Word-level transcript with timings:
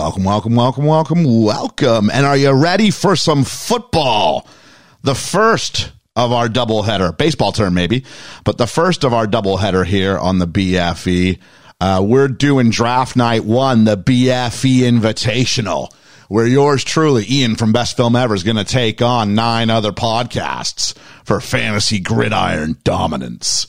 welcome, 0.00 0.24
welcome, 0.24 0.54
welcome, 0.54 0.86
welcome, 0.86 1.42
welcome. 1.42 2.10
And 2.10 2.24
are 2.24 2.36
you 2.36 2.52
ready 2.52 2.90
for 2.90 3.16
some 3.16 3.44
football? 3.44 4.48
The 5.02 5.14
first 5.14 5.92
of 6.16 6.32
our 6.32 6.48
doubleheader, 6.48 7.14
baseball 7.18 7.52
term 7.52 7.74
maybe, 7.74 8.06
but 8.44 8.56
the 8.56 8.66
first 8.66 9.04
of 9.04 9.12
our 9.12 9.26
doubleheader 9.26 9.84
here 9.84 10.16
on 10.16 10.38
the 10.38 10.46
BFE. 10.46 11.38
Uh, 11.82 12.02
we're 12.02 12.28
doing 12.28 12.70
draft 12.70 13.14
night 13.14 13.44
one, 13.44 13.84
the 13.84 13.98
BFE 13.98 14.80
Invitational, 14.80 15.92
where 16.28 16.46
yours 16.46 16.82
truly, 16.82 17.26
Ian 17.28 17.56
from 17.56 17.72
Best 17.72 17.94
Film 17.94 18.16
Ever, 18.16 18.34
is 18.34 18.42
going 18.42 18.56
to 18.56 18.64
take 18.64 19.02
on 19.02 19.34
nine 19.34 19.68
other 19.68 19.92
podcasts 19.92 20.96
for 21.24 21.42
fantasy 21.42 22.00
gridiron 22.00 22.78
dominance. 22.84 23.66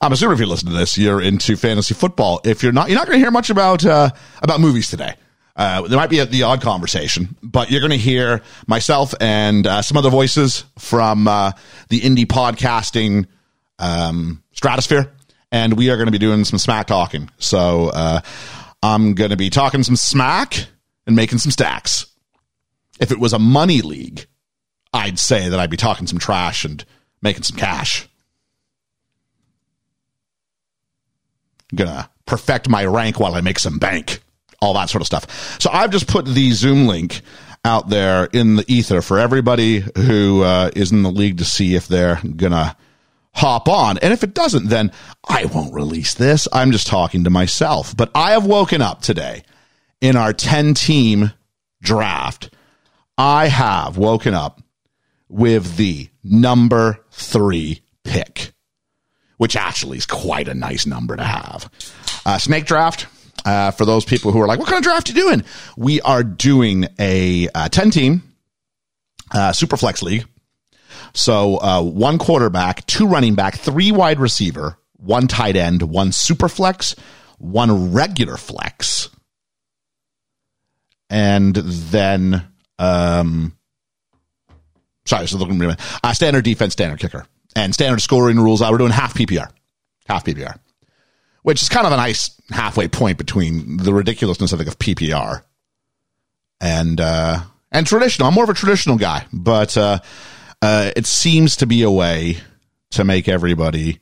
I'm 0.00 0.12
assuming 0.12 0.34
if 0.34 0.40
you 0.40 0.46
listen 0.46 0.68
to 0.68 0.76
this, 0.76 0.96
you're 0.96 1.20
into 1.20 1.56
fantasy 1.56 1.94
football. 1.94 2.40
If 2.44 2.62
you're 2.62 2.70
not, 2.70 2.88
you're 2.88 2.98
not 2.98 3.08
going 3.08 3.18
to 3.18 3.22
hear 3.24 3.32
much 3.32 3.50
about 3.50 3.84
uh, 3.84 4.10
about 4.42 4.60
movies 4.60 4.88
today. 4.88 5.14
Uh, 5.62 5.82
there 5.82 5.96
might 5.96 6.10
be 6.10 6.18
a, 6.18 6.26
the 6.26 6.42
odd 6.42 6.60
conversation, 6.60 7.36
but 7.40 7.70
you're 7.70 7.78
going 7.78 7.92
to 7.92 7.96
hear 7.96 8.42
myself 8.66 9.14
and 9.20 9.64
uh, 9.64 9.80
some 9.80 9.96
other 9.96 10.10
voices 10.10 10.64
from 10.76 11.28
uh, 11.28 11.52
the 11.88 12.00
indie 12.00 12.26
podcasting 12.26 13.28
um, 13.78 14.42
stratosphere, 14.54 15.12
and 15.52 15.74
we 15.74 15.88
are 15.88 15.94
going 15.94 16.08
to 16.08 16.12
be 16.12 16.18
doing 16.18 16.44
some 16.44 16.58
smack 16.58 16.88
talking. 16.88 17.30
So 17.38 17.90
uh, 17.90 18.22
I'm 18.82 19.14
going 19.14 19.30
to 19.30 19.36
be 19.36 19.50
talking 19.50 19.84
some 19.84 19.94
smack 19.94 20.66
and 21.06 21.14
making 21.14 21.38
some 21.38 21.52
stacks. 21.52 22.06
If 22.98 23.12
it 23.12 23.20
was 23.20 23.32
a 23.32 23.38
money 23.38 23.82
league, 23.82 24.26
I'd 24.92 25.20
say 25.20 25.48
that 25.48 25.60
I'd 25.60 25.70
be 25.70 25.76
talking 25.76 26.08
some 26.08 26.18
trash 26.18 26.64
and 26.64 26.84
making 27.22 27.44
some 27.44 27.56
cash. 27.56 28.08
I'm 31.70 31.76
gonna 31.76 32.10
perfect 32.26 32.68
my 32.68 32.84
rank 32.84 33.20
while 33.20 33.36
I 33.36 33.42
make 33.42 33.60
some 33.60 33.78
bank 33.78 34.21
all 34.62 34.74
that 34.74 34.88
sort 34.88 35.02
of 35.02 35.06
stuff. 35.06 35.60
So 35.60 35.68
I've 35.70 35.90
just 35.90 36.06
put 36.06 36.24
the 36.24 36.52
Zoom 36.52 36.86
link 36.86 37.20
out 37.64 37.88
there 37.88 38.24
in 38.32 38.56
the 38.56 38.64
ether 38.72 39.02
for 39.02 39.18
everybody 39.18 39.84
who 39.96 40.42
uh, 40.42 40.70
is 40.74 40.92
in 40.92 41.02
the 41.02 41.10
league 41.10 41.38
to 41.38 41.44
see 41.44 41.74
if 41.74 41.88
they're 41.88 42.20
gonna 42.36 42.76
hop 43.34 43.68
on. 43.68 43.98
And 43.98 44.12
if 44.12 44.22
it 44.22 44.34
doesn't, 44.34 44.68
then 44.68 44.92
I 45.28 45.46
won't 45.46 45.74
release 45.74 46.14
this. 46.14 46.46
I'm 46.52 46.72
just 46.72 46.86
talking 46.86 47.24
to 47.24 47.30
myself. 47.30 47.96
But 47.96 48.10
I 48.14 48.32
have 48.32 48.46
woken 48.46 48.82
up 48.82 49.02
today 49.02 49.42
in 50.00 50.16
our 50.16 50.32
10 50.32 50.74
team 50.74 51.32
draft. 51.82 52.50
I 53.18 53.48
have 53.48 53.96
woken 53.96 54.34
up 54.34 54.62
with 55.28 55.76
the 55.76 56.08
number 56.22 56.98
three 57.10 57.80
pick, 58.04 58.52
which 59.38 59.56
actually 59.56 59.98
is 59.98 60.06
quite 60.06 60.48
a 60.48 60.54
nice 60.54 60.86
number 60.86 61.16
to 61.16 61.24
have. 61.24 61.70
Uh, 62.24 62.38
snake 62.38 62.66
draft 62.66 63.06
uh, 63.44 63.70
for 63.72 63.84
those 63.84 64.04
people 64.04 64.32
who 64.32 64.40
are 64.40 64.46
like, 64.46 64.58
what 64.58 64.68
kind 64.68 64.78
of 64.78 64.84
draft 64.84 65.08
are 65.08 65.12
you 65.12 65.20
doing? 65.20 65.44
We 65.76 66.00
are 66.02 66.22
doing 66.22 66.86
a 66.98 67.48
uh, 67.54 67.68
10 67.68 67.90
team 67.90 68.22
uh, 69.32 69.52
super 69.52 69.76
flex 69.76 70.02
league. 70.02 70.26
So 71.14 71.58
uh, 71.58 71.82
one 71.82 72.18
quarterback, 72.18 72.86
two 72.86 73.06
running 73.06 73.34
back, 73.34 73.56
three 73.56 73.92
wide 73.92 74.18
receiver, 74.18 74.78
one 74.96 75.26
tight 75.26 75.56
end, 75.56 75.82
one 75.82 76.12
super 76.12 76.48
flex, 76.48 76.94
one 77.38 77.92
regular 77.92 78.36
flex, 78.36 79.10
and 81.10 81.54
then 81.54 82.46
um, 82.78 83.56
sorry, 85.04 85.26
so 85.26 85.36
looking 85.36 85.60
uh, 85.62 86.12
standard 86.14 86.44
defense, 86.44 86.72
standard 86.72 86.98
kicker, 86.98 87.26
and 87.54 87.74
standard 87.74 88.00
scoring 88.00 88.38
rules. 88.38 88.62
Uh, 88.62 88.68
we're 88.70 88.78
doing 88.78 88.92
half 88.92 89.12
PPR, 89.14 89.50
half 90.06 90.24
PPR 90.24 90.58
which 91.42 91.62
is 91.62 91.68
kind 91.68 91.86
of 91.86 91.92
a 91.92 91.96
nice 91.96 92.40
halfway 92.50 92.88
point 92.88 93.18
between 93.18 93.76
the 93.78 93.92
ridiculousness, 93.92 94.52
of 94.52 94.60
PPR 94.60 95.42
and 96.60 97.00
uh, 97.00 97.40
and 97.70 97.86
traditional. 97.86 98.28
I'm 98.28 98.34
more 98.34 98.44
of 98.44 98.50
a 98.50 98.54
traditional 98.54 98.96
guy, 98.96 99.26
but 99.32 99.76
uh, 99.76 99.98
uh, 100.60 100.90
it 100.96 101.06
seems 101.06 101.56
to 101.56 101.66
be 101.66 101.82
a 101.82 101.90
way 101.90 102.38
to 102.90 103.04
make 103.04 103.28
everybody 103.28 103.98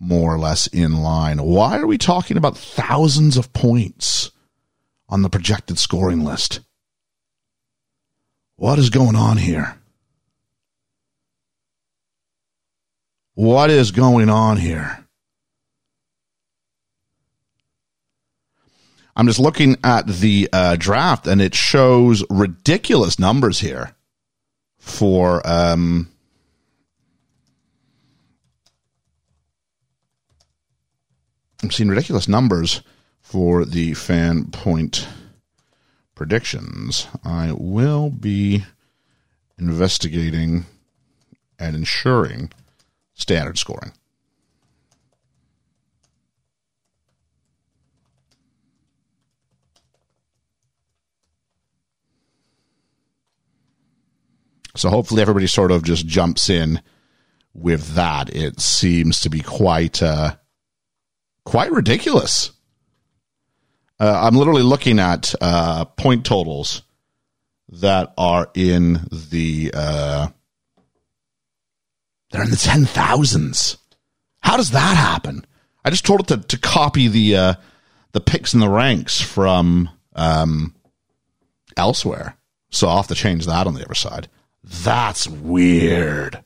more 0.00 0.32
or 0.32 0.38
less 0.38 0.66
in 0.68 1.02
line. 1.02 1.42
Why 1.42 1.78
are 1.78 1.86
we 1.86 1.98
talking 1.98 2.36
about 2.36 2.56
thousands 2.56 3.36
of 3.36 3.52
points 3.52 4.30
on 5.08 5.22
the 5.22 5.30
projected 5.30 5.78
scoring 5.78 6.24
list? 6.24 6.60
What 8.56 8.78
is 8.78 8.90
going 8.90 9.16
on 9.16 9.36
here? 9.36 9.78
What 13.34 13.70
is 13.70 13.92
going 13.92 14.28
on 14.28 14.56
here? 14.56 15.04
I'm 19.18 19.26
just 19.26 19.40
looking 19.40 19.76
at 19.82 20.06
the 20.06 20.48
uh, 20.52 20.76
draft, 20.76 21.26
and 21.26 21.42
it 21.42 21.52
shows 21.52 22.22
ridiculous 22.30 23.18
numbers 23.18 23.58
here 23.58 23.96
for. 24.78 25.44
Um, 25.44 26.08
I'm 31.60 31.72
seeing 31.72 31.88
ridiculous 31.88 32.28
numbers 32.28 32.82
for 33.20 33.64
the 33.64 33.94
fan 33.94 34.52
point 34.52 35.08
predictions. 36.14 37.08
I 37.24 37.50
will 37.50 38.10
be 38.10 38.64
investigating 39.58 40.66
and 41.58 41.74
ensuring 41.74 42.52
standard 43.14 43.58
scoring. 43.58 43.92
So 54.78 54.90
hopefully 54.90 55.20
everybody 55.20 55.48
sort 55.48 55.72
of 55.72 55.82
just 55.82 56.06
jumps 56.06 56.48
in 56.48 56.80
with 57.52 57.94
that. 57.94 58.34
It 58.34 58.60
seems 58.60 59.20
to 59.20 59.30
be 59.30 59.40
quite 59.40 60.02
uh, 60.02 60.36
quite 61.44 61.72
ridiculous. 61.72 62.52
Uh, 63.98 64.20
I'm 64.22 64.36
literally 64.36 64.62
looking 64.62 65.00
at 65.00 65.34
uh, 65.40 65.84
point 65.84 66.24
totals 66.24 66.82
that 67.70 68.14
are 68.16 68.48
in 68.54 69.00
the 69.10 69.72
uh, 69.74 70.28
they're 72.30 72.44
in 72.44 72.50
the 72.50 72.56
ten 72.56 72.84
thousands. 72.84 73.78
How 74.40 74.56
does 74.56 74.70
that 74.70 74.96
happen? 74.96 75.44
I 75.84 75.90
just 75.90 76.06
told 76.06 76.20
it 76.20 76.28
to, 76.28 76.36
to 76.36 76.58
copy 76.58 77.08
the 77.08 77.36
uh, 77.36 77.54
the 78.12 78.20
picks 78.20 78.52
and 78.52 78.62
the 78.62 78.68
ranks 78.68 79.20
from 79.20 79.90
um, 80.14 80.76
elsewhere, 81.76 82.36
so 82.70 82.86
I'll 82.86 82.98
have 82.98 83.08
to 83.08 83.16
change 83.16 83.46
that 83.46 83.66
on 83.66 83.74
the 83.74 83.84
other 83.84 83.94
side. 83.94 84.28
That's 84.70 85.26
weird. 85.26 86.44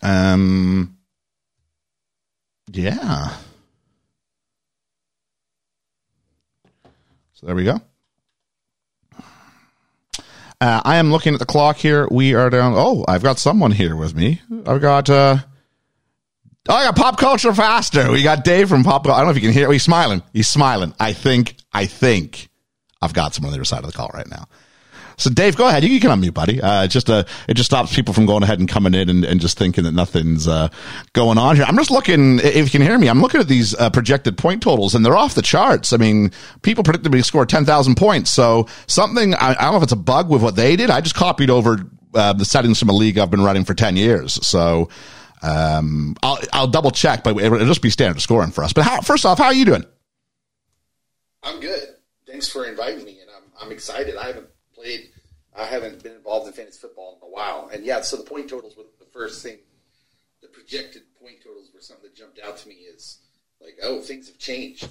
Um, 0.00 0.96
yeah. 2.70 3.36
So 7.34 7.46
there 7.46 7.54
we 7.54 7.64
go. 7.64 7.80
Uh, 10.60 10.80
I 10.84 10.96
am 10.96 11.12
looking 11.12 11.34
at 11.34 11.38
the 11.38 11.46
clock 11.46 11.76
here. 11.76 12.08
We 12.10 12.34
are 12.34 12.50
down. 12.50 12.74
Oh, 12.76 13.04
I've 13.06 13.22
got 13.22 13.38
someone 13.38 13.70
here 13.70 13.94
with 13.94 14.14
me. 14.14 14.40
I've 14.66 14.80
got. 14.80 15.08
Uh, 15.08 15.38
oh, 16.68 16.74
I 16.74 16.84
got 16.84 16.96
Pop 16.96 17.18
Culture 17.18 17.52
Pastor. 17.52 18.10
We 18.10 18.22
got 18.22 18.44
Dave 18.44 18.68
from 18.68 18.82
pop. 18.82 19.06
I 19.06 19.18
don't 19.18 19.26
know 19.26 19.30
if 19.30 19.36
you 19.36 19.42
can 19.42 19.52
hear. 19.52 19.70
He's 19.70 19.84
smiling. 19.84 20.22
He's 20.32 20.48
smiling. 20.48 20.94
I 20.98 21.12
think. 21.12 21.56
I 21.72 21.86
think 21.86 22.47
I've 23.00 23.14
got 23.14 23.34
someone 23.34 23.48
on 23.48 23.52
the 23.52 23.58
other 23.58 23.64
side 23.64 23.84
of 23.84 23.90
the 23.90 23.96
call 23.96 24.10
right 24.12 24.28
now. 24.28 24.48
So 25.18 25.30
Dave, 25.30 25.56
go 25.56 25.66
ahead. 25.66 25.82
You 25.82 25.98
can 25.98 26.10
unmute, 26.10 26.32
buddy. 26.32 26.62
Uh, 26.62 26.86
just 26.86 27.10
uh, 27.10 27.24
it 27.48 27.54
just 27.54 27.68
stops 27.68 27.94
people 27.94 28.14
from 28.14 28.24
going 28.24 28.44
ahead 28.44 28.60
and 28.60 28.68
coming 28.68 28.94
in 28.94 29.08
and, 29.10 29.24
and 29.24 29.40
just 29.40 29.58
thinking 29.58 29.82
that 29.84 29.92
nothing's 29.92 30.46
uh, 30.46 30.68
going 31.12 31.38
on 31.38 31.56
here. 31.56 31.64
I'm 31.66 31.76
just 31.76 31.90
looking. 31.90 32.38
If 32.38 32.66
you 32.66 32.70
can 32.70 32.82
hear 32.82 32.96
me, 32.96 33.08
I'm 33.08 33.20
looking 33.20 33.40
at 33.40 33.48
these 33.48 33.74
uh, 33.74 33.90
projected 33.90 34.38
point 34.38 34.62
totals, 34.62 34.94
and 34.94 35.04
they're 35.04 35.16
off 35.16 35.34
the 35.34 35.42
charts. 35.42 35.92
I 35.92 35.96
mean, 35.96 36.30
people 36.62 36.84
to 36.84 37.22
score 37.24 37.44
ten 37.44 37.64
thousand 37.64 37.96
points. 37.96 38.30
So 38.30 38.68
something 38.86 39.34
I, 39.34 39.50
I, 39.50 39.54
don't 39.54 39.72
know 39.72 39.76
if 39.78 39.82
it's 39.82 39.92
a 39.92 39.96
bug 39.96 40.30
with 40.30 40.40
what 40.40 40.54
they 40.54 40.76
did. 40.76 40.88
I 40.88 41.00
just 41.00 41.16
copied 41.16 41.50
over 41.50 41.78
uh, 42.14 42.32
the 42.34 42.44
settings 42.44 42.78
from 42.78 42.88
a 42.88 42.94
league 42.94 43.18
I've 43.18 43.30
been 43.30 43.42
running 43.42 43.64
for 43.64 43.74
ten 43.74 43.96
years. 43.96 44.34
So 44.46 44.88
um, 45.42 46.14
I'll 46.22 46.38
I'll 46.52 46.68
double 46.68 46.92
check, 46.92 47.24
but 47.24 47.36
it'll 47.36 47.58
just 47.66 47.82
be 47.82 47.90
standard 47.90 48.20
scoring 48.20 48.52
for 48.52 48.62
us. 48.62 48.72
But 48.72 48.84
how, 48.84 49.00
first 49.00 49.26
off, 49.26 49.38
how 49.38 49.46
are 49.46 49.54
you 49.54 49.64
doing? 49.64 49.84
I'm 51.42 51.58
good 51.58 51.97
thanks 52.28 52.48
for 52.48 52.66
inviting 52.66 53.04
me, 53.04 53.18
and 53.20 53.30
I'm 53.30 53.44
I'm 53.60 53.72
excited. 53.72 54.16
I 54.16 54.26
haven't 54.26 54.48
played, 54.74 55.10
I 55.56 55.64
haven't 55.64 56.02
been 56.02 56.12
involved 56.12 56.46
in 56.46 56.52
fantasy 56.52 56.78
football 56.78 57.18
in 57.20 57.26
a 57.26 57.30
while, 57.30 57.70
and 57.72 57.84
yeah, 57.84 58.02
so 58.02 58.16
the 58.16 58.22
point 58.22 58.48
totals 58.48 58.76
were 58.76 58.84
the 58.98 59.06
first 59.06 59.42
thing. 59.42 59.58
The 60.42 60.48
projected 60.48 61.02
point 61.20 61.36
totals 61.42 61.70
were 61.74 61.80
something 61.80 62.04
that 62.04 62.14
jumped 62.14 62.38
out 62.44 62.58
to 62.58 62.68
me 62.68 62.74
is 62.74 63.18
like, 63.60 63.76
oh, 63.82 64.00
things 64.00 64.28
have 64.28 64.38
changed. 64.38 64.88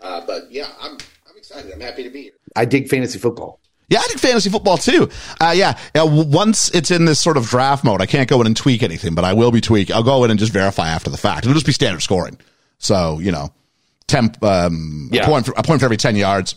Uh, 0.00 0.24
but 0.26 0.50
yeah, 0.50 0.68
I'm 0.80 0.92
I'm 1.28 1.36
excited. 1.36 1.70
I'm 1.72 1.80
happy 1.80 2.04
to 2.04 2.10
be 2.10 2.22
here. 2.22 2.32
I 2.56 2.64
dig 2.64 2.88
fantasy 2.88 3.18
football. 3.18 3.60
Yeah, 3.88 3.98
I 3.98 4.06
dig 4.08 4.20
fantasy 4.20 4.50
football 4.50 4.78
too. 4.78 5.10
Uh, 5.40 5.52
yeah, 5.54 5.76
yeah, 5.94 6.04
once 6.04 6.72
it's 6.72 6.92
in 6.92 7.06
this 7.06 7.20
sort 7.20 7.36
of 7.36 7.46
draft 7.46 7.82
mode, 7.82 8.00
I 8.00 8.06
can't 8.06 8.28
go 8.28 8.40
in 8.40 8.46
and 8.46 8.56
tweak 8.56 8.84
anything, 8.84 9.16
but 9.16 9.24
I 9.24 9.32
will 9.32 9.50
be 9.50 9.60
tweak. 9.60 9.90
I'll 9.90 10.04
go 10.04 10.22
in 10.24 10.30
and 10.30 10.38
just 10.38 10.52
verify 10.52 10.88
after 10.88 11.10
the 11.10 11.18
fact. 11.18 11.44
It'll 11.44 11.54
just 11.54 11.66
be 11.66 11.72
standard 11.72 12.00
scoring. 12.00 12.38
So 12.78 13.18
you 13.18 13.32
know, 13.32 13.52
10, 14.10 14.32
um, 14.42 15.08
Yeah. 15.12 15.22
a, 15.22 15.26
point 15.26 15.46
for, 15.46 15.52
a 15.56 15.62
point 15.62 15.80
for 15.80 15.84
every 15.86 15.96
10 15.96 16.16
yards, 16.16 16.54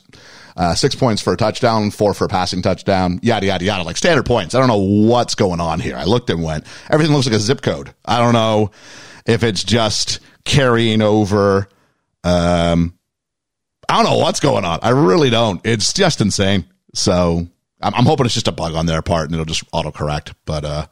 uh, 0.58 0.76
six 0.76 0.96
points 0.96 1.22
for 1.22 1.34
a 1.34 1.38
touchdown, 1.38 1.90
four 1.92 2.14
for 2.14 2.26
a 2.26 2.28
passing 2.28 2.62
touchdown, 2.62 3.20
yada, 3.24 3.46
yada, 3.46 3.64
yada, 3.66 3.84
like 3.84 3.98
standard 3.98 4.26
points. 4.26 4.54
I 4.56 4.60
don't 4.60 4.68
know 4.68 5.08
what's 5.08 5.36
going 5.36 5.60
on 5.62 5.80
here. 5.80 5.96
I 5.96 6.04
looked 6.04 6.30
and 6.30 6.44
went, 6.44 6.66
everything 6.90 7.14
looks 7.16 7.26
like 7.28 7.36
a 7.36 7.40
zip 7.40 7.62
code. 7.62 7.94
I 8.06 8.20
don't 8.20 8.34
know 8.34 8.72
if 9.26 9.44
it's 9.44 9.64
just 9.64 10.20
carrying 10.46 11.02
over, 11.02 11.70
um, 12.24 12.94
I 13.90 14.02
don't 14.02 14.12
know 14.12 14.18
what's 14.18 14.40
going 14.40 14.66
on. 14.66 14.80
I 14.82 14.90
really 14.90 15.30
don't. 15.30 15.62
It's 15.66 15.94
just 15.94 16.22
insane. 16.22 16.66
So 16.94 17.48
I'm, 17.82 17.94
I'm 17.96 18.06
hoping 18.06 18.26
it's 18.26 18.34
just 18.36 18.48
a 18.48 18.52
bug 18.52 18.74
on 18.76 18.86
their 18.86 19.02
part 19.02 19.26
and 19.26 19.34
it'll 19.34 19.46
just 19.46 19.70
autocorrect. 19.72 20.34
But, 20.46 20.66
uh, 20.66 20.86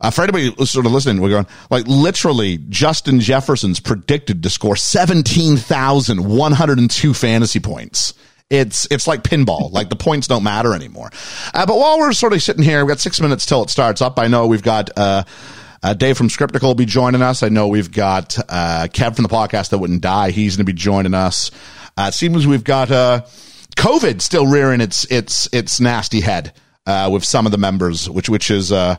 uh, 0.00 0.10
for 0.10 0.22
anybody 0.22 0.50
who's 0.56 0.70
sort 0.70 0.86
of 0.86 0.92
listening, 0.92 1.20
we're 1.20 1.28
going 1.28 1.46
like 1.68 1.86
literally 1.86 2.56
Justin 2.68 3.20
Jefferson's 3.20 3.80
predicted 3.80 4.42
to 4.42 4.48
score 4.50 4.76
17,102 4.76 7.14
fantasy 7.14 7.60
points. 7.60 8.14
It's, 8.48 8.86
it's 8.90 9.06
like 9.06 9.22
pinball. 9.22 9.70
like 9.70 9.90
the 9.90 9.96
points 9.96 10.26
don't 10.26 10.42
matter 10.42 10.74
anymore. 10.74 11.10
Uh, 11.54 11.66
but 11.66 11.78
while 11.78 12.00
we're 12.00 12.12
sort 12.12 12.32
of 12.32 12.42
sitting 12.42 12.64
here, 12.64 12.84
we've 12.84 12.88
got 12.88 12.98
six 12.98 13.20
minutes 13.20 13.46
till 13.46 13.62
it 13.62 13.70
starts 13.70 14.02
up. 14.02 14.18
I 14.18 14.26
know 14.26 14.48
we've 14.48 14.62
got, 14.62 14.90
uh, 14.96 15.22
uh, 15.82 15.94
Dave 15.94 16.16
from 16.16 16.28
Scriptical 16.28 16.70
will 16.70 16.74
be 16.74 16.84
joining 16.84 17.22
us. 17.22 17.44
I 17.44 17.48
know 17.48 17.68
we've 17.68 17.92
got, 17.92 18.36
uh, 18.48 18.88
Kev 18.90 19.14
from 19.14 19.22
the 19.22 19.28
podcast 19.28 19.70
that 19.70 19.78
wouldn't 19.78 20.02
die. 20.02 20.32
He's 20.32 20.56
going 20.56 20.66
to 20.66 20.72
be 20.72 20.76
joining 20.76 21.14
us. 21.14 21.52
Uh, 21.96 22.06
it 22.08 22.14
seems 22.14 22.44
we've 22.46 22.64
got, 22.64 22.90
uh, 22.90 23.20
COVID 23.76 24.20
still 24.20 24.48
rearing 24.48 24.80
its, 24.80 25.04
its, 25.04 25.48
its 25.52 25.78
nasty 25.78 26.20
head, 26.20 26.52
uh, 26.86 27.08
with 27.12 27.22
some 27.24 27.46
of 27.46 27.52
the 27.52 27.58
members, 27.58 28.10
which, 28.10 28.28
which 28.28 28.50
is, 28.50 28.72
uh, 28.72 28.96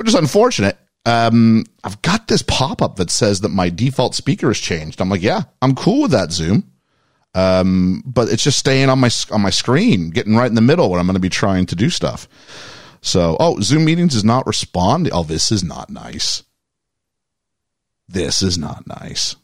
which 0.00 0.08
is 0.08 0.14
unfortunate. 0.14 0.78
Um, 1.04 1.66
I've 1.84 2.00
got 2.00 2.26
this 2.26 2.40
pop 2.40 2.80
up 2.80 2.96
that 2.96 3.10
says 3.10 3.42
that 3.42 3.50
my 3.50 3.68
default 3.68 4.14
speaker 4.14 4.46
has 4.46 4.58
changed. 4.58 4.98
I'm 4.98 5.10
like, 5.10 5.20
yeah, 5.20 5.42
I'm 5.60 5.74
cool 5.74 6.02
with 6.02 6.12
that 6.12 6.32
Zoom. 6.32 6.72
Um, 7.34 8.02
but 8.06 8.32
it's 8.32 8.42
just 8.42 8.58
staying 8.58 8.88
on 8.88 8.98
my, 8.98 9.10
on 9.30 9.42
my 9.42 9.50
screen, 9.50 10.08
getting 10.08 10.36
right 10.36 10.48
in 10.48 10.54
the 10.54 10.62
middle 10.62 10.88
when 10.88 10.98
I'm 10.98 11.04
going 11.04 11.16
to 11.16 11.20
be 11.20 11.28
trying 11.28 11.66
to 11.66 11.76
do 11.76 11.90
stuff. 11.90 12.28
So, 13.02 13.36
oh, 13.38 13.60
Zoom 13.60 13.84
meetings 13.84 14.14
is 14.14 14.24
not 14.24 14.46
responding. 14.46 15.12
Oh, 15.12 15.22
this 15.22 15.52
is 15.52 15.62
not 15.62 15.90
nice. 15.90 16.44
This 18.08 18.40
is 18.40 18.56
not 18.56 18.86
nice. 18.86 19.36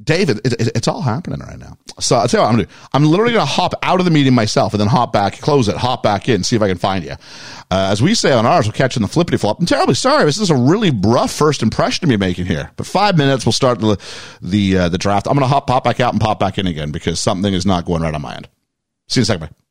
David, 0.00 0.38
it, 0.46 0.54
it, 0.54 0.68
it's 0.74 0.88
all 0.88 1.02
happening 1.02 1.40
right 1.40 1.58
now. 1.58 1.76
So 2.00 2.16
I'll 2.16 2.26
tell 2.26 2.40
you 2.40 2.42
what 2.44 2.48
I'm 2.48 2.56
gonna 2.56 2.66
do. 2.66 2.72
I'm 2.94 3.04
literally 3.04 3.34
gonna 3.34 3.44
hop 3.44 3.74
out 3.82 3.98
of 3.98 4.06
the 4.06 4.10
meeting 4.10 4.34
myself 4.34 4.72
and 4.72 4.80
then 4.80 4.88
hop 4.88 5.12
back, 5.12 5.38
close 5.38 5.68
it, 5.68 5.76
hop 5.76 6.02
back 6.02 6.28
in, 6.28 6.42
see 6.42 6.56
if 6.56 6.62
I 6.62 6.68
can 6.68 6.78
find 6.78 7.04
you. 7.04 7.12
Uh, 7.70 7.90
as 7.90 8.00
we 8.00 8.14
say 8.14 8.32
on 8.32 8.46
ours, 8.46 8.66
we're 8.66 8.72
catching 8.72 9.02
the 9.02 9.08
flippity 9.08 9.36
flop. 9.36 9.60
I'm 9.60 9.66
terribly 9.66 9.94
sorry. 9.94 10.24
This 10.24 10.38
is 10.38 10.50
a 10.50 10.56
really 10.56 10.90
rough 10.90 11.30
first 11.30 11.62
impression 11.62 12.00
to 12.00 12.06
be 12.06 12.16
making 12.16 12.46
here. 12.46 12.70
But 12.76 12.86
five 12.86 13.18
minutes, 13.18 13.44
we'll 13.44 13.52
start 13.52 13.80
the 13.80 14.00
the 14.40 14.78
uh, 14.78 14.88
the 14.88 14.98
draft. 14.98 15.26
I'm 15.26 15.34
gonna 15.34 15.46
hop 15.46 15.66
pop 15.66 15.84
back 15.84 16.00
out 16.00 16.14
and 16.14 16.20
pop 16.20 16.38
back 16.38 16.58
in 16.58 16.66
again 16.66 16.90
because 16.90 17.20
something 17.20 17.52
is 17.52 17.66
not 17.66 17.84
going 17.84 18.02
right 18.02 18.14
on 18.14 18.22
my 18.22 18.34
end. 18.34 18.48
See 19.08 19.20
you 19.20 19.22
in 19.22 19.24
a 19.24 19.26
second. 19.26 19.48
Bye. 19.48 19.61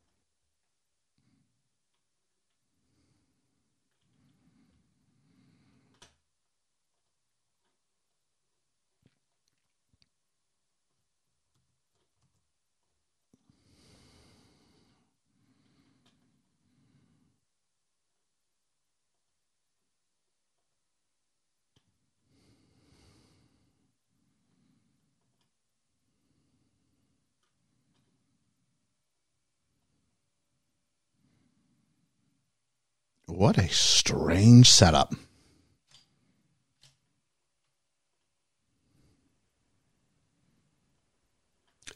What 33.42 33.58
a 33.58 33.68
strange 33.70 34.70
setup. 34.70 35.16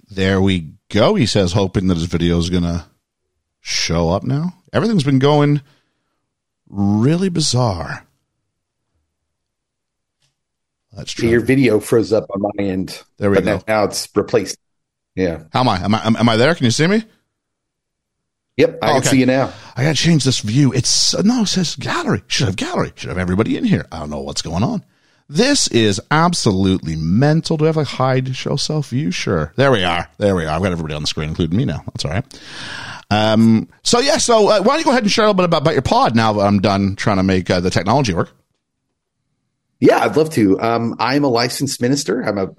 There 0.10 0.42
we 0.42 0.74
go. 0.90 1.14
He 1.14 1.28
says, 1.28 1.52
hoping 1.52 1.86
that 1.90 1.98
his 1.98 2.06
video 2.06 2.40
is 2.40 2.50
going 2.50 2.64
to 2.64 2.88
show 3.62 4.10
up 4.10 4.24
now. 4.24 4.56
Everything's 4.74 5.04
been 5.04 5.20
going 5.20 5.62
really 6.68 7.30
bizarre. 7.30 8.08
That's 10.94 11.12
true. 11.12 11.30
Your 11.30 11.42
video 11.42 11.80
froze 11.80 12.12
up 12.12 12.26
on 12.34 12.42
my 12.42 12.50
end. 12.58 13.04
There 13.18 13.30
we 13.30 13.36
but 13.36 13.46
go. 13.46 13.52
Now, 13.58 13.64
now 13.68 13.84
it's 13.84 14.10
replaced. 14.16 14.58
Yeah. 15.14 15.44
How 15.54 15.60
am 15.60 15.70
I? 15.70 15.78
Am 15.78 15.94
I 15.94 16.06
am 16.08 16.28
I 16.28 16.38
there? 16.38 16.56
Can 16.56 16.66
you 16.66 16.72
see 16.72 16.88
me? 16.88 17.04
Yep. 18.58 18.80
I 18.82 18.86
Oh, 18.86 18.88
can 18.94 18.98
okay. 19.00 19.10
see 19.10 19.20
you 19.20 19.26
now. 19.26 19.52
I 19.76 19.84
got 19.84 19.96
to 19.96 20.02
change 20.02 20.24
this 20.24 20.40
view. 20.40 20.72
It's 20.74 21.14
no, 21.24 21.42
it 21.42 21.48
says 21.48 21.76
gallery. 21.76 22.24
Should 22.28 22.48
have 22.48 22.56
gallery. 22.56 22.94
Should 22.96 23.10
have 23.10 23.18
everybody 23.18 23.58
in 23.58 23.66
here. 23.66 23.86
I 23.92 24.00
don't 24.00 24.10
know 24.10 24.22
what's 24.22 24.42
going 24.42 24.64
on. 24.64 24.84
This 25.28 25.68
is 25.70 26.00
absolutely 26.12 26.96
mental. 26.96 27.58
Do 27.58 27.66
I 27.66 27.68
have 27.68 27.78
a 27.78 27.84
hide 27.84 28.36
show 28.36 28.56
self 28.56 28.90
view? 28.90 29.12
Sure. 29.12 29.52
There 29.56 29.72
we 29.72 29.84
are. 29.84 30.08
There 30.20 30.36
we 30.36 30.46
are. 30.46 30.56
I've 30.56 30.62
got 30.62 30.72
everybody 30.72 30.94
on 30.94 31.02
the 31.02 31.08
screen, 31.08 31.30
including 31.30 31.58
me 31.58 31.66
now. 31.66 31.84
That's 31.88 32.06
all 32.06 32.12
right. 32.12 32.40
Um, 33.12 33.68
so 33.84 34.00
yeah, 34.00 34.18
so 34.18 34.48
uh, 34.50 34.60
why 34.62 34.74
don't 34.74 34.80
you 34.80 34.86
go 34.86 34.92
ahead 34.92 35.04
and 35.04 35.12
share 35.12 35.26
a 35.26 35.28
little 35.28 35.38
bit 35.38 35.46
about, 35.46 35.62
about 35.64 35.74
your 35.74 35.82
pod 35.82 36.16
now 36.16 36.34
that 36.34 36.42
I'm 36.42 36.60
done 36.60 36.96
trying 36.96 37.18
to 37.18 37.24
make 37.24 37.50
uh, 37.50 37.60
the 37.60 37.70
technology 37.70 38.14
work? 38.14 38.32
Yeah, 39.80 40.00
I'd 40.00 40.16
love 40.16 40.30
to. 40.32 40.60
Um, 40.62 40.96
I'm 41.00 41.24
a 41.24 41.28
licensed 41.28 41.82
minister. 41.82 42.22
I'm 42.22 42.38
a 42.38 42.50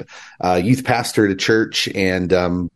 uh, 0.40 0.54
youth 0.62 0.84
pastor 0.84 1.24
at 1.24 1.30
a 1.32 1.36
church, 1.36 1.88
and 1.94 2.32
um, 2.32 2.70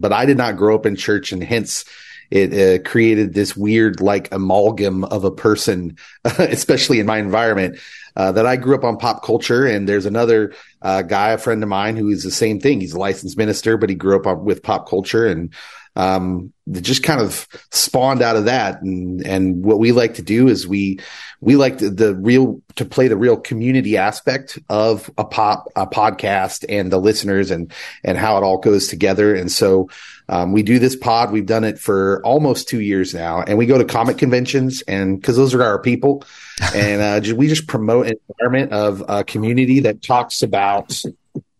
but 0.00 0.12
I 0.12 0.26
did 0.26 0.36
not 0.36 0.56
grow 0.56 0.74
up 0.74 0.84
in 0.84 0.96
church, 0.96 1.32
and 1.32 1.42
hence 1.42 1.84
it 2.30 2.52
uh, 2.52 2.88
created 2.88 3.34
this 3.34 3.56
weird 3.56 4.00
like 4.00 4.32
amalgam 4.32 5.04
of 5.04 5.24
a 5.24 5.30
person, 5.30 5.96
especially 6.24 7.00
in 7.00 7.06
my 7.06 7.18
environment. 7.18 7.78
Uh, 8.16 8.32
that 8.32 8.46
I 8.46 8.56
grew 8.56 8.74
up 8.74 8.82
on 8.82 8.96
pop 8.96 9.22
culture, 9.22 9.64
and 9.64 9.88
there's 9.88 10.06
another 10.06 10.52
uh, 10.82 11.02
guy, 11.02 11.30
a 11.30 11.38
friend 11.38 11.62
of 11.62 11.68
mine, 11.68 11.96
who 11.96 12.08
is 12.08 12.24
the 12.24 12.32
same 12.32 12.58
thing. 12.58 12.80
He's 12.80 12.92
a 12.94 12.98
licensed 12.98 13.38
minister, 13.38 13.76
but 13.76 13.90
he 13.90 13.94
grew 13.94 14.16
up 14.16 14.26
on- 14.26 14.44
with 14.44 14.62
pop 14.64 14.88
culture, 14.88 15.24
and 15.28 15.54
um, 15.98 16.52
just 16.70 17.02
kind 17.02 17.20
of 17.20 17.48
spawned 17.72 18.22
out 18.22 18.36
of 18.36 18.44
that. 18.44 18.80
And 18.80 19.26
and 19.26 19.64
what 19.64 19.80
we 19.80 19.90
like 19.90 20.14
to 20.14 20.22
do 20.22 20.46
is 20.46 20.66
we 20.66 21.00
we 21.40 21.56
like 21.56 21.78
the, 21.78 21.90
the 21.90 22.14
real 22.14 22.62
to 22.76 22.84
play 22.84 23.08
the 23.08 23.16
real 23.16 23.36
community 23.36 23.96
aspect 23.96 24.58
of 24.68 25.10
a 25.18 25.24
pop 25.24 25.68
a 25.74 25.88
podcast 25.88 26.64
and 26.68 26.92
the 26.92 26.98
listeners 26.98 27.50
and 27.50 27.72
and 28.04 28.16
how 28.16 28.38
it 28.38 28.44
all 28.44 28.58
goes 28.58 28.86
together. 28.86 29.34
And 29.34 29.50
so 29.50 29.90
um, 30.28 30.52
we 30.52 30.62
do 30.62 30.78
this 30.78 30.94
pod. 30.94 31.32
We've 31.32 31.44
done 31.44 31.64
it 31.64 31.80
for 31.80 32.24
almost 32.24 32.68
two 32.68 32.80
years 32.80 33.12
now, 33.12 33.42
and 33.42 33.58
we 33.58 33.66
go 33.66 33.76
to 33.76 33.84
comic 33.84 34.18
conventions 34.18 34.82
and 34.82 35.20
because 35.20 35.36
those 35.36 35.52
are 35.52 35.64
our 35.64 35.80
people, 35.80 36.22
and 36.74 37.02
uh, 37.02 37.20
ju- 37.20 37.34
we 37.34 37.48
just 37.48 37.66
promote 37.66 38.06
an 38.06 38.14
environment 38.28 38.72
of 38.72 39.02
a 39.08 39.24
community 39.24 39.80
that 39.80 40.00
talks 40.00 40.44
about 40.44 40.96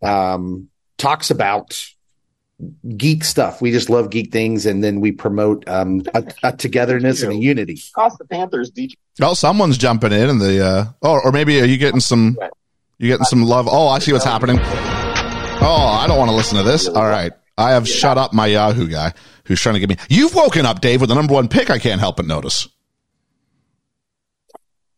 um, 0.01 0.69
talks 0.97 1.29
about 1.29 1.85
geek 2.97 3.23
stuff. 3.23 3.61
We 3.61 3.71
just 3.71 3.89
love 3.89 4.09
geek 4.09 4.31
things, 4.31 4.65
and 4.65 4.83
then 4.83 4.99
we 5.01 5.11
promote 5.11 5.67
um, 5.67 6.01
a, 6.13 6.23
a 6.43 6.51
togetherness 6.51 7.23
and 7.23 7.31
a 7.31 7.35
unity. 7.51 7.79
cost 7.95 8.17
the 8.17 8.25
Panthers 8.25 8.71
DJ. 8.71 8.93
Oh, 9.21 9.33
someone's 9.33 9.77
jumping 9.77 10.11
in, 10.11 10.29
and 10.29 10.41
the 10.41 10.65
uh, 10.65 10.85
oh, 11.01 11.19
or 11.23 11.31
maybe 11.31 11.59
are 11.61 11.65
you 11.65 11.77
getting 11.77 11.99
some? 11.99 12.37
You 12.97 13.07
getting 13.07 13.25
some 13.25 13.43
love? 13.43 13.67
Oh, 13.71 13.87
I 13.87 13.99
see 13.99 14.11
what's 14.13 14.25
happening. 14.25 14.57
Oh, 14.61 15.97
I 16.01 16.05
don't 16.07 16.17
want 16.17 16.29
to 16.31 16.35
listen 16.35 16.57
to 16.57 16.63
this. 16.63 16.87
All 16.87 17.05
right, 17.05 17.31
I 17.57 17.71
have 17.71 17.87
shut 17.87 18.17
up 18.17 18.33
my 18.33 18.47
Yahoo 18.47 18.87
guy 18.87 19.13
who's 19.45 19.59
trying 19.61 19.73
to 19.75 19.79
get 19.79 19.89
me. 19.89 19.97
You've 20.09 20.35
woken 20.35 20.65
up, 20.65 20.81
Dave, 20.81 21.01
with 21.01 21.09
the 21.09 21.15
number 21.15 21.33
one 21.33 21.47
pick. 21.47 21.69
I 21.69 21.79
can't 21.79 21.99
help 21.99 22.17
but 22.17 22.25
notice. 22.25 22.67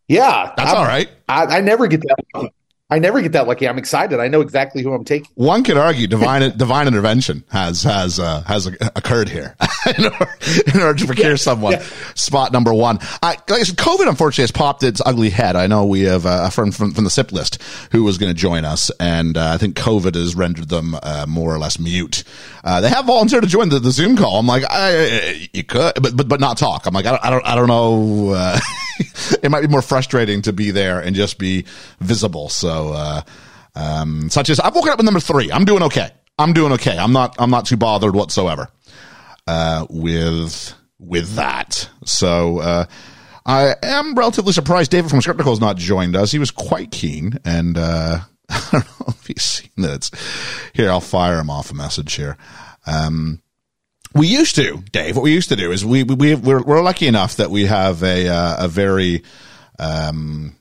Yeah, 0.07 0.51
That's 0.57 0.69
I'm- 0.71 0.77
all 0.77 0.85
right. 0.85 1.09
I, 1.29 1.45
I 1.57 1.61
never 1.61 1.87
get 1.87 2.01
that. 2.01 2.51
I 2.91 2.99
never 2.99 3.21
get 3.21 3.31
that 3.31 3.47
lucky. 3.47 3.69
I'm 3.69 3.77
excited. 3.77 4.19
I 4.19 4.27
know 4.27 4.41
exactly 4.41 4.83
who 4.83 4.93
I'm 4.93 5.05
taking. 5.05 5.29
One 5.35 5.63
could 5.63 5.77
argue 5.77 6.07
divine 6.07 6.41
divine 6.57 6.89
intervention 6.89 7.45
has 7.49 7.83
has 7.83 8.19
uh, 8.19 8.41
has 8.41 8.67
occurred 8.67 9.29
here 9.29 9.55
in, 9.97 10.05
order, 10.05 10.29
in 10.75 10.81
order 10.81 10.99
to 10.99 11.05
procure 11.05 11.37
someone. 11.37 11.79
Spot 12.15 12.51
number 12.51 12.73
one. 12.73 12.99
I, 13.23 13.37
like 13.47 13.51
I 13.61 13.63
said, 13.63 13.77
COVID 13.77 14.09
unfortunately 14.09 14.43
has 14.43 14.51
popped 14.51 14.83
its 14.83 15.01
ugly 15.05 15.29
head. 15.29 15.55
I 15.55 15.67
know 15.67 15.85
we 15.85 16.01
have 16.01 16.25
uh, 16.25 16.43
a 16.47 16.51
friend 16.51 16.75
from, 16.75 16.91
from 16.93 17.05
the 17.05 17.09
SIP 17.09 17.31
list 17.31 17.61
who 17.93 18.03
was 18.03 18.17
going 18.17 18.29
to 18.33 18.37
join 18.37 18.65
us, 18.65 18.91
and 18.99 19.37
uh, 19.37 19.51
I 19.53 19.57
think 19.57 19.77
COVID 19.77 20.15
has 20.15 20.35
rendered 20.35 20.67
them 20.67 20.97
uh, 21.01 21.25
more 21.29 21.55
or 21.55 21.59
less 21.59 21.79
mute. 21.79 22.25
Uh, 22.61 22.81
they 22.81 22.89
have 22.89 23.05
volunteered 23.05 23.43
to 23.43 23.49
join 23.49 23.69
the, 23.69 23.79
the 23.79 23.91
Zoom 23.91 24.17
call. 24.17 24.37
I'm 24.37 24.47
like, 24.47 24.63
I, 24.69 25.47
you 25.53 25.63
could, 25.63 25.93
but 26.01 26.17
but 26.17 26.27
but 26.27 26.41
not 26.41 26.57
talk. 26.57 26.85
I'm 26.87 26.93
like, 26.93 27.05
I 27.05 27.11
don't 27.11 27.23
I 27.25 27.29
don't, 27.29 27.47
I 27.47 27.55
don't 27.55 27.67
know. 27.67 28.33
Uh, 28.35 28.59
it 29.41 29.49
might 29.49 29.61
be 29.61 29.67
more 29.67 29.81
frustrating 29.81 30.41
to 30.41 30.51
be 30.51 30.71
there 30.71 30.99
and 30.99 31.15
just 31.15 31.37
be 31.37 31.65
visible. 32.01 32.49
So. 32.49 32.80
Uh, 32.89 33.21
um, 33.75 34.29
such 34.29 34.49
as 34.49 34.59
I've 34.59 34.75
woken 34.75 34.91
up 34.91 34.97
with 34.97 35.05
number 35.05 35.19
three. 35.19 35.51
I'm 35.51 35.65
doing 35.65 35.83
okay. 35.83 36.11
I'm 36.37 36.53
doing 36.53 36.73
okay. 36.73 36.97
I'm 36.97 37.13
not. 37.13 37.35
I'm 37.39 37.49
not 37.49 37.65
too 37.65 37.77
bothered 37.77 38.15
whatsoever 38.15 38.69
uh, 39.47 39.85
with 39.89 40.73
with 40.99 41.35
that. 41.35 41.89
So 42.05 42.59
uh, 42.59 42.85
I 43.45 43.75
am 43.83 44.15
relatively 44.15 44.53
surprised 44.53 44.91
David 44.91 45.09
from 45.09 45.21
Scriptical 45.21 45.51
has 45.51 45.59
not 45.59 45.77
joined 45.77 46.15
us. 46.15 46.31
He 46.31 46.39
was 46.39 46.51
quite 46.51 46.91
keen, 46.91 47.39
and 47.45 47.77
uh, 47.77 48.19
I 48.49 48.67
don't 48.71 48.99
know 48.99 49.05
if 49.09 49.27
he's 49.27 49.43
seen 49.43 49.71
that. 49.77 50.09
Here, 50.73 50.89
I'll 50.89 51.01
fire 51.01 51.39
him 51.39 51.49
off 51.49 51.71
a 51.71 51.75
message 51.75 52.13
here. 52.13 52.37
Um, 52.85 53.41
we 54.13 54.27
used 54.27 54.55
to, 54.55 54.83
Dave. 54.91 55.15
What 55.15 55.23
we 55.23 55.33
used 55.33 55.49
to 55.49 55.55
do 55.55 55.71
is 55.71 55.85
we 55.85 56.03
we 56.03 56.35
we're, 56.35 56.61
we're 56.61 56.81
lucky 56.81 57.07
enough 57.07 57.37
that 57.37 57.49
we 57.49 57.65
have 57.65 58.03
a 58.03 58.27
uh, 58.27 58.65
a 58.65 58.67
very 58.67 59.23
um, 59.79 60.55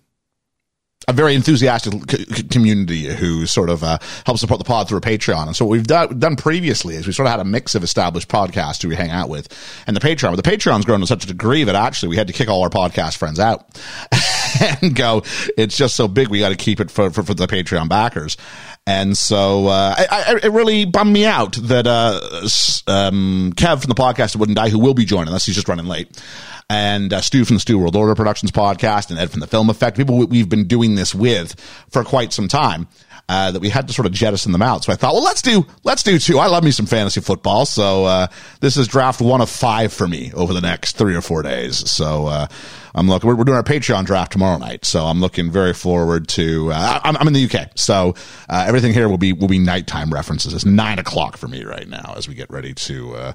a 1.09 1.13
very 1.13 1.35
enthusiastic 1.35 2.11
c- 2.11 2.43
community 2.45 3.05
who 3.05 3.47
sort 3.47 3.71
of 3.71 3.83
uh, 3.83 3.99
helps 4.27 4.41
support 4.41 4.59
the 4.59 4.65
pod 4.65 4.89
through 4.89 4.99
a 4.99 5.01
Patreon. 5.01 5.47
And 5.47 5.57
so 5.57 5.65
what 5.65 5.73
we've 5.73 5.87
done, 5.87 6.19
done 6.19 6.37
previously 6.37 6.95
is 6.95 7.07
we 7.07 7.13
sort 7.13 7.27
of 7.27 7.31
had 7.31 7.41
a 7.41 7.45
mix 7.45 7.75
of 7.75 7.83
established 7.83 8.29
podcasts 8.29 8.83
who 8.83 8.89
we 8.89 8.97
hang 8.97 9.11
out 9.11 9.29
with 9.29 9.49
and 9.87 9.97
the 9.97 10.01
Patreon. 10.01 10.35
But 10.35 10.45
the 10.45 10.51
Patreon's 10.51 10.85
grown 10.85 11.01
to 11.01 11.07
such 11.07 11.25
a 11.25 11.27
degree 11.27 11.65
that 11.65 11.75
actually 11.75 12.11
we 12.11 12.17
had 12.17 12.27
to 12.27 12.33
kick 12.33 12.49
all 12.49 12.63
our 12.63 12.71
podcast 12.71 13.17
friends 13.17 13.41
out 13.41 13.67
and 14.83 14.95
go, 14.95 15.23
it's 15.57 15.77
just 15.77 15.97
so 15.97 16.07
big, 16.07 16.29
we 16.29 16.41
got 16.41 16.51
to 16.51 16.57
keep 16.57 16.81
it 16.81 16.91
for, 16.91 17.11
for, 17.11 17.23
for, 17.23 17.35
the 17.35 17.47
Patreon 17.47 17.89
backers. 17.89 18.37
And 18.87 19.17
so 19.17 19.69
uh, 19.69 19.95
I, 19.97 20.07
I, 20.11 20.41
it 20.43 20.53
really 20.53 20.85
bummed 20.85 21.13
me 21.13 21.25
out 21.25 21.55
that 21.55 21.87
uh, 21.87 22.21
um, 22.87 23.53
Kev 23.57 23.81
from 23.81 23.89
the 23.89 23.95
podcast 23.95 24.37
Wouldn't 24.37 24.57
Die, 24.57 24.69
who 24.69 24.79
will 24.79 24.95
be 24.95 25.05
joining 25.05 25.33
us, 25.33 25.47
he's 25.47 25.55
just 25.55 25.69
running 25.69 25.87
late, 25.87 26.23
and 26.71 27.13
uh, 27.13 27.21
Stew 27.21 27.45
from 27.45 27.57
the 27.57 27.61
Stew 27.61 27.81
World 27.81 27.97
Order 27.97 28.15
Productions 28.15 28.53
podcast 28.53 29.11
and 29.11 29.19
Ed 29.19 29.33
from 29.33 29.41
the 29.41 29.49
Film 29.49 29.69
Effect, 29.69 29.97
people 29.97 30.25
we've 30.25 30.49
been 30.49 30.69
doing 30.69 30.95
this 30.95 31.13
with 31.13 31.61
for 31.91 32.05
quite 32.05 32.33
some 32.33 32.49
time. 32.49 32.87
Uh, 33.29 33.53
that 33.53 33.61
we 33.61 33.69
had 33.69 33.87
to 33.87 33.95
sort 33.95 34.07
of 34.07 34.13
jettison 34.13 34.51
them 34.51 34.63
out. 34.63 34.83
So 34.83 34.93
I 34.93 34.97
thought, 34.97 35.15
well, 35.15 35.23
let's 35.23 35.41
do, 35.41 35.65
let's 35.85 36.03
do 36.03 36.19
two. 36.19 36.41
I 36.41 36.49
love 36.49 36.65
me 36.65 36.73
some 36.73 36.87
fantasy 36.87 37.21
football. 37.21 37.65
So, 37.65 38.05
uh, 38.05 38.27
this 38.59 38.77
is 38.77 38.89
draft 38.89 39.21
one 39.21 39.41
of 39.41 39.49
five 39.49 39.93
for 39.93 40.09
me 40.09 40.33
over 40.35 40.53
the 40.53 40.61
next 40.61 40.97
three 40.97 41.15
or 41.15 41.21
four 41.21 41.45
days. 41.45 41.89
So, 41.89 42.27
uh, 42.27 42.49
I'm 42.93 43.09
looking, 43.09 43.29
we're, 43.29 43.37
we're, 43.37 43.45
doing 43.45 43.57
our 43.57 43.63
Patreon 43.63 44.05
draft 44.05 44.33
tomorrow 44.33 44.59
night. 44.59 44.85
So 44.85 45.05
I'm 45.05 45.21
looking 45.21 45.49
very 45.49 45.75
forward 45.75 46.27
to, 46.31 46.73
uh, 46.73 47.01
I'm, 47.05 47.17
I'm, 47.19 47.29
in 47.29 47.35
the 47.35 47.45
UK. 47.45 47.71
So, 47.77 48.17
uh, 48.49 48.65
everything 48.67 48.93
here 48.93 49.09
will 49.09 49.19
be, 49.19 49.33
will 49.33 49.47
be 49.47 49.61
nighttime 49.61 50.13
references. 50.13 50.53
It's 50.53 50.65
nine 50.65 50.99
o'clock 50.99 51.37
for 51.37 51.47
me 51.47 51.63
right 51.63 51.87
now 51.87 52.15
as 52.17 52.27
we 52.27 52.35
get 52.35 52.51
ready 52.51 52.75
to, 52.75 53.15
uh, 53.15 53.33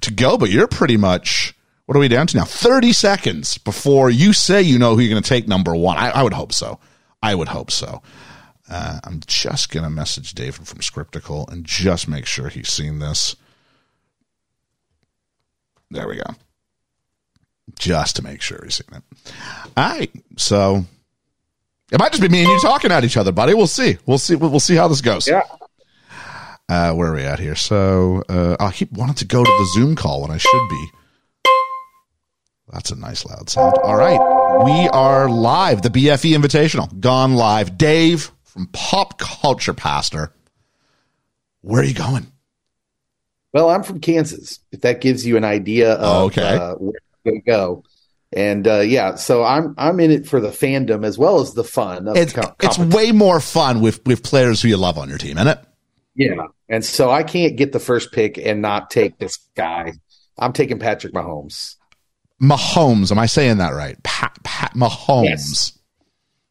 to 0.00 0.10
go. 0.10 0.38
But 0.38 0.48
you're 0.48 0.68
pretty 0.68 0.96
much, 0.96 1.53
what 1.86 1.96
are 1.96 2.00
we 2.00 2.08
down 2.08 2.26
to 2.28 2.36
now? 2.36 2.44
30 2.44 2.92
seconds 2.92 3.58
before 3.58 4.10
you 4.10 4.32
say 4.32 4.62
you 4.62 4.78
know 4.78 4.94
who 4.94 5.02
you're 5.02 5.10
going 5.10 5.22
to 5.22 5.28
take 5.28 5.46
number 5.46 5.74
one. 5.74 5.98
I, 5.98 6.10
I, 6.10 6.22
would 6.22 6.32
hope 6.32 6.52
so. 6.52 6.78
I 7.22 7.34
would 7.34 7.48
hope 7.48 7.70
so. 7.70 8.02
Uh, 8.68 9.00
I'm 9.04 9.20
just 9.26 9.70
going 9.70 9.84
to 9.84 9.90
message 9.90 10.32
David 10.32 10.66
from 10.66 10.80
Scriptical 10.80 11.46
and 11.50 11.64
just 11.64 12.08
make 12.08 12.24
sure 12.24 12.48
he's 12.48 12.70
seen 12.70 13.00
this. 13.00 13.36
There 15.90 16.08
we 16.08 16.16
go. 16.16 16.34
Just 17.78 18.16
to 18.16 18.22
make 18.22 18.40
sure 18.40 18.60
he's 18.64 18.76
seen 18.76 18.96
it. 18.96 19.02
All 19.76 19.98
right. 19.98 20.10
So 20.38 20.86
it 21.92 21.98
might 21.98 22.12
just 22.12 22.22
be 22.22 22.28
me 22.28 22.40
and 22.40 22.48
you 22.48 22.60
talking 22.60 22.92
at 22.92 23.04
each 23.04 23.18
other, 23.18 23.32
buddy. 23.32 23.52
We'll 23.52 23.66
see. 23.66 23.98
We'll 24.06 24.18
see. 24.18 24.36
We'll, 24.36 24.58
see 24.60 24.76
how 24.76 24.88
this 24.88 25.02
goes. 25.02 25.28
Yeah. 25.28 25.42
Uh, 26.66 26.94
where 26.94 27.12
are 27.12 27.14
we 27.14 27.22
at 27.22 27.38
here? 27.38 27.54
So 27.54 28.22
uh, 28.28 28.56
I 28.58 28.72
keep 28.72 28.90
wanting 28.92 29.16
to 29.16 29.26
go 29.26 29.44
to 29.44 29.50
the 29.50 29.70
Zoom 29.74 29.94
call 29.94 30.22
when 30.22 30.30
I 30.30 30.38
should 30.38 30.68
be. 30.70 30.90
That's 32.72 32.90
a 32.90 32.96
nice 32.96 33.24
loud 33.24 33.50
sound. 33.50 33.76
All 33.82 33.96
right. 33.96 34.18
We 34.64 34.88
are 34.88 35.28
live. 35.28 35.82
The 35.82 35.90
BFE 35.90 36.34
Invitational 36.36 37.00
gone 37.00 37.34
live. 37.34 37.76
Dave 37.76 38.30
from 38.42 38.68
Pop 38.68 39.18
Culture 39.18 39.74
Pastor. 39.74 40.32
Where 41.60 41.82
are 41.82 41.84
you 41.84 41.94
going? 41.94 42.26
Well, 43.52 43.70
I'm 43.70 43.82
from 43.82 44.00
Kansas. 44.00 44.60
If 44.72 44.80
that 44.82 45.00
gives 45.00 45.26
you 45.26 45.36
an 45.36 45.44
idea 45.44 45.94
of 45.94 46.26
okay. 46.26 46.56
uh, 46.56 46.74
where 46.74 47.00
to 47.26 47.40
go. 47.40 47.84
And 48.32 48.66
uh, 48.66 48.80
yeah, 48.80 49.14
so 49.14 49.44
I'm 49.44 49.74
I'm 49.78 50.00
in 50.00 50.10
it 50.10 50.26
for 50.26 50.40
the 50.40 50.48
fandom 50.48 51.06
as 51.06 51.16
well 51.16 51.40
as 51.40 51.54
the 51.54 51.62
fun. 51.62 52.08
It's, 52.16 52.32
co- 52.32 52.54
it's 52.60 52.78
way 52.78 53.12
more 53.12 53.38
fun 53.38 53.80
with 53.80 54.04
with 54.06 54.24
players 54.24 54.60
who 54.60 54.68
you 54.68 54.76
love 54.76 54.98
on 54.98 55.08
your 55.08 55.18
team, 55.18 55.38
isn't 55.38 55.46
it? 55.46 55.58
Yeah, 56.16 56.46
and 56.68 56.84
so 56.84 57.10
I 57.10 57.22
can't 57.22 57.56
get 57.56 57.72
the 57.72 57.78
first 57.78 58.10
pick 58.10 58.36
and 58.36 58.60
not 58.60 58.90
take 58.90 59.18
this 59.18 59.38
guy. 59.54 59.92
I'm 60.36 60.52
taking 60.52 60.80
Patrick 60.80 61.14
Mahomes. 61.14 61.76
Mahomes. 62.42 63.10
Am 63.10 63.18
I 63.18 63.26
saying 63.26 63.58
that 63.58 63.74
right? 63.74 64.00
Pat, 64.02 64.38
Pat 64.42 64.74
Mahomes. 64.74 65.24
Yes. 65.24 65.78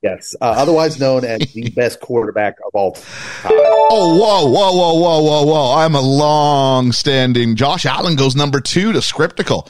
Yes, 0.02 0.36
uh, 0.42 0.54
otherwise 0.58 1.00
known 1.00 1.24
as 1.24 1.40
the 1.54 1.70
best 1.76 2.02
quarterback 2.02 2.58
of 2.68 2.76
all 2.76 2.92
time. 2.92 3.06
Oh, 3.46 4.18
whoa, 4.20 4.52
whoa, 4.52 4.74
whoa, 4.74 4.94
whoa, 5.00 5.24
whoa, 5.24 5.44
whoa! 5.46 5.76
I'm 5.78 5.96
a 5.96 6.02
long-standing. 6.02 7.56
Josh 7.56 7.86
Allen 7.86 8.18
goes 8.18 8.36
number 8.36 8.60
two 8.60 8.92
to 8.92 9.02
Scriptical. 9.02 9.70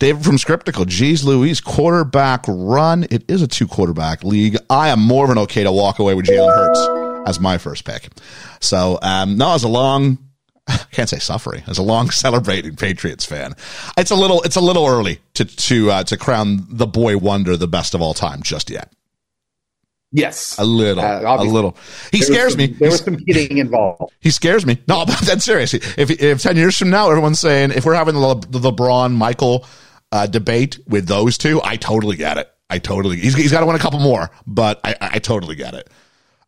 David 0.00 0.24
from 0.24 0.36
Scriptical. 0.36 0.84
Geez, 0.84 1.22
Louise, 1.22 1.60
quarterback 1.60 2.44
run. 2.48 3.04
It 3.08 3.24
is 3.30 3.40
a 3.40 3.46
two-quarterback 3.46 4.24
league. 4.24 4.56
I 4.68 4.88
am 4.88 5.00
more 5.00 5.28
than 5.28 5.38
okay 5.38 5.62
to 5.62 5.70
walk 5.70 6.00
away 6.00 6.14
with 6.14 6.26
Jalen 6.26 6.56
Hurts 6.56 7.28
as 7.28 7.38
my 7.38 7.58
first 7.58 7.84
pick. 7.84 8.08
So, 8.60 8.98
um, 9.00 9.36
no, 9.38 9.54
as 9.54 9.62
a 9.62 9.68
long 9.68 10.18
I 10.68 10.76
can't 10.92 11.08
say 11.08 11.18
suffering 11.18 11.62
as 11.66 11.78
a 11.78 11.82
long 11.82 12.10
celebrating 12.10 12.76
Patriots 12.76 13.24
fan. 13.24 13.54
It's 13.96 14.10
a 14.10 14.16
little, 14.16 14.42
it's 14.42 14.56
a 14.56 14.60
little 14.60 14.86
early 14.86 15.20
to, 15.34 15.44
to, 15.44 15.90
uh, 15.90 16.04
to 16.04 16.16
crown 16.16 16.66
the 16.68 16.86
boy 16.86 17.16
wonder 17.16 17.56
the 17.56 17.68
best 17.68 17.94
of 17.94 18.02
all 18.02 18.14
time 18.14 18.42
just 18.42 18.70
yet. 18.70 18.92
Yes, 20.10 20.56
a 20.58 20.64
little, 20.64 21.04
uh, 21.04 21.36
a 21.36 21.44
little. 21.44 21.76
He 22.12 22.22
scares 22.22 22.52
some, 22.52 22.58
me. 22.58 22.66
There 22.68 22.90
was 22.90 23.04
some 23.04 23.16
kidding 23.16 23.58
involved. 23.58 24.14
He 24.20 24.30
scares 24.30 24.64
me. 24.64 24.78
No, 24.88 25.04
but 25.06 25.18
that's 25.18 25.44
serious. 25.44 25.74
If 25.74 26.10
if 26.10 26.40
ten 26.42 26.56
years 26.56 26.78
from 26.78 26.88
now, 26.88 27.10
everyone's 27.10 27.40
saying 27.40 27.72
if 27.72 27.84
we're 27.84 27.94
having 27.94 28.14
the, 28.14 28.34
the 28.48 28.72
LeBron 28.72 29.12
Michael 29.12 29.66
uh, 30.10 30.26
debate 30.26 30.78
with 30.88 31.06
those 31.06 31.36
two, 31.36 31.60
I 31.62 31.76
totally 31.76 32.16
get 32.16 32.38
it. 32.38 32.50
I 32.70 32.78
totally. 32.78 33.18
He's 33.18 33.34
he's 33.34 33.52
got 33.52 33.60
to 33.60 33.66
win 33.66 33.76
a 33.76 33.78
couple 33.78 34.00
more, 34.00 34.30
but 34.46 34.80
I 34.82 34.96
I 34.98 35.18
totally 35.18 35.56
get 35.56 35.74
it. 35.74 35.90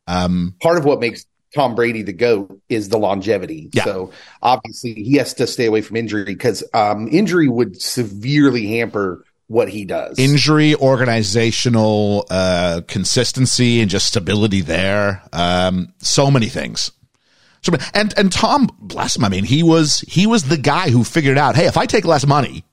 Um, 0.06 0.54
part 0.62 0.78
of 0.78 0.86
what 0.86 0.98
makes 0.98 1.26
Tom 1.54 1.74
Brady 1.74 2.02
the 2.02 2.12
GOAT 2.12 2.60
is 2.68 2.88
the 2.88 2.98
longevity. 2.98 3.70
Yeah. 3.72 3.84
So 3.84 4.12
obviously 4.42 4.94
he 4.94 5.14
has 5.14 5.34
to 5.34 5.46
stay 5.46 5.66
away 5.66 5.82
from 5.82 5.96
injury 5.96 6.24
because 6.24 6.62
um, 6.74 7.08
injury 7.10 7.48
would 7.48 7.80
severely 7.80 8.66
hamper 8.78 9.24
what 9.48 9.68
he 9.68 9.84
does. 9.84 10.16
Injury, 10.16 10.76
organizational 10.76 12.24
uh, 12.30 12.82
consistency, 12.86 13.80
and 13.80 13.90
just 13.90 14.06
stability 14.06 14.60
there. 14.60 15.22
Um, 15.32 15.92
so 15.98 16.30
many 16.30 16.46
things. 16.46 16.92
So, 17.62 17.72
and 17.92 18.14
and 18.16 18.30
Tom, 18.30 18.70
bless 18.78 19.16
him. 19.16 19.24
I 19.24 19.28
mean, 19.28 19.42
he 19.42 19.64
was 19.64 20.00
he 20.06 20.28
was 20.28 20.44
the 20.44 20.56
guy 20.56 20.90
who 20.90 21.02
figured 21.02 21.36
out, 21.36 21.56
hey, 21.56 21.66
if 21.66 21.76
I 21.76 21.86
take 21.86 22.04
less 22.04 22.24
money, 22.24 22.64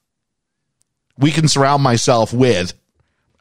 we 1.18 1.32
can 1.32 1.48
surround 1.48 1.82
myself 1.82 2.32
with 2.32 2.74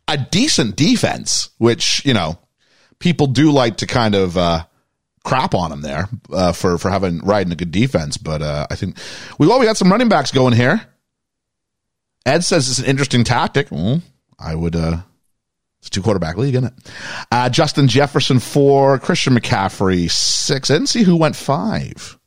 a 0.09 0.17
decent 0.17 0.75
defense, 0.75 1.51
which 1.59 2.05
you 2.07 2.15
know 2.15 2.39
people 2.99 3.27
do 3.27 3.53
like 3.53 3.77
to 3.79 3.87
kind 3.87 4.15
of. 4.15 4.39
Uh, 4.39 4.65
crap 5.27 5.55
on 5.55 5.73
him 5.73 5.83
there 5.83 6.09
uh, 6.33 6.53
for 6.53 6.79
for 6.79 6.89
having 6.89 7.19
riding 7.19 7.53
a 7.53 7.57
good 7.57 7.73
defense. 7.73 8.17
But 8.17 8.41
uh, 8.41 8.67
I 8.71 8.77
think 8.77 8.97
we 9.39 9.47
well 9.47 9.59
we 9.59 9.67
got 9.67 9.77
some 9.77 9.91
running 9.91 10.09
backs 10.09 10.31
going 10.31 10.55
here. 10.55 10.81
Ed 12.25 12.45
says 12.45 12.71
it's 12.71 12.79
an 12.79 12.87
interesting 12.87 13.25
tactic. 13.25 13.69
I 14.39 14.55
would. 14.55 14.75
Uh, 14.75 14.99
it's 15.81 15.91
two 15.91 16.03
quarterback 16.03 16.37
league, 16.37 16.55
isn't 16.55 16.67
it? 16.67 16.73
Uh, 17.31 17.49
Justin 17.51 17.89
Jefferson 17.89 18.39
four, 18.39 18.99
Christian 18.99 19.35
McCaffrey 19.35 20.11
six. 20.11 20.71
I 20.71 20.75
didn't 20.75 20.89
see 20.89 21.03
who 21.03 21.17
went 21.17 21.37
five. 21.37 22.19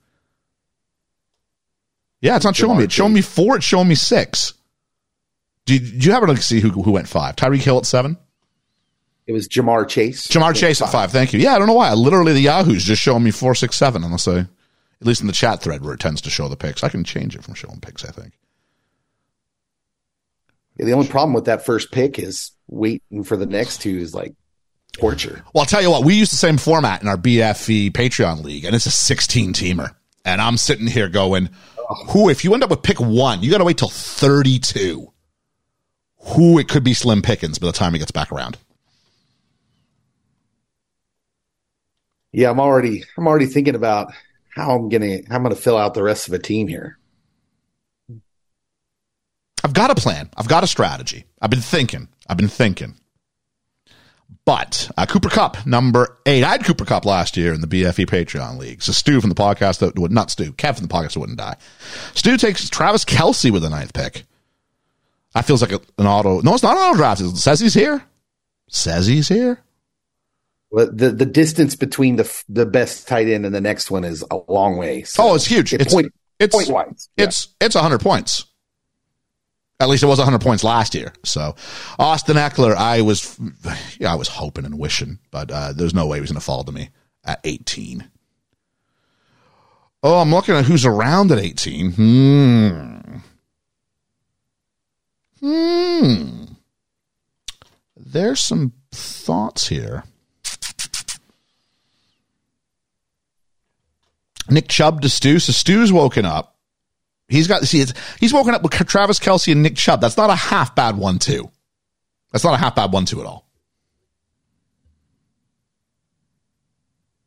Yeah, 2.21 2.35
it's 2.35 2.45
not 2.45 2.55
showing 2.55 2.77
me. 2.77 2.83
It's 2.83 2.93
showing 2.93 3.13
me 3.13 3.21
four. 3.21 3.55
It's 3.55 3.65
showing 3.65 3.87
me 3.87 3.95
six. 3.95 4.53
Did, 5.65 5.83
did 5.83 6.05
you 6.05 6.11
happen 6.11 6.35
to 6.35 6.37
see 6.41 6.59
who 6.59 6.69
who 6.69 6.91
went 6.91 7.07
five? 7.07 7.35
Tyreek 7.35 7.61
Hill 7.61 7.77
at 7.77 7.85
seven. 7.85 8.17
It 9.29 9.33
was 9.33 9.47
Ja'Marr 9.47 9.87
Chase. 9.87 10.27
Ja'Marr 10.27 10.55
Chase 10.55 10.81
at 10.81 10.91
five. 10.91 11.11
Thank 11.11 11.33
you. 11.33 11.39
Yeah, 11.39 11.53
I 11.53 11.59
don't 11.59 11.67
know 11.67 11.75
why. 11.75 11.93
Literally, 11.93 12.33
the 12.33 12.41
Yahoo's 12.41 12.83
just 12.83 12.99
showing 12.99 13.23
me 13.23 13.29
four, 13.29 13.53
six, 13.53 13.75
seven. 13.75 14.03
Unless 14.03 14.27
I, 14.27 14.39
at 14.39 14.47
least 15.01 15.21
in 15.21 15.27
the 15.27 15.33
chat 15.33 15.61
thread 15.61 15.85
where 15.85 15.93
it 15.93 15.99
tends 15.99 16.19
to 16.21 16.31
show 16.31 16.47
the 16.47 16.57
picks, 16.57 16.83
I 16.83 16.89
can 16.89 17.03
change 17.03 17.35
it 17.35 17.43
from 17.43 17.53
showing 17.53 17.79
picks. 17.79 18.03
I 18.03 18.09
think. 18.09 18.33
Yeah, 20.77 20.87
the 20.87 20.93
only 20.93 21.07
problem 21.07 21.33
with 21.33 21.45
that 21.45 21.63
first 21.63 21.91
pick 21.91 22.17
is 22.17 22.53
waiting 22.69 23.23
for 23.23 23.37
the 23.37 23.45
next 23.45 23.81
two 23.81 23.99
is 23.99 24.15
like 24.15 24.33
torture. 24.93 25.43
Well, 25.53 25.61
I'll 25.61 25.67
tell 25.67 25.83
you 25.83 25.91
what. 25.91 26.03
We 26.03 26.15
use 26.15 26.31
the 26.31 26.35
same 26.35 26.57
format 26.57 27.03
in 27.03 27.07
our 27.07 27.15
BFE 27.15 27.91
Patreon 27.91 28.43
league, 28.43 28.65
and 28.65 28.75
it's 28.75 28.87
a 28.87 28.91
16 28.91 29.53
teamer. 29.53 29.93
And 30.25 30.41
I'm 30.41 30.57
sitting 30.57 30.87
here 30.87 31.07
going, 31.07 31.49
"Who? 32.07 32.29
If 32.29 32.43
you 32.43 32.55
end 32.55 32.63
up 32.63 32.71
with 32.71 32.81
pick 32.81 32.99
one, 32.99 33.43
you 33.43 33.51
got 33.51 33.59
to 33.59 33.63
wait 33.63 33.77
till 33.77 33.89
32. 33.89 35.13
Who? 36.17 36.57
It 36.57 36.67
could 36.67 36.83
be 36.83 36.95
Slim 36.95 37.21
Pickens 37.21 37.59
by 37.59 37.67
the 37.67 37.73
time 37.73 37.93
he 37.93 37.99
gets 37.99 38.09
back 38.09 38.31
around." 38.31 38.57
Yeah, 42.31 42.51
I'm 42.51 42.59
already 42.59 43.03
I'm 43.17 43.27
already 43.27 43.47
thinking 43.47 43.75
about 43.75 44.13
how 44.55 44.75
I'm 44.75 44.89
gonna 44.89 45.19
how 45.27 45.35
I'm 45.35 45.43
gonna 45.43 45.55
fill 45.55 45.77
out 45.77 45.93
the 45.93 46.03
rest 46.03 46.27
of 46.27 46.33
a 46.33 46.39
team 46.39 46.67
here. 46.67 46.97
I've 49.63 49.73
got 49.73 49.91
a 49.91 49.95
plan. 49.95 50.29
I've 50.37 50.47
got 50.47 50.63
a 50.63 50.67
strategy. 50.67 51.25
I've 51.41 51.49
been 51.49 51.61
thinking. 51.61 52.07
I've 52.27 52.37
been 52.37 52.47
thinking. 52.47 52.95
But 54.45 54.89
uh, 54.97 55.05
Cooper 55.05 55.29
Kupp, 55.29 55.65
number 55.65 56.17
eight. 56.25 56.43
I 56.43 56.51
had 56.51 56.65
Cooper 56.65 56.85
Kupp 56.85 57.05
last 57.05 57.37
year 57.37 57.53
in 57.53 57.61
the 57.61 57.67
BFE 57.67 58.07
Patreon 58.07 58.57
League. 58.57 58.81
So 58.81 58.91
Stew 58.91 59.21
from 59.21 59.29
the 59.29 59.35
podcast 59.35 59.79
that 59.79 59.97
would 59.99 60.11
not 60.11 60.31
Stew, 60.31 60.53
Kev 60.53 60.77
from 60.77 60.87
the 60.87 60.93
podcast 60.93 61.13
that 61.13 61.19
wouldn't 61.19 61.37
die. 61.37 61.55
Stew 62.15 62.37
takes 62.37 62.67
Travis 62.69 63.05
Kelce 63.05 63.51
with 63.51 63.61
the 63.61 63.69
ninth 63.69 63.93
pick. 63.93 64.23
That 65.33 65.45
feels 65.45 65.61
like 65.61 65.71
a, 65.71 65.79
an 65.99 66.07
auto. 66.07 66.41
No, 66.41 66.53
it's 66.53 66.63
not 66.63 66.77
an 66.77 66.83
auto 66.83 66.97
draft. 66.97 67.21
It 67.21 67.37
says 67.37 67.59
he's 67.59 67.73
here. 67.73 68.03
Says 68.69 69.05
he's 69.05 69.27
here. 69.27 69.61
The 70.71 71.11
the 71.11 71.25
distance 71.25 71.75
between 71.75 72.15
the 72.17 72.43
the 72.47 72.65
best 72.65 73.07
tight 73.07 73.27
end 73.27 73.45
and 73.45 73.55
the 73.55 73.61
next 73.61 73.89
one 73.89 74.03
is 74.03 74.23
a 74.29 74.37
long 74.47 74.77
way. 74.77 75.03
So 75.03 75.23
Oh, 75.29 75.35
it's 75.35 75.45
huge. 75.45 75.73
it 75.73 75.81
It's 75.81 75.93
point 75.93 76.13
it's 76.39 76.55
point 76.55 76.69
wise. 76.69 77.09
Yeah. 77.17 77.25
it's 77.25 77.47
it's 77.59 77.75
100 77.75 77.99
points. 77.99 78.45
At 79.81 79.87
least 79.89 80.03
it 80.03 80.07
was 80.07 80.19
100 80.19 80.41
points 80.41 80.63
last 80.63 80.93
year. 80.93 81.13
So 81.23 81.55
Austin 81.97 82.35
Ekeler, 82.37 82.75
I 82.75 83.01
was 83.01 83.39
yeah, 83.97 84.11
I 84.11 84.15
was 84.15 84.27
hoping 84.27 84.65
and 84.65 84.77
wishing, 84.77 85.17
but 85.31 85.49
uh, 85.51 85.73
there's 85.73 85.93
no 85.95 86.05
way 86.05 86.17
he 86.17 86.21
was 86.21 86.29
going 86.31 86.39
to 86.39 86.45
fall 86.45 86.63
to 86.65 86.71
me 86.71 86.89
at 87.23 87.39
18. 87.45 88.09
Oh, 90.03 90.19
I'm 90.21 90.29
looking 90.31 90.55
at 90.55 90.65
who's 90.65 90.85
around 90.85 91.31
at 91.31 91.39
18. 91.39 91.91
Hmm. 91.93 93.17
Hmm. 95.39 96.43
There's 97.97 98.39
some 98.41 98.73
thoughts 98.91 99.67
here. 99.67 100.03
Nick 104.51 104.67
Chubb 104.67 105.01
to 105.01 105.09
Stew. 105.09 105.39
So 105.39 105.51
Stew's 105.51 105.91
woken 105.91 106.25
up. 106.25 106.55
He's 107.27 107.47
got 107.47 107.63
see 107.63 107.81
it's 107.81 107.93
he's 108.19 108.33
woken 108.33 108.55
up 108.55 108.63
with 108.63 108.71
Travis 108.71 109.19
Kelce 109.19 109.51
and 109.51 109.61
Nick 109.61 109.75
Chubb. 109.75 110.01
That's 110.01 110.17
not 110.17 110.29
a 110.29 110.35
half 110.35 110.75
bad 110.75 110.97
one 110.97 111.19
two. 111.19 111.51
That's 112.31 112.43
not 112.43 112.55
a 112.55 112.57
half 112.57 112.75
bad 112.75 112.91
one 112.91 113.05
two 113.05 113.19
at 113.19 113.25
all. 113.25 113.47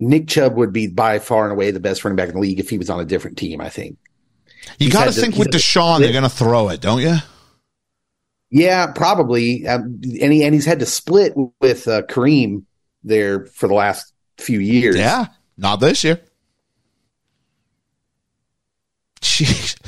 Nick 0.00 0.26
Chubb 0.26 0.56
would 0.56 0.72
be 0.72 0.88
by 0.88 1.20
far 1.20 1.44
and 1.44 1.52
away 1.52 1.70
the 1.70 1.78
best 1.78 2.04
running 2.04 2.16
back 2.16 2.28
in 2.28 2.34
the 2.34 2.40
league 2.40 2.58
if 2.58 2.68
he 2.68 2.78
was 2.78 2.90
on 2.90 2.98
a 2.98 3.04
different 3.04 3.38
team. 3.38 3.60
I 3.60 3.68
think. 3.68 3.98
You 4.78 4.90
got 4.90 5.04
to 5.04 5.12
think 5.12 5.36
with 5.36 5.48
Deshaun, 5.48 6.00
they're 6.00 6.12
going 6.12 6.22
to 6.22 6.28
throw 6.28 6.68
it, 6.68 6.80
don't 6.80 7.00
you? 7.00 7.16
Yeah, 8.50 8.88
probably. 8.92 9.66
Um, 9.66 10.00
and 10.20 10.32
he 10.32 10.44
and 10.44 10.54
he's 10.54 10.66
had 10.66 10.80
to 10.80 10.86
split 10.86 11.34
with 11.60 11.88
uh, 11.88 12.02
Kareem 12.02 12.64
there 13.02 13.46
for 13.46 13.66
the 13.68 13.74
last 13.74 14.12
few 14.38 14.58
years. 14.58 14.96
Yeah, 14.96 15.26
not 15.56 15.76
this 15.76 16.04
year. 16.04 16.20
Jeez. 19.22 19.78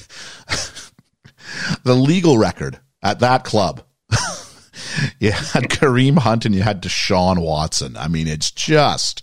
the 1.83 1.95
legal 1.95 2.38
record 2.38 2.81
at 3.03 3.21
that 3.21 3.45
club. 3.45 3.83
you 5.19 5.33
had 5.33 5.64
Kareem 5.64 6.19
Hunt 6.19 6.47
and 6.47 6.55
you 6.55 6.62
had 6.62 6.83
Deshaun 6.83 7.43
Watson. 7.43 7.97
I 7.97 8.09
mean, 8.09 8.29
it's 8.29 8.50
just 8.50 9.23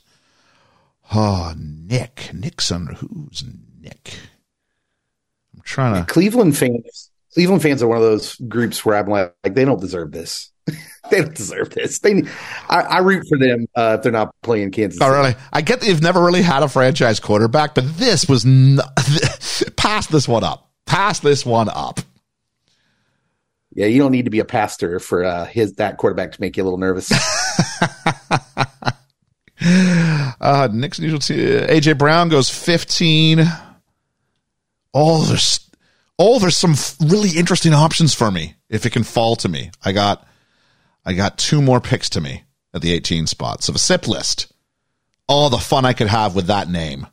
oh 1.13 1.53
Nick. 1.57 2.31
Nixon. 2.33 2.87
Who's 2.97 3.43
Nick? 3.79 4.17
I'm 5.53 5.61
trying 5.63 6.05
to 6.05 6.11
Cleveland 6.11 6.57
fans. 6.57 7.09
Cleveland 7.33 7.61
fans 7.61 7.81
are 7.81 7.87
one 7.87 7.97
of 7.97 8.03
those 8.03 8.35
groups 8.35 8.85
where 8.85 8.97
I'm 8.97 9.07
like, 9.07 9.33
like 9.43 9.53
they 9.53 9.65
don't 9.65 9.79
deserve 9.79 10.11
this. 10.11 10.50
they 11.09 11.21
don't 11.21 11.35
deserve 11.35 11.69
this. 11.71 11.99
They, 11.99 12.13
need- 12.15 12.29
I, 12.69 12.81
I 12.81 12.97
root 12.99 13.25
for 13.27 13.37
them 13.37 13.67
uh, 13.75 13.95
if 13.97 14.03
they're 14.03 14.11
not 14.11 14.33
playing 14.43 14.71
Kansas. 14.71 14.99
Oh, 15.01 15.05
City. 15.07 15.17
really? 15.17 15.35
I 15.51 15.61
get 15.61 15.81
that 15.81 15.87
you've 15.87 16.01
never 16.01 16.21
really 16.23 16.41
had 16.41 16.63
a 16.63 16.67
franchise 16.69 17.19
quarterback, 17.19 17.75
but 17.75 17.97
this 17.97 18.27
was 18.29 18.45
not, 18.45 18.95
pass 19.75 20.07
this 20.07 20.27
one 20.27 20.43
up. 20.43 20.69
Pass 20.85 21.19
this 21.19 21.45
one 21.45 21.69
up. 21.69 21.99
Yeah, 23.73 23.85
you 23.85 23.99
don't 23.99 24.11
need 24.11 24.25
to 24.25 24.31
be 24.31 24.39
a 24.39 24.45
pastor 24.45 24.99
for 24.99 25.23
uh, 25.23 25.45
his 25.45 25.73
that 25.75 25.97
quarterback 25.97 26.33
to 26.33 26.41
make 26.41 26.57
you 26.57 26.63
a 26.63 26.65
little 26.65 26.79
nervous. 26.79 27.09
Uh, 29.63 30.67
Nick's 30.71 30.97
usual 30.97 31.19
t- 31.19 31.35
AJ 31.35 31.97
Brown 31.99 32.29
goes 32.29 32.49
15. 32.49 33.41
Oh, 34.93 35.23
there's 35.25 35.69
oh, 36.17 36.39
there's 36.39 36.57
some 36.57 36.71
f- 36.71 36.95
really 36.99 37.37
interesting 37.37 37.71
options 37.73 38.15
for 38.15 38.31
me 38.31 38.55
if 38.69 38.85
it 38.87 38.89
can 38.89 39.03
fall 39.03 39.35
to 39.37 39.47
me. 39.47 39.69
I 39.85 39.91
got 39.91 40.27
I 41.05 41.13
got 41.13 41.37
two 41.37 41.61
more 41.61 41.79
picks 41.79 42.09
to 42.11 42.21
me 42.21 42.43
at 42.73 42.81
the 42.81 42.93
18 42.93 43.27
spot. 43.27 43.63
So 43.63 43.71
the 43.71 43.79
SIP 43.79 44.07
list. 44.07 44.51
All 45.27 45.49
the 45.49 45.57
fun 45.57 45.85
I 45.85 45.93
could 45.93 46.07
have 46.07 46.35
with 46.35 46.47
that 46.47 46.69
name. 46.69 47.07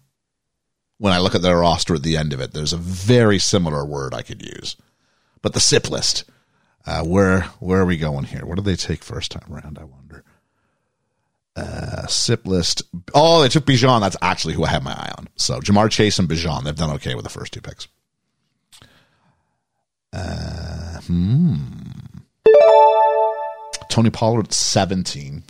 When 0.98 1.12
I 1.12 1.18
look 1.18 1.36
at 1.36 1.42
their 1.42 1.58
roster 1.58 1.94
at 1.94 2.02
the 2.02 2.16
end 2.16 2.32
of 2.32 2.40
it, 2.40 2.52
there's 2.52 2.72
a 2.72 2.78
very 2.78 3.38
similar 3.38 3.84
word 3.84 4.12
I 4.12 4.22
could 4.22 4.42
use. 4.42 4.76
But 5.42 5.52
the 5.54 5.60
SIP 5.60 5.88
list. 5.90 6.24
Uh, 6.84 7.04
where 7.04 7.42
where 7.60 7.80
are 7.80 7.86
we 7.86 7.96
going 7.96 8.24
here? 8.24 8.44
What 8.44 8.56
did 8.56 8.64
they 8.64 8.74
take 8.74 9.04
first 9.04 9.30
time 9.30 9.52
around? 9.52 9.78
I 9.78 9.84
wonder. 9.84 10.24
Uh, 11.54 12.06
SIP 12.06 12.46
list. 12.46 12.82
Oh, 13.14 13.42
they 13.42 13.48
took 13.48 13.64
Bijan. 13.64 14.00
That's 14.00 14.16
actually 14.22 14.54
who 14.54 14.64
I 14.64 14.70
have 14.70 14.82
my 14.82 14.92
eye 14.92 15.12
on. 15.18 15.28
So 15.36 15.60
Ja'Marr 15.60 15.90
Chase 15.90 16.18
and 16.18 16.28
Bijan. 16.28 16.64
They've 16.64 16.74
done 16.74 16.92
okay 16.92 17.14
with 17.14 17.24
the 17.24 17.30
first 17.30 17.52
two 17.52 17.60
picks. 17.60 17.88
Uh, 20.12 21.00
hmm. 21.02 21.56
Tony 23.88 24.10
Pollard 24.10 24.46
at 24.46 24.52
17. 24.52 25.44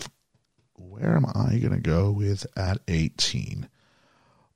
Where 0.74 1.16
am 1.16 1.26
I 1.26 1.58
going 1.58 1.74
to 1.74 1.80
go 1.80 2.10
with 2.10 2.46
at 2.56 2.78
18? 2.88 3.68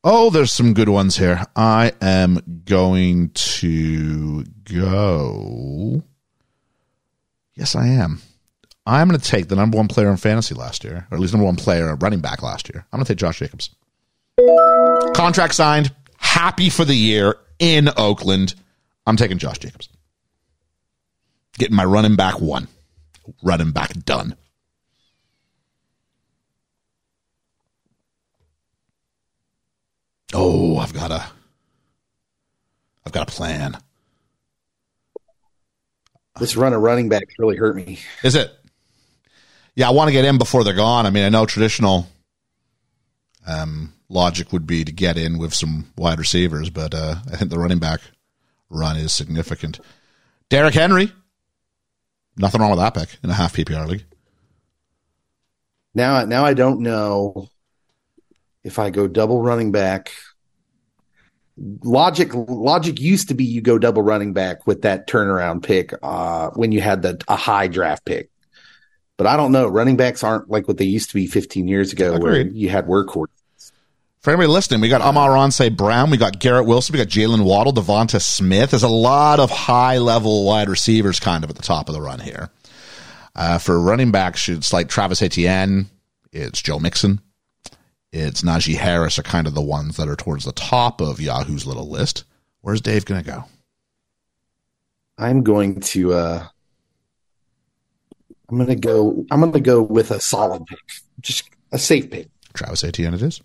Oh, 0.04 0.30
there's 0.30 0.52
some 0.52 0.74
good 0.74 0.88
ones 0.88 1.16
here. 1.16 1.44
I 1.54 1.92
am 2.00 2.62
going 2.64 3.30
to 3.34 4.44
go. 4.64 6.02
Yes, 7.54 7.76
I 7.76 7.86
am. 7.86 8.20
I'm 8.84 9.08
going 9.08 9.20
to 9.20 9.24
take 9.24 9.48
the 9.48 9.54
number 9.54 9.76
one 9.76 9.86
player 9.86 10.10
in 10.10 10.16
fantasy 10.16 10.54
last 10.56 10.82
year, 10.82 11.06
or 11.10 11.14
at 11.14 11.20
least 11.20 11.32
number 11.32 11.46
one 11.46 11.54
player 11.56 11.94
running 11.96 12.20
back 12.20 12.42
last 12.42 12.68
year. 12.68 12.84
I'm 12.92 12.98
going 12.98 13.04
to 13.04 13.12
take 13.12 13.18
Josh 13.18 13.38
Jacobs. 13.38 13.70
Contract 15.14 15.54
signed, 15.54 15.94
happy 16.16 16.68
for 16.68 16.84
the 16.84 16.96
year 16.96 17.36
in 17.60 17.88
Oakland. 17.96 18.54
I'm 19.06 19.16
taking 19.16 19.38
Josh 19.38 19.58
Jacobs. 19.58 19.88
Getting 21.58 21.76
my 21.76 21.84
running 21.84 22.16
back 22.16 22.40
one, 22.40 22.66
running 23.42 23.72
back 23.72 23.92
done. 24.04 24.36
Oh, 30.34 30.78
I've 30.78 30.94
got 30.94 31.10
a, 31.10 31.24
I've 33.04 33.12
got 33.12 33.28
a 33.28 33.32
plan. 33.32 33.76
this 36.38 36.56
run 36.56 36.72
of 36.72 36.80
running 36.80 37.08
backs 37.08 37.34
really 37.38 37.56
hurt 37.56 37.76
me. 37.76 37.98
Is 38.22 38.34
it? 38.34 38.50
Yeah, 39.74 39.88
I 39.88 39.92
want 39.92 40.08
to 40.08 40.12
get 40.12 40.24
in 40.24 40.38
before 40.38 40.64
they're 40.64 40.74
gone. 40.74 41.06
I 41.06 41.10
mean, 41.10 41.24
I 41.24 41.28
know 41.28 41.46
traditional 41.46 42.08
um, 43.46 43.92
logic 44.08 44.52
would 44.52 44.66
be 44.66 44.84
to 44.84 44.92
get 44.92 45.16
in 45.16 45.38
with 45.38 45.54
some 45.54 45.92
wide 45.96 46.18
receivers, 46.18 46.70
but 46.70 46.94
uh, 46.94 47.16
I 47.30 47.36
think 47.36 47.50
the 47.50 47.58
running 47.58 47.78
back 47.78 48.00
run 48.70 48.96
is 48.96 49.12
significant. 49.12 49.80
Derrick 50.48 50.74
Henry, 50.74 51.12
nothing 52.36 52.60
wrong 52.60 52.70
with 52.70 52.80
that 52.80 52.94
pick 52.94 53.18
in 53.22 53.30
a 53.30 53.34
half 53.34 53.54
PPR 53.54 53.86
league. 53.86 54.04
Now, 55.94 56.24
now 56.24 56.44
I 56.44 56.54
don't 56.54 56.80
know 56.80 57.48
if 58.64 58.78
I 58.78 58.90
go 58.90 59.06
double 59.06 59.42
running 59.42 59.72
back. 59.72 60.12
Logic, 61.84 62.30
logic 62.32 62.98
used 62.98 63.28
to 63.28 63.34
be 63.34 63.44
you 63.44 63.60
go 63.60 63.78
double 63.78 64.02
running 64.02 64.32
back 64.32 64.66
with 64.66 64.82
that 64.82 65.06
turnaround 65.06 65.62
pick 65.62 65.92
uh, 66.02 66.50
when 66.50 66.72
you 66.72 66.80
had 66.80 67.02
the 67.02 67.22
a 67.28 67.36
high 67.36 67.68
draft 67.68 68.04
pick. 68.04 68.30
But 69.18 69.26
I 69.26 69.36
don't 69.36 69.52
know. 69.52 69.68
Running 69.68 69.96
backs 69.96 70.24
aren't 70.24 70.48
like 70.48 70.66
what 70.66 70.78
they 70.78 70.86
used 70.86 71.10
to 71.10 71.14
be 71.14 71.26
15 71.26 71.68
years 71.68 71.92
ago, 71.92 72.18
where 72.18 72.40
you 72.40 72.70
had 72.70 72.86
workhorse. 72.86 73.26
For 74.22 74.30
anybody 74.30 74.46
listening, 74.46 74.80
we 74.80 74.88
got 74.88 75.00
Amon-Ra 75.00 75.48
St. 75.48 75.76
Brown, 75.76 76.08
we 76.08 76.16
got 76.16 76.38
Garrett 76.38 76.64
Wilson, 76.64 76.92
we 76.92 76.98
got 76.98 77.08
Jalen 77.08 77.44
Waddle, 77.44 77.72
Devonta 77.72 78.22
Smith. 78.22 78.70
There's 78.70 78.84
a 78.84 78.88
lot 78.88 79.40
of 79.40 79.50
high 79.50 79.98
level 79.98 80.44
wide 80.44 80.68
receivers 80.68 81.18
kind 81.18 81.42
of 81.42 81.50
at 81.50 81.56
the 81.56 81.62
top 81.62 81.88
of 81.88 81.94
the 81.94 82.00
run 82.00 82.20
here. 82.20 82.48
Uh, 83.34 83.58
for 83.58 83.80
running 83.80 84.12
backs, 84.12 84.48
it's 84.48 84.72
like 84.72 84.88
Travis 84.88 85.22
Etienne, 85.22 85.90
it's 86.30 86.62
Joe 86.62 86.78
Mixon, 86.78 87.20
it's 88.12 88.42
Najee 88.42 88.76
Harris 88.76 89.18
are 89.18 89.24
kind 89.24 89.48
of 89.48 89.54
the 89.54 89.60
ones 89.60 89.96
that 89.96 90.08
are 90.08 90.14
towards 90.14 90.44
the 90.44 90.52
top 90.52 91.00
of 91.00 91.20
Yahoo's 91.20 91.66
little 91.66 91.88
list. 91.88 92.22
Where's 92.60 92.80
Dave 92.80 93.04
going 93.04 93.24
to 93.24 93.28
go? 93.28 93.44
I'm 95.18 95.42
going 95.42 95.80
to. 95.80 96.12
uh 96.12 96.46
I'm 98.48 98.56
going 98.58 98.68
to 98.68 98.76
go. 98.76 99.24
I'm 99.30 99.40
going 99.40 99.52
to 99.52 99.60
go 99.60 99.82
with 99.82 100.10
a 100.10 100.20
solid 100.20 100.64
pick, 100.66 100.78
just 101.20 101.48
a 101.72 101.78
safe 101.78 102.08
pick. 102.10 102.28
Travis 102.52 102.84
Etienne 102.84 103.14
it 103.14 103.22
is. 103.22 103.40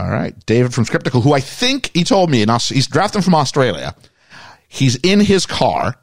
All 0.00 0.08
right. 0.10 0.34
David 0.46 0.72
from 0.72 0.86
Scriptical, 0.86 1.20
who 1.20 1.34
I 1.34 1.40
think 1.40 1.90
he 1.92 2.04
told 2.04 2.30
me 2.30 2.46
Aus- 2.46 2.70
he's 2.70 2.86
drafting 2.86 3.20
from 3.20 3.34
Australia. 3.34 3.94
He's 4.66 4.96
in 4.96 5.20
his 5.20 5.44
car. 5.44 5.94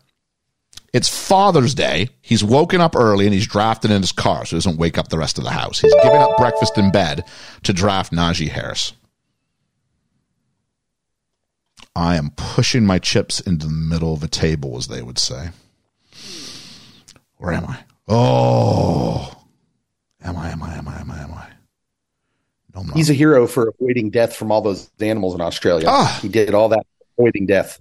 It's 0.93 1.10
Father's 1.10 1.73
Day. 1.73 2.10
He's 2.21 2.43
woken 2.43 2.79
up 2.79 2.95
early 2.95 3.25
and 3.25 3.33
he's 3.33 3.47
drafting 3.47 3.89
in 3.89 4.01
his 4.01 4.12
car 4.12 4.45
so 4.45 4.55
he 4.55 4.57
doesn't 4.57 4.77
wake 4.77 4.99
up 4.99 5.07
the 5.07 5.17
rest 5.17 5.39
of 5.39 5.45
the 5.45 5.49
house. 5.49 5.79
He's 5.79 5.95
giving 6.03 6.19
up 6.21 6.38
breakfast 6.38 6.77
in 6.77 6.91
bed 6.91 7.23
to 7.63 7.73
draft 7.73 8.13
Najee 8.13 8.49
Harris. 8.49 8.93
I 11.95 12.17
am 12.17 12.29
pushing 12.36 12.86
my 12.86 12.99
chips 12.99 13.39
into 13.39 13.65
the 13.65 13.73
middle 13.73 14.13
of 14.13 14.21
a 14.21 14.27
table, 14.27 14.77
as 14.77 14.88
they 14.88 15.01
would 15.01 15.17
say. 15.17 15.49
Where 17.38 17.53
am 17.53 17.65
I? 17.65 17.79
Oh, 18.07 19.31
am 20.21 20.38
I? 20.38 20.51
Am 20.51 20.62
I? 20.62 20.75
Am 20.75 20.88
I? 20.88 20.99
Am 20.99 21.12
I? 21.12 21.19
Am 21.23 21.33
I? 21.33 21.47
Not. 22.73 22.95
He's 22.95 23.10
a 23.10 23.13
hero 23.13 23.47
for 23.47 23.69
avoiding 23.69 24.12
death 24.12 24.36
from 24.36 24.51
all 24.51 24.62
those 24.62 24.89
animals 24.99 25.34
in 25.34 25.41
Australia. 25.41 25.88
Ah. 25.89 26.19
He 26.21 26.30
did 26.30 26.53
all 26.53 26.69
that 26.69 26.86
avoiding 27.17 27.47
death. 27.47 27.80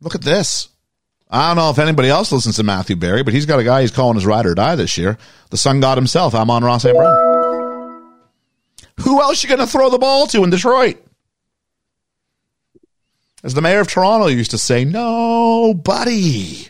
Look 0.00 0.14
at 0.14 0.22
this. 0.22 0.68
I 1.28 1.48
don't 1.48 1.56
know 1.56 1.70
if 1.70 1.78
anybody 1.78 2.08
else 2.08 2.30
listens 2.30 2.56
to 2.56 2.62
Matthew 2.62 2.94
Berry, 2.94 3.22
but 3.22 3.32
he's 3.32 3.46
got 3.46 3.58
a 3.58 3.64
guy 3.64 3.80
he's 3.80 3.90
calling 3.90 4.16
his 4.16 4.26
ride 4.26 4.46
or 4.46 4.54
die 4.54 4.76
this 4.76 4.98
year. 4.98 5.16
The 5.50 5.56
sun 5.56 5.80
god 5.80 5.96
himself, 5.96 6.34
Amon-Ra 6.34 6.78
St. 6.78 6.94
Brown. 6.94 8.12
Who 9.00 9.20
else 9.20 9.42
you 9.42 9.48
going 9.48 9.58
to 9.60 9.66
throw 9.66 9.88
the 9.88 9.98
ball 9.98 10.26
to 10.28 10.44
in 10.44 10.50
Detroit? 10.50 11.02
As 13.42 13.54
the 13.54 13.62
mayor 13.62 13.80
of 13.80 13.88
Toronto 13.88 14.26
used 14.26 14.52
to 14.52 14.58
say, 14.58 14.84
nobody. 14.84 16.68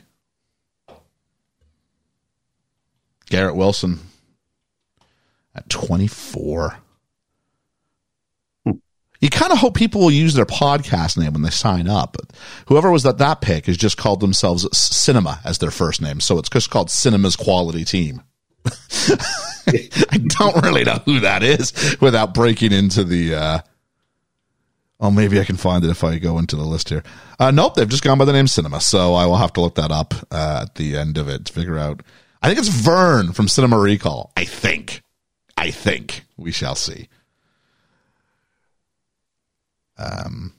Garrett 3.29 3.57
Wilson 3.57 3.99
at 5.55 5.69
24. 5.69 6.79
You 9.23 9.31
kind 9.31 9.53
of 9.53 9.59
hope 9.59 9.77
people 9.77 10.01
will 10.01 10.11
use 10.11 10.35
their 10.35 10.45
podcast 10.45 11.17
name 11.17 11.33
when 11.33 11.43
they 11.43 11.51
sign 11.51 11.89
up. 11.89 12.17
But 12.19 12.37
whoever 12.67 12.91
was 12.91 13.07
at 13.07 13.19
that 13.19 13.41
pick 13.41 13.67
has 13.67 13.77
just 13.77 13.97
called 13.97 14.19
themselves 14.19 14.67
Cinema 14.77 15.41
as 15.45 15.59
their 15.59 15.71
first 15.71 16.03
name. 16.03 16.19
So 16.19 16.39
it's 16.39 16.51
just 16.51 16.71
called 16.71 16.91
Cinema's 16.91 17.37
Quality 17.37 17.85
Team. 17.85 18.23
I 18.67 20.19
don't 20.19 20.61
really 20.65 20.83
know 20.83 21.01
who 21.05 21.21
that 21.21 21.45
is 21.45 21.97
without 22.01 22.35
breaking 22.35 22.73
into 22.73 23.05
the. 23.05 23.37
Uh, 23.37 23.59
oh, 24.99 25.13
maybe 25.13 25.41
I 25.41 25.45
can 25.45 25.57
find 25.57 25.85
it 25.85 25.91
if 25.91 26.03
I 26.03 26.19
go 26.19 26.39
into 26.39 26.57
the 26.57 26.65
list 26.65 26.89
here. 26.89 27.05
Uh, 27.39 27.53
nope, 27.53 27.77
they've 27.77 27.89
just 27.89 28.03
gone 28.03 28.19
by 28.19 28.25
the 28.25 28.33
name 28.33 28.49
Cinema, 28.49 28.81
so 28.81 29.15
I 29.15 29.27
will 29.27 29.37
have 29.37 29.53
to 29.53 29.61
look 29.61 29.77
that 29.77 29.93
up 29.93 30.15
uh, 30.33 30.63
at 30.63 30.75
the 30.75 30.97
end 30.97 31.17
of 31.17 31.29
it 31.29 31.45
to 31.45 31.53
figure 31.53 31.79
out. 31.79 32.03
I 32.43 32.49
think 32.49 32.59
it's 32.59 32.69
Verne 32.69 33.33
from 33.33 33.47
Cinema 33.47 33.79
Recall. 33.79 34.33
I 34.37 34.47
think. 34.47 35.03
I 35.57 35.71
think 35.71 36.25
we 36.37 36.51
shall 36.51 36.75
see. 36.75 37.09
Um, 39.99 40.55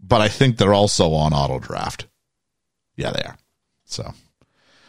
but 0.00 0.20
I 0.20 0.28
think 0.28 0.56
they're 0.56 0.74
also 0.74 1.12
on 1.12 1.32
auto 1.32 1.58
draft. 1.58 2.06
Yeah, 2.96 3.12
they 3.12 3.22
are. 3.22 3.36
So. 3.84 4.12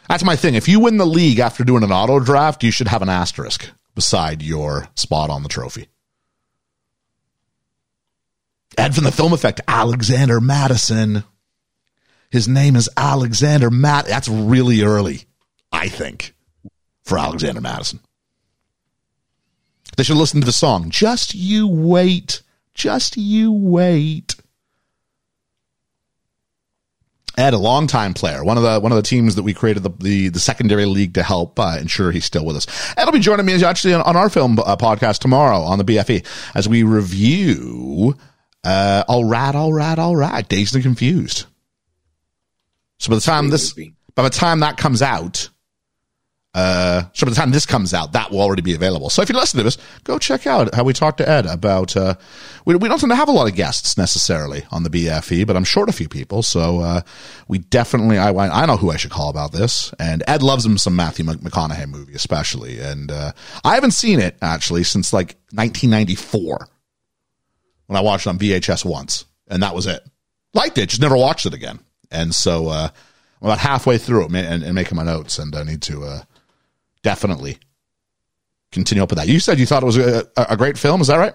That's 0.08 0.24
my 0.24 0.34
thing. 0.34 0.54
If 0.54 0.66
you 0.66 0.80
win 0.80 0.96
the 0.96 1.06
league 1.06 1.38
after 1.38 1.62
doing 1.62 1.84
an 1.84 1.92
auto 1.92 2.18
draft, 2.18 2.64
you 2.64 2.72
should 2.72 2.88
have 2.88 3.02
an 3.02 3.08
asterisk 3.08 3.70
beside 3.94 4.42
your 4.42 4.88
spot 4.96 5.30
on 5.30 5.44
the 5.44 5.48
trophy. 5.48 5.86
Ed 8.76 8.94
from 8.94 9.04
the 9.04 9.12
film 9.12 9.32
effect, 9.32 9.60
Alexander 9.68 10.40
Mattison. 10.40 11.22
His 12.30 12.48
name 12.48 12.76
is 12.76 12.88
Alexander 12.96 13.70
Matt. 13.70 14.06
That's 14.06 14.28
really 14.28 14.82
early, 14.82 15.24
I 15.70 15.88
think, 15.88 16.34
for 17.04 17.18
Alexander 17.18 17.60
Mattison. 17.60 18.00
They 19.96 20.02
should 20.02 20.16
listen 20.16 20.40
to 20.40 20.46
the 20.46 20.52
song. 20.52 20.90
Just 20.90 21.34
you 21.34 21.66
wait. 21.68 22.42
Just 22.74 23.16
you 23.16 23.52
wait. 23.52 24.36
Ed, 27.38 27.54
a 27.54 27.58
longtime 27.58 28.12
player, 28.12 28.44
one 28.44 28.58
of 28.58 28.62
the 28.62 28.80
one 28.80 28.92
of 28.92 28.96
the 28.96 29.02
teams 29.02 29.36
that 29.36 29.42
we 29.42 29.54
created 29.54 29.82
the 29.82 29.90
the, 29.98 30.28
the 30.28 30.40
secondary 30.40 30.84
league 30.84 31.14
to 31.14 31.22
help 31.22 31.58
uh, 31.58 31.78
ensure 31.80 32.10
he's 32.10 32.24
still 32.24 32.44
with 32.44 32.56
us. 32.56 32.66
Ed 32.96 33.04
will 33.04 33.12
be 33.12 33.18
joining 33.20 33.46
me 33.46 33.64
actually 33.64 33.94
on, 33.94 34.02
on 34.02 34.16
our 34.16 34.28
film 34.28 34.58
uh, 34.58 34.76
podcast 34.76 35.20
tomorrow 35.20 35.60
on 35.60 35.78
the 35.78 35.84
BFE 35.84 36.26
as 36.54 36.68
we 36.68 36.82
review. 36.82 38.14
Uh, 38.62 39.04
all 39.08 39.24
right, 39.24 39.54
all 39.54 39.72
right, 39.72 39.98
all 39.98 40.16
right. 40.16 40.46
Dazed 40.48 40.74
and 40.74 40.84
confused. 40.84 41.46
So 42.98 43.08
by 43.08 43.14
the 43.14 43.22
time 43.22 43.48
this, 43.48 43.72
by 44.14 44.22
the 44.22 44.30
time 44.30 44.60
that 44.60 44.76
comes 44.76 45.00
out, 45.00 45.48
uh, 46.52 47.04
so 47.12 47.26
by 47.26 47.30
the 47.30 47.36
time 47.36 47.52
this 47.52 47.64
comes 47.64 47.94
out, 47.94 48.12
that 48.12 48.32
will 48.32 48.40
already 48.40 48.62
be 48.62 48.74
available. 48.74 49.08
So 49.08 49.22
if 49.22 49.28
you 49.28 49.36
listen 49.36 49.58
to 49.58 49.62
this, 49.62 49.78
go 50.02 50.18
check 50.18 50.48
out 50.48 50.74
how 50.74 50.82
we 50.82 50.92
talked 50.92 51.18
to 51.18 51.28
Ed 51.28 51.46
about, 51.46 51.96
uh, 51.96 52.14
we, 52.64 52.74
we 52.74 52.88
don't 52.88 52.98
tend 52.98 53.12
to 53.12 53.16
have 53.16 53.28
a 53.28 53.32
lot 53.32 53.48
of 53.48 53.54
guests 53.54 53.96
necessarily 53.96 54.64
on 54.72 54.82
the 54.82 54.90
BFE, 54.90 55.46
but 55.46 55.56
I'm 55.56 55.62
short 55.62 55.88
a 55.88 55.92
few 55.92 56.08
people. 56.08 56.42
So, 56.42 56.80
uh, 56.80 57.02
we 57.46 57.58
definitely, 57.58 58.18
I, 58.18 58.30
I 58.30 58.66
know 58.66 58.76
who 58.76 58.90
I 58.90 58.96
should 58.96 59.12
call 59.12 59.30
about 59.30 59.52
this. 59.52 59.94
And 60.00 60.24
Ed 60.26 60.42
loves 60.42 60.66
him 60.66 60.76
some 60.76 60.96
Matthew 60.96 61.24
McConaughey 61.24 61.88
movie, 61.88 62.14
especially. 62.14 62.80
And, 62.80 63.12
uh, 63.12 63.30
I 63.62 63.76
haven't 63.76 63.92
seen 63.92 64.18
it 64.18 64.36
actually 64.42 64.82
since 64.82 65.12
like 65.12 65.36
1994 65.52 66.68
when 67.86 67.96
I 67.96 68.00
watched 68.00 68.26
it 68.26 68.30
on 68.30 68.38
VHS 68.40 68.84
once. 68.84 69.24
And 69.46 69.62
that 69.62 69.74
was 69.74 69.86
it. 69.86 70.02
Liked 70.52 70.78
it, 70.78 70.88
just 70.88 71.00
never 71.00 71.16
watched 71.16 71.46
it 71.46 71.54
again. 71.54 71.78
And 72.10 72.34
so, 72.34 72.68
uh, 72.70 72.88
I'm 73.40 73.46
about 73.46 73.58
halfway 73.58 73.98
through 73.98 74.24
it 74.24 74.34
and, 74.34 74.64
and 74.64 74.74
making 74.74 74.96
my 74.96 75.04
notes 75.04 75.38
and 75.38 75.54
I 75.54 75.62
need 75.62 75.82
to, 75.82 76.02
uh, 76.02 76.22
definitely 77.02 77.58
continue 78.72 79.02
up 79.02 79.10
with 79.10 79.18
that. 79.18 79.28
You 79.28 79.40
said 79.40 79.58
you 79.58 79.66
thought 79.66 79.82
it 79.82 79.86
was 79.86 79.96
a, 79.96 80.26
a 80.36 80.56
great 80.56 80.78
film. 80.78 81.00
Is 81.00 81.08
that 81.08 81.16
right? 81.16 81.34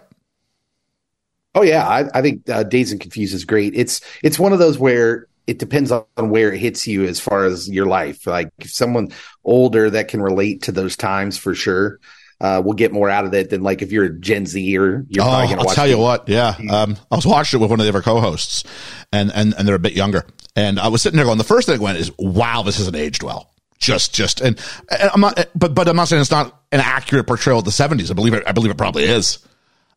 Oh 1.53 1.61
yeah, 1.61 1.87
I, 1.87 2.05
I 2.13 2.21
think 2.21 2.49
uh, 2.49 2.63
Dazed 2.63 2.91
and 2.91 3.01
Confused 3.01 3.33
is 3.33 3.45
great. 3.45 3.73
It's 3.75 4.01
it's 4.23 4.39
one 4.39 4.53
of 4.53 4.59
those 4.59 4.77
where 4.77 5.27
it 5.47 5.59
depends 5.59 5.91
on 5.91 6.05
where 6.17 6.51
it 6.51 6.59
hits 6.59 6.87
you 6.87 7.05
as 7.05 7.19
far 7.19 7.45
as 7.45 7.69
your 7.69 7.85
life. 7.85 8.27
Like 8.27 8.49
if 8.59 8.71
someone 8.71 9.11
older 9.43 9.89
that 9.89 10.07
can 10.07 10.21
relate 10.21 10.63
to 10.63 10.71
those 10.71 10.95
times 10.95 11.37
for 11.37 11.53
sure. 11.55 11.99
Uh, 12.41 12.61
will 12.63 12.73
get 12.73 12.91
more 12.91 13.09
out 13.09 13.23
of 13.23 13.33
it 13.33 13.49
than 13.49 13.63
like 13.63 13.81
if 13.81 13.93
you're 13.93 14.03
a 14.03 14.19
Gen 14.19 14.45
Z 14.45 14.77
or 14.77 15.05
you're 15.07 15.23
oh, 15.23 15.27
I'll 15.29 15.73
tell 15.73 15.87
you 15.87 15.97
what, 15.97 16.27
yeah. 16.27 16.53
Um, 16.69 16.97
I 17.09 17.15
was 17.15 17.25
watching 17.25 17.57
it 17.57 17.61
with 17.61 17.71
one 17.71 17.79
of 17.79 17.85
the 17.85 17.89
other 17.89 18.01
co-hosts 18.01 18.65
and, 19.13 19.31
and, 19.33 19.53
and 19.57 19.65
they're 19.65 19.75
a 19.75 19.79
bit 19.79 19.93
younger. 19.93 20.25
And 20.53 20.77
I 20.77 20.89
was 20.89 21.01
sitting 21.01 21.15
there 21.15 21.25
going, 21.25 21.37
the 21.37 21.45
first 21.45 21.65
thing 21.65 21.79
I 21.79 21.81
went 21.81 21.97
is, 21.97 22.11
wow, 22.19 22.61
this 22.61 22.77
hasn't 22.77 22.97
aged 22.97 23.23
well 23.23 23.54
just 23.77 24.13
just 24.13 24.41
and, 24.41 24.59
and, 24.89 25.09
I'm 25.13 25.21
not 25.21 25.47
but 25.55 25.75
but 25.75 25.87
I'm 25.87 25.95
not 25.95 26.07
saying 26.07 26.21
it's 26.21 26.31
not 26.31 26.61
an 26.71 26.79
accurate 26.79 27.27
portrayal 27.27 27.59
of 27.59 27.65
the 27.65 27.71
70s. 27.71 28.09
I 28.09 28.13
believe 28.13 28.33
it 28.33 28.43
I 28.47 28.51
believe 28.51 28.71
it 28.71 28.77
probably 28.77 29.03
is. 29.03 29.39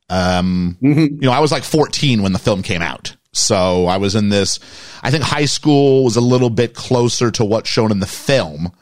Um 0.08 0.76
mm-hmm. 0.82 1.00
you 1.00 1.20
know, 1.20 1.32
I 1.32 1.40
was 1.40 1.52
like 1.52 1.64
14 1.64 2.22
when 2.22 2.32
the 2.32 2.38
film 2.38 2.62
came 2.62 2.82
out. 2.82 3.16
So 3.32 3.86
I 3.86 3.98
was 3.98 4.14
in 4.14 4.28
this 4.28 4.58
I 5.02 5.10
think 5.10 5.24
high 5.24 5.44
school 5.44 6.04
was 6.04 6.16
a 6.16 6.20
little 6.20 6.50
bit 6.50 6.74
closer 6.74 7.30
to 7.32 7.44
what's 7.44 7.68
shown 7.68 7.90
in 7.90 8.00
the 8.00 8.06
film. 8.06 8.72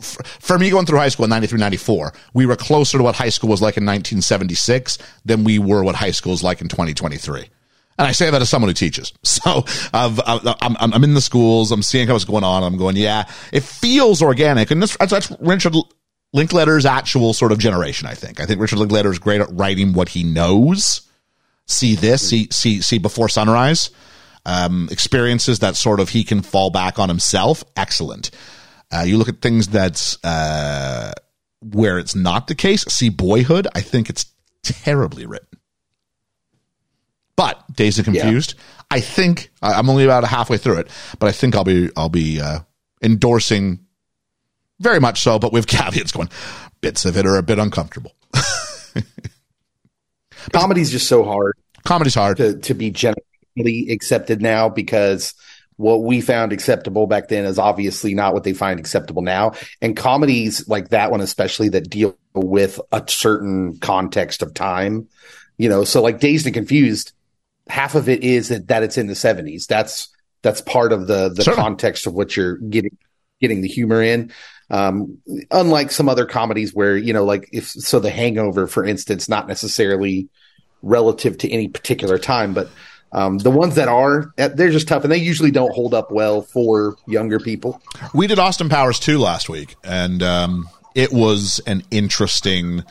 For 0.00 0.58
me 0.58 0.70
going 0.70 0.84
through 0.84 0.98
high 0.98 1.10
school 1.10 1.24
in 1.24 1.30
93 1.30 1.60
94, 1.60 2.12
we 2.34 2.46
were 2.46 2.56
closer 2.56 2.98
to 2.98 3.04
what 3.04 3.14
high 3.14 3.28
school 3.28 3.50
was 3.50 3.62
like 3.62 3.76
in 3.76 3.84
1976 3.84 4.98
than 5.24 5.44
we 5.44 5.60
were 5.60 5.84
what 5.84 5.94
high 5.94 6.10
school 6.10 6.32
is 6.32 6.42
like 6.42 6.60
in 6.60 6.68
2023. 6.68 7.48
And 7.98 8.08
I 8.08 8.12
say 8.12 8.30
that 8.30 8.40
as 8.40 8.48
someone 8.48 8.68
who 8.68 8.74
teaches. 8.74 9.12
So 9.24 9.64
I've, 9.92 10.20
I'm, 10.24 10.76
I'm 10.80 11.04
in 11.04 11.14
the 11.14 11.20
schools. 11.20 11.72
I'm 11.72 11.82
seeing 11.82 12.08
what's 12.08 12.24
going 12.24 12.44
on. 12.44 12.62
I'm 12.62 12.76
going, 12.76 12.96
yeah, 12.96 13.24
it 13.52 13.64
feels 13.64 14.22
organic. 14.22 14.70
And 14.70 14.80
that's, 14.80 14.96
that's 14.98 15.32
Richard 15.40 15.74
Linklater's 16.32 16.86
actual 16.86 17.32
sort 17.32 17.50
of 17.50 17.58
generation, 17.58 18.06
I 18.06 18.14
think. 18.14 18.40
I 18.40 18.46
think 18.46 18.60
Richard 18.60 18.78
Linklater 18.78 19.10
is 19.10 19.18
great 19.18 19.40
at 19.40 19.48
writing 19.50 19.94
what 19.94 20.10
he 20.10 20.22
knows. 20.22 21.02
See 21.66 21.96
this, 21.96 22.28
see, 22.28 22.48
see, 22.52 22.82
see 22.82 22.98
before 22.98 23.28
sunrise. 23.28 23.90
Um, 24.46 24.88
experiences 24.92 25.58
that 25.58 25.76
sort 25.76 25.98
of 25.98 26.10
he 26.10 26.22
can 26.22 26.42
fall 26.42 26.70
back 26.70 26.98
on 27.00 27.08
himself. 27.08 27.64
Excellent. 27.76 28.30
Uh, 28.92 29.02
you 29.02 29.18
look 29.18 29.28
at 29.28 29.40
things 29.40 29.68
that's, 29.68 30.22
uh, 30.24 31.12
where 31.60 31.98
it's 31.98 32.14
not 32.14 32.46
the 32.46 32.54
case. 32.54 32.82
See 32.88 33.08
boyhood. 33.08 33.66
I 33.74 33.80
think 33.80 34.08
it's 34.08 34.26
terribly 34.62 35.26
written. 35.26 35.51
But 37.36 37.62
Dazed 37.74 37.98
and 37.98 38.04
Confused, 38.04 38.54
yeah. 38.56 38.62
I 38.90 39.00
think 39.00 39.50
I'm 39.62 39.88
only 39.88 40.04
about 40.04 40.24
halfway 40.24 40.58
through 40.58 40.78
it, 40.78 40.88
but 41.18 41.28
I 41.28 41.32
think 41.32 41.56
I'll 41.56 41.64
be 41.64 41.90
I'll 41.96 42.08
be 42.08 42.40
uh, 42.40 42.60
endorsing 43.02 43.80
very 44.80 45.00
much 45.00 45.22
so, 45.22 45.38
but 45.38 45.52
with 45.52 45.66
caveats 45.66 46.12
going. 46.12 46.28
Bits 46.80 47.04
of 47.04 47.16
it 47.16 47.26
are 47.26 47.36
a 47.36 47.42
bit 47.42 47.58
uncomfortable. 47.58 48.12
Comedy's 50.52 50.90
just 50.90 51.06
so 51.06 51.24
hard. 51.24 51.56
Comedy's 51.84 52.16
hard 52.16 52.38
to, 52.38 52.58
to 52.58 52.74
be 52.74 52.90
generally 52.90 53.88
accepted 53.90 54.42
now 54.42 54.68
because 54.68 55.34
what 55.76 56.02
we 56.02 56.20
found 56.20 56.52
acceptable 56.52 57.06
back 57.06 57.28
then 57.28 57.44
is 57.44 57.58
obviously 57.58 58.14
not 58.14 58.34
what 58.34 58.44
they 58.44 58.52
find 58.52 58.78
acceptable 58.78 59.22
now. 59.22 59.52
And 59.80 59.96
comedies 59.96 60.68
like 60.68 60.90
that 60.90 61.10
one, 61.10 61.20
especially 61.20 61.70
that 61.70 61.88
deal 61.88 62.16
with 62.34 62.80
a 62.90 63.02
certain 63.06 63.78
context 63.78 64.42
of 64.42 64.54
time, 64.54 65.08
you 65.56 65.68
know, 65.68 65.84
so 65.84 66.02
like 66.02 66.20
Dazed 66.20 66.46
and 66.46 66.54
Confused 66.54 67.12
half 67.68 67.94
of 67.94 68.08
it 68.08 68.22
is 68.22 68.48
that, 68.48 68.68
that 68.68 68.82
it's 68.82 68.98
in 68.98 69.06
the 69.06 69.14
70s. 69.14 69.66
That's 69.66 70.08
that's 70.42 70.60
part 70.60 70.92
of 70.92 71.06
the 71.06 71.28
the 71.28 71.52
context 71.54 72.06
of 72.06 72.14
what 72.14 72.36
you're 72.36 72.56
getting 72.56 72.96
getting 73.40 73.60
the 73.62 73.68
humor 73.68 74.02
in. 74.02 74.32
Um, 74.70 75.18
unlike 75.50 75.90
some 75.90 76.08
other 76.08 76.24
comedies 76.24 76.74
where 76.74 76.96
you 76.96 77.12
know, 77.12 77.24
like 77.24 77.48
if 77.52 77.68
so, 77.68 78.00
The 78.00 78.10
Hangover, 78.10 78.66
for 78.66 78.84
instance, 78.84 79.28
not 79.28 79.46
necessarily 79.46 80.28
relative 80.82 81.38
to 81.38 81.50
any 81.50 81.68
particular 81.68 82.18
time, 82.18 82.54
but 82.54 82.70
um, 83.12 83.38
the 83.38 83.50
ones 83.50 83.74
that 83.74 83.88
are, 83.88 84.32
eh, 84.38 84.48
they're 84.48 84.70
just 84.70 84.88
tough, 84.88 85.04
and 85.04 85.12
they 85.12 85.18
usually 85.18 85.50
don't 85.50 85.72
hold 85.72 85.92
up 85.92 86.10
well 86.10 86.42
for 86.42 86.96
younger 87.06 87.38
people. 87.38 87.80
We 88.14 88.26
did 88.26 88.38
Austin 88.38 88.70
Powers 88.70 88.98
two 88.98 89.18
last 89.18 89.50
week, 89.50 89.76
and 89.84 90.22
um, 90.22 90.68
it 90.94 91.12
was 91.12 91.60
an 91.66 91.82
interesting 91.90 92.82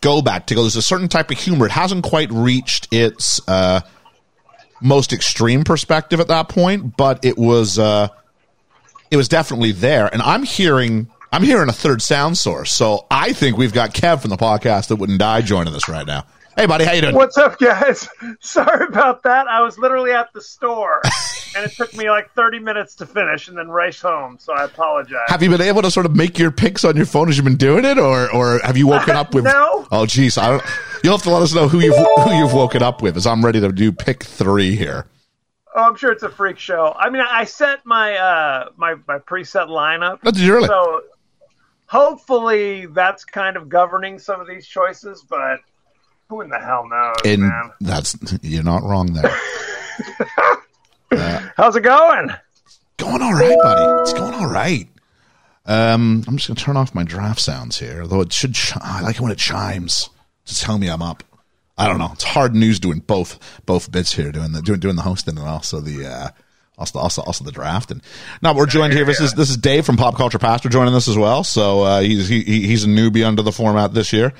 go 0.00 0.22
back 0.22 0.46
to 0.46 0.54
go. 0.54 0.62
There's 0.62 0.76
a 0.76 0.82
certain 0.82 1.08
type 1.08 1.32
of 1.32 1.38
humor. 1.38 1.66
It 1.66 1.72
hasn't 1.72 2.04
quite 2.04 2.30
reached 2.30 2.86
its 2.92 3.40
uh, 3.48 3.80
most 4.80 5.12
extreme 5.12 5.64
perspective 5.64 6.20
at 6.20 6.28
that 6.28 6.48
point, 6.48 6.96
but 6.96 7.24
it 7.24 7.38
was 7.38 7.78
uh, 7.78 8.08
it 9.10 9.16
was 9.16 9.28
definitely 9.28 9.72
there. 9.72 10.12
And 10.12 10.22
I'm 10.22 10.42
hearing 10.42 11.08
I'm 11.32 11.42
hearing 11.42 11.68
a 11.68 11.72
third 11.72 12.02
sound 12.02 12.38
source. 12.38 12.72
So 12.72 13.06
I 13.10 13.32
think 13.32 13.56
we've 13.56 13.72
got 13.72 13.92
Kev 13.92 14.20
from 14.20 14.30
the 14.30 14.36
podcast 14.36 14.88
that 14.88 14.96
wouldn't 14.96 15.18
die 15.18 15.42
joining 15.42 15.74
us 15.74 15.88
right 15.88 16.06
now. 16.06 16.24
Hey, 16.56 16.64
buddy, 16.64 16.86
how 16.86 16.92
you 16.92 17.02
doing? 17.02 17.14
What's 17.14 17.36
up, 17.36 17.58
guys? 17.58 18.08
Sorry 18.40 18.86
about 18.86 19.22
that. 19.24 19.46
I 19.46 19.60
was 19.60 19.76
literally 19.78 20.12
at 20.12 20.32
the 20.32 20.40
store, 20.40 21.02
and 21.54 21.66
it 21.66 21.72
took 21.72 21.94
me 21.94 22.08
like 22.08 22.32
30 22.32 22.60
minutes 22.60 22.94
to 22.94 23.04
finish 23.04 23.48
and 23.48 23.58
then 23.58 23.68
race 23.68 24.00
home. 24.00 24.38
So 24.40 24.54
I 24.54 24.64
apologize. 24.64 25.26
Have 25.26 25.42
you 25.42 25.50
been 25.50 25.60
able 25.60 25.82
to 25.82 25.90
sort 25.90 26.06
of 26.06 26.16
make 26.16 26.38
your 26.38 26.50
picks 26.50 26.82
on 26.82 26.96
your 26.96 27.04
phone 27.04 27.28
as 27.28 27.36
you've 27.36 27.44
been 27.44 27.56
doing 27.56 27.84
it, 27.84 27.98
or 27.98 28.34
or 28.34 28.58
have 28.60 28.78
you 28.78 28.86
woken 28.86 29.14
up 29.16 29.34
with? 29.34 29.44
No. 29.44 29.86
Oh, 29.92 30.06
geez, 30.06 30.38
I 30.38 30.48
don't. 30.48 30.62
You'll 31.04 31.18
have 31.18 31.24
to 31.24 31.30
let 31.30 31.42
us 31.42 31.54
know 31.54 31.68
who 31.68 31.80
you've 31.80 31.94
who 31.94 32.32
you've 32.32 32.54
woken 32.54 32.82
up 32.82 33.02
with, 33.02 33.18
as 33.18 33.26
I'm 33.26 33.44
ready 33.44 33.60
to 33.60 33.70
do 33.70 33.92
pick 33.92 34.24
three 34.24 34.74
here. 34.74 35.06
Oh, 35.74 35.82
I'm 35.82 35.96
sure 35.96 36.10
it's 36.10 36.22
a 36.22 36.30
freak 36.30 36.58
show. 36.58 36.94
I 36.98 37.10
mean, 37.10 37.20
I 37.20 37.44
set 37.44 37.84
my 37.84 38.16
uh 38.16 38.70
my 38.78 38.94
my 39.06 39.18
preset 39.18 39.68
lineup. 39.68 40.20
That's 40.22 40.40
really. 40.40 40.68
So 40.68 41.02
hopefully 41.84 42.86
that's 42.86 43.26
kind 43.26 43.58
of 43.58 43.68
governing 43.68 44.18
some 44.18 44.40
of 44.40 44.46
these 44.48 44.66
choices, 44.66 45.22
but 45.28 45.60
who 46.28 46.40
in 46.40 46.48
the 46.50 46.58
hell 46.58 46.86
knows, 46.88 47.16
And 47.24 47.42
man? 47.42 47.70
that's 47.80 48.16
you're 48.42 48.62
not 48.62 48.82
wrong 48.82 49.12
there. 49.12 49.36
How's 51.56 51.76
it 51.76 51.82
going? 51.82 52.30
going 52.98 53.22
all 53.22 53.32
right, 53.34 53.56
buddy. 53.62 54.02
It's 54.02 54.12
going 54.12 54.34
all 54.34 54.50
right. 54.50 54.88
Um, 55.66 56.24
I'm 56.26 56.36
just 56.36 56.48
gonna 56.48 56.58
turn 56.60 56.76
off 56.76 56.94
my 56.94 57.04
draft 57.04 57.40
sounds 57.40 57.78
here, 57.78 58.02
although 58.02 58.20
it 58.20 58.32
should. 58.32 58.54
Ch- 58.54 58.76
I 58.80 59.00
like 59.02 59.16
it 59.16 59.20
when 59.20 59.32
it 59.32 59.38
chimes 59.38 60.08
to 60.46 60.54
tell 60.58 60.78
me 60.78 60.88
I'm 60.88 61.02
up. 61.02 61.22
I 61.78 61.86
don't 61.88 61.98
know. 61.98 62.10
It's 62.12 62.24
hard 62.24 62.54
news 62.54 62.80
doing 62.80 63.00
both 63.00 63.60
both 63.66 63.90
bits 63.90 64.14
here, 64.14 64.32
doing 64.32 64.52
the 64.52 64.62
doing 64.62 64.80
doing 64.80 64.96
the 64.96 65.02
hosting 65.02 65.36
and 65.38 65.46
also 65.46 65.80
the 65.80 66.06
uh, 66.06 66.28
also 66.78 66.98
also 66.98 67.22
also 67.22 67.44
the 67.44 67.52
draft. 67.52 67.90
And 67.90 68.02
now 68.42 68.54
we're 68.54 68.66
joined 68.66 68.92
here. 68.92 69.04
This 69.04 69.20
is 69.20 69.32
this 69.34 69.50
is 69.50 69.56
Dave 69.56 69.86
from 69.86 69.96
Pop 69.96 70.16
Culture 70.16 70.38
Pastor 70.38 70.68
joining 70.68 70.94
us 70.94 71.08
as 71.08 71.16
well. 71.16 71.42
So 71.44 71.82
uh, 71.82 72.00
he's 72.00 72.28
he, 72.28 72.42
he- 72.42 72.66
he's 72.66 72.84
a 72.84 72.88
newbie 72.88 73.26
under 73.26 73.42
the 73.42 73.52
format 73.52 73.94
this 73.94 74.12
year. 74.12 74.32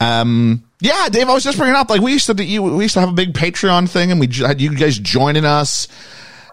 Um, 0.00 0.64
yeah, 0.80 1.08
Dave, 1.08 1.28
I 1.28 1.34
was 1.34 1.44
just 1.44 1.58
bringing 1.58 1.76
up 1.76 1.90
like 1.90 2.00
we 2.00 2.12
used 2.12 2.26
to 2.26 2.34
do, 2.34 2.44
we 2.62 2.84
used 2.84 2.94
to 2.94 3.00
have 3.00 3.08
a 3.08 3.12
big 3.12 3.32
Patreon 3.34 3.88
thing, 3.88 4.10
and 4.10 4.20
we 4.20 4.26
had 4.26 4.60
you 4.60 4.74
guys 4.76 4.98
joining 4.98 5.44
us. 5.44 5.88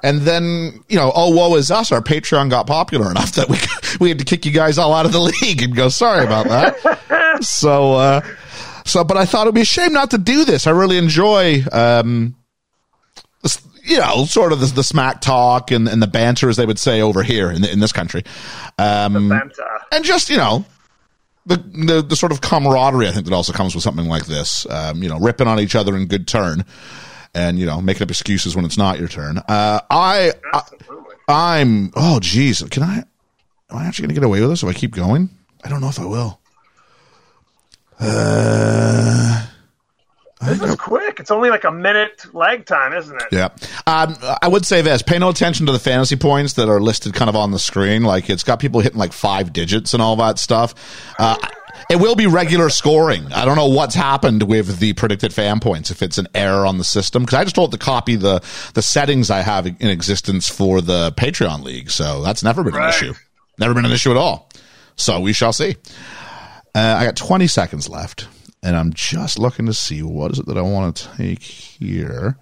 And 0.03 0.21
then, 0.21 0.83
you 0.89 0.97
know, 0.97 1.11
oh, 1.13 1.29
woe 1.29 1.55
is 1.57 1.69
us. 1.69 1.91
Our 1.91 2.01
Patreon 2.01 2.49
got 2.49 2.65
popular 2.65 3.11
enough 3.11 3.33
that 3.33 3.47
we 3.49 3.57
we 3.99 4.09
had 4.09 4.17
to 4.19 4.25
kick 4.25 4.45
you 4.47 4.51
guys 4.51 4.77
all 4.79 4.93
out 4.95 5.05
of 5.05 5.11
the 5.11 5.19
league 5.41 5.61
and 5.61 5.75
go, 5.75 5.89
sorry 5.89 6.25
about 6.25 6.47
that. 6.47 7.37
so, 7.43 7.93
uh, 7.93 8.21
so, 8.83 9.03
but 9.03 9.15
I 9.17 9.25
thought 9.25 9.43
it'd 9.43 9.53
be 9.55 9.61
a 9.61 9.65
shame 9.65 9.93
not 9.93 10.09
to 10.11 10.17
do 10.17 10.43
this. 10.43 10.65
I 10.65 10.71
really 10.71 10.97
enjoy, 10.97 11.63
um, 11.71 12.35
you 13.91 13.99
know, 13.99 14.25
sort 14.25 14.53
of 14.53 14.59
the, 14.59 14.67
the 14.67 14.83
smack 14.83 15.21
talk 15.21 15.69
and, 15.71 15.87
and 15.87 16.01
the 16.01 16.07
banter, 16.07 16.49
as 16.49 16.57
they 16.57 16.65
would 16.65 16.79
say 16.79 17.01
over 17.01 17.21
here 17.21 17.51
in, 17.51 17.63
in 17.65 17.79
this 17.79 17.91
country. 17.91 18.23
Um, 18.79 19.31
and 19.91 20.03
just, 20.03 20.29
you 20.29 20.37
know, 20.37 20.65
the, 21.45 21.57
the, 21.57 22.01
the 22.01 22.15
sort 22.15 22.31
of 22.31 22.41
camaraderie, 22.41 23.07
I 23.07 23.11
think 23.11 23.25
that 23.25 23.33
also 23.33 23.53
comes 23.53 23.75
with 23.75 23.83
something 23.83 24.07
like 24.07 24.25
this, 24.25 24.65
um, 24.69 25.03
you 25.03 25.09
know, 25.09 25.19
ripping 25.19 25.47
on 25.47 25.59
each 25.59 25.75
other 25.75 25.95
in 25.95 26.07
good 26.07 26.27
turn 26.27 26.65
and, 27.33 27.59
you 27.59 27.65
know, 27.65 27.81
making 27.81 28.03
up 28.03 28.09
excuses 28.09 28.55
when 28.55 28.65
it's 28.65 28.77
not 28.77 28.97
your 28.97 29.07
turn. 29.07 29.37
Uh, 29.37 29.81
I, 29.89 30.31
I 30.53 30.61
Absolutely. 30.71 31.15
I'm. 31.27 31.91
Oh, 31.95 32.19
geez. 32.19 32.63
Can 32.63 32.83
I? 32.83 33.03
Am 33.69 33.77
I 33.77 33.85
actually 33.85 34.03
going 34.03 34.15
to 34.15 34.21
get 34.21 34.25
away 34.25 34.41
with 34.41 34.49
this 34.49 34.63
if 34.63 34.69
I 34.69 34.73
keep 34.73 34.93
going? 34.95 35.29
I 35.63 35.69
don't 35.69 35.81
know 35.81 35.89
if 35.89 35.99
I 35.99 36.05
will. 36.05 36.39
Uh, 37.99 39.45
This 40.43 40.61
is 40.61 40.75
quick. 40.75 41.19
It's 41.19 41.31
only 41.31 41.49
like 41.49 41.63
a 41.63 41.71
minute 41.71 42.25
lag 42.33 42.65
time, 42.65 42.93
isn't 42.93 43.15
it? 43.15 43.27
yeah. 43.31 43.49
Um, 43.85 44.15
I 44.41 44.47
would 44.47 44.65
say 44.65 44.81
this: 44.81 45.01
pay 45.01 45.19
no 45.19 45.29
attention 45.29 45.65
to 45.67 45.71
the 45.71 45.79
fantasy 45.79 46.15
points 46.15 46.53
that 46.53 46.67
are 46.69 46.79
listed 46.79 47.13
kind 47.13 47.29
of 47.29 47.35
on 47.35 47.51
the 47.51 47.59
screen. 47.59 48.03
Like 48.03 48.29
it's 48.29 48.43
got 48.43 48.59
people 48.59 48.81
hitting 48.81 48.97
like 48.97 49.13
five 49.13 49.53
digits 49.53 49.93
and 49.93 50.01
all 50.01 50.15
that 50.17 50.39
stuff. 50.39 50.73
Uh, 51.19 51.37
it 51.89 51.97
will 51.97 52.15
be 52.15 52.27
regular 52.27 52.69
scoring. 52.69 53.31
I 53.33 53.45
don't 53.45 53.55
know 53.55 53.67
what's 53.67 53.95
happened 53.95 54.43
with 54.43 54.79
the 54.79 54.93
predicted 54.93 55.33
fan 55.33 55.59
points. 55.59 55.91
If 55.91 56.01
it's 56.01 56.17
an 56.17 56.27
error 56.33 56.65
on 56.65 56.77
the 56.77 56.83
system, 56.83 57.23
because 57.23 57.37
I 57.37 57.43
just 57.43 57.55
told 57.55 57.73
it 57.73 57.77
to 57.77 57.83
copy 57.83 58.15
the 58.15 58.41
the 58.73 58.81
settings 58.81 59.29
I 59.29 59.41
have 59.41 59.67
in 59.67 59.89
existence 59.89 60.47
for 60.47 60.81
the 60.81 61.11
Patreon 61.13 61.63
league. 61.63 61.91
So 61.91 62.21
that's 62.21 62.43
never 62.43 62.63
been 62.63 62.75
an 62.75 62.89
issue. 62.89 63.13
Never 63.57 63.73
been 63.73 63.85
an 63.85 63.91
issue 63.91 64.11
at 64.11 64.17
all. 64.17 64.49
So 64.95 65.19
we 65.19 65.33
shall 65.33 65.53
see. 65.53 65.75
Uh, 66.73 66.95
I 66.99 67.05
got 67.05 67.15
20 67.17 67.47
seconds 67.47 67.89
left, 67.89 68.27
and 68.63 68.75
I'm 68.75 68.93
just 68.93 69.39
looking 69.39 69.65
to 69.65 69.73
see 69.73 70.01
what 70.03 70.31
is 70.31 70.39
it 70.39 70.45
that 70.47 70.57
I 70.57 70.61
want 70.61 70.95
to 70.95 71.17
take 71.17 71.41
here. 71.41 72.37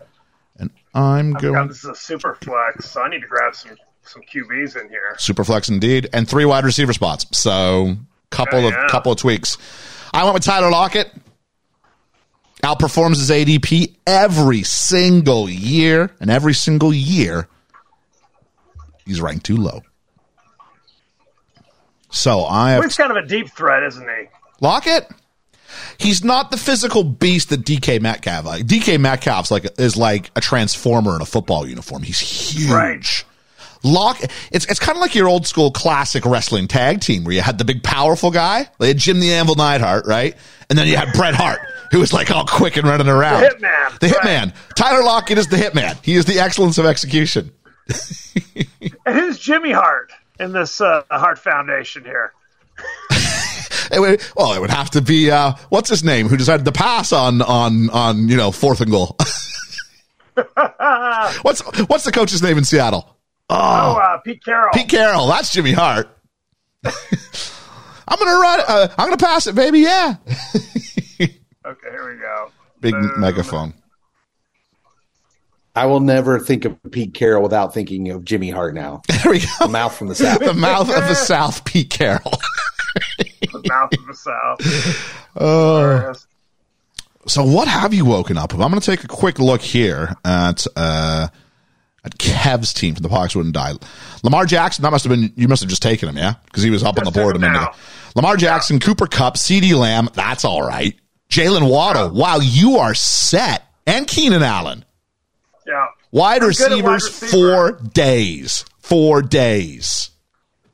And 0.57 0.69
I'm 0.93 1.33
God, 1.33 1.41
going 1.41 1.67
this 1.67 1.79
is 1.83 1.89
a 1.89 1.95
super 1.95 2.35
flex, 2.41 2.89
so 2.89 3.01
I 3.01 3.09
need 3.09 3.21
to 3.21 3.27
grab 3.27 3.55
some 3.55 3.75
some 4.03 4.21
QBs 4.23 4.75
in 4.81 4.89
here. 4.89 5.15
super 5.17 5.43
flex 5.43 5.69
indeed, 5.69 6.09
and 6.13 6.27
three 6.27 6.45
wide 6.45 6.63
receiver 6.65 6.93
spots. 6.93 7.25
So 7.37 7.95
couple 8.31 8.59
Yeah, 8.61 8.67
of 8.67 8.73
yeah. 8.73 8.87
couple 8.89 9.11
of 9.11 9.17
tweaks. 9.19 9.57
I 10.13 10.23
went 10.23 10.33
with 10.33 10.43
Tyler 10.43 10.69
Lockett. 10.71 11.11
Outperforms 12.63 13.15
his 13.15 13.29
ADP 13.31 13.95
every 14.05 14.63
single 14.63 15.49
year, 15.49 16.11
and 16.19 16.29
every 16.29 16.53
single 16.53 16.93
year 16.93 17.47
he's 19.05 19.21
ranked 19.21 19.45
too 19.45 19.55
low. 19.55 19.81
So 22.11 22.43
I 22.43 22.71
have 22.71 22.83
He's 22.83 22.97
kind 22.97 23.11
of 23.11 23.17
a 23.23 23.25
deep 23.27 23.49
threat, 23.51 23.83
isn't 23.83 24.03
he? 24.07 24.25
Lockett. 24.59 25.07
He's 25.97 26.23
not 26.23 26.51
the 26.51 26.57
physical 26.57 27.03
beast 27.03 27.49
that 27.49 27.61
DK 27.61 28.01
Metcalf. 28.01 28.45
Like 28.45 28.65
DK 28.65 28.99
Metcalf's 28.99 29.51
like 29.51 29.65
is 29.79 29.95
like 29.97 30.31
a 30.35 30.41
transformer 30.41 31.15
in 31.15 31.21
a 31.21 31.25
football 31.25 31.67
uniform. 31.67 32.03
He's 32.03 32.19
huge. 32.19 32.69
Right. 32.71 33.05
Lock. 33.83 34.19
It's 34.51 34.65
it's 34.65 34.79
kind 34.79 34.97
of 34.97 35.01
like 35.01 35.15
your 35.15 35.27
old 35.29 35.47
school 35.47 35.71
classic 35.71 36.25
wrestling 36.25 36.67
tag 36.67 36.99
team 37.01 37.23
where 37.23 37.33
you 37.33 37.41
had 37.41 37.57
the 37.57 37.65
big 37.65 37.81
powerful 37.83 38.29
guy. 38.31 38.69
like 38.79 38.97
Jim 38.97 39.19
the 39.19 39.31
Anvil 39.33 39.55
Neidhart, 39.55 40.05
right? 40.05 40.35
And 40.69 40.77
then 40.77 40.87
you 40.87 40.97
had 40.97 41.13
Bret 41.13 41.33
Hart, 41.33 41.61
who 41.91 41.99
was 41.99 42.11
like 42.13 42.29
all 42.29 42.45
quick 42.45 42.77
and 42.77 42.85
running 42.85 43.07
around. 43.07 43.41
The 43.41 43.47
Hitman, 43.49 43.99
The 43.99 44.07
right. 44.07 44.15
Hitman. 44.51 44.53
Tyler 44.75 45.03
Lockett 45.03 45.37
is 45.37 45.47
the 45.47 45.55
Hitman. 45.55 45.97
He 46.03 46.15
is 46.15 46.25
the 46.25 46.39
excellence 46.39 46.77
of 46.77 46.85
execution. 46.85 47.51
And 49.05 49.15
who's 49.17 49.39
Jimmy 49.39 49.71
Hart 49.71 50.11
in 50.39 50.51
this 50.51 50.79
uh, 50.81 51.01
Hart 51.09 51.39
Foundation 51.39 52.03
here? 52.03 52.31
It 53.91 53.99
would, 53.99 54.21
well, 54.35 54.53
it 54.53 54.61
would 54.61 54.69
have 54.69 54.89
to 54.91 55.01
be 55.01 55.31
uh, 55.31 55.53
what's 55.69 55.89
his 55.89 56.03
name 56.03 56.27
who 56.27 56.37
decided 56.37 56.65
to 56.65 56.71
pass 56.71 57.11
on 57.11 57.41
on 57.41 57.89
on 57.89 58.29
you 58.29 58.37
know 58.37 58.51
fourth 58.51 58.81
and 58.81 58.91
goal. 58.91 59.15
what's 61.41 61.61
what's 61.87 62.03
the 62.03 62.11
coach's 62.13 62.41
name 62.41 62.57
in 62.57 62.63
Seattle? 62.63 63.17
Oh, 63.49 63.55
uh, 63.55 64.17
Pete 64.19 64.43
Carroll. 64.43 64.69
Pete 64.73 64.89
Carroll. 64.89 65.27
That's 65.27 65.51
Jimmy 65.51 65.71
Hart. 65.71 66.07
I'm 66.83 68.19
gonna 68.19 68.39
run. 68.39 68.61
Uh, 68.67 68.87
I'm 68.97 69.07
gonna 69.07 69.17
pass 69.17 69.47
it, 69.47 69.55
baby. 69.55 69.79
Yeah. 69.79 70.15
Okay, 71.65 71.91
here 71.91 72.09
we 72.11 72.19
go. 72.19 72.51
Big 72.79 72.93
Boom. 72.93 73.19
megaphone. 73.19 73.73
I 75.75 75.85
will 75.85 75.99
never 75.99 76.39
think 76.39 76.65
of 76.65 76.77
Pete 76.89 77.13
Carroll 77.13 77.43
without 77.43 77.75
thinking 77.75 78.09
of 78.09 78.25
Jimmy 78.25 78.49
Hart 78.49 78.73
now. 78.73 79.01
There 79.07 79.31
we 79.31 79.39
go. 79.39 79.45
The 79.59 79.65
go. 79.65 79.71
mouth 79.71 79.95
from 79.95 80.07
the 80.07 80.15
south. 80.15 80.39
The 80.39 80.53
mouth 80.53 80.89
of 80.89 81.07
the 81.07 81.13
South, 81.13 81.63
Pete 81.65 81.91
Carroll. 81.91 82.33
The 83.63 83.69
mouth 83.69 83.91
of 83.93 84.05
the 84.07 84.13
South. 84.15 85.15
Oh. 85.41 86.13
So, 87.27 87.43
what 87.43 87.67
have 87.67 87.93
you 87.93 88.03
woken 88.03 88.37
up? 88.37 88.53
I'm 88.53 88.59
going 88.59 88.73
to 88.79 88.81
take 88.81 89.03
a 89.03 89.07
quick 89.07 89.37
look 89.39 89.61
here 89.61 90.15
at 90.25 90.65
uh, 90.75 91.27
at 92.03 92.17
Kev's 92.17 92.73
team 92.73 92.95
from 92.95 93.03
the 93.03 93.09
Hawks 93.09 93.35
wouldn't 93.35 93.53
die. 93.53 93.73
Lamar 94.23 94.45
Jackson. 94.45 94.81
That 94.83 94.91
must 94.91 95.05
have 95.05 95.11
been 95.11 95.31
you. 95.35 95.47
Must 95.47 95.61
have 95.61 95.69
just 95.69 95.83
taken 95.83 96.09
him, 96.09 96.17
yeah, 96.17 96.33
because 96.45 96.63
he 96.63 96.71
was 96.71 96.83
up 96.83 96.97
on 96.97 97.05
the 97.05 97.11
board 97.11 97.35
a 97.35 97.39
minute 97.39 97.61
ago. 97.61 97.71
Lamar 98.15 98.35
Jackson, 98.37 98.79
Cooper 98.79 99.05
Kupp, 99.05 99.35
CeeDee 99.35 99.75
Lamb. 99.75 100.09
That's 100.13 100.43
all 100.43 100.63
right. 100.63 100.97
Jalen 101.29 101.69
Waddle. 101.69 102.09
Wow, 102.09 102.39
you 102.41 102.77
are 102.77 102.95
set. 102.95 103.63
And 103.85 104.07
Keenan 104.07 104.43
Allen. 104.43 104.83
Yeah. 105.67 105.87
Wide 106.11 106.37
I'm 106.37 106.37
at 106.37 106.41
wide 106.41 106.47
receivers 106.47 107.03
receiver. 107.05 107.31
four 107.31 107.71
days. 107.93 108.65
Four 108.79 109.21
days. 109.21 110.09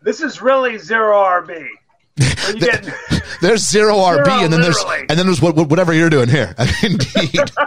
This 0.01 0.21
is 0.21 0.41
really 0.41 0.77
zero 0.77 1.15
RB. 1.17 1.67
Are 2.19 2.53
getting? 2.53 2.93
There's 3.41 3.67
zero 3.67 3.95
RB, 3.95 4.27
and 4.27 4.53
then 4.53 4.61
there's 4.61 4.77
literally. 4.77 5.05
and 5.09 5.19
then 5.19 5.25
there's 5.25 5.41
what, 5.41 5.55
what- 5.55 5.69
whatever 5.69 5.93
you're 5.93 6.09
doing 6.09 6.29
here. 6.29 6.55
Indeed. 6.83 7.51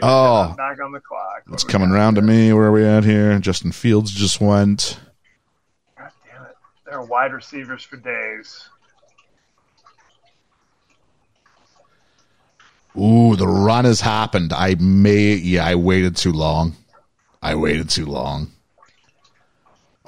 Oh. 0.00 0.54
Back 0.56 0.78
oh. 0.80 0.84
on 0.84 0.92
the 0.92 1.00
clock. 1.00 1.42
It's 1.52 1.64
coming 1.64 1.90
around 1.90 2.14
to 2.16 2.22
me. 2.22 2.52
Where 2.52 2.66
are 2.66 2.70
we 2.70 2.84
at 2.84 3.02
here? 3.02 3.36
Justin 3.40 3.72
Fields 3.72 4.12
just 4.12 4.40
went. 4.40 4.96
God 5.98 6.12
damn 6.24 6.44
it. 6.44 6.56
They're 6.86 7.02
wide 7.02 7.32
receivers 7.32 7.82
for 7.82 7.96
days. 7.96 8.68
Ooh, 12.96 13.34
the 13.34 13.48
run 13.48 13.86
has 13.86 14.00
happened. 14.00 14.52
I 14.52 14.76
may, 14.78 15.34
yeah, 15.34 15.66
I 15.66 15.74
waited 15.74 16.16
too 16.16 16.32
long. 16.32 16.76
I 17.42 17.56
waited 17.56 17.90
too 17.90 18.06
long. 18.06 18.52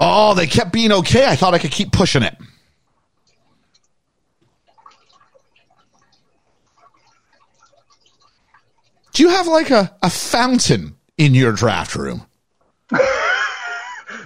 Oh, 0.02 0.32
they 0.32 0.46
kept 0.46 0.72
being 0.72 0.92
okay. 0.92 1.26
I 1.26 1.36
thought 1.36 1.52
I 1.52 1.58
could 1.58 1.70
keep 1.70 1.92
pushing 1.92 2.22
it. 2.22 2.34
Do 9.12 9.22
you 9.22 9.28
have 9.28 9.46
like 9.46 9.70
a, 9.70 9.94
a 10.02 10.08
fountain 10.08 10.96
in 11.18 11.34
your 11.34 11.52
draft 11.52 11.94
room? 11.94 12.26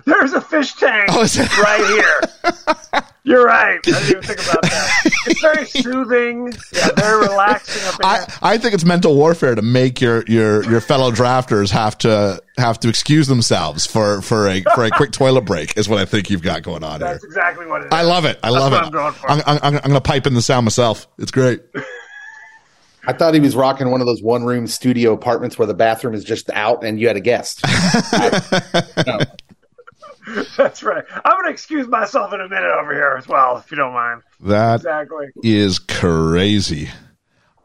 There's 0.07 0.33
a 0.35 0.41
fish 0.41 0.75
tank 0.75 1.09
Oh, 1.11 1.23
is 1.23 1.39
it? 1.39 1.59
right 1.59 1.85
here. 1.87 3.03
You're 3.27 3.45
right. 3.47 3.79
I 3.79 3.81
didn't 3.81 4.11
even 4.11 4.23
think 4.23 4.43
about 4.51 4.63
that. 4.63 4.91
It's 5.27 5.41
very 5.41 5.65
soothing. 5.67 6.53
Yeah, 6.75 6.91
very 6.95 7.27
relaxing 7.27 7.83
up 7.89 7.95
I. 8.05 8.53
I 8.55 8.59
think 8.59 8.75
it's 8.75 8.85
mental 8.85 9.15
warfare 9.17 9.55
to 9.55 9.63
make 9.63 10.03
your, 10.03 10.23
your, 10.27 10.63
your 10.71 10.83
fellow 10.83 11.11
drafters 11.11 11.71
have 11.71 11.97
to 11.99 12.43
have 12.59 12.79
to 12.81 12.91
excuse 12.91 13.27
themselves 13.27 13.87
for, 13.87 14.21
for 14.21 14.47
a 14.49 14.61
for 14.75 14.85
a 14.85 14.91
quick 14.91 15.11
toilet 15.13 15.47
break 15.47 15.75
is 15.79 15.89
what 15.89 15.99
I 16.01 16.05
think 16.05 16.29
you've 16.29 16.43
got 16.43 16.63
going 16.63 16.85
on 16.85 17.01
here. 17.01 17.09
That's 17.09 17.25
exactly 17.25 17.65
what 17.67 17.81
it 17.81 17.87
is. 17.87 17.93
I 17.93 18.03
love 18.03 18.27
it. 18.27 18.39
I 18.43 18.51
That's 18.53 18.61
love 18.61 18.73
what 18.73 18.83
it. 18.83 18.87
I'm 18.87 18.93
going 18.93 19.13
for. 19.15 19.31
I'm, 19.31 19.43
I'm, 19.47 19.59
I'm 19.63 19.73
going 19.81 19.95
to 19.95 20.01
pipe 20.03 20.27
in 20.27 20.35
the 20.35 20.43
sound 20.43 20.67
myself. 20.67 21.09
It's 21.19 21.31
great. 21.31 21.63
I 23.07 23.13
thought 23.15 23.35
he 23.35 23.41
was 23.41 23.55
rocking 23.57 23.91
one 23.91 24.01
of 24.03 24.07
those 24.07 24.23
one 24.23 24.45
room 24.45 24.67
studio 24.67 25.13
apartments 25.13 25.59
where 25.59 25.67
the 25.67 25.75
bathroom 25.75 26.15
is 26.15 26.25
just 26.25 26.49
out 26.51 26.85
and 26.85 27.01
you 27.01 27.07
had 27.09 27.17
a 27.17 27.21
guest. 27.21 27.63
No. 29.07 29.19
That's 30.57 30.83
right. 30.83 31.05
I'm 31.25 31.33
going 31.33 31.45
to 31.47 31.51
excuse 31.51 31.87
myself 31.87 32.33
in 32.33 32.41
a 32.41 32.49
minute 32.49 32.71
over 32.81 32.93
here 32.93 33.17
as 33.19 33.27
well, 33.29 33.59
if 33.59 33.71
you 33.71 33.77
don't 33.77 33.93
mind. 33.93 34.23
That 34.41 34.77
Exactly. 34.77 35.27
is 35.43 35.79
crazy. 35.79 36.89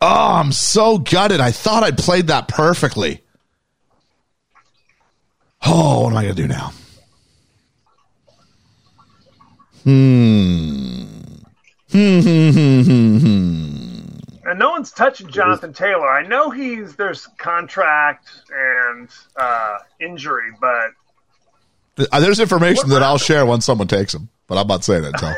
Oh, 0.02 0.34
I'm 0.36 0.52
so 0.52 0.98
gutted. 0.98 1.40
I 1.40 1.52
thought 1.52 1.84
I'd 1.84 1.98
played 1.98 2.28
that 2.28 2.48
perfectly. 2.48 3.22
Oh, 5.66 6.04
what 6.04 6.12
am 6.12 6.18
I 6.18 6.24
going 6.24 6.36
to 6.36 6.42
do 6.42 6.48
now? 6.48 6.72
Hmm. 9.84 11.04
Hmm, 11.92 12.20
hmm, 12.20 12.50
hmm, 12.52 12.82
hmm, 12.82 13.18
hmm. 13.18 14.50
And 14.50 14.60
no 14.60 14.72
one's 14.72 14.92
touching 14.92 15.30
Jonathan 15.30 15.74
Taylor. 15.74 16.08
I 16.10 16.26
know 16.26 16.50
he's 16.50 16.96
there's 16.96 17.28
contract 17.38 18.30
and 18.52 19.10
uh, 19.36 19.78
injury, 20.00 20.52
but 20.60 20.92
There's 22.20 22.40
information 22.40 22.90
that 22.90 23.04
I'll 23.04 23.18
share 23.18 23.46
once 23.46 23.66
someone 23.66 23.88
takes 23.88 24.14
him, 24.14 24.30
but 24.48 24.58
I'm 24.58 24.68
not 24.68 24.84
saying 24.84 25.04
it 25.04 25.14
until. 25.14 25.36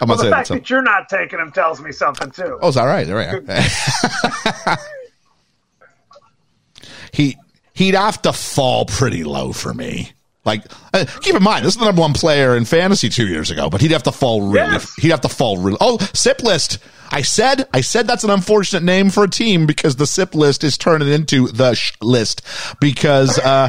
I'm 0.00 0.06
not 0.06 0.08
well, 0.08 0.16
the 0.16 0.22
saying 0.22 0.32
it 0.32 0.36
fact 0.36 0.48
that 0.50 0.70
you're 0.70 0.82
not 0.82 1.08
taking 1.08 1.38
him 1.38 1.52
tells 1.52 1.80
me 1.80 1.92
something 1.92 2.30
too. 2.30 2.58
Oh, 2.60 2.68
is 2.68 2.74
that 2.76 2.84
right? 2.84 3.06
There 3.06 3.16
we 3.16 3.24
are. 3.24 4.78
he 7.12 7.36
he'd 7.74 7.94
have 7.94 8.22
to 8.22 8.32
fall 8.32 8.84
pretty 8.84 9.24
low 9.24 9.52
for 9.52 9.72
me. 9.74 10.12
Like, 10.44 10.64
uh, 10.94 11.04
keep 11.20 11.34
in 11.34 11.42
mind, 11.42 11.64
this 11.66 11.74
is 11.74 11.78
the 11.78 11.84
number 11.84 12.00
one 12.00 12.14
player 12.14 12.56
in 12.56 12.64
fantasy 12.64 13.08
two 13.10 13.26
years 13.26 13.50
ago, 13.50 13.68
but 13.68 13.80
he'd 13.82 13.90
have 13.90 14.04
to 14.04 14.12
fall 14.12 14.42
really. 14.42 14.72
Yes. 14.72 14.94
He'd 14.96 15.10
have 15.10 15.20
to 15.22 15.28
fall 15.28 15.58
really. 15.58 15.76
Oh, 15.80 15.98
sip 16.14 16.42
list. 16.42 16.78
I 17.10 17.22
said, 17.22 17.68
I 17.74 17.80
said 17.80 18.06
that's 18.06 18.24
an 18.24 18.30
unfortunate 18.30 18.82
name 18.82 19.10
for 19.10 19.24
a 19.24 19.28
team 19.28 19.66
because 19.66 19.96
the 19.96 20.06
sip 20.06 20.34
list 20.34 20.64
is 20.64 20.78
turning 20.78 21.08
into 21.08 21.48
the 21.48 21.74
sh 21.74 21.92
list 22.00 22.42
because 22.80 23.38
uh, 23.38 23.68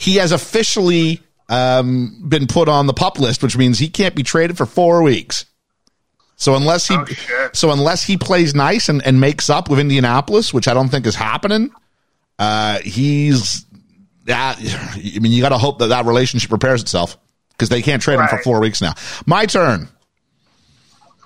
he 0.00 0.16
has 0.16 0.32
officially 0.32 1.20
um, 1.50 2.24
been 2.26 2.46
put 2.46 2.68
on 2.68 2.86
the 2.86 2.94
pup 2.94 3.18
list, 3.20 3.42
which 3.42 3.56
means 3.56 3.78
he 3.78 3.88
can't 3.88 4.14
be 4.14 4.22
traded 4.22 4.56
for 4.56 4.64
four 4.66 5.02
weeks. 5.02 5.44
So 6.36 6.54
unless 6.54 6.86
he, 6.86 6.96
Oh, 6.96 7.04
so 7.52 7.70
unless 7.70 8.02
he 8.02 8.16
plays 8.16 8.54
nice 8.54 8.88
and, 8.88 9.04
and 9.04 9.20
makes 9.20 9.50
up 9.50 9.68
with 9.68 9.78
Indianapolis, 9.78 10.54
which 10.54 10.68
I 10.68 10.74
don't 10.74 10.88
think 10.88 11.06
is 11.06 11.14
happening, 11.14 11.70
uh, 12.38 12.78
he's 12.78 13.66
that. 14.24 14.56
I 14.58 15.18
mean, 15.18 15.32
you 15.32 15.42
got 15.42 15.50
to 15.50 15.58
hope 15.58 15.80
that 15.80 15.88
that 15.88 16.06
relationship 16.06 16.50
repairs 16.50 16.80
itself 16.80 17.18
because 17.50 17.68
they 17.68 17.82
can't 17.82 18.00
trade 18.00 18.18
him 18.18 18.28
for 18.28 18.38
four 18.38 18.58
weeks 18.60 18.80
now. 18.80 18.94
My 19.26 19.44
turn. 19.44 19.88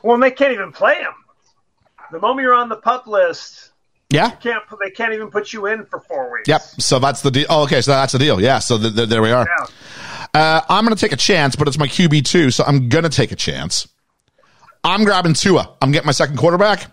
Well, 0.03 0.19
they 0.19 0.33
can't 0.33 0.53
even 0.53 0.73
play 0.73 0.97
him. 0.97 1.13
The 2.11 2.19
moment 2.19 2.43
you're 2.43 2.55
on 2.55 2.69
the 2.69 2.77
pup 2.77 3.07
list, 3.07 3.71
Yeah. 4.15 4.31
can't 4.31 4.63
they 4.83 4.91
can't 4.91 5.13
even 5.13 5.31
put 5.31 5.53
you 5.53 5.67
in 5.67 5.85
for 5.85 6.01
four 6.01 6.33
weeks. 6.33 6.49
Yep. 6.49 6.61
So 6.79 6.99
that's 6.99 7.23
the 7.23 7.31
deal. 7.31 7.47
Oh, 7.49 7.65
okay. 7.65 7.81
So 7.81 7.91
that's 7.91 8.13
the 8.13 8.19
deal. 8.19 8.41
Yeah. 8.41 8.59
So 8.61 8.79
th- 8.79 8.95
th- 8.95 9.09
there 9.09 9.23
we 9.23 9.31
are. 9.31 9.47
Yeah. 9.59 9.67
Uh, 10.35 10.61
I'm 10.69 10.85
going 10.85 10.97
to 10.97 11.01
take 11.01 11.13
a 11.13 11.17
chance, 11.17 11.55
but 11.55 11.69
it's 11.69 11.79
my 11.79 11.87
QB 11.87 12.25
two, 12.25 12.51
so 12.51 12.65
I'm 12.65 12.89
going 12.89 13.05
to 13.05 13.11
take 13.11 13.31
a 13.31 13.37
chance. 13.37 13.87
I'm 14.83 15.05
grabbing 15.05 15.35
Tua. 15.35 15.77
I'm 15.81 15.93
getting 15.93 16.07
my 16.07 16.13
second 16.13 16.37
quarterback. 16.37 16.91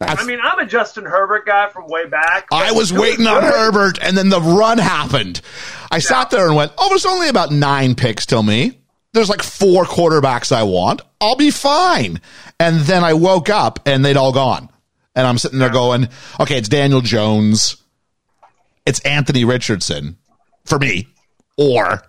I 0.00 0.24
mean, 0.24 0.38
I'm 0.40 0.58
a 0.60 0.66
Justin 0.66 1.04
Herbert 1.04 1.44
guy 1.44 1.70
from 1.70 1.88
way 1.88 2.06
back. 2.06 2.46
I 2.52 2.70
was 2.70 2.92
waiting 2.92 3.26
on 3.26 3.40
good. 3.40 3.52
Herbert, 3.52 3.98
and 4.00 4.16
then 4.16 4.28
the 4.28 4.40
run 4.40 4.78
happened. 4.78 5.40
I 5.90 5.98
sat 5.98 6.30
there 6.30 6.46
and 6.46 6.54
went, 6.54 6.72
"Oh, 6.78 6.88
there's 6.88 7.06
only 7.06 7.28
about 7.28 7.50
nine 7.50 7.96
picks 7.96 8.24
till 8.24 8.42
me. 8.44 8.77
There's 9.12 9.28
like 9.30 9.42
four 9.42 9.84
quarterbacks 9.84 10.52
I 10.52 10.62
want. 10.64 11.02
I'll 11.20 11.36
be 11.36 11.50
fine." 11.50 12.20
And 12.60 12.80
then 12.80 13.04
I 13.04 13.14
woke 13.14 13.48
up, 13.50 13.80
and 13.86 14.04
they'd 14.04 14.16
all 14.16 14.32
gone. 14.32 14.68
And 15.14 15.26
I'm 15.26 15.38
sitting 15.38 15.58
there 15.58 15.70
going, 15.70 16.08
"Okay, 16.38 16.58
it's 16.58 16.68
Daniel 16.68 17.00
Jones, 17.00 17.76
it's 18.86 19.00
Anthony 19.00 19.44
Richardson 19.44 20.16
for 20.64 20.78
me, 20.78 21.08
or 21.56 22.02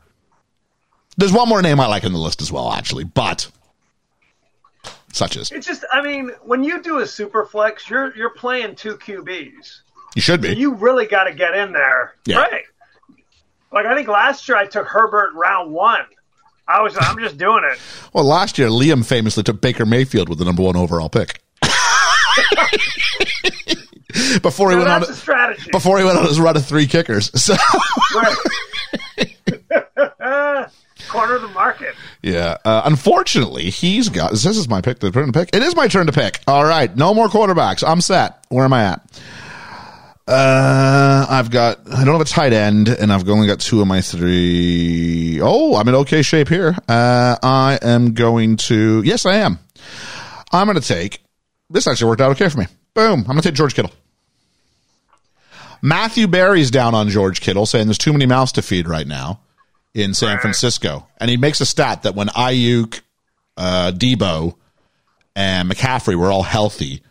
there's 1.17 1.31
one 1.33 1.49
more 1.49 1.61
name 1.61 1.79
I 1.79 1.87
like 1.87 2.03
in 2.03 2.13
the 2.13 2.19
list 2.19 2.41
as 2.41 2.51
well, 2.51 2.71
actually, 2.71 3.03
but 3.05 3.49
such 5.11 5.37
as 5.37 5.51
It's 5.51 5.65
just, 5.65 5.83
I 5.91 6.01
mean, 6.01 6.29
when 6.43 6.63
you 6.63 6.81
do 6.83 6.99
a 6.99 7.07
super 7.07 7.45
flex, 7.45 7.89
you're 7.89 8.15
you're 8.15 8.29
playing 8.29 8.75
two 8.75 8.95
QBs. 8.97 9.81
you 10.15 10.21
should 10.21 10.41
be." 10.41 10.53
You 10.55 10.73
really 10.75 11.05
got 11.07 11.23
to 11.25 11.33
get 11.33 11.55
in 11.55 11.71
there, 11.73 12.13
Yeah. 12.25 12.37
right? 12.39 12.63
Like 13.71 13.85
I 13.85 13.95
think 13.95 14.07
last 14.07 14.47
year 14.47 14.57
I 14.57 14.65
took 14.65 14.87
Herbert 14.87 15.33
round 15.35 15.71
one. 15.71 16.01
I 16.69 16.81
was, 16.81 16.95
I'm 16.99 17.17
just 17.19 17.37
doing 17.37 17.63
it. 17.71 17.79
Well, 18.13 18.23
last 18.25 18.57
year 18.59 18.69
Liam 18.69 19.03
famously 19.05 19.43
took 19.43 19.59
Baker 19.59 19.85
Mayfield 19.85 20.29
with 20.29 20.37
the 20.37 20.45
number 20.45 20.61
one 20.61 20.75
overall 20.75 21.09
pick. 21.09 21.41
before 24.41 24.69
he 24.71 24.77
went 24.77 24.87
on 24.89 25.03
a 25.03 25.07
strategy. 25.07 25.69
before 25.71 25.97
he 25.97 26.03
went 26.05 26.17
on 26.19 26.27
his 26.27 26.39
run 26.39 26.55
of 26.55 26.65
three 26.65 26.85
kickers. 26.87 27.31
So 27.39 27.55
Corner 31.09 31.35
of 31.35 31.41
the 31.41 31.47
market. 31.49 31.95
yeah, 32.21 32.57
uh, 32.63 32.83
unfortunately, 32.85 33.71
he's 33.71 34.09
got. 34.09 34.29
This 34.31 34.45
is 34.45 34.69
my 34.69 34.79
pick. 34.81 34.99
The 34.99 35.09
turn 35.11 35.25
to 35.25 35.31
pick. 35.31 35.55
It 35.55 35.63
is 35.63 35.75
my 35.75 35.87
turn 35.87 36.05
to 36.05 36.11
pick. 36.11 36.39
All 36.47 36.63
right, 36.63 36.95
no 36.95 37.15
more 37.15 37.27
quarterbacks. 37.29 37.83
I'm 37.87 37.99
set. 38.01 38.45
Where 38.49 38.63
am 38.63 38.73
I 38.73 38.83
at? 38.83 39.21
Uh, 40.29 41.25
I've 41.27 41.49
got. 41.49 41.79
I 41.91 42.05
don't 42.05 42.13
have 42.13 42.21
a 42.21 42.25
tight 42.25 42.53
end, 42.53 42.87
and 42.87 43.11
I've 43.11 43.27
only 43.27 43.47
got 43.47 43.59
two 43.59 43.81
of 43.81 43.87
my 43.87 44.01
three. 44.01 45.39
Oh, 45.41 45.75
I'm 45.75 45.87
in 45.87 45.95
okay 45.95 46.21
shape 46.21 46.49
here. 46.49 46.77
Uh, 46.87 47.35
I 47.41 47.79
am 47.81 48.13
going 48.13 48.57
to. 48.57 49.01
Yes, 49.03 49.25
I 49.25 49.37
am. 49.37 49.57
I'm 50.51 50.67
going 50.67 50.79
to 50.79 50.87
take. 50.87 51.23
This 51.71 51.87
actually 51.87 52.09
worked 52.09 52.21
out 52.21 52.31
okay 52.31 52.47
for 52.47 52.59
me. 52.59 52.67
Boom. 52.93 53.21
I'm 53.21 53.25
going 53.25 53.37
to 53.37 53.49
take 53.49 53.55
George 53.55 53.73
Kittle. 53.73 53.91
Matthew 55.81 56.27
Berry's 56.27 56.69
down 56.69 56.93
on 56.93 57.09
George 57.09 57.41
Kittle, 57.41 57.65
saying 57.65 57.87
there's 57.87 57.97
too 57.97 58.13
many 58.13 58.27
mouths 58.27 58.51
to 58.51 58.61
feed 58.61 58.87
right 58.87 59.07
now 59.07 59.39
in 59.95 60.13
San 60.13 60.37
Francisco. 60.39 61.07
And 61.17 61.31
he 61.31 61.37
makes 61.37 61.59
a 61.59 61.65
stat 61.65 62.03
that 62.03 62.13
when 62.13 62.27
Aiyuk, 62.27 63.01
uh, 63.57 63.93
Deebo, 63.95 64.55
and 65.35 65.71
McCaffrey 65.71 66.15
were 66.15 66.31
all 66.31 66.43
healthy, 66.43 67.01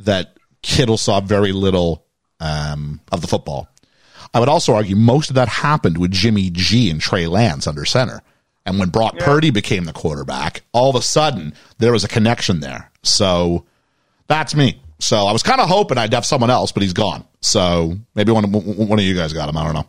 that 0.00 0.36
Kittle 0.60 0.98
saw 0.98 1.20
very 1.20 1.52
little 1.52 2.05
um, 2.40 3.00
of 3.12 3.20
the 3.20 3.26
football. 3.26 3.68
I 4.34 4.40
would 4.40 4.48
also 4.48 4.74
argue 4.74 4.96
most 4.96 5.30
of 5.30 5.36
that 5.36 5.48
happened 5.48 5.98
with 5.98 6.10
Jimmy 6.10 6.50
G 6.50 6.90
and 6.90 7.00
Trey 7.00 7.26
Lance 7.26 7.66
under 7.66 7.84
center. 7.84 8.22
And 8.66 8.78
when 8.80 8.88
Brock 8.88 9.16
Purdy 9.18 9.50
became 9.50 9.84
the 9.84 9.92
quarterback, 9.92 10.62
all 10.72 10.90
of 10.90 10.96
a 10.96 11.02
sudden 11.02 11.54
there 11.78 11.92
was 11.92 12.02
a 12.04 12.08
connection 12.08 12.60
there. 12.60 12.90
So 13.02 13.64
that's 14.26 14.54
me. 14.54 14.80
So 14.98 15.18
I 15.26 15.32
was 15.32 15.42
kind 15.42 15.60
of 15.60 15.68
hoping 15.68 15.98
I'd 15.98 16.12
have 16.12 16.26
someone 16.26 16.50
else, 16.50 16.72
but 16.72 16.82
he's 16.82 16.92
gone. 16.92 17.24
So 17.40 17.96
maybe 18.14 18.32
one, 18.32 18.50
one 18.50 18.98
of 18.98 19.04
you 19.04 19.14
guys 19.14 19.32
got 19.32 19.48
him. 19.48 19.56
I 19.56 19.64
don't 19.64 19.74
know. 19.74 19.86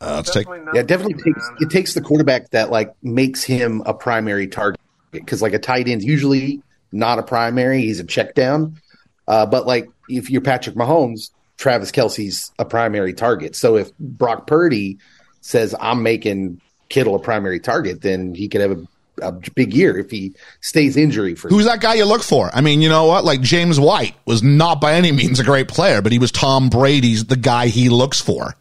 Uh, 0.00 0.16
let's 0.16 0.30
take. 0.30 0.44
Definitely 0.46 0.64
not 0.66 0.74
Yeah, 0.74 0.82
definitely 0.82 1.14
man. 1.14 1.24
takes 1.24 1.50
it 1.60 1.70
takes 1.70 1.94
the 1.94 2.00
quarterback 2.02 2.50
that 2.50 2.70
like 2.70 2.94
makes 3.02 3.42
him 3.42 3.82
a 3.86 3.94
primary 3.94 4.46
target 4.46 4.80
because 5.10 5.40
like 5.40 5.54
a 5.54 5.58
tight 5.58 5.88
end's 5.88 6.04
usually 6.04 6.62
not 6.92 7.18
a 7.18 7.22
primary; 7.22 7.80
he's 7.80 7.98
a 7.98 8.04
check 8.04 8.34
down. 8.34 8.80
Uh, 9.28 9.46
but 9.46 9.66
like 9.66 9.88
if 10.08 10.30
you're 10.30 10.40
Patrick 10.40 10.76
Mahomes, 10.76 11.30
Travis 11.56 11.90
Kelce's 11.90 12.52
a 12.58 12.64
primary 12.64 13.12
target. 13.12 13.56
So 13.56 13.76
if 13.76 13.96
Brock 13.98 14.46
Purdy 14.46 14.98
says 15.40 15.74
I'm 15.80 16.02
making 16.02 16.60
Kittle 16.88 17.14
a 17.14 17.18
primary 17.18 17.60
target, 17.60 18.02
then 18.02 18.34
he 18.34 18.48
could 18.48 18.60
have 18.60 18.72
a, 18.72 18.86
a 19.22 19.32
big 19.54 19.72
year 19.72 19.96
if 19.98 20.10
he 20.10 20.34
stays 20.60 20.96
injury 20.96 21.34
free. 21.34 21.50
Who's 21.50 21.64
that 21.64 21.80
guy 21.80 21.94
you 21.94 22.04
look 22.04 22.22
for? 22.22 22.50
I 22.52 22.60
mean, 22.60 22.82
you 22.82 22.88
know 22.88 23.06
what? 23.06 23.24
Like 23.24 23.40
James 23.40 23.80
White 23.80 24.14
was 24.26 24.42
not 24.42 24.80
by 24.80 24.94
any 24.94 25.12
means 25.12 25.40
a 25.40 25.44
great 25.44 25.68
player, 25.68 26.02
but 26.02 26.12
he 26.12 26.18
was 26.18 26.30
Tom 26.30 26.68
Brady's 26.68 27.24
the 27.24 27.36
guy 27.36 27.68
he 27.68 27.88
looks 27.88 28.20
for. 28.20 28.54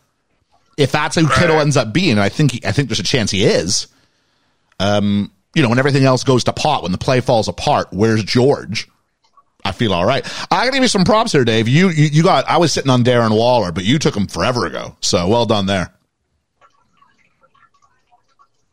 If 0.77 0.91
that's 0.91 1.15
who 1.15 1.27
Kittle 1.29 1.61
ends 1.61 1.77
up 1.77 1.93
being, 1.93 2.19
I 2.19 2.27
think 2.29 2.51
he, 2.51 2.65
I 2.65 2.71
think 2.73 2.89
there's 2.89 2.99
a 2.99 3.03
chance 3.03 3.31
he 3.31 3.45
is. 3.45 3.87
Um, 4.77 5.31
you 5.53 5.61
know, 5.61 5.69
when 5.69 5.79
everything 5.79 6.03
else 6.03 6.25
goes 6.25 6.43
to 6.45 6.53
pot, 6.53 6.83
when 6.83 6.91
the 6.91 6.97
play 6.97 7.21
falls 7.21 7.47
apart, 7.47 7.87
where's 7.91 8.23
George? 8.23 8.89
I 9.65 9.71
feel 9.71 9.93
all 9.93 10.05
right. 10.05 10.23
I 10.51 10.63
gotta 10.63 10.71
give 10.71 10.83
you 10.83 10.87
some 10.87 11.03
props 11.03 11.31
here, 11.31 11.43
Dave. 11.43 11.67
You, 11.67 11.89
you 11.89 12.05
you 12.05 12.23
got. 12.23 12.47
I 12.47 12.57
was 12.57 12.71
sitting 12.71 12.91
on 12.91 13.03
Darren 13.03 13.35
Waller, 13.35 13.71
but 13.71 13.83
you 13.83 13.97
took 13.99 14.15
him 14.15 14.27
forever 14.27 14.65
ago. 14.65 14.95
So 15.01 15.27
well 15.27 15.45
done 15.45 15.65
there. 15.65 15.91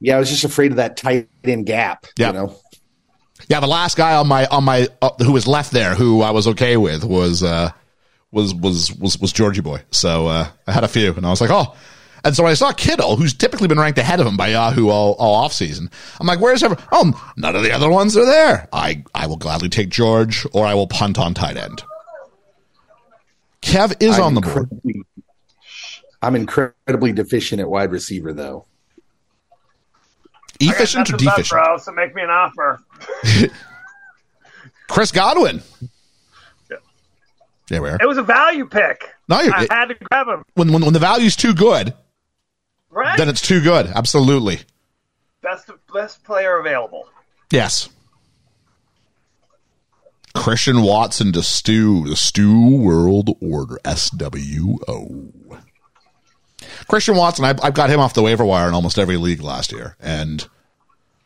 Yeah, 0.00 0.16
I 0.16 0.18
was 0.18 0.28
just 0.28 0.44
afraid 0.44 0.72
of 0.72 0.76
that 0.76 0.96
tight 0.96 1.28
end 1.44 1.64
gap. 1.66 2.06
Yeah. 2.16 2.28
You 2.28 2.32
know, 2.34 2.56
Yeah, 3.48 3.60
the 3.60 3.66
last 3.66 3.96
guy 3.96 4.14
on 4.16 4.28
my 4.28 4.46
on 4.46 4.64
my 4.64 4.88
uh, 5.00 5.10
who 5.18 5.32
was 5.32 5.46
left 5.46 5.72
there, 5.72 5.94
who 5.94 6.22
I 6.22 6.30
was 6.32 6.46
okay 6.48 6.76
with, 6.76 7.04
was 7.04 7.42
uh 7.42 7.70
was 8.30 8.54
was 8.54 8.92
was 8.92 9.18
was 9.18 9.32
Georgie 9.32 9.60
Boy. 9.62 9.80
So 9.90 10.26
uh, 10.26 10.48
I 10.66 10.72
had 10.72 10.84
a 10.84 10.88
few, 10.88 11.14
and 11.14 11.26
I 11.26 11.30
was 11.30 11.40
like, 11.40 11.50
oh. 11.50 11.74
And 12.24 12.36
so 12.36 12.44
when 12.44 12.52
I 12.52 12.54
saw 12.54 12.72
Kittle, 12.72 13.16
who's 13.16 13.34
typically 13.34 13.66
been 13.68 13.78
ranked 13.80 13.98
ahead 13.98 14.20
of 14.20 14.26
him 14.26 14.36
by 14.36 14.48
Yahoo 14.48 14.88
all, 14.88 15.14
all 15.14 15.34
off 15.34 15.52
season, 15.52 15.90
I'm 16.20 16.26
like, 16.26 16.40
where's 16.40 16.62
ever? 16.62 16.76
Oh, 16.92 17.32
none 17.36 17.56
of 17.56 17.62
the 17.64 17.72
other 17.72 17.90
ones 17.90 18.16
are 18.16 18.24
there. 18.24 18.68
I 18.72 19.02
I 19.14 19.26
will 19.26 19.36
gladly 19.36 19.68
take 19.68 19.88
George, 19.88 20.46
or 20.52 20.64
I 20.66 20.74
will 20.74 20.86
punt 20.86 21.18
on 21.18 21.34
tight 21.34 21.56
end. 21.56 21.82
Kev 23.60 23.94
is 24.00 24.16
I'm 24.16 24.24
on 24.24 24.34
the 24.34 24.40
board. 24.40 24.70
I'm 26.20 26.36
incredibly 26.36 27.12
deficient 27.12 27.60
at 27.60 27.68
wide 27.68 27.90
receiver, 27.90 28.32
though. 28.32 28.66
I 30.60 30.66
got 30.66 30.74
Efficient 30.76 31.08
or 31.08 31.12
nothing 31.14 31.26
left, 31.26 31.36
deficient? 31.38 31.64
bro. 31.64 31.76
So 31.78 31.92
make 31.92 32.14
me 32.14 32.22
an 32.22 32.30
offer. 32.30 32.80
Chris 34.88 35.10
Godwin. 35.10 35.62
Yeah. 36.70 36.76
There 37.68 37.82
we 37.82 37.88
are. 37.88 37.98
It 38.00 38.06
was 38.06 38.18
a 38.18 38.22
value 38.22 38.66
pick. 38.66 39.08
No, 39.28 39.40
you're, 39.40 39.54
I 39.54 39.66
had 39.70 39.86
to 39.86 39.94
grab 39.94 40.28
him. 40.28 40.44
when, 40.54 40.72
when 40.72 40.82
when 40.84 40.92
the 40.92 41.00
value's 41.00 41.34
too 41.34 41.54
good, 41.54 41.94
Right. 42.92 43.16
then 43.16 43.28
it's 43.28 43.40
too 43.40 43.62
good. 43.62 43.86
Absolutely. 43.86 44.60
best 45.42 45.70
best 45.92 46.22
player 46.24 46.58
available. 46.58 47.08
Yes. 47.50 47.88
Christian 50.34 50.82
Watson 50.82 51.32
to 51.32 51.42
Stew, 51.42 52.08
the 52.08 52.16
Stew 52.16 52.76
World 52.76 53.30
Order, 53.40 53.78
SWO. 53.84 55.32
Christian 56.88 57.16
Watson, 57.16 57.44
I, 57.44 57.54
I've 57.62 57.74
got 57.74 57.90
him 57.90 58.00
off 58.00 58.14
the 58.14 58.22
waiver 58.22 58.44
wire 58.44 58.68
in 58.68 58.74
almost 58.74 58.98
every 58.98 59.16
league 59.16 59.42
last 59.42 59.72
year, 59.72 59.96
and 60.00 60.46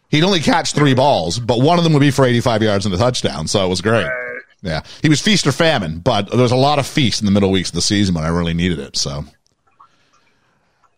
he'd 0.08 0.24
only 0.24 0.40
catch 0.40 0.72
three 0.72 0.94
balls, 0.94 1.38
but 1.38 1.60
one 1.60 1.78
of 1.78 1.84
them 1.84 1.92
would 1.92 2.00
be 2.00 2.10
for 2.10 2.24
85 2.24 2.62
yards 2.62 2.86
and 2.86 2.94
a 2.94 2.98
touchdown, 2.98 3.46
so 3.46 3.64
it 3.64 3.68
was 3.68 3.80
great. 3.80 4.04
Right. 4.04 4.42
Yeah, 4.62 4.82
he 5.02 5.08
was 5.08 5.20
feast 5.20 5.46
or 5.46 5.52
famine, 5.52 6.00
but 6.00 6.30
there 6.30 6.40
was 6.40 6.52
a 6.52 6.56
lot 6.56 6.78
of 6.78 6.86
feast 6.86 7.20
in 7.20 7.26
the 7.26 7.32
middle 7.32 7.50
weeks 7.50 7.68
of 7.68 7.74
the 7.74 7.82
season 7.82 8.14
when 8.14 8.24
I 8.24 8.28
really 8.28 8.54
needed 8.54 8.80
it. 8.80 8.96
So, 8.96 9.24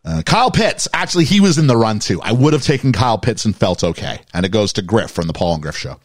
uh, 0.09 0.23
Kyle 0.23 0.51
Pitts, 0.51 0.89
actually, 0.95 1.25
he 1.25 1.39
was 1.39 1.59
in 1.59 1.67
the 1.67 1.77
run 1.77 1.99
too. 1.99 2.19
I 2.23 2.33
would 2.33 2.55
have 2.55 2.63
taken 2.63 2.93
Kyle 2.93 3.19
Pitts 3.19 3.45
and 3.45 3.55
felt 3.55 3.85
okay, 3.85 4.21
and 4.33 4.47
it 4.47 4.49
goes 4.49 4.73
to 4.75 4.83
Griff 4.83 5.11
from 5.11 5.27
the 5.27 5.35
Paul 5.35 5.55
and 5.55 5.63
Griff 5.63 5.77
show, 5.77 6.01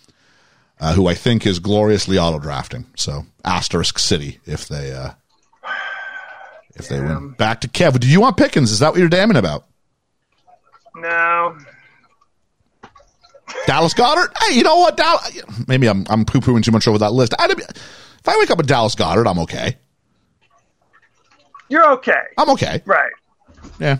uh, 0.81 0.93
who 0.93 1.07
I 1.07 1.13
think 1.13 1.45
is 1.45 1.59
gloriously 1.59 2.17
auto 2.17 2.37
drafting. 2.37 2.85
So, 2.97 3.25
asterisk 3.45 3.97
city 3.97 4.41
if 4.45 4.67
they 4.67 4.91
uh, 4.91 5.11
if 6.75 6.89
they 6.89 6.99
win. 6.99 7.29
Back 7.31 7.61
to 7.61 7.69
Kev. 7.69 7.97
Do 7.97 8.09
you 8.09 8.19
want 8.19 8.35
Pickens? 8.35 8.71
Is 8.71 8.79
that 8.79 8.91
what 8.91 8.99
you're 8.99 9.07
damning 9.07 9.37
about? 9.37 9.63
No. 10.95 11.57
Dallas 13.65 13.93
Goedert? 13.93 14.33
Hey, 14.41 14.57
you 14.57 14.63
know 14.63 14.75
what? 14.75 14.97
Dallas, 14.97 15.41
maybe 15.65 15.87
I'm 15.87 16.05
I'm 16.09 16.25
poo 16.25 16.41
pooing 16.41 16.61
too 16.61 16.71
much 16.71 16.89
over 16.89 16.97
that 16.97 17.13
list. 17.13 17.35
I'd, 17.39 17.51
if 17.51 18.27
I 18.27 18.37
wake 18.37 18.51
up 18.51 18.57
with 18.57 18.67
Dallas 18.67 18.95
Goedert, 18.95 19.27
I'm 19.27 19.39
okay. 19.39 19.77
You're 21.69 21.89
okay. 21.93 22.21
I'm 22.37 22.49
okay. 22.49 22.81
Right. 22.85 23.11
Yeah. 23.79 23.97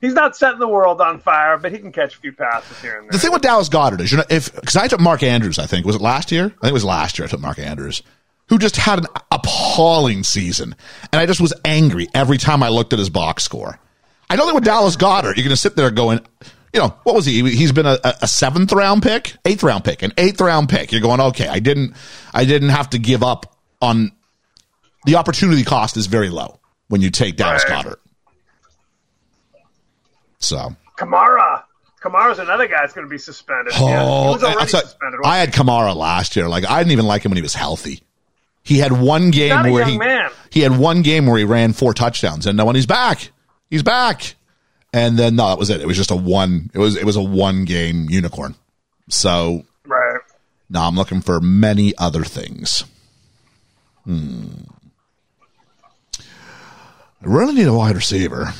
He's 0.00 0.12
not 0.12 0.36
setting 0.36 0.58
the 0.58 0.68
world 0.68 1.00
on 1.00 1.18
fire, 1.20 1.56
but 1.56 1.72
he 1.72 1.78
can 1.78 1.90
catch 1.90 2.14
a 2.14 2.18
few 2.18 2.32
passes 2.32 2.78
here 2.82 2.98
and 2.98 3.04
there. 3.04 3.12
The 3.12 3.18
thing 3.18 3.32
with 3.32 3.40
Dallas 3.40 3.70
Goedert 3.70 4.00
is, 4.00 4.10
you 4.12 4.18
know, 4.18 4.24
if 4.28 4.54
because 4.54 4.76
I 4.76 4.86
took 4.86 5.00
Mark 5.00 5.22
Andrews, 5.22 5.58
I 5.58 5.64
think 5.66 5.86
was 5.86 5.96
it 5.96 6.02
last 6.02 6.30
year? 6.30 6.44
I 6.44 6.48
think 6.48 6.64
it 6.70 6.72
was 6.74 6.84
last 6.84 7.18
year. 7.18 7.26
I 7.26 7.30
took 7.30 7.40
Mark 7.40 7.58
Andrews, 7.58 8.02
who 8.48 8.58
just 8.58 8.76
had 8.76 8.98
an 8.98 9.06
appalling 9.32 10.22
season, 10.22 10.74
and 11.10 11.20
I 11.20 11.26
just 11.26 11.40
was 11.40 11.54
angry 11.64 12.08
every 12.12 12.36
time 12.36 12.62
I 12.62 12.68
looked 12.68 12.92
at 12.92 12.98
his 12.98 13.08
box 13.08 13.44
score. 13.44 13.78
I 14.28 14.36
don't 14.36 14.46
think 14.46 14.56
with 14.56 14.64
Dallas 14.64 14.96
Goedert, 14.96 15.36
you're 15.36 15.44
going 15.44 15.48
to 15.50 15.56
sit 15.56 15.74
there 15.76 15.90
going, 15.90 16.20
you 16.74 16.80
know, 16.80 16.94
what 17.04 17.14
was 17.14 17.24
he? 17.24 17.40
He's 17.50 17.72
been 17.72 17.86
a, 17.86 17.98
a 18.20 18.26
seventh 18.26 18.72
round 18.72 19.02
pick, 19.02 19.36
eighth 19.46 19.62
round 19.62 19.84
pick, 19.84 20.02
an 20.02 20.12
eighth 20.18 20.40
round 20.40 20.68
pick. 20.68 20.92
You're 20.92 21.00
going, 21.00 21.20
okay, 21.20 21.48
I 21.48 21.60
didn't, 21.60 21.94
I 22.34 22.44
didn't 22.44 22.70
have 22.70 22.90
to 22.90 22.98
give 22.98 23.22
up 23.22 23.56
on 23.80 24.12
the 25.06 25.16
opportunity 25.16 25.64
cost 25.64 25.96
is 25.96 26.06
very 26.06 26.28
low 26.30 26.58
when 26.88 27.00
you 27.00 27.10
take 27.10 27.36
Dallas 27.36 27.64
Right. 27.68 27.84
Goedert. 27.84 27.96
So. 30.44 30.74
Kamara. 30.98 31.62
Kamara's 32.02 32.38
another 32.38 32.68
guy 32.68 32.80
that's 32.82 32.92
going 32.92 33.06
to 33.06 33.10
be 33.10 33.16
suspended. 33.18 33.72
yeah, 33.72 33.78
he 33.78 33.84
Oh, 34.06 34.32
was 34.32 34.42
I- 34.42 34.48
already 34.48 34.60
I'm 34.60 34.68
sorry. 34.68 34.84
suspended. 34.84 35.20
I 35.24 35.38
had 35.38 35.52
Kamara 35.52 35.96
last 35.96 36.36
year. 36.36 36.48
Like 36.48 36.64
I 36.68 36.78
didn't 36.78 36.92
even 36.92 37.06
like 37.06 37.24
him 37.24 37.30
when 37.30 37.36
he 37.36 37.42
was 37.42 37.54
healthy. 37.54 38.02
He 38.62 38.78
had 38.78 38.92
one 38.92 39.30
game 39.30 39.72
where 39.72 39.84
he 39.84 39.98
man. 39.98 40.30
he 40.50 40.60
had 40.60 40.78
one 40.78 41.02
game 41.02 41.26
where 41.26 41.36
he 41.38 41.44
ran 41.44 41.72
four 41.74 41.92
touchdowns, 41.94 42.46
and 42.46 42.56
now 42.56 42.64
when 42.64 42.74
he's 42.76 42.86
back, 42.86 43.30
he's 43.68 43.82
back. 43.82 44.36
And 44.92 45.18
then 45.18 45.36
no, 45.36 45.48
that 45.48 45.58
was 45.58 45.68
it. 45.70 45.80
It 45.82 45.86
was 45.86 45.96
just 45.96 46.10
a 46.10 46.16
one. 46.16 46.70
It 46.72 46.78
was 46.78 46.96
it 46.96 47.04
was 47.04 47.16
a 47.16 47.22
one 47.22 47.64
game 47.66 48.06
unicorn. 48.08 48.54
So 49.10 49.64
right. 49.86 50.20
now 50.70 50.86
I'm 50.88 50.94
looking 50.94 51.20
for 51.20 51.40
many 51.40 51.94
other 51.98 52.22
things. 52.24 52.84
Hmm. 54.04 54.46
I 56.18 56.22
really 57.26 57.54
need 57.54 57.66
a 57.66 57.72
wide 57.74 57.96
receiver, 57.96 58.52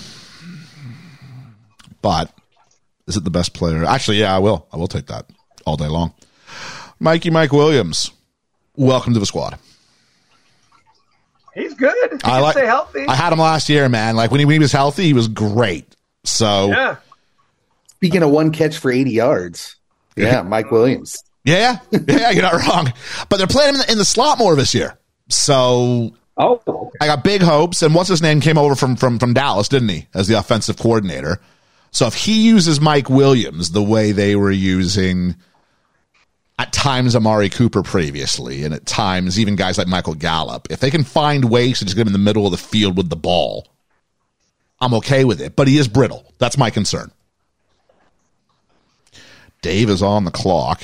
but 2.05 2.31
is 3.07 3.17
it 3.17 3.25
the 3.25 3.31
best 3.31 3.55
player? 3.55 3.83
Actually, 3.83 4.19
yeah, 4.19 4.37
I 4.37 4.39
will. 4.39 4.67
I 4.71 4.77
will 4.77 4.89
take 4.89 5.07
that 5.07 5.25
all 5.65 5.79
day 5.79 5.89
long. 5.89 6.13
Mikey 7.01 7.31
Mike 7.31 7.51
Williams, 7.51 8.11
welcome 8.77 9.15
to 9.15 9.21
the 9.21 9.25
squad. 9.25 9.59
He's 11.55 11.73
good. 11.73 11.95
He 12.11 12.17
I 12.17 12.19
can 12.19 12.43
like. 12.43 12.57
stay 12.57 12.67
healthy. 12.67 13.07
I 13.09 13.15
had 13.15 13.33
him 13.33 13.39
last 13.39 13.71
year, 13.71 13.89
man. 13.89 14.17
Like 14.17 14.31
when 14.31 14.39
he, 14.41 14.45
when 14.45 14.53
he 14.53 14.59
was 14.59 14.71
healthy, 14.71 15.05
he 15.05 15.15
was 15.15 15.29
great. 15.29 15.87
So 16.25 16.69
yeah. 16.69 16.97
Speaking 17.97 18.23
of 18.23 18.29
one 18.31 18.53
catch 18.53 18.77
for 18.77 18.93
80 18.93 19.11
yards, 19.11 19.77
yeah, 20.15 20.43
Mike 20.43 20.71
Williams. 20.71 21.25
yeah, 21.45 21.79
yeah, 21.91 22.31
you're 22.33 22.43
not 22.43 22.67
wrong. 22.67 22.93
But 23.31 23.39
they're 23.39 23.47
playing 23.47 23.71
him 23.71 23.75
in 23.77 23.81
the, 23.87 23.93
in 23.93 23.99
the 23.99 24.05
slot 24.05 24.37
more 24.37 24.55
this 24.57 24.75
year. 24.75 24.99
So 25.31 26.13
Oh, 26.37 26.91
I 27.01 27.07
got 27.07 27.23
big 27.25 27.41
hopes. 27.43 27.81
And 27.83 27.95
what's 27.95 28.09
his 28.09 28.21
name 28.21 28.41
came 28.43 28.59
over 28.59 28.75
from 28.75 28.97
from 28.97 29.19
from 29.19 29.33
Dallas, 29.33 29.69
didn't 29.69 29.89
he, 29.89 30.07
as 30.15 30.29
the 30.29 30.39
offensive 30.39 30.77
coordinator? 30.77 31.41
So 31.95 32.09
if 32.09 32.15
he 32.15 32.43
uses 32.43 32.81
Mike 32.81 33.09
Williams 33.09 33.71
the 33.71 33.83
way 33.83 34.11
they 34.11 34.35
were 34.35 34.51
using 34.51 35.37
at 36.59 36.73
times 36.73 37.15
Amari 37.15 37.49
Cooper 37.49 37.85
previously, 37.85 38.65
and 38.65 38.75
at 38.75 38.85
times 38.85 39.39
even 39.39 39.55
guys 39.55 39.79
like 39.79 39.87
Michael 39.87 40.15
Gallup, 40.15 40.67
if 40.71 40.81
they 40.81 40.91
can 40.91 41.05
find 41.05 41.49
ways 41.49 41.79
to 41.79 41.85
just 41.85 41.97
get 41.97 42.03
him 42.03 42.09
in 42.09 42.13
the 42.13 42.19
middle 42.19 42.47
of 42.47 42.51
the 42.51 42.57
field 42.57 42.97
with 42.97 43.11
the 43.11 43.17
ball, 43.17 43.69
I'm 44.81 44.93
okay 44.95 45.25
with 45.25 45.41
it. 45.41 45.55
But 45.55 45.69
he 45.69 45.79
is 45.79 45.87
brittle. 45.87 46.33
That's 46.39 46.59
my 46.59 46.69
concern. 46.69 47.13
Dave 49.63 49.89
is 49.89 50.03
on 50.03 50.25
the 50.25 50.33
clock. 50.33 50.83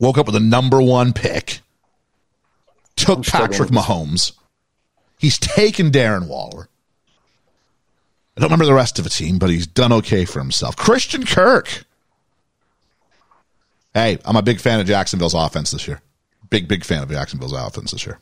Woke 0.00 0.18
up 0.18 0.26
with 0.26 0.34
a 0.34 0.40
number 0.40 0.82
one 0.82 1.12
pick. 1.12 1.60
Took 2.96 3.24
Patrick. 3.24 3.70
Mahomes. 3.70 4.32
He's 5.18 5.38
taken 5.38 5.92
Darren 5.92 6.26
Waller. 6.26 6.68
I 8.36 8.40
don't 8.40 8.48
remember 8.50 8.66
the 8.66 8.74
rest 8.74 8.98
of 8.98 9.04
the 9.04 9.10
team, 9.10 9.38
but 9.38 9.48
he's 9.50 9.66
done 9.66 9.92
okay 9.92 10.24
for 10.26 10.40
himself. 10.40 10.76
Christian 10.76 11.24
Kirk. 11.24 11.84
Hey, 13.94 14.18
I'm 14.26 14.36
a 14.36 14.42
big 14.42 14.60
fan 14.60 14.78
of 14.78 14.86
Jacksonville's 14.86 15.32
offense 15.32 15.70
this 15.70 15.88
year. 15.88 16.02
Big, 16.50 16.68
big 16.68 16.84
fan 16.84 17.02
of 17.02 17.08
Jacksonville's 17.10 17.54
offense 17.54 17.92
this 17.92 18.04
year. 18.04 18.18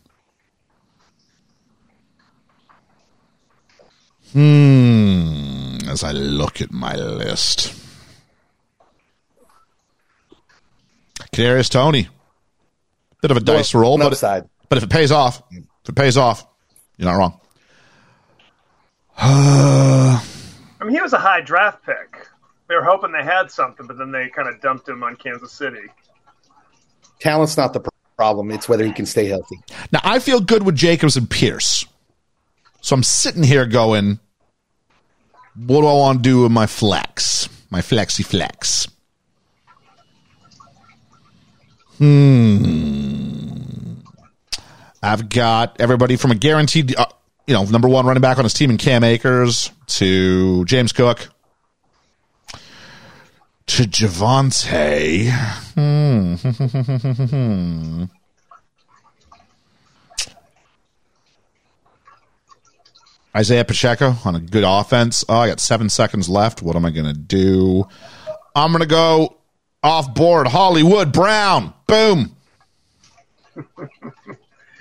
Hmm. 4.32 5.78
As 5.88 6.02
I 6.02 6.12
look 6.12 6.60
at 6.60 6.72
my 6.72 6.94
list, 6.96 7.72
Kadarius 11.32 11.68
Toney, 11.70 12.08
bit 13.20 13.30
of 13.30 13.36
a 13.36 13.40
dice 13.40 13.74
Well, 13.74 13.82
roll, 13.82 13.94
an 13.94 14.00
but 14.00 14.12
upside. 14.12 14.48
but 14.68 14.78
if 14.78 14.84
it 14.84 14.90
pays 14.90 15.12
off, 15.12 15.42
if 15.52 15.88
it 15.88 15.94
pays 15.94 16.16
off, 16.16 16.46
you're 16.96 17.08
not 17.10 17.16
wrong. 17.18 17.40
I 19.16 20.20
mean, 20.82 20.94
he 20.94 21.00
was 21.00 21.12
a 21.12 21.18
high 21.18 21.40
draft 21.40 21.84
pick. 21.84 22.28
They 22.68 22.74
were 22.74 22.82
hoping 22.84 23.12
they 23.12 23.22
had 23.22 23.50
something, 23.50 23.86
but 23.86 23.98
then 23.98 24.10
they 24.10 24.28
kind 24.28 24.48
of 24.48 24.60
dumped 24.60 24.88
him 24.88 25.02
on 25.02 25.16
Kansas 25.16 25.52
City. 25.52 25.88
talent's 27.20 27.56
not 27.56 27.72
the 27.72 27.80
problem. 28.16 28.50
It's 28.50 28.68
whether 28.68 28.84
he 28.84 28.92
can 28.92 29.06
stay 29.06 29.26
healthy. 29.26 29.58
Now 29.92 30.00
I 30.04 30.18
feel 30.18 30.40
good 30.40 30.62
with 30.64 30.74
Jacobs 30.74 31.16
and 31.16 31.28
Pierce, 31.28 31.84
so 32.80 32.94
I'm 32.94 33.02
sitting 33.02 33.42
here 33.42 33.66
going, 33.66 34.18
"What 35.54 35.82
do 35.82 35.86
I 35.86 35.92
want 35.94 36.18
to 36.18 36.22
do 36.22 36.42
with 36.42 36.52
my 36.52 36.66
flex? 36.66 37.48
My 37.70 37.80
flexi 37.80 38.24
flex." 38.24 38.88
Hmm. 41.98 43.94
I've 45.02 45.28
got 45.28 45.80
everybody 45.80 46.16
from 46.16 46.30
a 46.30 46.34
guaranteed, 46.34 46.96
uh, 46.96 47.06
you 47.46 47.54
know, 47.54 47.64
number 47.64 47.88
one 47.88 48.06
running 48.06 48.20
back 48.20 48.38
on 48.38 48.44
his 48.44 48.54
team 48.54 48.70
in 48.70 48.78
Cam 48.78 49.04
Akers 49.04 49.70
to 49.86 50.64
James 50.64 50.92
Cook 50.92 51.28
to 53.66 53.82
Javonte. 53.84 55.30
Hmm. 55.74 56.34
Isaiah 63.36 63.64
Pacheco 63.64 64.14
on 64.24 64.36
a 64.36 64.40
good 64.40 64.62
offense. 64.64 65.24
Oh, 65.28 65.38
I 65.38 65.48
got 65.48 65.58
seven 65.58 65.88
seconds 65.88 66.28
left. 66.28 66.62
What 66.62 66.76
am 66.76 66.84
I 66.84 66.90
going 66.90 67.06
to 67.06 67.12
do? 67.12 67.84
I'm 68.54 68.70
going 68.70 68.82
to 68.82 68.86
go 68.86 69.38
off 69.82 70.14
board. 70.14 70.46
Hollywood 70.46 71.12
Brown. 71.12 71.74
Boom. 71.88 72.36
and 73.56 73.68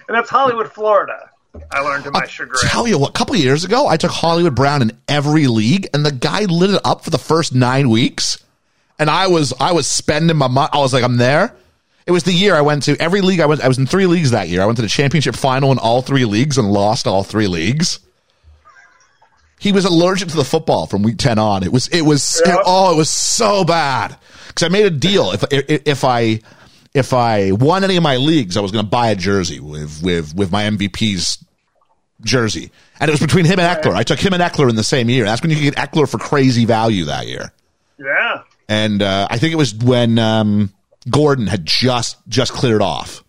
that's 0.07 0.29
Hollywood, 0.29 0.71
Florida. 0.71 1.31
I 1.71 1.81
learned 1.81 2.03
to 2.05 2.11
my 2.11 2.25
chagrin. 2.25 2.59
Tell 2.67 2.87
you 2.87 2.97
what, 2.97 3.09
a 3.09 3.13
couple 3.13 3.35
years 3.35 3.63
ago, 3.63 3.87
I 3.87 3.97
took 3.97 4.11
Hollywood 4.11 4.55
Brown 4.55 4.81
in 4.81 4.91
every 5.07 5.47
league, 5.47 5.87
and 5.93 6.05
the 6.05 6.11
guy 6.11 6.45
lit 6.45 6.71
it 6.71 6.81
up 6.83 7.03
for 7.03 7.09
the 7.11 7.17
first 7.19 7.53
nine 7.53 7.89
weeks. 7.89 8.43
And 8.99 9.09
I 9.09 9.27
was 9.27 9.53
I 9.59 9.71
was 9.73 9.87
spending 9.87 10.35
my 10.37 10.47
money. 10.47 10.69
I 10.73 10.79
was 10.79 10.93
like, 10.93 11.03
I'm 11.03 11.17
there. 11.17 11.53
It 12.05 12.11
was 12.11 12.23
the 12.23 12.33
year 12.33 12.55
I 12.55 12.61
went 12.61 12.83
to 12.83 12.99
every 13.01 13.21
league. 13.21 13.39
I 13.39 13.45
went. 13.45 13.61
I 13.61 13.67
was 13.67 13.77
in 13.77 13.85
three 13.85 14.05
leagues 14.07 14.31
that 14.31 14.49
year. 14.49 14.61
I 14.61 14.65
went 14.65 14.77
to 14.77 14.81
the 14.81 14.87
championship 14.87 15.35
final 15.35 15.71
in 15.71 15.77
all 15.77 16.01
three 16.01 16.25
leagues 16.25 16.57
and 16.57 16.71
lost 16.71 17.07
all 17.07 17.23
three 17.23 17.47
leagues. 17.47 17.99
He 19.59 19.71
was 19.71 19.85
allergic 19.85 20.29
to 20.29 20.35
the 20.35 20.43
football 20.43 20.87
from 20.87 21.03
week 21.03 21.17
ten 21.17 21.39
on. 21.39 21.63
It 21.63 21.71
was 21.71 21.87
it 21.89 22.01
was 22.01 22.41
Yeah. 22.45 22.55
it- 22.55 22.61
oh 22.65 22.93
it 22.93 22.97
was 22.97 23.09
so 23.09 23.63
bad 23.63 24.17
because 24.47 24.63
I 24.63 24.69
made 24.69 24.85
a 24.85 24.89
deal 24.91 25.31
if 25.31 25.43
if, 25.51 25.81
if 25.87 26.03
I 26.03 26.41
if 26.93 27.13
I 27.13 27.51
won 27.51 27.83
any 27.83 27.95
of 27.97 28.03
my 28.03 28.17
leagues 28.17 28.55
I 28.57 28.61
was 28.61 28.71
going 28.71 28.85
to 28.85 28.89
buy 28.89 29.09
a 29.09 29.15
jersey 29.15 29.59
with 29.59 30.01
with 30.03 30.35
with 30.35 30.51
my 30.51 30.63
MVP's 30.63 31.43
jersey, 32.21 32.71
and 32.99 33.09
it 33.09 33.11
was 33.11 33.19
between 33.19 33.45
him 33.45 33.59
and 33.59 33.77
Ekeler. 33.81 33.95
I 33.95 34.03
took 34.03 34.19
him 34.19 34.33
and 34.33 34.41
Ekeler 34.43 34.69
in 34.69 34.75
the 34.75 34.83
same 34.83 35.09
year. 35.09 35.25
That's 35.25 35.41
when 35.41 35.51
you 35.51 35.57
could 35.57 35.75
get 35.75 35.91
Ekeler 35.91 36.09
for 36.09 36.17
crazy 36.17 36.65
value 36.65 37.05
that 37.05 37.27
year 37.27 37.51
yeah. 37.99 38.41
and 38.69 39.01
uh, 39.01 39.27
I 39.29 39.37
think 39.37 39.53
it 39.53 39.57
was 39.57 39.73
when 39.75 40.17
um, 40.19 40.71
Gordon 41.09 41.47
had 41.47 41.65
just 41.65 42.17
just 42.27 42.53
cleared 42.53 42.81
off, 42.81 43.23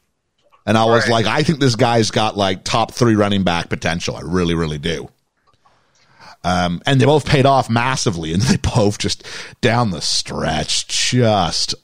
and 0.67 0.77
I 0.79 0.85
was 0.85 1.05
Right. 1.05 1.25
like, 1.25 1.27
I 1.27 1.43
think 1.43 1.61
this 1.61 1.75
guy's 1.77 2.11
got 2.11 2.37
like 2.37 2.65
top 2.65 2.93
three 2.93 3.15
running 3.15 3.43
back 3.45 3.69
potential. 3.69 4.17
I 4.17 4.21
really, 4.23 4.55
really 4.55 4.79
do. 4.79 5.09
Um, 6.43 6.83
and 6.85 7.01
they 7.01 7.07
both 7.07 7.25
paid 7.27 7.47
off 7.47 7.71
massively, 7.71 8.33
and 8.33 8.43
they 8.43 8.57
both 8.57 8.99
just 8.99 9.27
down 9.61 9.91
the 9.91 10.01
stretch, 10.01 10.89
just. 10.89 11.75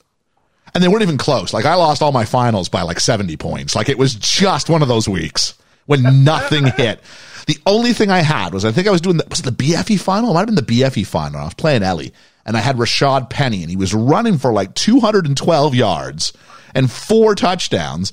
And 0.74 0.82
they 0.82 0.88
weren't 0.88 1.02
even 1.02 1.18
close. 1.18 1.52
Like 1.52 1.64
I 1.64 1.74
lost 1.74 2.02
all 2.02 2.12
my 2.12 2.24
finals 2.24 2.68
by 2.68 2.82
like 2.82 3.00
seventy 3.00 3.36
points. 3.36 3.74
Like 3.74 3.88
it 3.88 3.98
was 3.98 4.14
just 4.14 4.68
one 4.68 4.82
of 4.82 4.88
those 4.88 5.08
weeks 5.08 5.54
when 5.86 6.02
nothing 6.24 6.66
hit. 6.66 7.00
The 7.46 7.58
only 7.66 7.92
thing 7.92 8.10
I 8.10 8.20
had 8.20 8.54
was 8.54 8.64
I 8.64 8.72
think 8.72 8.86
I 8.86 8.92
was 8.92 9.00
doing 9.00 9.16
the, 9.16 9.26
was 9.28 9.40
it 9.40 9.44
the 9.44 9.50
BFE 9.72 9.98
final? 10.00 10.30
It 10.30 10.34
might 10.34 10.40
have 10.40 10.54
been 10.54 10.54
the 10.54 10.62
BFE 10.62 11.06
final. 11.06 11.40
I 11.40 11.44
was 11.44 11.54
playing 11.54 11.82
Ellie, 11.82 12.12
and 12.46 12.56
I 12.56 12.60
had 12.60 12.76
Rashad 12.76 13.30
Penny, 13.30 13.62
and 13.62 13.70
he 13.70 13.76
was 13.76 13.94
running 13.94 14.38
for 14.38 14.52
like 14.52 14.74
two 14.74 15.00
hundred 15.00 15.26
and 15.26 15.36
twelve 15.36 15.74
yards 15.74 16.32
and 16.74 16.90
four 16.90 17.34
touchdowns. 17.34 18.12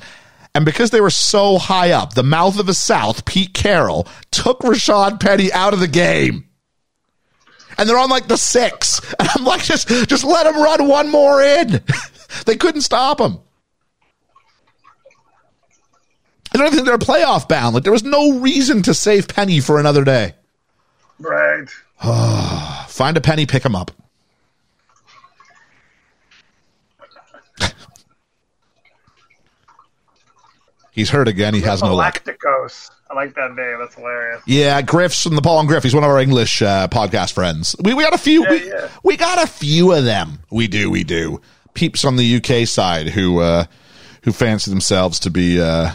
And 0.56 0.66
because 0.66 0.90
they 0.90 1.02
were 1.02 1.12
so 1.12 1.60
high 1.60 1.92
up, 1.92 2.16
the 2.16 2.24
mouth 2.24 2.58
of 2.58 2.66
the 2.66 2.74
South, 2.74 3.26
Pete 3.26 3.54
Carroll, 3.54 4.08
took 4.32 4.62
Rashad 4.62 5.20
Penny 5.20 5.54
out 5.54 5.74
of 5.74 5.80
the 5.80 5.88
game. 5.88 6.47
And 7.78 7.88
they're 7.88 7.98
on 7.98 8.10
like 8.10 8.28
the 8.28 8.38
six. 8.38 9.02
And 9.20 9.30
I'm 9.36 9.46
like, 9.46 9.64
just, 9.64 9.88
just 9.88 10.24
let 10.24 10.44
them 10.44 10.62
run 10.62 10.88
one 10.88 11.10
more 11.10 11.42
in. 11.42 11.82
they 12.46 12.56
couldn't 12.56 12.82
stop 12.82 13.18
them. 13.18 13.40
I 16.54 16.58
don't 16.58 16.74
think 16.74 16.86
they're 16.86 16.98
playoff 16.98 17.48
bound. 17.48 17.76
Like 17.76 17.84
there 17.84 17.94
was 17.94 18.04
no 18.04 18.40
reason 18.40 18.82
to 18.84 18.94
save 18.94 19.28
Penny 19.28 19.60
for 19.60 19.80
another 19.80 20.04
day. 20.04 20.34
Right. 21.20 21.70
Find 22.88 23.18
a 23.18 23.22
penny, 23.22 23.46
pick 23.46 23.64
him 23.64 23.76
up. 23.76 23.92
He's 30.98 31.12
hurt 31.12 31.28
again. 31.28 31.54
He 31.54 31.62
has 31.62 31.84
no 31.84 31.94
luck. 31.94 32.24
Galacticos. 32.24 32.90
I 33.08 33.14
like 33.14 33.36
that 33.36 33.54
name. 33.54 33.78
That's 33.80 33.94
hilarious. 33.94 34.42
Yeah, 34.48 34.82
Griff's 34.82 35.22
from 35.22 35.36
the 35.36 35.44
Paul 35.44 35.60
and 35.60 35.70
Griff. 35.70 35.84
He's 35.84 35.94
one 35.94 36.04
of 36.04 36.10
our 36.10 36.20
English 36.20 36.64
uh, 36.64 36.88
podcast 36.88 37.34
friends. 37.34 37.76
We 37.80 37.94
we 37.94 38.04
got 38.04 38.16
a 38.16 38.18
few. 38.18 38.44
Yeah, 38.44 38.50
we, 38.50 38.68
yeah. 38.68 38.90
we 39.04 39.16
got 39.16 39.44
a 39.44 39.46
few 39.46 39.94
of 39.94 40.06
them. 40.06 40.40
We 40.50 40.68
do. 40.68 40.90
We 40.90 41.04
do. 41.04 41.40
Peeps 41.76 42.04
on 42.04 42.16
the 42.16 42.38
UK 42.38 42.68
side 42.68 43.10
who 43.10 43.42
uh, 43.42 43.66
who 44.24 44.32
fancy 44.32 44.72
themselves 44.72 45.20
to 45.20 45.30
be 45.30 45.62
uh, 45.62 45.92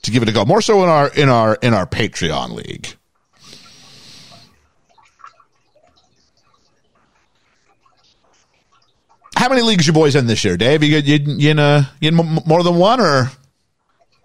to 0.00 0.10
give 0.10 0.22
it 0.22 0.30
a 0.30 0.32
go. 0.32 0.46
More 0.46 0.62
so 0.62 0.82
in 0.82 0.88
our 0.88 1.08
in 1.08 1.28
our 1.28 1.56
in 1.56 1.74
our 1.74 1.86
Patreon 1.86 2.52
league. 2.52 2.88
How 9.36 9.50
many 9.50 9.60
leagues 9.60 9.86
you 9.86 9.92
boys 9.92 10.16
in 10.16 10.26
this 10.26 10.42
year, 10.42 10.56
Dave? 10.56 10.82
You 10.82 10.96
you 11.00 11.18
you 11.36 11.50
in, 11.50 11.58
uh, 11.58 11.84
you 12.00 12.08
in 12.08 12.14
more 12.14 12.62
than 12.62 12.76
one 12.76 12.98
or? 12.98 13.30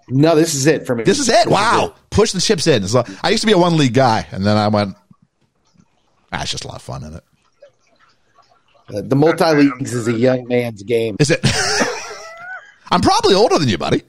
No, 0.09 0.35
this 0.35 0.55
is 0.55 0.65
it 0.67 0.85
for 0.85 0.95
me. 0.95 1.03
This 1.03 1.19
is 1.19 1.29
it. 1.29 1.47
Wow. 1.47 1.95
Push 2.09 2.31
the 2.31 2.41
chips 2.41 2.67
in. 2.67 2.83
I 3.23 3.29
used 3.29 3.41
to 3.41 3.47
be 3.47 3.53
a 3.53 3.57
one 3.57 3.77
league 3.77 3.93
guy, 3.93 4.27
and 4.31 4.45
then 4.45 4.57
I 4.57 4.67
went, 4.67 4.95
ah, 6.31 6.41
it's 6.41 6.51
just 6.51 6.65
a 6.65 6.67
lot 6.67 6.77
of 6.77 6.81
fun 6.81 7.03
in 7.03 7.13
it. 7.15 7.23
Uh, 8.93 9.01
the 9.03 9.15
multi 9.15 9.45
leagues 9.53 9.93
is 9.93 10.07
a 10.07 10.13
young 10.13 10.47
man's 10.47 10.83
game. 10.83 11.15
Is 11.19 11.31
it? 11.31 11.39
I'm 12.91 13.01
probably 13.01 13.35
older 13.35 13.57
than 13.57 13.69
you, 13.69 13.77
buddy. 13.77 14.03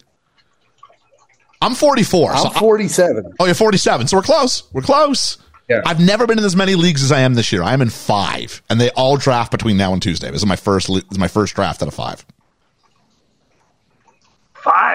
I'm 1.60 1.76
44. 1.76 2.36
so 2.36 2.48
I'm 2.48 2.54
47. 2.54 3.34
oh, 3.38 3.44
you're 3.44 3.54
47. 3.54 4.08
So 4.08 4.16
we're 4.16 4.22
close. 4.24 4.64
We're 4.72 4.82
close. 4.82 5.38
Yeah. 5.68 5.82
I've 5.86 6.00
never 6.00 6.26
been 6.26 6.38
in 6.38 6.44
as 6.44 6.56
many 6.56 6.74
leagues 6.74 7.04
as 7.04 7.12
I 7.12 7.20
am 7.20 7.34
this 7.34 7.52
year. 7.52 7.62
I 7.62 7.72
am 7.72 7.80
in 7.80 7.88
five, 7.88 8.60
and 8.68 8.80
they 8.80 8.90
all 8.90 9.16
draft 9.16 9.52
between 9.52 9.76
now 9.76 9.92
and 9.92 10.02
Tuesday. 10.02 10.30
This 10.30 10.42
is 10.42 10.46
my 10.46 10.56
first. 10.56 10.88
This 10.88 11.04
is 11.12 11.18
my 11.18 11.28
first 11.28 11.54
draft 11.54 11.80
out 11.82 11.88
of 11.88 11.94
five. 11.94 12.26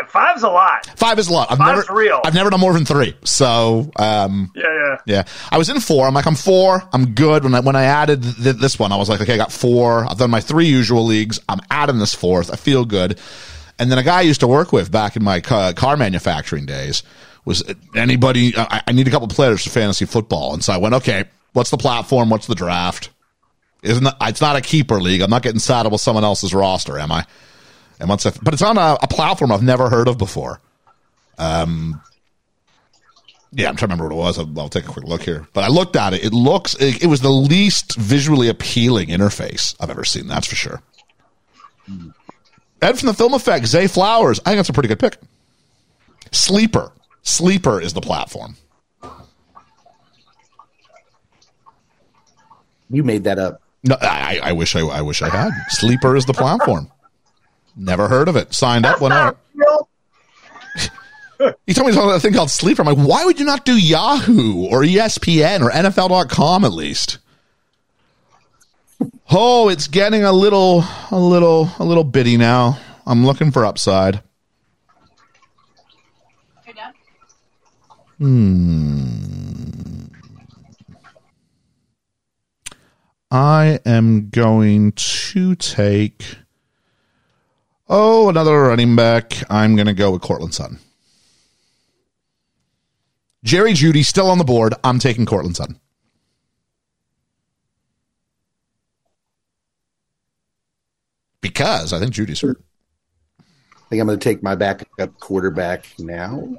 Five. 0.04 0.12
Five's 0.12 0.44
a 0.44 0.50
lot. 0.50 0.86
Five 0.98 1.20
is 1.20 1.28
a 1.28 1.34
lot. 1.34 1.52
I've 1.52 1.58
Five's 1.58 1.88
never. 1.88 2.00
real. 2.00 2.22
I've 2.26 2.34
never 2.34 2.50
done 2.50 2.60
more 2.60 2.74
than 2.74 2.86
three. 2.86 3.16
So, 3.24 3.92
um, 3.98 4.52
Yeah, 4.56 4.64
yeah. 4.66 4.98
Yeah, 5.06 5.24
I 5.52 5.58
was 5.58 5.70
in 5.70 5.80
four. 5.80 6.06
I'm 6.08 6.14
like, 6.14 6.26
I'm 6.28 6.36
four. 6.36 6.84
I'm 6.94 7.14
good. 7.14 7.44
When 7.44 7.56
I 7.56 7.60
when 7.62 7.76
I 7.76 7.84
added 7.84 8.24
th- 8.24 8.58
this 8.58 8.78
one, 8.78 8.92
I 8.92 8.98
was 8.98 9.10
like, 9.10 9.22
okay, 9.22 9.34
I 9.34 9.38
got 9.38 9.52
four. 9.52 10.06
I've 10.06 10.18
done 10.18 10.30
my 10.30 10.42
three 10.42 10.68
usual 10.68 11.06
leagues. 11.06 11.40
I'm 11.50 11.60
adding 11.72 12.00
this 12.00 12.14
fourth. 12.14 12.52
I 12.52 12.56
feel 12.56 12.86
good. 12.86 13.20
And 13.80 13.92
then 13.92 13.98
a 14.00 14.04
guy 14.04 14.20
I 14.20 14.22
used 14.22 14.40
to 14.42 14.48
work 14.48 14.72
with 14.74 14.92
back 14.92 15.16
in 15.16 15.24
my 15.24 15.40
car, 15.40 15.72
car 15.74 15.96
manufacturing 15.98 16.66
days 16.66 17.04
was 17.46 17.64
anybody. 17.96 18.54
I, 18.58 18.82
I 18.88 18.92
need 18.92 19.08
a 19.08 19.12
couple 19.12 19.28
players 19.28 19.64
for 19.64 19.70
fantasy 19.70 20.06
football, 20.06 20.54
and 20.54 20.64
so 20.64 20.74
I 20.74 20.78
went, 20.78 20.96
okay, 20.96 21.26
what's 21.54 21.70
the 21.70 21.78
platform? 21.78 22.30
What's 22.30 22.48
the 22.48 22.56
draft? 22.56 23.10
Isn't 23.84 24.04
that, 24.06 24.18
it's 24.22 24.42
not 24.42 24.56
a 24.56 24.62
keeper 24.62 25.00
league? 25.00 25.22
I'm 25.22 25.30
not 25.30 25.44
getting 25.44 25.60
saddled 25.60 25.92
with 25.92 26.02
someone 26.02 26.24
else's 26.24 26.54
roster, 26.54 26.98
am 26.98 27.12
I? 27.12 27.26
And 28.00 28.10
once, 28.10 28.26
I, 28.26 28.32
but 28.42 28.54
it's 28.54 28.62
on 28.62 28.78
a, 28.78 28.98
a 29.02 29.08
platform 29.08 29.52
I've 29.52 29.64
never 29.64 29.90
heard 29.90 30.08
of 30.08 30.18
before. 30.18 30.62
Um, 31.38 32.02
yeah, 33.52 33.70
I'm 33.70 33.76
trying 33.76 33.90
to 33.90 33.96
remember 33.96 34.06
what 34.06 34.14
it 34.14 34.26
was. 34.26 34.40
I'll, 34.40 34.60
I'll 34.60 34.70
take 34.70 34.86
a 34.86 34.92
quick 34.92 35.06
look 35.06 35.24
here. 35.24 35.48
But 35.54 35.64
I 35.64 35.68
looked 35.68 35.96
at 35.96 36.14
it. 36.14 36.24
It 36.24 36.34
looks, 36.34 36.76
it, 36.76 37.04
it 37.04 37.08
was 37.08 37.22
the 37.22 37.30
least 37.30 37.96
visually 37.98 38.50
appealing 38.50 39.10
interface 39.10 39.76
I've 39.80 39.90
ever 39.90 40.04
seen. 40.04 40.28
That's 40.28 40.48
for 40.48 40.56
sure. 40.56 40.82
Ed 42.82 43.00
from 43.00 43.08
the 43.08 43.14
Film 43.14 43.34
Effect, 43.34 43.66
Zay 43.66 43.88
Flowers. 43.88 44.40
I 44.42 44.50
think 44.50 44.58
that's 44.58 44.70
a 44.70 44.74
pretty 44.74 44.90
good 44.90 45.00
pick. 45.00 45.18
Sleeper. 46.32 46.92
Sleeper 47.24 47.82
is 47.82 47.94
the 47.94 48.02
platform. 48.02 48.58
You 52.90 53.04
made 53.04 53.24
that 53.26 53.40
up. 53.40 53.62
No, 53.84 53.98
I, 54.02 54.40
I 54.44 54.52
wish 54.54 54.76
I, 54.76 54.82
I 54.82 55.02
wish 55.02 55.22
I 55.22 55.30
had. 55.30 55.52
Sleeper 55.70 56.16
is 56.16 56.26
the 56.26 56.34
platform. 56.34 56.92
Never 57.78 58.08
heard 58.08 58.28
of 58.28 58.36
it. 58.36 58.54
Signed 58.54 58.86
up. 58.86 59.00
Went. 59.00 59.38
Real. 59.54 59.90
He 61.68 61.76
told 61.76 61.86
me 61.86 61.94
something 61.94 62.16
a 62.16 62.20
thing 62.20 62.34
called 62.34 62.50
Sleeper. 62.50 62.82
I'm 62.82 62.88
like, 62.88 63.08
why 63.08 63.24
would 63.24 63.40
you 63.40 63.46
not 63.46 63.64
do 63.64 63.78
Yahoo 63.78 64.66
or 64.66 64.82
ESPN 64.82 65.62
or 65.62 65.70
NFL.com 65.70 66.66
at 66.66 66.74
least? 66.74 67.20
Oh, 69.30 69.70
it's 69.70 69.88
getting 69.88 70.24
a 70.24 70.32
little, 70.32 70.84
a 71.12 71.20
little, 71.20 71.70
a 71.78 71.86
little 71.86 72.04
bitty 72.04 72.38
now. 72.38 72.80
I'm 73.06 73.24
looking 73.24 73.52
for 73.52 73.66
upside. 73.66 74.24
You're? 78.20 78.34
I 83.30 83.80
am 83.86 84.30
going 84.30 84.94
to 84.94 85.56
take. 85.56 86.38
Oh, 87.90 88.30
another 88.30 88.64
running 88.64 88.96
back. 88.96 89.34
I'm 89.50 89.76
going 89.76 89.88
to 89.88 89.94
go 89.94 90.12
with 90.12 90.22
Courtland 90.22 90.54
Sutton. 90.54 90.80
Jerry 93.44 93.72
Jeudy 93.72 94.04
still 94.04 94.30
on 94.30 94.40
the 94.40 94.44
board. 94.44 94.74
I'm 94.84 95.00
taking 95.00 95.26
Courtland 95.26 95.56
Sutton. 95.56 95.80
Because 101.40 101.94
I 101.94 102.00
think 102.00 102.14
Jeudy's 102.14 102.42
hurt. 102.42 102.62
I 103.40 103.44
think 103.90 104.02
I'm 104.02 104.08
going 104.08 104.20
to 104.20 104.24
take 104.24 104.44
my 104.44 104.56
backup 104.56 105.18
quarterback 105.22 105.86
now. 105.98 106.58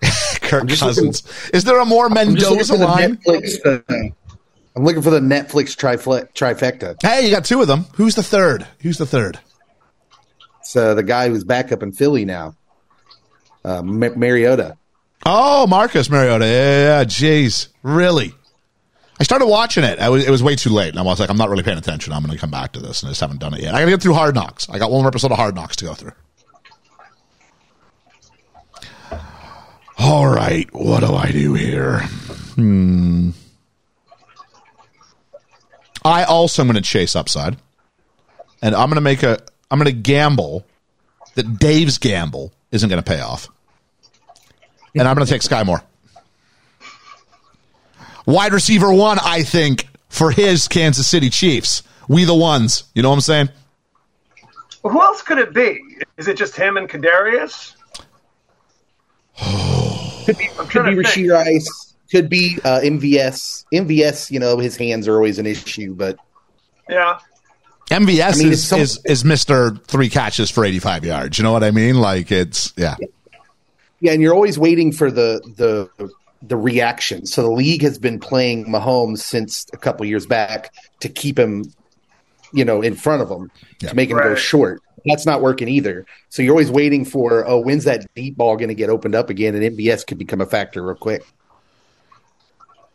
Kirk 0.40 0.68
Cousins. 0.68 1.24
Is 1.52 1.64
there 1.64 1.80
a 1.80 1.84
more 1.84 2.08
looking 2.08 2.34
Mendoza 2.34 2.74
line? 2.76 3.16
Netflix. 3.16 3.66
Uh, 3.66 4.14
I'm 4.76 4.84
looking 4.84 5.02
for 5.02 5.10
the 5.10 5.20
Netflix 5.20 5.76
trifle- 5.76 6.26
trifecta. 6.34 6.96
Hey, 7.02 7.24
you 7.26 7.30
got 7.34 7.44
two 7.44 7.60
of 7.60 7.66
them. 7.68 7.86
Who's 7.94 8.14
the 8.14 8.22
third? 8.22 8.66
Who's 8.80 8.98
the 8.98 9.06
third? 9.06 9.38
So 10.62 10.94
the 10.94 11.02
guy 11.02 11.28
who's 11.28 11.42
back 11.44 11.72
up 11.72 11.82
in 11.82 11.92
Philly 11.92 12.24
now, 12.24 12.54
uh, 13.64 13.82
Ma- 13.82 14.14
Mariota. 14.14 14.76
Oh, 15.26 15.66
Marcus 15.66 16.08
Mariota. 16.08 16.46
Yeah. 16.46 17.04
Jeez. 17.04 17.68
Really? 17.82 18.32
I 19.18 19.22
started 19.22 19.46
watching 19.46 19.84
it. 19.84 19.98
I 19.98 20.08
was, 20.08 20.26
it 20.26 20.30
was 20.30 20.42
way 20.42 20.54
too 20.56 20.70
late. 20.70 20.90
And 20.90 20.98
I 20.98 21.02
was 21.02 21.20
like, 21.20 21.28
I'm 21.28 21.36
not 21.36 21.50
really 21.50 21.62
paying 21.62 21.76
attention. 21.76 22.12
I'm 22.12 22.22
going 22.22 22.32
to 22.32 22.40
come 22.40 22.50
back 22.50 22.72
to 22.72 22.80
this. 22.80 23.02
And 23.02 23.08
I 23.08 23.10
just 23.10 23.20
haven't 23.20 23.38
done 23.40 23.52
it 23.54 23.60
yet. 23.60 23.74
I 23.74 23.80
got 23.80 23.84
to 23.86 23.90
get 23.90 24.02
through 24.02 24.14
Hard 24.14 24.34
Knocks. 24.34 24.68
I 24.70 24.78
got 24.78 24.90
one 24.90 25.02
more 25.02 25.08
episode 25.08 25.30
of 25.32 25.36
Hard 25.36 25.54
Knocks 25.54 25.76
to 25.76 25.84
go 25.86 25.94
through. 25.94 26.12
All 29.98 30.26
right, 30.26 30.66
what 30.72 31.00
do 31.00 31.14
I 31.14 31.30
do 31.30 31.52
here? 31.52 31.98
Hmm. 32.54 33.30
I 36.04 36.24
also 36.24 36.62
am 36.62 36.68
going 36.68 36.76
to 36.76 36.88
chase 36.88 37.14
upside, 37.14 37.56
and 38.62 38.74
I'm 38.74 38.88
going 38.88 38.96
to 38.96 39.00
make 39.00 39.22
a. 39.22 39.38
I'm 39.70 39.78
going 39.78 39.94
to 39.94 40.00
gamble 40.00 40.66
that 41.34 41.58
Dave's 41.58 41.98
gamble 41.98 42.52
isn't 42.70 42.88
going 42.88 43.02
to 43.02 43.08
pay 43.08 43.20
off, 43.20 43.48
and 44.94 45.06
I'm 45.06 45.14
going 45.14 45.26
to 45.26 45.32
take 45.32 45.42
Sky 45.42 45.62
Moore. 45.62 45.82
Wide 48.26 48.52
receiver 48.52 48.92
one, 48.92 49.18
I 49.22 49.42
think, 49.42 49.86
for 50.08 50.30
his 50.30 50.68
Kansas 50.68 51.08
City 51.08 51.30
Chiefs. 51.30 51.82
We 52.08 52.24
the 52.24 52.34
ones. 52.34 52.84
You 52.94 53.02
know 53.02 53.10
what 53.10 53.16
I'm 53.16 53.20
saying? 53.20 53.48
Well, 54.82 54.92
who 54.92 55.00
else 55.00 55.22
could 55.22 55.38
it 55.38 55.52
be? 55.52 55.80
Is 56.16 56.28
it 56.28 56.36
just 56.36 56.56
him 56.56 56.76
and 56.76 56.88
Kadarius? 56.88 57.74
Could 60.26 60.36
be, 60.36 60.50
I'm 60.58 60.66
could 60.66 60.84
be 60.84 60.94
to. 60.94 61.00
Rasheed 61.00 61.32
Rice. 61.32 61.89
Could 62.10 62.28
be 62.28 62.58
uh, 62.64 62.80
MVS. 62.80 63.64
MVS, 63.72 64.30
you 64.30 64.38
know, 64.40 64.58
his 64.58 64.76
hands 64.76 65.06
are 65.06 65.14
always 65.14 65.38
an 65.38 65.46
issue, 65.46 65.94
but 65.94 66.18
Yeah. 66.88 67.18
MVS 67.90 68.34
I 68.34 68.38
mean, 68.38 68.48
is, 68.48 68.60
it's 68.60 68.62
some- 68.62 68.80
is 68.80 69.00
is 69.04 69.24
Mister 69.24 69.72
Three 69.86 70.08
catches 70.08 70.50
for 70.50 70.64
85 70.64 71.04
yards. 71.04 71.38
You 71.38 71.44
know 71.44 71.52
what 71.52 71.64
I 71.64 71.70
mean? 71.72 71.96
Like 71.96 72.30
it's 72.30 72.72
yeah. 72.76 72.96
yeah, 74.00 74.12
and 74.12 74.22
you're 74.22 74.34
always 74.34 74.58
waiting 74.58 74.92
for 74.92 75.10
the 75.10 75.40
the 75.56 76.10
the 76.42 76.56
reaction. 76.56 77.26
So 77.26 77.42
the 77.42 77.50
league 77.50 77.82
has 77.82 77.98
been 77.98 78.18
playing 78.20 78.66
Mahomes 78.66 79.18
since 79.18 79.66
a 79.72 79.76
couple 79.76 80.06
years 80.06 80.24
back 80.24 80.72
to 81.00 81.08
keep 81.08 81.38
him, 81.38 81.64
you 82.52 82.64
know, 82.64 82.80
in 82.80 82.94
front 82.94 83.22
of 83.22 83.28
him 83.30 83.50
Yeah. 83.82 83.90
to 83.90 83.94
make 83.96 84.08
him 84.10 84.18
go 84.18 84.34
short. 84.34 84.80
That's 85.04 85.26
not 85.26 85.42
working 85.42 85.68
either. 85.68 86.06
So 86.28 86.42
you're 86.42 86.52
always 86.52 86.70
waiting 86.70 87.04
for, 87.04 87.46
oh, 87.48 87.58
when's 87.60 87.84
that 87.84 88.06
deep 88.14 88.36
ball 88.36 88.56
going 88.56 88.68
to 88.68 88.74
get 88.74 88.88
opened 88.90 89.14
up 89.14 89.30
again? 89.30 89.54
And 89.54 89.64
MVS 89.76 90.06
could 90.06 90.18
become 90.18 90.40
a 90.42 90.46
factor 90.46 90.82
real 90.82 90.94
quick. 90.94 91.24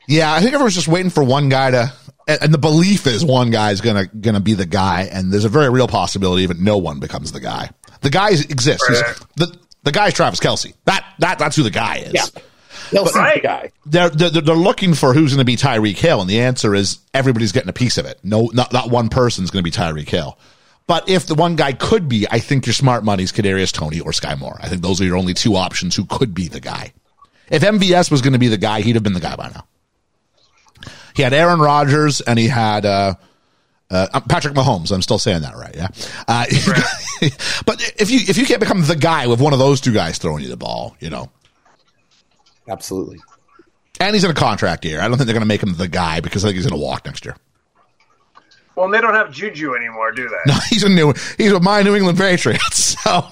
Yeah, 0.08 0.34
I 0.34 0.40
think 0.40 0.54
everyone's 0.54 0.76
just 0.76 0.88
waiting 0.88 1.10
for 1.10 1.24
one 1.24 1.50
guy 1.50 1.72
to, 1.72 1.94
and 2.28 2.44
and 2.44 2.54
the 2.54 2.58
belief 2.58 3.08
is 3.08 3.24
one 3.26 3.50
guy 3.52 3.72
is 3.72 3.82
gonna 3.82 4.06
gonna 4.08 4.40
be 4.40 4.54
the 4.54 4.66
guy, 4.66 5.10
and 5.12 5.32
there's 5.32 5.46
a 5.46 5.50
very 5.50 5.70
real 5.70 5.88
possibility 5.88 6.46
that 6.46 6.60
no 6.60 6.78
one 6.78 7.00
becomes 7.00 7.32
the 7.32 7.40
guy. 7.40 7.70
The 8.02 8.10
guy 8.10 8.30
exists. 8.30 8.88
Right. 8.90 9.16
the 9.36 9.58
the 9.84 9.92
guy's 9.92 10.14
Travis 10.14 10.40
Kelce. 10.40 10.74
That 10.86 11.06
that 11.20 11.40
that's 11.40 11.56
who 11.56 11.64
the 11.64 11.72
guy 11.72 11.98
is. 11.98 12.14
Yeah. 12.14 12.26
Kelce's 12.92 13.16
Right. 13.16 13.36
the 13.36 13.42
guy. 13.42 13.72
They're, 13.86 14.10
they're 14.10 14.30
they're 14.42 14.56
looking 14.56 14.94
for 14.94 15.14
who's 15.14 15.32
going 15.32 15.40
to 15.40 15.46
be 15.46 15.56
Tyreek 15.56 15.98
Hill, 15.98 16.22
and 16.22 16.30
the 16.30 16.42
answer 16.42 16.76
is 16.76 17.00
everybody's 17.16 17.52
getting 17.52 17.70
a 17.70 17.74
piece 17.74 17.98
of 17.98 18.06
it. 18.06 18.20
No, 18.24 18.52
not 18.54 18.72
not 18.74 18.92
one 18.92 19.10
person's 19.10 19.50
going 19.50 19.64
to 19.64 19.70
be 19.70 19.76
Tyreek 19.76 20.08
Hill. 20.10 20.38
But 20.88 21.10
if 21.10 21.26
the 21.26 21.34
one 21.34 21.56
guy 21.56 21.74
could 21.74 22.08
be, 22.08 22.28
I 22.30 22.38
think 22.38 22.68
your 22.68 22.74
smart 22.74 23.04
money's 23.04 23.32
Kadarius 23.32 23.72
Toney 23.72 24.02
or 24.02 24.14
Sky 24.14 24.36
Moore. 24.36 24.60
I 24.62 24.70
think 24.70 24.84
those 24.84 25.02
are 25.02 25.04
your 25.04 25.18
only 25.18 25.34
two 25.34 25.56
options 25.56 25.96
who 25.96 26.06
could 26.06 26.36
be 26.36 26.48
the 26.48 26.60
guy. 26.60 26.94
If 27.50 27.64
MVS 27.64 28.12
was 28.12 28.22
going 28.22 28.34
to 28.34 28.40
be 28.40 28.50
the 28.50 28.58
guy, 28.58 28.82
he'd 28.82 28.94
have 28.96 29.02
been 29.04 29.14
the 29.14 29.20
guy 29.20 29.36
by 29.36 29.50
now. 29.50 29.66
He 31.16 31.24
had 31.24 31.34
Aaron 31.34 31.60
Rodgers 31.60 32.22
and 32.22 32.38
he 32.38 32.48
had 32.48 32.86
uh, 32.86 33.16
uh, 33.90 34.20
Patrick 34.22 34.54
Mahomes. 34.54 34.92
I'm 34.92 35.02
still 35.02 35.20
saying 35.20 35.42
that 35.42 35.56
right, 35.56 35.76
yeah. 35.76 35.88
Uh, 36.28 36.46
but 37.66 37.94
if 37.98 38.12
you 38.12 38.20
if 38.28 38.38
you 38.38 38.46
can't 38.46 38.60
become 38.60 38.82
the 38.86 38.96
guy 38.96 39.28
with 39.28 39.40
one 39.40 39.54
of 39.54 39.60
those 39.60 39.80
two 39.82 39.94
guys 39.94 40.18
throwing 40.18 40.44
you 40.44 40.50
the 40.50 40.58
ball, 40.58 40.96
you 41.00 41.10
know, 41.10 41.30
Absolutely. 42.68 43.20
and 44.00 44.14
he's 44.14 44.24
in 44.24 44.32
a 44.32 44.36
contract 44.36 44.84
year. 44.86 45.00
I 45.00 45.08
don't 45.08 45.18
think 45.18 45.28
they're 45.28 45.34
going 45.34 45.42
to 45.42 45.48
make 45.48 45.64
him 45.64 45.74
the 45.76 45.88
guy 45.88 46.20
because 46.20 46.44
I 46.44 46.50
think 46.50 46.58
he's 46.58 46.68
going 46.68 46.80
to 46.80 46.86
walk 46.86 47.06
next 47.06 47.24
year. 47.26 47.36
Well, 48.76 48.86
and 48.86 48.94
they 48.94 49.00
don't 49.00 49.14
have 49.14 49.32
Juju 49.32 49.74
anymore, 49.74 50.12
do 50.12 50.28
they? 50.28 50.36
No, 50.52 50.60
he's 50.70 50.84
a 50.84 50.90
new. 50.90 51.14
He's 51.38 51.54
with 51.54 51.64
my 51.64 51.82
New 51.82 51.96
England 51.96 52.18
Patriots. 52.18 52.96
So, 53.06 53.24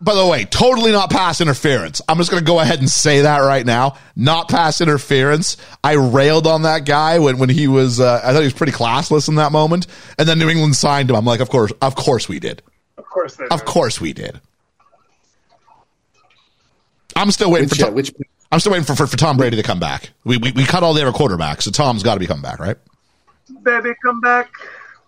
by 0.00 0.14
the 0.14 0.26
way, 0.26 0.44
totally 0.44 0.92
not 0.92 1.10
pass 1.10 1.40
interference. 1.40 2.00
I'm 2.08 2.18
just 2.18 2.30
going 2.30 2.42
to 2.42 2.46
go 2.46 2.60
ahead 2.60 2.78
and 2.78 2.88
say 2.88 3.22
that 3.22 3.38
right 3.40 3.66
now. 3.66 3.96
Not 4.14 4.48
pass 4.48 4.80
interference. 4.80 5.56
I 5.82 5.94
railed 5.94 6.46
on 6.46 6.62
that 6.62 6.84
guy 6.86 7.18
when 7.18 7.38
when 7.38 7.48
he 7.48 7.66
was. 7.68 7.98
Uh, 8.00 8.20
I 8.22 8.32
thought 8.32 8.40
he 8.40 8.44
was 8.46 8.52
pretty 8.52 8.72
classless 8.72 9.28
in 9.28 9.34
that 9.36 9.50
moment, 9.52 9.86
and 10.18 10.28
then 10.28 10.38
New 10.38 10.48
England 10.48 10.76
signed 10.76 11.10
him. 11.10 11.16
I'm 11.16 11.24
like, 11.24 11.40
of 11.40 11.50
course, 11.50 11.72
of 11.82 11.94
course 11.96 12.28
we 12.28 12.38
did. 12.38 12.62
Of 12.96 13.04
course 13.06 13.36
they 13.36 13.46
Of 13.48 13.64
course 13.64 14.00
we 14.00 14.12
did. 14.12 14.40
I'm 17.16 17.30
still 17.30 17.50
waiting 17.50 17.68
Which, 17.68 17.78
for. 17.78 17.84
uh, 17.84 17.86
Tom, 17.88 17.94
which 17.94 18.12
I'm 18.52 18.60
still 18.60 18.72
waiting 18.72 18.84
for, 18.84 18.94
for, 18.94 19.06
for 19.06 19.16
Tom 19.16 19.36
Brady 19.36 19.56
to 19.56 19.62
come 19.62 19.80
back. 19.80 20.10
We, 20.24 20.38
we 20.38 20.52
we 20.52 20.64
cut 20.64 20.82
all 20.82 20.94
the 20.94 21.02
other 21.06 21.16
quarterbacks, 21.16 21.62
so 21.62 21.70
Tom's 21.70 22.02
got 22.02 22.14
to 22.14 22.20
be 22.20 22.26
coming 22.26 22.42
back, 22.42 22.60
right? 22.60 22.76
Baby, 23.62 23.92
come 24.04 24.20
back. 24.20 24.50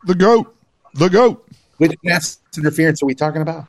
The 0.05 0.15
goat, 0.15 0.55
the 0.95 1.09
goat. 1.09 1.47
which 1.77 1.93
pass 2.05 2.39
interference 2.57 3.03
are 3.03 3.07
we 3.07 3.15
talking 3.15 3.43
about? 3.43 3.67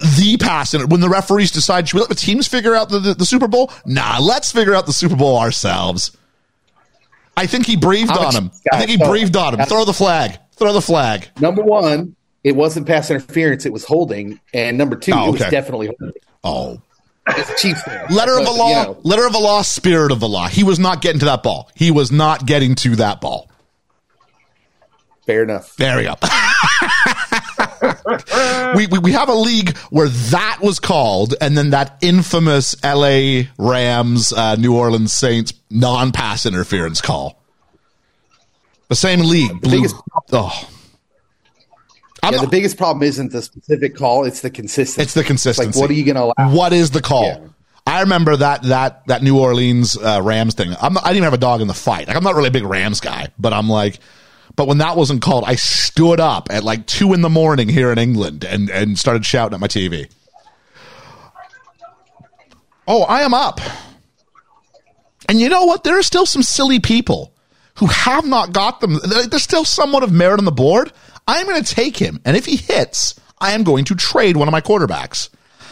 The 0.00 0.36
pass 0.38 0.74
and 0.74 0.90
when 0.90 1.00
the 1.00 1.08
referees 1.08 1.50
decide 1.50 1.88
should 1.88 1.94
we 1.96 2.00
let 2.00 2.08
the 2.08 2.14
teams 2.14 2.46
figure 2.48 2.74
out 2.74 2.88
the, 2.88 2.98
the, 2.98 3.14
the 3.14 3.26
Super 3.26 3.48
Bowl? 3.48 3.70
Nah, 3.86 4.18
let's 4.20 4.50
figure 4.52 4.74
out 4.74 4.86
the 4.86 4.92
Super 4.92 5.16
Bowl 5.16 5.38
ourselves. 5.38 6.16
I 7.36 7.46
think 7.46 7.66
he 7.66 7.76
breathed 7.76 8.10
How 8.10 8.26
on 8.26 8.34
him. 8.34 8.50
I 8.72 8.78
think 8.78 8.90
he 8.90 8.98
so- 8.98 9.08
breathed 9.08 9.36
on 9.36 9.54
him. 9.58 9.66
Throw 9.66 9.84
the 9.84 9.92
flag. 9.94 10.38
Throw 10.56 10.72
the 10.72 10.82
flag. 10.82 11.28
Number 11.40 11.62
one, 11.62 12.14
it 12.44 12.54
wasn't 12.54 12.86
pass 12.86 13.10
interference; 13.10 13.64
it 13.66 13.72
was 13.72 13.84
holding, 13.84 14.38
and 14.52 14.76
number 14.76 14.96
two, 14.96 15.12
Oh, 15.14 15.28
it 15.28 15.32
was 15.32 15.50
definitely 15.50 15.86
holding. 15.88 16.12
Oh. 16.44 16.80
Chiefs 17.56 17.82
fan. 17.82 18.06
Letter 18.10 18.36
of 18.36 18.44
the 18.44 18.50
law, 18.50 18.68
you 18.68 18.74
know, 18.74 18.98
letter 19.04 19.26
of 19.26 19.32
the 19.32 19.38
law, 19.38 19.62
spirit 19.62 20.10
of 20.10 20.18
the 20.18 20.28
law. 20.28 20.48
He 20.48 20.64
was 20.64 20.78
not 20.80 21.00
getting 21.00 21.20
to 21.20 21.26
that 21.26 21.42
ball. 21.44 21.70
He 21.76 21.90
was 21.92 22.10
not 22.10 22.46
getting 22.46 22.74
to 22.76 22.96
that 22.96 23.20
ball. 23.20 23.48
fair 25.24 25.44
enough. 25.44 25.76
There 25.76 25.96
we 25.98 26.02
go. 26.02 26.14
we, 28.76 28.86
we 28.86 28.98
we 28.98 29.12
have 29.12 29.28
a 29.28 29.34
league 29.34 29.76
where 29.90 30.08
that 30.08 30.58
was 30.62 30.78
called, 30.78 31.34
and 31.40 31.56
then 31.56 31.70
that 31.70 31.98
infamous 32.00 32.76
L.A. 32.82 33.48
Rams, 33.58 34.32
uh, 34.32 34.56
New 34.56 34.76
Orleans 34.76 35.12
Saints 35.12 35.52
non-pass 35.70 36.46
interference 36.46 37.00
call. 37.00 37.42
The 38.88 38.96
same 38.96 39.20
league. 39.20 39.60
Blue. 39.60 39.78
biggest- 39.78 39.96
oh, 40.32 40.68
I'm 42.22 42.34
Yeah, 42.34 42.40
the 42.42 42.46
biggest 42.46 42.76
problem 42.76 43.02
isn't 43.02 43.32
the 43.32 43.42
specific 43.42 43.96
call; 43.96 44.24
it's 44.24 44.42
the 44.42 44.50
consistency. 44.50 45.02
it's 45.02 45.14
the 45.14 45.24
consistency. 45.24 45.76
Like, 45.78 45.80
what 45.80 45.90
are 45.90 45.94
you 45.94 46.04
going 46.04 46.16
to 46.16 46.24
allow? 46.24 46.54
What 46.54 46.72
is 46.72 46.90
the 46.90 47.02
call? 47.02 47.24
Yeah. 47.24 47.38
I 47.84 48.02
remember 48.02 48.36
that 48.36 48.62
that 48.64 49.06
that 49.08 49.22
New 49.22 49.40
Orleans 49.40 49.96
uh, 49.96 50.20
Rams 50.22 50.54
thing. 50.54 50.74
I'm 50.80 50.94
not, 50.94 51.04
I 51.04 51.08
didn't 51.08 51.16
even 51.16 51.24
have 51.24 51.34
a 51.34 51.38
dog 51.38 51.60
in 51.60 51.66
the 51.66 51.74
fight. 51.74 52.06
Like 52.06 52.16
I'm 52.16 52.22
not 52.22 52.36
really 52.36 52.48
a 52.48 52.52
big 52.52 52.64
Rams 52.64 53.00
guy, 53.00 53.28
but 53.38 53.52
I'm 53.52 53.68
like, 53.68 53.98
but 54.56 54.68
when 54.68 54.78
that 54.78 54.96
wasn't 54.96 55.22
called, 55.22 55.44
I 55.46 55.54
stood 55.54 56.20
up 56.20 56.48
at 56.50 56.64
like 56.64 56.86
two 56.86 57.12
in 57.12 57.22
the 57.22 57.28
morning 57.28 57.68
here 57.68 57.92
in 57.92 57.98
England 57.98 58.44
and 58.44 58.70
and 58.70 58.98
started 58.98 59.24
shouting 59.24 59.54
at 59.54 59.60
my 59.60 59.68
TV. 59.68 60.10
Oh, 62.86 63.02
I 63.04 63.22
am 63.22 63.34
up. 63.34 63.60
And 65.28 65.40
you 65.40 65.48
know 65.48 65.64
what? 65.64 65.84
There 65.84 65.98
are 65.98 66.02
still 66.02 66.26
some 66.26 66.42
silly 66.42 66.80
people 66.80 67.32
who 67.76 67.86
have 67.86 68.26
not 68.26 68.52
got 68.52 68.80
them. 68.80 68.98
There's 69.04 69.42
still 69.42 69.64
somewhat 69.64 70.02
of 70.02 70.12
merit 70.12 70.38
on 70.38 70.44
the 70.44 70.52
board. 70.52 70.92
I'm 71.26 71.46
going 71.46 71.62
to 71.62 71.74
take 71.74 71.96
him. 71.96 72.20
And 72.24 72.36
if 72.36 72.44
he 72.44 72.56
hits, 72.56 73.18
I 73.40 73.52
am 73.52 73.62
going 73.62 73.84
to 73.86 73.94
trade 73.94 74.36
one 74.36 74.48
of 74.48 74.52
my 74.52 74.60
quarterbacks. 74.60 75.30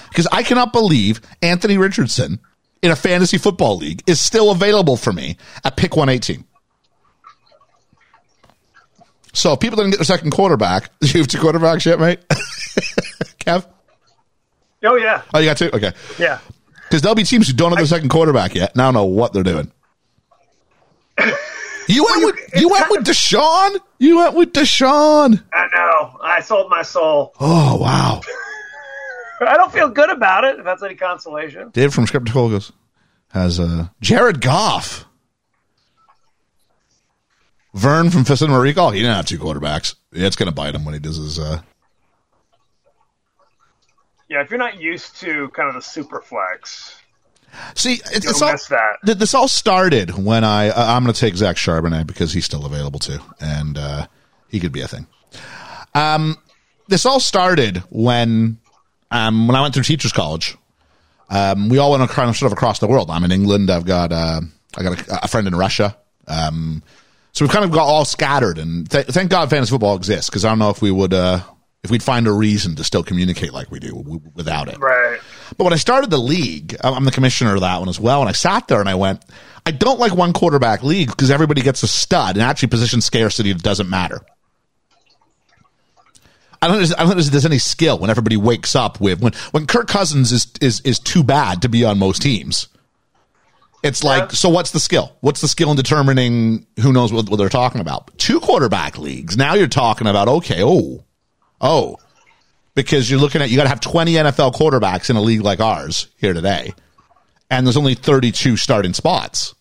Because 0.08 0.26
I 0.32 0.42
cannot 0.42 0.72
believe 0.72 1.20
Anthony 1.42 1.78
Richardson 1.78 2.40
in 2.82 2.90
a 2.90 2.96
fantasy 2.96 3.38
football 3.38 3.76
league 3.76 4.02
is 4.06 4.20
still 4.20 4.50
available 4.50 4.96
for 4.96 5.12
me 5.12 5.36
at 5.64 5.76
pick 5.76 5.96
118. 5.96 6.44
So 9.32 9.52
if 9.52 9.60
people 9.60 9.76
didn't 9.76 9.92
get 9.92 9.98
their 9.98 10.04
second 10.04 10.30
quarterback, 10.32 10.90
you 11.00 11.20
have 11.20 11.28
two 11.28 11.38
quarterbacks 11.38 11.86
yet, 11.86 12.00
mate? 12.00 12.20
Kev? 13.40 13.66
Oh 14.82 14.96
yeah, 14.96 15.22
Oh, 15.34 15.38
you 15.38 15.44
got 15.46 15.56
two? 15.58 15.70
Okay. 15.72 15.92
yeah. 16.18 16.38
Because 16.88 17.02
there'll 17.02 17.14
be 17.14 17.22
teams 17.24 17.46
who 17.46 17.52
don't 17.54 17.70
have 17.70 17.78
their 17.78 17.86
second 17.86 18.08
quarterback 18.08 18.54
yet, 18.54 18.72
and 18.72 18.82
I 18.82 18.86
don't 18.86 18.94
know 18.94 19.04
what 19.04 19.32
they're 19.32 19.42
doing. 19.42 19.70
You 21.88 22.04
went 22.04 22.24
with 22.24 22.36
you 22.62 22.68
went 22.68 22.88
with 22.88 23.04
Deshaun. 23.04 23.76
You 23.98 24.18
went 24.18 24.34
with 24.36 24.52
Deshaun. 24.52 25.42
I 25.52 25.66
know. 25.74 26.20
I 26.22 26.40
sold 26.40 26.70
my 26.70 26.82
soul. 26.82 27.34
Oh 27.40 27.78
wow! 27.78 28.20
I 29.40 29.56
don't 29.56 29.72
feel 29.72 29.88
good 29.88 30.08
about 30.08 30.44
it. 30.44 30.60
If 30.60 30.64
that's 30.64 30.84
any 30.84 30.94
consolation. 30.94 31.70
Dave 31.70 31.92
from 31.92 32.06
Scriptical 32.06 32.48
goes 32.48 32.70
has 33.32 33.58
uh, 33.58 33.88
Jared 34.00 34.40
Goff. 34.40 35.04
Verne 37.74 38.10
from 38.10 38.24
Cinema 38.24 38.58
Recall. 38.58 38.90
He 38.90 39.00
didn't 39.00 39.16
have 39.16 39.26
two 39.26 39.38
quarterbacks. 39.38 39.94
Yeah, 40.12 40.26
it's 40.26 40.36
gonna 40.36 40.52
bite 40.52 40.74
him 40.74 40.84
when 40.84 40.94
he 40.94 41.00
does 41.00 41.16
his. 41.16 41.38
Uh, 41.38 41.60
Yeah, 44.28 44.42
if 44.42 44.50
you're 44.50 44.58
not 44.58 44.80
used 44.80 45.16
to 45.20 45.48
kind 45.48 45.68
of 45.68 45.74
the 45.74 45.82
super 45.82 46.20
flex, 46.20 47.00
see, 47.74 47.94
it's, 47.94 48.26
it's 48.26 48.42
all, 48.42 48.48
that. 48.48 49.18
this 49.18 49.34
all 49.34 49.48
started 49.48 50.16
when 50.16 50.44
I 50.44 50.68
uh, 50.68 50.94
I'm 50.94 51.02
going 51.02 51.12
to 51.14 51.20
take 51.20 51.34
Zach 51.36 51.56
Charbonnet 51.56 52.06
because 52.06 52.32
he's 52.32 52.44
still 52.44 52.64
available 52.64 53.00
too, 53.00 53.18
and 53.40 53.76
uh, 53.76 54.06
he 54.48 54.60
could 54.60 54.72
be 54.72 54.82
a 54.82 54.88
thing. 54.88 55.06
Um, 55.94 56.36
this 56.88 57.06
all 57.06 57.20
started 57.20 57.78
when 57.90 58.58
um, 59.10 59.46
when 59.46 59.56
I 59.56 59.62
went 59.62 59.74
through 59.74 59.84
teachers 59.84 60.12
college. 60.12 60.56
Um, 61.28 61.68
we 61.68 61.78
all 61.78 61.92
went 61.92 62.08
kind 62.10 62.28
of 62.28 62.36
sort 62.36 62.52
of 62.52 62.58
across 62.58 62.80
the 62.80 62.88
world. 62.88 63.08
I'm 63.10 63.22
in 63.24 63.30
England. 63.30 63.70
I've 63.70 63.84
got 63.84 64.12
uh, 64.12 64.40
I 64.76 64.82
got 64.82 65.08
a, 65.08 65.24
a 65.24 65.28
friend 65.28 65.46
in 65.46 65.54
Russia. 65.54 65.96
Um, 66.26 66.82
so 67.32 67.44
we've 67.44 67.52
kind 67.52 67.64
of 67.64 67.70
got 67.70 67.84
all 67.84 68.04
scattered, 68.04 68.58
and 68.58 68.90
th- 68.90 69.06
thank 69.06 69.30
God 69.30 69.50
fantasy 69.50 69.70
football 69.70 69.96
exists 69.96 70.28
because 70.28 70.44
I 70.44 70.48
don't 70.50 70.58
know 70.58 70.70
if 70.70 70.82
we 70.82 70.90
would 70.90 71.14
uh, 71.14 71.40
if 71.82 71.90
we'd 71.90 72.02
find 72.02 72.26
a 72.26 72.32
reason 72.32 72.76
to 72.76 72.84
still 72.84 73.02
communicate 73.02 73.52
like 73.52 73.70
we 73.70 73.78
do 73.78 73.92
w- 73.92 74.20
without 74.34 74.68
it. 74.68 74.78
Right. 74.78 75.18
But 75.56 75.64
when 75.64 75.72
I 75.72 75.76
started 75.76 76.10
the 76.10 76.18
league, 76.18 76.76
I'm 76.82 76.94
I'm 76.94 77.04
the 77.04 77.10
commissioner 77.10 77.54
of 77.54 77.60
that 77.60 77.78
one 77.78 77.88
as 77.88 78.00
well. 78.00 78.20
And 78.20 78.28
I 78.28 78.32
sat 78.32 78.68
there 78.68 78.80
and 78.80 78.88
I 78.88 78.94
went, 78.94 79.24
I 79.64 79.70
don't 79.70 79.98
like 80.00 80.14
one 80.14 80.32
quarterback 80.32 80.82
league 80.82 81.08
because 81.08 81.30
everybody 81.30 81.62
gets 81.62 81.82
a 81.82 81.88
stud 81.88 82.36
and 82.36 82.42
actually 82.42 82.68
position 82.68 83.00
scarcity 83.00 83.54
doesn't 83.54 83.88
matter. 83.88 84.20
I 86.62 86.68
don't, 86.68 86.82
I 86.98 87.04
don't 87.04 87.16
know 87.16 87.18
if 87.18 87.26
there's 87.26 87.46
any 87.46 87.58
skill 87.58 87.98
when 87.98 88.10
everybody 88.10 88.36
wakes 88.36 88.76
up 88.76 89.00
with 89.00 89.20
when 89.22 89.32
when 89.52 89.66
Kirk 89.66 89.88
Cousins 89.88 90.32
is 90.32 90.52
is 90.60 90.80
is 90.80 90.98
too 90.98 91.22
bad 91.24 91.62
to 91.62 91.68
be 91.68 91.84
on 91.84 91.98
most 91.98 92.20
teams. 92.22 92.68
It's 93.82 94.04
like, 94.04 94.22
Yeah. 94.24 94.28
so 94.36 94.48
what's 94.50 94.72
the 94.72 94.80
skill? 94.80 95.16
What's 95.20 95.40
the 95.40 95.48
skill 95.48 95.70
in 95.70 95.76
determining 95.76 96.66
who 96.80 96.92
knows 96.92 97.12
what, 97.12 97.28
what 97.30 97.36
they're 97.36 97.48
talking 97.48 97.80
about? 97.80 98.10
Two 98.18 98.38
quarterback 98.40 98.98
leagues. 98.98 99.36
Now 99.36 99.54
you're 99.54 99.68
talking 99.68 100.06
about, 100.06 100.28
okay, 100.28 100.62
oh, 100.62 101.04
oh, 101.60 101.96
because 102.74 103.10
you're 103.10 103.20
looking 103.20 103.40
at, 103.42 103.48
you 103.50 103.56
got 103.56 103.62
to 103.64 103.68
have 103.70 103.80
20 103.80 104.12
NFL 104.12 104.54
quarterbacks 104.54 105.08
in 105.10 105.16
a 105.16 105.20
league 105.22 105.40
like 105.42 105.60
ours 105.60 106.08
here 106.18 106.34
today. 106.34 106.74
And 107.50 107.66
there's 107.66 107.76
only 107.76 107.94
32 107.94 108.56
starting 108.56 108.92
spots. 108.94 109.54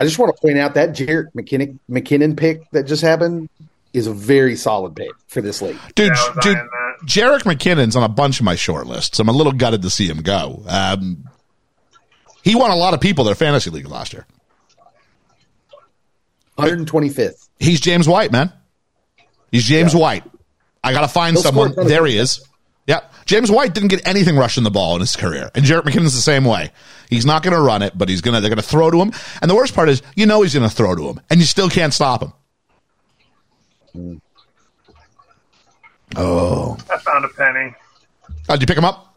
I 0.00 0.04
just 0.04 0.18
want 0.18 0.34
to 0.34 0.40
point 0.40 0.58
out 0.58 0.74
that 0.74 0.90
Jerick 0.90 1.26
McKinnon, 1.36 1.78
McKinnon 1.90 2.36
pick 2.36 2.68
that 2.70 2.84
just 2.84 3.02
happened 3.02 3.48
is 3.92 4.06
a 4.06 4.12
very 4.12 4.56
solid 4.56 4.96
pick 4.96 5.10
for 5.28 5.42
this 5.42 5.60
league. 5.60 5.76
Dude, 5.94 6.08
Yeah, 6.08 6.34
dude, 6.40 6.56
eyeing. 6.56 6.68
Jerick 7.04 7.40
McKinnon's 7.42 7.94
on 7.94 8.02
a 8.02 8.08
bunch 8.08 8.40
of 8.40 8.44
my 8.44 8.54
short 8.54 8.86
lists. 8.86 9.18
I'm 9.18 9.28
a 9.28 9.32
little 9.32 9.52
gutted 9.52 9.82
to 9.82 9.90
see 9.90 10.06
him 10.08 10.22
go. 10.22 10.62
Um, 10.66 11.28
he 12.42 12.54
won 12.54 12.70
a 12.70 12.76
lot 12.76 12.94
of 12.94 13.00
people 13.00 13.24
their 13.24 13.34
fantasy 13.34 13.70
league 13.70 13.88
last 13.88 14.12
year. 14.12 14.26
125th. 16.58 17.48
He's 17.58 17.80
James 17.80 18.08
White, 18.08 18.30
man. 18.32 18.52
He's 19.50 19.64
James 19.64 19.94
White. 19.94 20.24
I 20.84 20.92
got 20.92 21.02
to 21.02 21.08
find 21.08 21.36
He'll 21.36 21.42
someone. 21.42 21.72
a 21.72 21.74
ton 21.74 21.84
of 21.84 21.88
There 21.88 22.06
he 22.06 22.18
is. 22.18 22.46
Yeah. 22.86 23.00
James 23.24 23.50
White 23.50 23.74
didn't 23.74 23.88
get 23.88 24.06
anything 24.06 24.36
rushing 24.36 24.64
the 24.64 24.70
ball 24.70 24.94
in 24.94 25.00
his 25.00 25.14
career. 25.14 25.50
And 25.54 25.64
Jerick 25.64 25.82
McKinnon's 25.82 26.14
the 26.14 26.20
same 26.20 26.44
way. 26.44 26.72
He's 27.08 27.24
not 27.24 27.42
going 27.42 27.54
to 27.54 27.60
run 27.60 27.82
it, 27.82 27.96
but 27.96 28.08
he's 28.08 28.20
going 28.20 28.34
to, 28.34 28.40
they're 28.40 28.50
going 28.50 28.56
to 28.56 28.68
throw 28.68 28.90
to 28.90 28.98
him. 29.00 29.12
And 29.40 29.50
the 29.50 29.54
worst 29.54 29.74
part 29.74 29.88
is, 29.88 30.02
you 30.16 30.26
know, 30.26 30.42
he's 30.42 30.54
going 30.54 30.68
to 30.68 30.74
throw 30.74 30.94
to 30.96 31.08
him 31.08 31.20
and 31.30 31.38
you 31.38 31.46
still 31.46 31.68
can't 31.68 31.94
stop 31.94 32.22
him. 33.94 34.22
Oh. 36.16 36.76
I 36.90 36.98
found 36.98 37.24
a 37.24 37.28
penny. 37.28 37.74
Oh, 38.48 38.54
did 38.54 38.62
you 38.62 38.66
pick 38.66 38.78
him 38.78 38.84
up? 38.84 39.11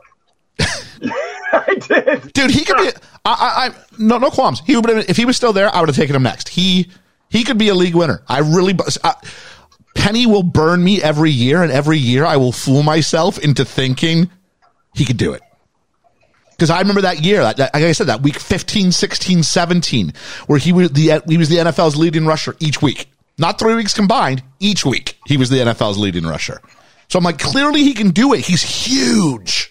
I 1.53 1.75
did. 1.87 2.33
Dude, 2.33 2.51
he 2.51 2.63
could 2.65 2.77
be, 2.77 2.89
I, 3.25 3.31
I, 3.31 3.67
I 3.67 3.75
no, 3.97 4.17
no 4.17 4.29
qualms. 4.29 4.61
He 4.65 4.75
would 4.75 4.87
have, 4.89 5.09
if 5.09 5.17
he 5.17 5.25
was 5.25 5.35
still 5.37 5.53
there, 5.53 5.73
I 5.73 5.79
would 5.79 5.89
have 5.89 5.95
taken 5.95 6.15
him 6.15 6.23
next. 6.23 6.49
He, 6.49 6.89
he 7.29 7.43
could 7.43 7.57
be 7.57 7.69
a 7.69 7.75
league 7.75 7.95
winner. 7.95 8.21
I 8.27 8.39
really, 8.39 8.77
I, 9.03 9.13
Penny 9.95 10.25
will 10.25 10.43
burn 10.43 10.83
me 10.83 11.01
every 11.01 11.31
year, 11.31 11.63
and 11.63 11.71
every 11.71 11.97
year 11.97 12.25
I 12.25 12.37
will 12.37 12.51
fool 12.51 12.83
myself 12.83 13.39
into 13.39 13.65
thinking 13.65 14.29
he 14.93 15.05
could 15.05 15.17
do 15.17 15.33
it. 15.33 15.41
Because 16.51 16.69
I 16.69 16.79
remember 16.79 17.01
that 17.01 17.21
year, 17.23 17.41
that, 17.41 17.57
that- 17.57 17.73
like 17.73 17.83
I 17.83 17.91
said, 17.91 18.07
that 18.07 18.21
week 18.21 18.39
15, 18.39 18.91
16, 18.91 19.43
17, 19.43 20.13
where 20.47 20.59
he 20.59 20.71
was 20.71 20.91
the 20.91 21.21
he 21.27 21.37
was 21.37 21.49
the 21.49 21.57
NFL's 21.57 21.97
leading 21.97 22.25
rusher 22.25 22.55
each 22.59 22.81
week. 22.81 23.09
Not 23.37 23.59
three 23.59 23.75
weeks 23.75 23.93
combined, 23.93 24.41
each 24.61 24.85
week 24.85 25.17
he 25.25 25.35
was 25.35 25.49
the 25.49 25.57
NFL's 25.57 25.97
leading 25.97 26.23
rusher. 26.25 26.61
So 27.09 27.19
I'm 27.19 27.25
like, 27.25 27.39
clearly 27.39 27.83
he 27.83 27.93
can 27.93 28.11
do 28.11 28.33
it. 28.33 28.39
He's 28.39 28.63
huge. 28.63 29.64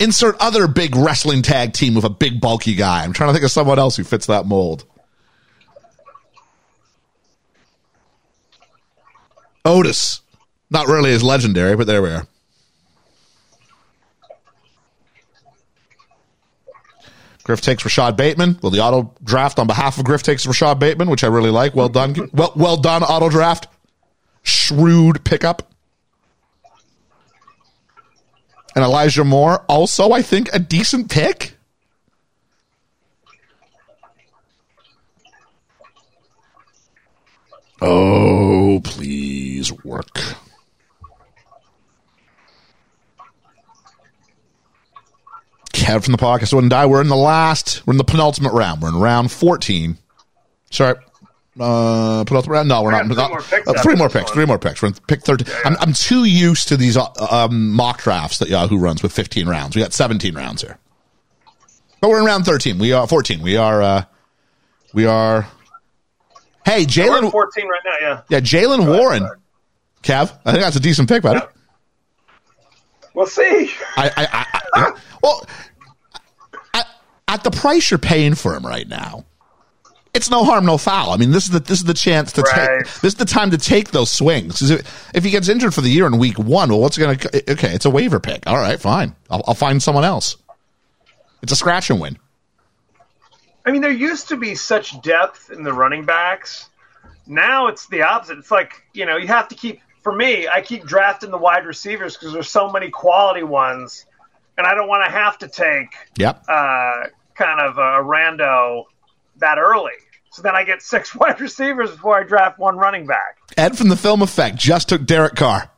Insert 0.00 0.36
other 0.38 0.68
big 0.68 0.94
wrestling 0.94 1.42
tag 1.42 1.72
team 1.72 1.94
with 1.94 2.04
a 2.04 2.10
big 2.10 2.40
bulky 2.40 2.74
guy. 2.74 3.02
I'm 3.02 3.12
trying 3.12 3.30
to 3.30 3.32
think 3.32 3.44
of 3.44 3.50
someone 3.50 3.78
else 3.78 3.96
who 3.96 4.04
fits 4.04 4.26
that 4.26 4.46
mold. 4.46 4.84
Otis. 9.64 10.20
Not 10.70 10.86
really 10.86 11.12
as 11.12 11.22
legendary, 11.22 11.76
but 11.76 11.86
there 11.86 12.02
we 12.02 12.10
are. 12.10 12.26
Griff 17.42 17.62
takes 17.62 17.82
Rashod 17.82 18.16
Bateman. 18.16 18.58
Well, 18.62 18.70
the 18.70 18.80
auto 18.80 19.14
draft 19.24 19.58
on 19.58 19.66
behalf 19.66 19.98
of 19.98 20.04
Griff 20.04 20.22
takes 20.22 20.46
Rashod 20.46 20.78
Bateman, 20.78 21.08
which 21.08 21.24
I 21.24 21.28
really 21.28 21.50
like. 21.50 21.74
Well 21.74 21.88
done. 21.88 22.14
Well, 22.32 22.52
well 22.54 22.76
done, 22.76 23.02
auto 23.02 23.30
draft. 23.30 23.68
Shrewd 24.42 25.24
pickup. 25.24 25.67
And 28.78 28.84
Elijah 28.84 29.24
Moore, 29.24 29.64
also, 29.66 30.12
I 30.12 30.22
think, 30.22 30.50
a 30.52 30.60
decent 30.60 31.10
pick. 31.10 31.56
Oh, 37.82 38.80
please 38.84 39.72
work. 39.82 40.20
Kev 45.72 46.04
from 46.04 46.12
the 46.12 46.18
podcast 46.18 46.52
wouldn't 46.52 46.70
die. 46.70 46.86
We're 46.86 47.00
in 47.00 47.08
the 47.08 47.16
last, 47.16 47.84
we're 47.84 47.94
in 47.94 47.98
the 47.98 48.04
penultimate 48.04 48.52
round. 48.52 48.80
We're 48.80 48.90
in 48.90 49.00
round 49.00 49.32
14. 49.32 49.98
Sorry. 50.70 50.94
Uh, 51.60 52.24
penultimate 52.24 52.52
round? 52.54 52.68
No, 52.68 52.82
we're 52.82 52.92
I 52.92 53.02
not. 53.02 53.06
three 53.06 53.16
not- 53.16 53.30
more 53.30 53.40
picks 53.42 53.68
uh, 53.68 53.82
three 53.82 53.94
more 53.96 54.08
picks. 54.08 54.24
one. 54.26 54.34
Three 54.34 54.46
more 54.46 54.58
picks. 54.58 54.80
We're 54.82 54.88
in 54.88 54.94
pick 55.08 55.22
13. 55.22 55.52
I'm, 55.64 55.76
I'm 55.80 55.92
too 55.92 56.24
used 56.24 56.68
to 56.68 56.76
these 56.76 56.96
uh, 56.96 57.06
um, 57.30 57.72
mock 57.72 58.02
drafts 58.02 58.38
that 58.38 58.48
Yahoo 58.48 58.78
runs 58.78 59.02
with 59.02 59.12
15 59.12 59.48
rounds. 59.48 59.74
We 59.76 59.82
got 59.82 59.92
17 59.92 60.34
rounds 60.34 60.62
here. 60.62 60.78
But 62.00 62.10
we're 62.10 62.20
in 62.20 62.24
round 62.26 62.44
13. 62.44 62.78
We 62.78 62.92
are 62.92 63.06
14. 63.08 63.42
We 63.42 63.56
are, 63.56 63.82
uh, 63.82 64.04
we 64.94 65.06
are, 65.06 65.48
hey, 66.64 66.84
Jalen, 66.84 67.24
at 67.24 67.32
14 67.32 67.68
right 67.68 67.80
now, 67.84 67.92
yeah. 68.00 68.20
yeah, 68.28 68.40
Jaylen 68.40 68.86
Warren. 68.86 69.24
ahead. 69.24 69.34
Kev, 70.02 70.38
I 70.44 70.52
think 70.52 70.62
that's 70.62 70.76
a 70.76 70.80
decent 70.80 71.08
pick, 71.08 71.22
buddy. 71.24 71.40
Yeah. 71.40 71.46
We'll 73.14 73.26
see. 73.26 73.72
I, 73.96 74.10
I, 74.16 74.26
I, 74.32 74.60
I 74.74 74.92
well, 75.24 75.44
at, 76.72 76.86
at 77.26 77.42
the 77.42 77.50
price 77.50 77.90
you're 77.90 77.98
paying 77.98 78.36
for 78.36 78.54
him 78.54 78.64
right 78.64 78.86
now, 78.86 79.24
it's 80.14 80.30
no 80.30 80.44
harm, 80.44 80.64
no 80.66 80.78
foul. 80.78 81.10
I 81.12 81.16
mean, 81.16 81.30
this 81.30 81.44
is 81.44 81.50
the 81.50 81.60
this 81.60 81.78
is 81.78 81.84
the 81.84 81.94
chance 81.94 82.32
to 82.32 82.42
Right. 82.42 82.80
take 82.84 83.00
this 83.00 83.12
is 83.12 83.14
the 83.16 83.24
time 83.24 83.50
to 83.50 83.58
take 83.58 83.90
those 83.90 84.10
swings. 84.10 84.70
If, 84.70 85.10
if 85.14 85.24
he 85.24 85.30
gets 85.30 85.48
injured 85.48 85.74
for 85.74 85.80
the 85.80 85.90
year 85.90 86.06
in 86.06 86.18
week 86.18 86.38
one, 86.38 86.70
well, 86.70 86.80
what's 86.80 86.98
going 86.98 87.18
to? 87.18 87.52
Okay, 87.52 87.72
it's 87.74 87.84
a 87.84 87.90
waiver 87.90 88.18
pick. 88.20 88.46
All 88.46 88.56
right, 88.56 88.80
fine. 88.80 89.14
I'll, 89.30 89.42
I'll 89.46 89.54
find 89.54 89.82
someone 89.82 90.04
else. 90.04 90.36
It's 91.42 91.52
a 91.52 91.56
scratch 91.56 91.90
and 91.90 92.00
win. 92.00 92.18
I 93.64 93.70
mean, 93.70 93.82
there 93.82 93.90
used 93.90 94.28
to 94.28 94.36
be 94.36 94.54
such 94.54 95.00
depth 95.02 95.50
in 95.50 95.62
the 95.62 95.72
running 95.72 96.04
backs. 96.04 96.68
Now 97.26 97.66
it's 97.66 97.86
the 97.88 98.02
opposite. 98.02 98.38
It's 98.38 98.50
like, 98.50 98.82
you 98.94 99.04
know, 99.04 99.16
you 99.18 99.26
have 99.26 99.48
to 99.48 99.54
keep, 99.54 99.80
for 100.02 100.12
me, 100.12 100.48
I 100.48 100.62
keep 100.62 100.84
drafting 100.84 101.30
the 101.30 101.36
wide 101.38 101.66
receivers 101.66 102.16
because 102.16 102.32
there's 102.32 102.48
so 102.48 102.72
many 102.72 102.88
quality 102.90 103.42
ones. 103.42 104.06
And 104.56 104.66
I 104.66 104.74
don't 104.74 104.88
want 104.88 105.04
to 105.04 105.10
have 105.10 105.38
to 105.38 105.48
take 105.48 105.94
Yep. 106.16 106.44
uh, 106.48 106.92
kind 107.34 107.60
of 107.60 107.76
a 107.76 108.02
rando 108.02 108.84
that 109.40 109.58
early. 109.58 109.92
So 110.30 110.42
then 110.42 110.54
I 110.54 110.64
get 110.64 110.82
six 110.82 111.14
wide 111.14 111.40
receivers 111.40 111.90
before 111.90 112.18
I 112.18 112.22
draft 112.22 112.58
one 112.58 112.76
running 112.76 113.06
back. 113.06 113.38
Ed 113.56 113.76
from 113.76 113.88
the 113.88 113.96
Film 113.96 114.22
Effect 114.22 114.56
just 114.56 114.88
took 114.88 115.04
Derek 115.04 115.34
Carr. 115.34 115.70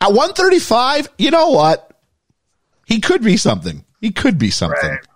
At 0.00 0.08
135, 0.08 1.08
you 1.18 1.30
know 1.30 1.50
what? 1.50 1.86
He 2.86 3.00
could 3.00 3.22
be 3.22 3.36
something. 3.36 3.84
He 4.00 4.10
could 4.10 4.38
be 4.38 4.50
something. 4.50 4.90
Right. 4.90 5.06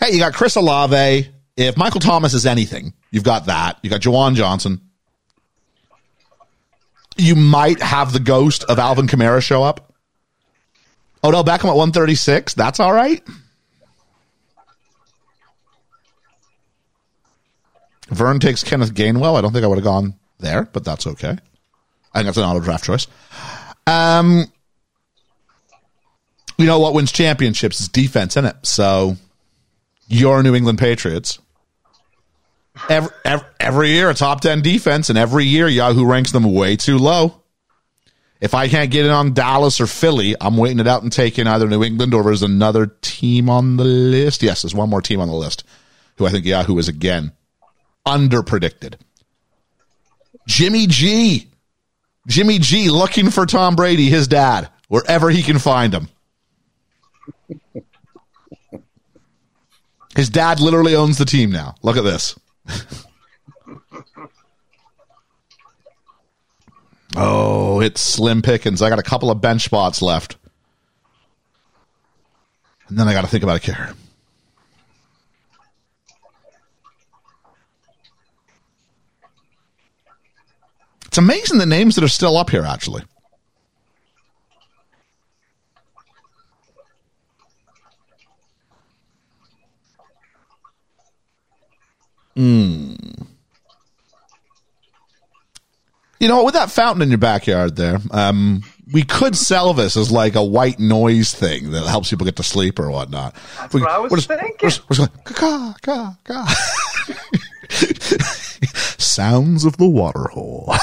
Hey, 0.00 0.12
you 0.12 0.18
got 0.18 0.32
Chris 0.32 0.56
Olave. 0.56 1.28
If 1.56 1.76
Michael 1.76 2.00
Thomas 2.00 2.32
is 2.32 2.46
anything, 2.46 2.94
you've 3.10 3.24
got 3.24 3.46
that. 3.46 3.78
You 3.82 3.90
got 3.90 4.00
Juwan 4.00 4.34
Johnson. 4.34 4.80
You 7.16 7.36
might 7.36 7.80
have 7.82 8.14
the 8.14 8.20
ghost 8.20 8.64
of 8.64 8.78
Alvin 8.78 9.06
Kamara 9.06 9.42
show 9.42 9.62
up. 9.62 9.92
Odell 11.22 11.44
Beckham 11.44 11.68
at 11.68 11.76
136. 11.76 12.54
That's 12.54 12.80
all 12.80 12.92
right. 12.92 13.22
Verne 18.12 18.40
takes 18.40 18.62
Kenneth 18.62 18.94
Gainwell. 18.94 19.36
I 19.36 19.40
don't 19.40 19.52
think 19.52 19.64
I 19.64 19.68
would 19.68 19.78
have 19.78 19.84
gone 19.84 20.14
there, 20.38 20.64
but 20.72 20.84
that's 20.84 21.06
okay. 21.06 21.36
I 22.12 22.18
think 22.18 22.26
that's 22.26 22.36
an 22.36 22.44
auto 22.44 22.60
draft 22.60 22.84
choice. 22.84 23.06
Um, 23.86 24.44
you 26.58 26.66
know 26.66 26.78
what 26.78 26.94
wins 26.94 27.12
championships 27.12 27.80
is 27.80 27.88
defense, 27.88 28.36
in 28.36 28.44
it. 28.44 28.56
So 28.62 29.16
your 30.08 30.42
New 30.42 30.54
England 30.54 30.78
Patriots. 30.78 31.38
Every, 32.88 33.10
every, 33.24 33.46
every 33.60 33.88
year 33.90 34.10
a 34.10 34.14
top 34.14 34.40
10 34.40 34.62
defense, 34.62 35.08
and 35.08 35.18
every 35.18 35.44
year 35.44 35.68
Yahoo 35.68 36.04
ranks 36.04 36.32
them 36.32 36.52
way 36.52 36.76
too 36.76 36.98
low. 36.98 37.42
If 38.40 38.54
I 38.54 38.68
can't 38.68 38.90
get 38.90 39.06
in 39.06 39.12
on 39.12 39.34
Dallas 39.34 39.80
or 39.80 39.86
Philly, 39.86 40.34
I'm 40.40 40.56
waiting 40.56 40.80
it 40.80 40.88
out 40.88 41.02
and 41.02 41.12
taking 41.12 41.46
either 41.46 41.68
New 41.68 41.84
England 41.84 42.12
or 42.12 42.24
there's 42.24 42.42
another 42.42 42.86
team 43.00 43.48
on 43.48 43.76
the 43.76 43.84
list. 43.84 44.42
Yes, 44.42 44.62
there's 44.62 44.74
one 44.74 44.90
more 44.90 45.00
team 45.00 45.20
on 45.20 45.28
the 45.28 45.34
list 45.34 45.64
who 46.16 46.26
I 46.26 46.30
think 46.30 46.44
Yahoo 46.44 46.76
is 46.78 46.88
again 46.88 47.32
under 48.04 48.42
predicted. 48.42 48.98
Jimmy 50.46 50.86
G. 50.86 51.48
Jimmy 52.26 52.58
G 52.58 52.90
looking 52.90 53.30
for 53.30 53.46
Tom 53.46 53.76
Brady, 53.76 54.08
his 54.08 54.28
dad, 54.28 54.68
wherever 54.88 55.30
he 55.30 55.42
can 55.42 55.58
find 55.58 55.92
him. 55.92 56.08
His 60.14 60.28
dad 60.28 60.60
literally 60.60 60.94
owns 60.94 61.18
the 61.18 61.24
team 61.24 61.50
now. 61.50 61.74
Look 61.82 61.96
at 61.96 62.04
this. 62.04 62.38
Oh, 67.14 67.80
it's 67.80 68.00
slim 68.00 68.42
pickings. 68.42 68.80
I 68.80 68.88
got 68.88 68.98
a 68.98 69.02
couple 69.02 69.30
of 69.30 69.40
bench 69.40 69.64
spots 69.64 70.00
left. 70.00 70.36
And 72.88 72.98
then 72.98 73.08
I 73.08 73.12
got 73.12 73.22
to 73.22 73.26
think 73.26 73.44
about 73.44 73.56
a 73.56 73.60
kicker. 73.60 73.94
It's 81.12 81.18
amazing 81.18 81.58
the 81.58 81.66
names 81.66 81.96
that 81.96 82.04
are 82.04 82.08
still 82.08 82.38
up 82.38 82.48
here, 82.48 82.64
actually. 82.64 83.02
Hmm. 92.34 92.94
You 96.18 96.28
know, 96.28 96.44
with 96.44 96.54
that 96.54 96.70
fountain 96.70 97.02
in 97.02 97.10
your 97.10 97.18
backyard 97.18 97.76
there, 97.76 97.98
um, 98.10 98.62
we 98.90 99.02
could 99.02 99.36
sell 99.36 99.74
this 99.74 99.98
as 99.98 100.10
like 100.10 100.34
a 100.34 100.42
white 100.42 100.78
noise 100.78 101.34
thing 101.34 101.72
that 101.72 101.86
helps 101.86 102.08
people 102.08 102.24
get 102.24 102.36
to 102.36 102.42
sleep 102.42 102.78
or 102.78 102.90
whatnot. 102.90 103.36
That's 103.58 103.74
what 103.74 103.90
I 103.90 103.98
was 103.98 104.12
just, 104.12 104.28
thinking. 104.28 104.56
We're 104.62 104.70
just, 104.70 104.88
we're 104.88 104.96
just 104.96 105.14
like, 105.14 105.24
caw, 105.26 105.74
caw, 105.82 106.16
caw. 106.24 106.54
Sounds 108.98 109.66
of 109.66 109.76
the 109.76 109.86
water 109.86 110.28
hole. 110.32 110.72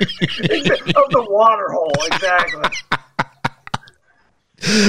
of 0.00 1.10
the 1.10 1.26
water 1.28 1.70
hole, 1.70 1.92
exactly. 2.06 2.62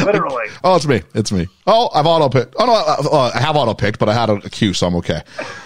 Literally. 0.04 0.46
Oh, 0.64 0.76
it's 0.76 0.86
me. 0.86 1.02
It's 1.16 1.32
me. 1.32 1.48
Oh, 1.66 1.90
I've 1.94 2.06
auto 2.06 2.30
picked. 2.30 2.56
Oh 2.60 2.66
no, 2.66 2.74
I, 2.74 3.32
I 3.36 3.40
have 3.40 3.56
auto 3.56 3.74
picked, 3.74 3.98
but 3.98 4.08
I 4.08 4.14
had 4.14 4.30
a, 4.30 4.34
a 4.34 4.50
cue, 4.50 4.74
so 4.74 4.86
I'm 4.88 4.96
okay. 4.98 5.22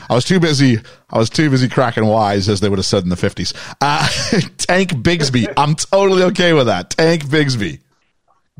I 0.09 0.15
was 0.15 0.23
too 0.23 0.39
busy. 0.39 0.79
I 1.09 1.17
was 1.17 1.29
too 1.29 1.49
busy 1.49 1.67
cracking 1.67 2.05
wise, 2.05 2.47
as 2.47 2.61
they 2.61 2.69
would 2.69 2.79
have 2.79 2.85
said 2.85 3.03
in 3.03 3.09
the 3.09 3.17
fifties. 3.17 3.53
Uh, 3.81 4.07
Tank 4.57 4.91
Bigsby. 4.91 5.51
I'm 5.57 5.75
totally 5.75 6.23
okay 6.23 6.53
with 6.53 6.67
that. 6.67 6.91
Tank 6.91 7.25
Bigsby. 7.25 7.81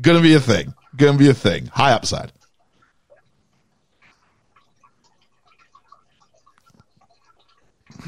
Gonna 0.02 0.20
be 0.20 0.34
a 0.34 0.40
thing. 0.40 0.74
Gonna 0.96 1.18
be 1.18 1.30
a 1.30 1.34
thing. 1.34 1.66
High 1.68 1.92
upside. 1.92 2.30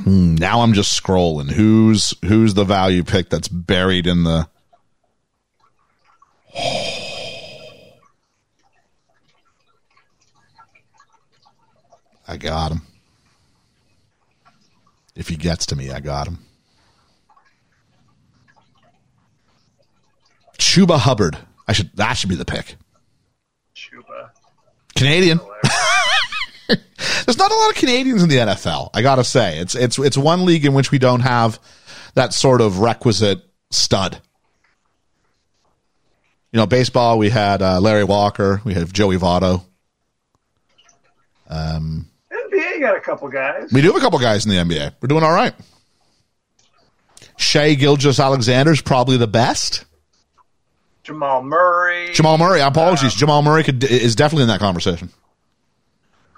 Hmm, 0.04 0.34
now 0.34 0.60
I'm 0.60 0.72
just 0.72 1.00
scrolling. 1.00 1.50
Who's 1.50 2.14
who's 2.24 2.54
the 2.54 2.64
value 2.64 3.04
pick 3.04 3.28
that's 3.28 3.48
buried 3.48 4.06
in 4.06 4.24
the 4.24 4.48
I 12.26 12.36
got 12.36 12.70
him. 12.70 12.82
If 15.16 15.28
he 15.28 15.36
gets 15.36 15.66
to 15.66 15.76
me, 15.76 15.90
I 15.90 15.98
got 15.98 16.28
him. 16.28 16.38
Chuba 20.56 20.98
Hubbard. 20.98 21.36
I 21.66 21.72
should 21.72 21.90
that 21.96 22.14
should 22.14 22.30
be 22.30 22.36
the 22.36 22.44
pick. 22.44 22.76
Chuba. 23.74 24.30
Canadian. 24.94 25.40
There's 27.24 27.38
not 27.38 27.50
a 27.50 27.54
lot 27.54 27.70
of 27.70 27.76
Canadians 27.76 28.22
in 28.22 28.28
the 28.28 28.36
NFL. 28.36 28.90
I 28.94 29.02
gotta 29.02 29.24
say, 29.24 29.58
it's 29.58 29.74
it's 29.74 29.98
it's 29.98 30.16
one 30.16 30.44
league 30.44 30.64
in 30.64 30.74
which 30.74 30.90
we 30.90 30.98
don't 30.98 31.20
have 31.20 31.58
that 32.14 32.32
sort 32.32 32.60
of 32.60 32.78
requisite 32.78 33.42
stud. 33.70 34.20
You 36.52 36.58
know, 36.58 36.66
baseball. 36.66 37.18
We 37.18 37.30
had 37.30 37.62
uh, 37.62 37.80
Larry 37.80 38.04
Walker. 38.04 38.60
We 38.64 38.74
have 38.74 38.92
Joey 38.92 39.16
Votto. 39.16 39.62
NBA 42.32 42.80
got 42.80 42.96
a 42.96 43.00
couple 43.00 43.28
guys. 43.28 43.72
We 43.72 43.80
do 43.80 43.88
have 43.88 43.96
a 43.96 44.00
couple 44.00 44.18
guys 44.18 44.46
in 44.46 44.50
the 44.50 44.56
NBA. 44.56 44.94
We're 45.00 45.08
doing 45.08 45.22
all 45.22 45.32
right. 45.32 45.54
Shai 47.36 47.74
Gilgeous-Alexander's 47.74 48.82
probably 48.82 49.16
the 49.16 49.26
best. 49.26 49.84
Jamal 51.02 51.42
Murray. 51.42 52.12
Jamal 52.12 52.36
Murray. 52.38 52.60
Apologies. 52.60 53.14
Jamal 53.14 53.42
Murray 53.42 53.64
could, 53.64 53.82
is 53.82 54.14
definitely 54.14 54.42
in 54.42 54.48
that 54.48 54.60
conversation. 54.60 55.10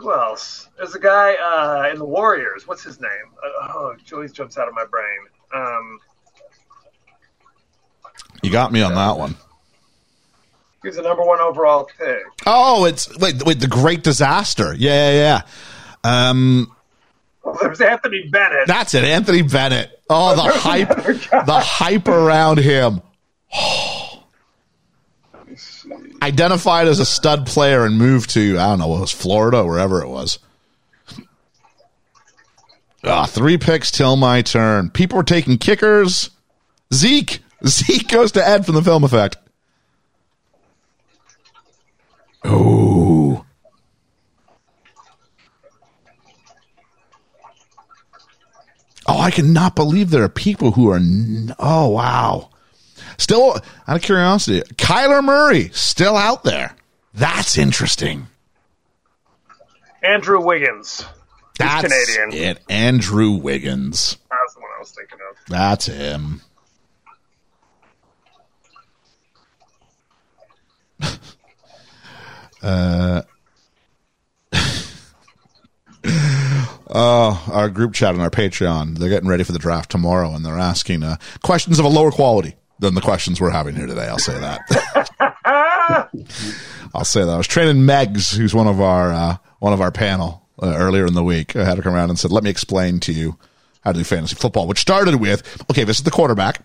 Who 0.03 0.13
else? 0.13 0.69
There's 0.77 0.95
a 0.97 0.99
guy 0.99 1.35
uh, 1.35 1.91
in 1.93 1.99
the 1.99 2.05
Warriors. 2.05 2.67
What's 2.67 2.83
his 2.83 3.01
name? 3.01 3.11
Uh, 3.63 3.69
oh, 3.73 3.95
Julius 4.05 4.33
jumps 4.33 4.59
out 4.59 4.67
of 4.67 4.75
my 4.75 4.85
brain. 4.85 5.19
Um, 5.55 6.01
You 8.43 8.51
got 8.51 8.73
me 8.73 8.83
on 8.83 8.95
that 8.95 9.17
one. 9.17 9.37
he 10.83 10.89
was 10.89 10.97
the 10.97 11.03
number 11.03 11.23
one 11.23 11.39
overall 11.41 11.85
pick. 11.99 12.19
Oh, 12.47 12.85
it's 12.85 13.17
wait, 13.19 13.45
wait, 13.45 13.61
the 13.61 13.69
Great 13.69 14.03
Disaster. 14.03 14.75
Yeah, 14.77 15.13
yeah, 15.13 15.43
yeah. 16.05 16.29
Um, 16.31 16.75
Well, 17.45 17.57
there's 17.63 17.81
Anthony 17.81 18.29
Bennett. 18.29 18.67
that's 18.67 18.95
it, 18.95 19.05
Anthony 19.05 19.43
Bennett. 19.43 20.01
Oh, 20.11 20.35
the 20.35 20.43
hype, 20.59 20.89
the 21.47 21.61
hype 21.61 22.09
around 22.09 22.59
him. 22.59 23.01
Identified 26.23 26.87
as 26.87 27.01
a 27.01 27.05
stud 27.05 27.47
player 27.47 27.85
and 27.85 27.99
moved 27.99 28.31
to 28.31 28.57
I 28.57 28.69
don't 28.69 28.79
know, 28.79 28.97
it 28.97 29.01
was 29.01 29.11
Florida, 29.11 29.65
wherever 29.65 30.01
it 30.03 30.09
was. 30.09 30.39
Ah, 33.03 33.27
three 33.27 33.59
picks 33.59 33.91
till 33.91 34.15
my 34.15 34.41
turn. 34.43 34.89
People 34.91 35.19
are 35.19 35.25
taking 35.25 35.59
kickers. 35.59 36.31
Zeke. 36.95 37.41
Zeke 37.67 38.07
goes 38.07 38.31
to 38.33 38.49
Ed 38.49 38.65
from 38.65 38.77
the 38.77 38.83
film 38.83 39.03
effect. 39.03 39.37
Oh. 42.45 43.45
Oh, 49.09 49.19
I 49.19 49.33
cannot 49.33 49.75
believe 49.75 50.11
there 50.11 50.23
are 50.23 50.29
people 50.29 50.71
who 50.71 50.89
are. 50.89 50.99
N- 50.99 51.53
oh, 51.59 51.89
wow. 51.89 52.51
Still, 53.23 53.55
out 53.87 53.97
of 53.97 54.03
curiosity, 54.03 54.63
Kyler 54.75 55.23
Murray 55.23 55.69
still 55.69 56.17
out 56.17 56.43
there. 56.43 56.75
That's 57.15 57.57
interesting. 57.57 58.27
Andrew 60.03 60.41
Wiggins. 60.41 61.05
That's 61.57 61.85
Canadian. 61.85 62.33
it. 62.33 62.61
Andrew 62.69 63.31
Wiggins. 63.31 64.17
That's 64.29 64.55
the 64.55 64.61
one 64.61 64.71
I 64.77 64.81
was 64.81 64.91
thinking 64.91 65.19
of. 65.31 65.37
That's 65.47 65.87
him. 65.87 66.41
uh, 72.61 73.23
oh, 76.93 77.45
our 77.53 77.69
group 77.69 77.95
chat 77.95 78.17
on 78.17 78.21
our 78.21 78.31
Patreon. 78.31 78.99
They're 78.99 79.09
getting 79.09 79.29
ready 79.29 79.45
for 79.45 79.53
the 79.53 79.61
draft 79.61 79.93
tomorrow, 79.93 80.35
and 80.35 80.45
they're 80.45 80.59
asking 80.59 81.05
uh, 81.05 81.19
questions 81.45 81.79
of 81.79 81.85
a 81.85 81.89
lower 81.89 82.11
quality 82.11 82.57
than 82.83 82.95
the 82.95 83.01
questions 83.01 83.41
we're 83.41 83.51
having 83.51 83.75
here 83.75 83.87
today. 83.87 84.09
I'll 84.09 84.19
say 84.19 84.39
that. 84.39 84.61
I'll 86.95 87.05
say 87.05 87.25
that. 87.25 87.31
I 87.31 87.37
was 87.39 87.47
training 87.47 87.85
Megs, 87.85 88.37
who's 88.37 88.55
one 88.55 88.67
of 88.67 88.81
our 88.81 89.13
uh, 89.13 89.37
one 89.61 89.73
of 89.73 89.81
our 89.81 89.93
panel 89.93 90.47
uh, 90.61 90.75
earlier 90.77 91.07
in 91.07 91.15
the 91.15 91.23
week. 91.23 91.57
I 91.57 91.65
had 91.65 91.77
to 91.77 91.83
come 91.83 91.95
around 91.95 92.11
and 92.11 92.19
said, 92.19 92.33
"Let 92.33 92.45
me 92.45 92.51
explain 92.51 93.01
to 93.01 93.13
you 93.13 93.39
how 93.83 93.93
to 93.93 93.99
do 93.99 94.05
fantasy 94.05 94.35
football," 94.35 94.67
which 94.67 94.81
started 94.81 95.15
with, 95.15 95.65
"Okay, 95.71 95.85
this 95.85 95.99
is 95.99 96.03
the 96.03 96.11
quarterback. 96.11 96.63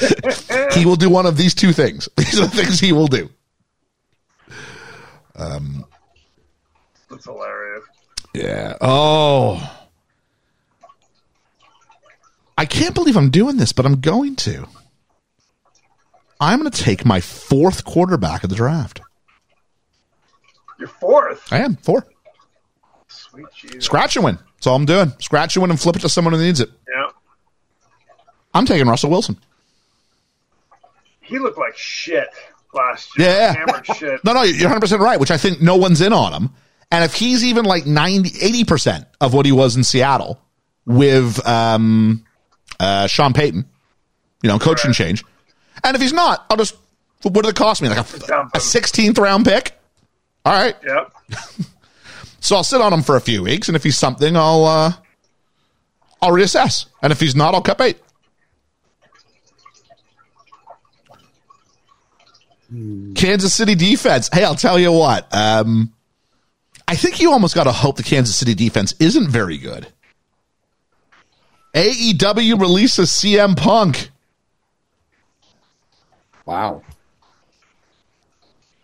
he 0.74 0.84
will 0.84 0.96
do 0.96 1.10
one 1.10 1.26
of 1.26 1.36
these 1.36 1.54
two 1.54 1.72
things. 1.72 2.08
These 2.16 2.38
are 2.38 2.46
the 2.46 2.56
things 2.56 2.78
he 2.78 2.92
will 2.92 3.08
do." 3.08 3.30
Um, 5.34 5.84
that's 7.10 7.24
hilarious. 7.24 7.84
Yeah. 8.34 8.76
Oh. 8.80 9.75
I 12.56 12.64
can't 12.64 12.94
believe 12.94 13.16
I'm 13.16 13.30
doing 13.30 13.56
this, 13.56 13.72
but 13.72 13.86
I'm 13.86 14.00
going 14.00 14.36
to. 14.36 14.66
I'm 16.40 16.60
going 16.60 16.70
to 16.70 16.82
take 16.82 17.04
my 17.04 17.20
fourth 17.20 17.84
quarterback 17.84 18.44
of 18.44 18.50
the 18.50 18.56
draft. 18.56 19.00
You're 20.78 20.88
fourth. 20.88 21.50
I 21.52 21.58
am 21.58 21.76
four. 21.76 22.06
Sweet 23.08 23.46
Jesus. 23.56 23.84
Scratch 23.84 24.16
and 24.16 24.24
win. 24.24 24.38
That's 24.56 24.66
all 24.66 24.76
I'm 24.76 24.84
doing. 24.84 25.12
Scratch 25.18 25.56
and 25.56 25.62
win 25.62 25.70
and 25.70 25.80
flip 25.80 25.96
it 25.96 26.00
to 26.00 26.08
someone 26.08 26.34
who 26.34 26.40
needs 26.40 26.60
it. 26.60 26.70
Yeah. 26.88 27.10
I'm 28.54 28.66
taking 28.66 28.86
Russell 28.86 29.10
Wilson. 29.10 29.38
He 31.20 31.38
looked 31.38 31.58
like 31.58 31.76
shit 31.76 32.28
last 32.72 33.18
year. 33.18 33.28
Yeah. 33.28 33.82
Shit. 33.94 34.20
No, 34.24 34.32
no, 34.32 34.42
you're 34.42 34.70
100% 34.70 34.98
right, 34.98 35.18
which 35.18 35.30
I 35.30 35.36
think 35.38 35.60
no 35.60 35.76
one's 35.76 36.00
in 36.00 36.12
on 36.12 36.32
him. 36.32 36.50
And 36.90 37.04
if 37.04 37.14
he's 37.14 37.44
even 37.44 37.64
like 37.64 37.84
90, 37.86 38.30
80% 38.64 39.06
of 39.20 39.34
what 39.34 39.44
he 39.44 39.52
was 39.52 39.76
in 39.76 39.84
Seattle 39.84 40.40
with 40.84 41.44
um, 41.46 42.24
uh, 42.80 43.06
Sean 43.06 43.32
Payton, 43.32 43.64
you 44.42 44.48
know, 44.48 44.58
coaching 44.58 44.92
Correct. 44.92 44.96
change. 44.98 45.24
And 45.84 45.94
if 45.94 46.00
he's 46.02 46.12
not, 46.12 46.44
I'll 46.50 46.56
just, 46.56 46.76
what 47.22 47.34
did 47.34 47.46
it 47.46 47.56
cost 47.56 47.82
me? 47.82 47.88
Like 47.88 47.98
a, 47.98 48.00
a 48.54 48.58
16th 48.58 49.18
round 49.18 49.44
pick? 49.44 49.78
All 50.44 50.52
right. 50.52 50.76
Yep. 50.86 51.12
So 52.38 52.54
I'll 52.54 52.62
sit 52.62 52.80
on 52.80 52.92
him 52.92 53.02
for 53.02 53.16
a 53.16 53.20
few 53.20 53.42
weeks. 53.42 53.66
And 53.66 53.74
if 53.74 53.82
he's 53.82 53.98
something, 53.98 54.36
I'll, 54.36 54.64
uh, 54.64 54.92
I'll 56.22 56.30
reassess. 56.30 56.86
And 57.02 57.10
if 57.10 57.18
he's 57.18 57.34
not, 57.34 57.54
I'll 57.54 57.60
cut 57.60 57.76
bait. 57.76 57.98
Kansas 63.16 63.54
City 63.54 63.74
defense. 63.74 64.28
Hey, 64.32 64.44
I'll 64.44 64.54
tell 64.54 64.78
you 64.78 64.92
what. 64.92 65.26
Um, 65.34 65.92
I 66.88 66.94
think 66.96 67.20
you 67.20 67.32
almost 67.32 67.54
got 67.54 67.64
to 67.64 67.72
hope 67.72 67.96
the 67.96 68.02
Kansas 68.02 68.36
City 68.36 68.54
defense 68.54 68.94
isn't 69.00 69.28
very 69.28 69.58
good. 69.58 69.88
AEW 71.76 72.58
releases 72.58 73.10
CM 73.10 73.54
Punk. 73.54 74.08
Wow. 76.46 76.82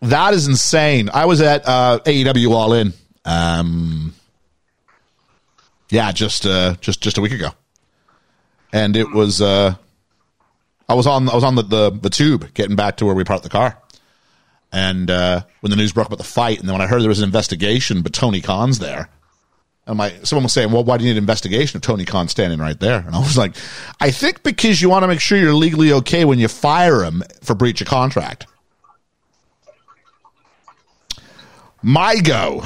That 0.03 0.34
is 0.34 0.47
insane. 0.47 1.09
I 1.12 1.24
was 1.24 1.40
at 1.40 1.66
uh, 1.66 2.01
AEW 2.05 2.51
All 2.51 2.74
In. 2.74 2.93
Um, 3.24 4.14
yeah, 5.88 6.12
just 6.12 6.45
uh, 6.45 6.74
just 6.80 7.01
just 7.01 7.16
a 7.16 7.20
week 7.20 7.32
ago, 7.32 7.51
and 8.72 8.97
it 8.97 9.11
was. 9.11 9.40
Uh, 9.40 9.74
I 10.88 10.95
was 10.95 11.07
on 11.07 11.30
I 11.30 11.34
was 11.34 11.45
on 11.45 11.55
the, 11.55 11.62
the 11.62 11.90
the 11.90 12.11
tube 12.11 12.53
getting 12.53 12.76
back 12.76 12.97
to 12.99 13.07
where 13.07 13.14
we 13.14 13.24
parked 13.24 13.45
the 13.45 13.49
car, 13.49 13.78
and 14.72 15.11
uh, 15.11 15.43
when 15.61 15.70
the 15.70 15.76
news 15.76 15.93
broke 15.93 16.09
about 16.09 16.18
the 16.18 16.24
fight, 16.24 16.59
and 16.59 16.68
then 16.68 16.74
when 16.74 16.82
I 16.82 16.88
heard 16.88 17.01
there 17.01 17.09
was 17.09 17.20
an 17.20 17.24
investigation, 17.24 18.03
but 18.03 18.12
Tony 18.12 18.40
Khan's 18.40 18.80
there. 18.80 19.09
And 19.87 19.99
my 19.99 20.12
someone 20.22 20.45
was 20.45 20.53
saying, 20.53 20.70
"Well, 20.70 20.85
why 20.85 20.97
do 20.97 21.05
you 21.05 21.11
need 21.11 21.18
an 21.18 21.22
investigation 21.24 21.76
of 21.76 21.83
Tony 21.83 22.05
Khan's 22.05 22.30
standing 22.30 22.61
right 22.61 22.78
there?" 22.78 23.01
And 23.05 23.14
I 23.14 23.18
was 23.18 23.37
like, 23.37 23.57
"I 24.01 24.11
think 24.12 24.43
because 24.45 24.80
you 24.80 24.89
want 24.89 25.03
to 25.03 25.09
make 25.09 25.20
sure 25.20 25.39
you're 25.39 25.55
legally 25.55 25.93
okay 25.93 26.24
when 26.24 26.39
you 26.39 26.49
fire 26.49 27.03
him 27.03 27.24
for 27.43 27.55
breach 27.55 27.80
of 27.80 27.89
contract." 27.89 28.47
My 31.83 32.20
go. 32.20 32.64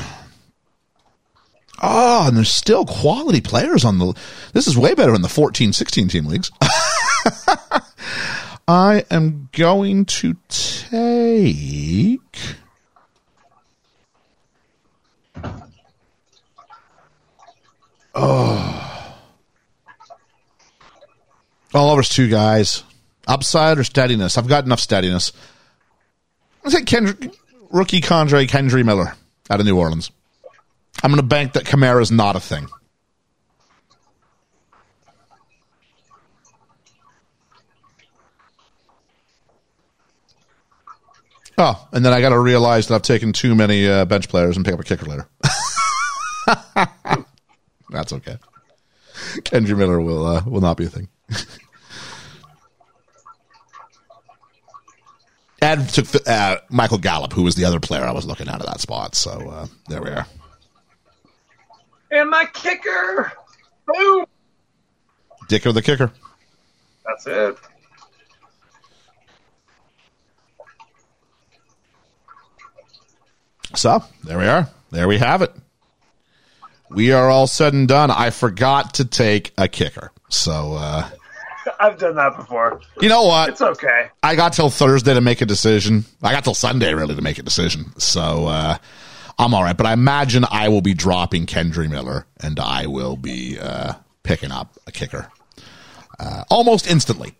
Oh, 1.82 2.28
and 2.28 2.36
there's 2.36 2.52
still 2.52 2.84
quality 2.84 3.40
players 3.40 3.84
on 3.84 3.98
the. 3.98 4.14
This 4.52 4.66
is 4.66 4.76
way 4.76 4.94
better 4.94 5.14
in 5.14 5.22
the 5.22 5.28
14, 5.28 5.72
16 5.72 6.08
team 6.08 6.26
leagues. 6.26 6.50
I 8.68 9.04
am 9.10 9.48
going 9.52 10.04
to 10.06 10.36
take. 10.48 12.20
Oh. 18.18 18.82
Oliver's 21.74 22.08
two 22.08 22.28
guys. 22.28 22.82
Upside 23.26 23.78
or 23.78 23.84
steadiness? 23.84 24.38
I've 24.38 24.48
got 24.48 24.64
enough 24.64 24.80
steadiness. 24.80 25.32
I 26.64 26.80
Kendrick, 26.80 27.34
rookie 27.70 28.00
Condre 28.00 28.48
Kendre 28.48 28.84
Miller 28.84 29.14
out 29.50 29.60
of 29.60 29.66
New 29.66 29.78
Orleans. 29.78 30.10
I'm 31.02 31.10
going 31.10 31.20
to 31.20 31.26
bank 31.26 31.52
that 31.52 31.64
Kamara 31.64 32.00
is 32.00 32.10
not 32.10 32.36
a 32.36 32.40
thing. 32.40 32.68
Oh, 41.58 41.88
and 41.92 42.04
then 42.04 42.12
I 42.12 42.20
got 42.20 42.30
to 42.30 42.38
realize 42.38 42.88
that 42.88 42.94
I've 42.94 43.02
taken 43.02 43.32
too 43.32 43.54
many 43.54 43.88
uh, 43.88 44.04
bench 44.04 44.28
players 44.28 44.56
and 44.56 44.64
pick 44.64 44.74
up 44.74 44.80
a 44.80 44.84
kicker 44.84 45.06
later. 45.06 45.28
That's 47.90 48.12
okay. 48.12 48.38
Kendre 49.44 49.76
Miller 49.76 50.00
will 50.00 50.26
uh, 50.26 50.42
will 50.44 50.60
not 50.60 50.76
be 50.76 50.84
a 50.84 50.88
thing. 50.88 51.08
Ed 55.62 55.88
took 55.88 56.06
the, 56.06 56.30
uh, 56.30 56.58
Michael 56.68 56.98
Gallup, 56.98 57.32
who 57.32 57.42
was 57.42 57.54
the 57.54 57.64
other 57.64 57.80
player 57.80 58.04
I 58.04 58.12
was 58.12 58.26
looking 58.26 58.48
at 58.48 58.60
at 58.60 58.66
that 58.66 58.80
spot. 58.80 59.14
So 59.14 59.30
uh, 59.48 59.66
there 59.88 60.02
we 60.02 60.10
are. 60.10 60.26
And 62.10 62.30
my 62.30 62.44
kicker, 62.52 63.32
boom. 63.86 64.26
Dicker 65.48 65.72
the 65.72 65.82
kicker. 65.82 66.12
That's 67.04 67.26
it. 67.26 67.56
So 73.74 74.02
there 74.24 74.38
we 74.38 74.46
are. 74.46 74.68
There 74.90 75.08
we 75.08 75.18
have 75.18 75.42
it. 75.42 75.54
We 76.90 77.12
are 77.12 77.28
all 77.28 77.46
said 77.46 77.74
and 77.74 77.88
done. 77.88 78.10
I 78.10 78.30
forgot 78.30 78.94
to 78.94 79.04
take 79.04 79.52
a 79.58 79.68
kicker. 79.68 80.12
So 80.28 80.74
uh, 80.74 81.08
I've 81.80 81.98
done 81.98 82.16
that 82.16 82.36
before. 82.36 82.80
you 83.00 83.08
know 83.08 83.24
what? 83.24 83.48
It's 83.50 83.60
okay. 83.62 84.08
I 84.22 84.36
got 84.36 84.52
till 84.52 84.70
Thursday 84.70 85.14
to 85.14 85.20
make 85.20 85.40
a 85.40 85.46
decision. 85.46 86.04
I 86.22 86.32
got 86.32 86.44
till 86.44 86.54
Sunday 86.54 86.94
really 86.94 87.14
to 87.14 87.22
make 87.22 87.38
a 87.38 87.42
decision. 87.42 87.92
So 87.98 88.46
uh, 88.46 88.78
I'm 89.38 89.54
all 89.54 89.62
right. 89.62 89.76
But 89.76 89.86
I 89.86 89.92
imagine 89.92 90.44
I 90.50 90.68
will 90.68 90.80
be 90.80 90.94
dropping 90.94 91.46
Kendre 91.46 91.88
Miller 91.90 92.26
and 92.40 92.58
I 92.60 92.86
will 92.86 93.16
be 93.16 93.58
uh, 93.58 93.94
picking 94.22 94.52
up 94.52 94.76
a 94.86 94.92
kicker 94.92 95.28
uh, 96.18 96.44
almost 96.50 96.88
instantly. 96.88 97.34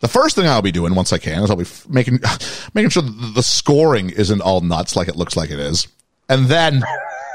The 0.00 0.08
first 0.08 0.34
thing 0.34 0.46
I'll 0.46 0.62
be 0.62 0.72
doing 0.72 0.94
once 0.94 1.12
I 1.12 1.18
can 1.18 1.42
is 1.42 1.50
I'll 1.50 1.56
be 1.56 1.62
f- 1.62 1.86
making 1.88 2.20
making 2.74 2.90
sure 2.90 3.02
that 3.02 3.32
the 3.34 3.42
scoring 3.42 4.10
isn't 4.10 4.40
all 4.40 4.62
nuts 4.62 4.96
like 4.96 5.08
it 5.08 5.16
looks 5.16 5.36
like 5.36 5.50
it 5.50 5.60
is, 5.60 5.86
and 6.28 6.46
then 6.46 6.82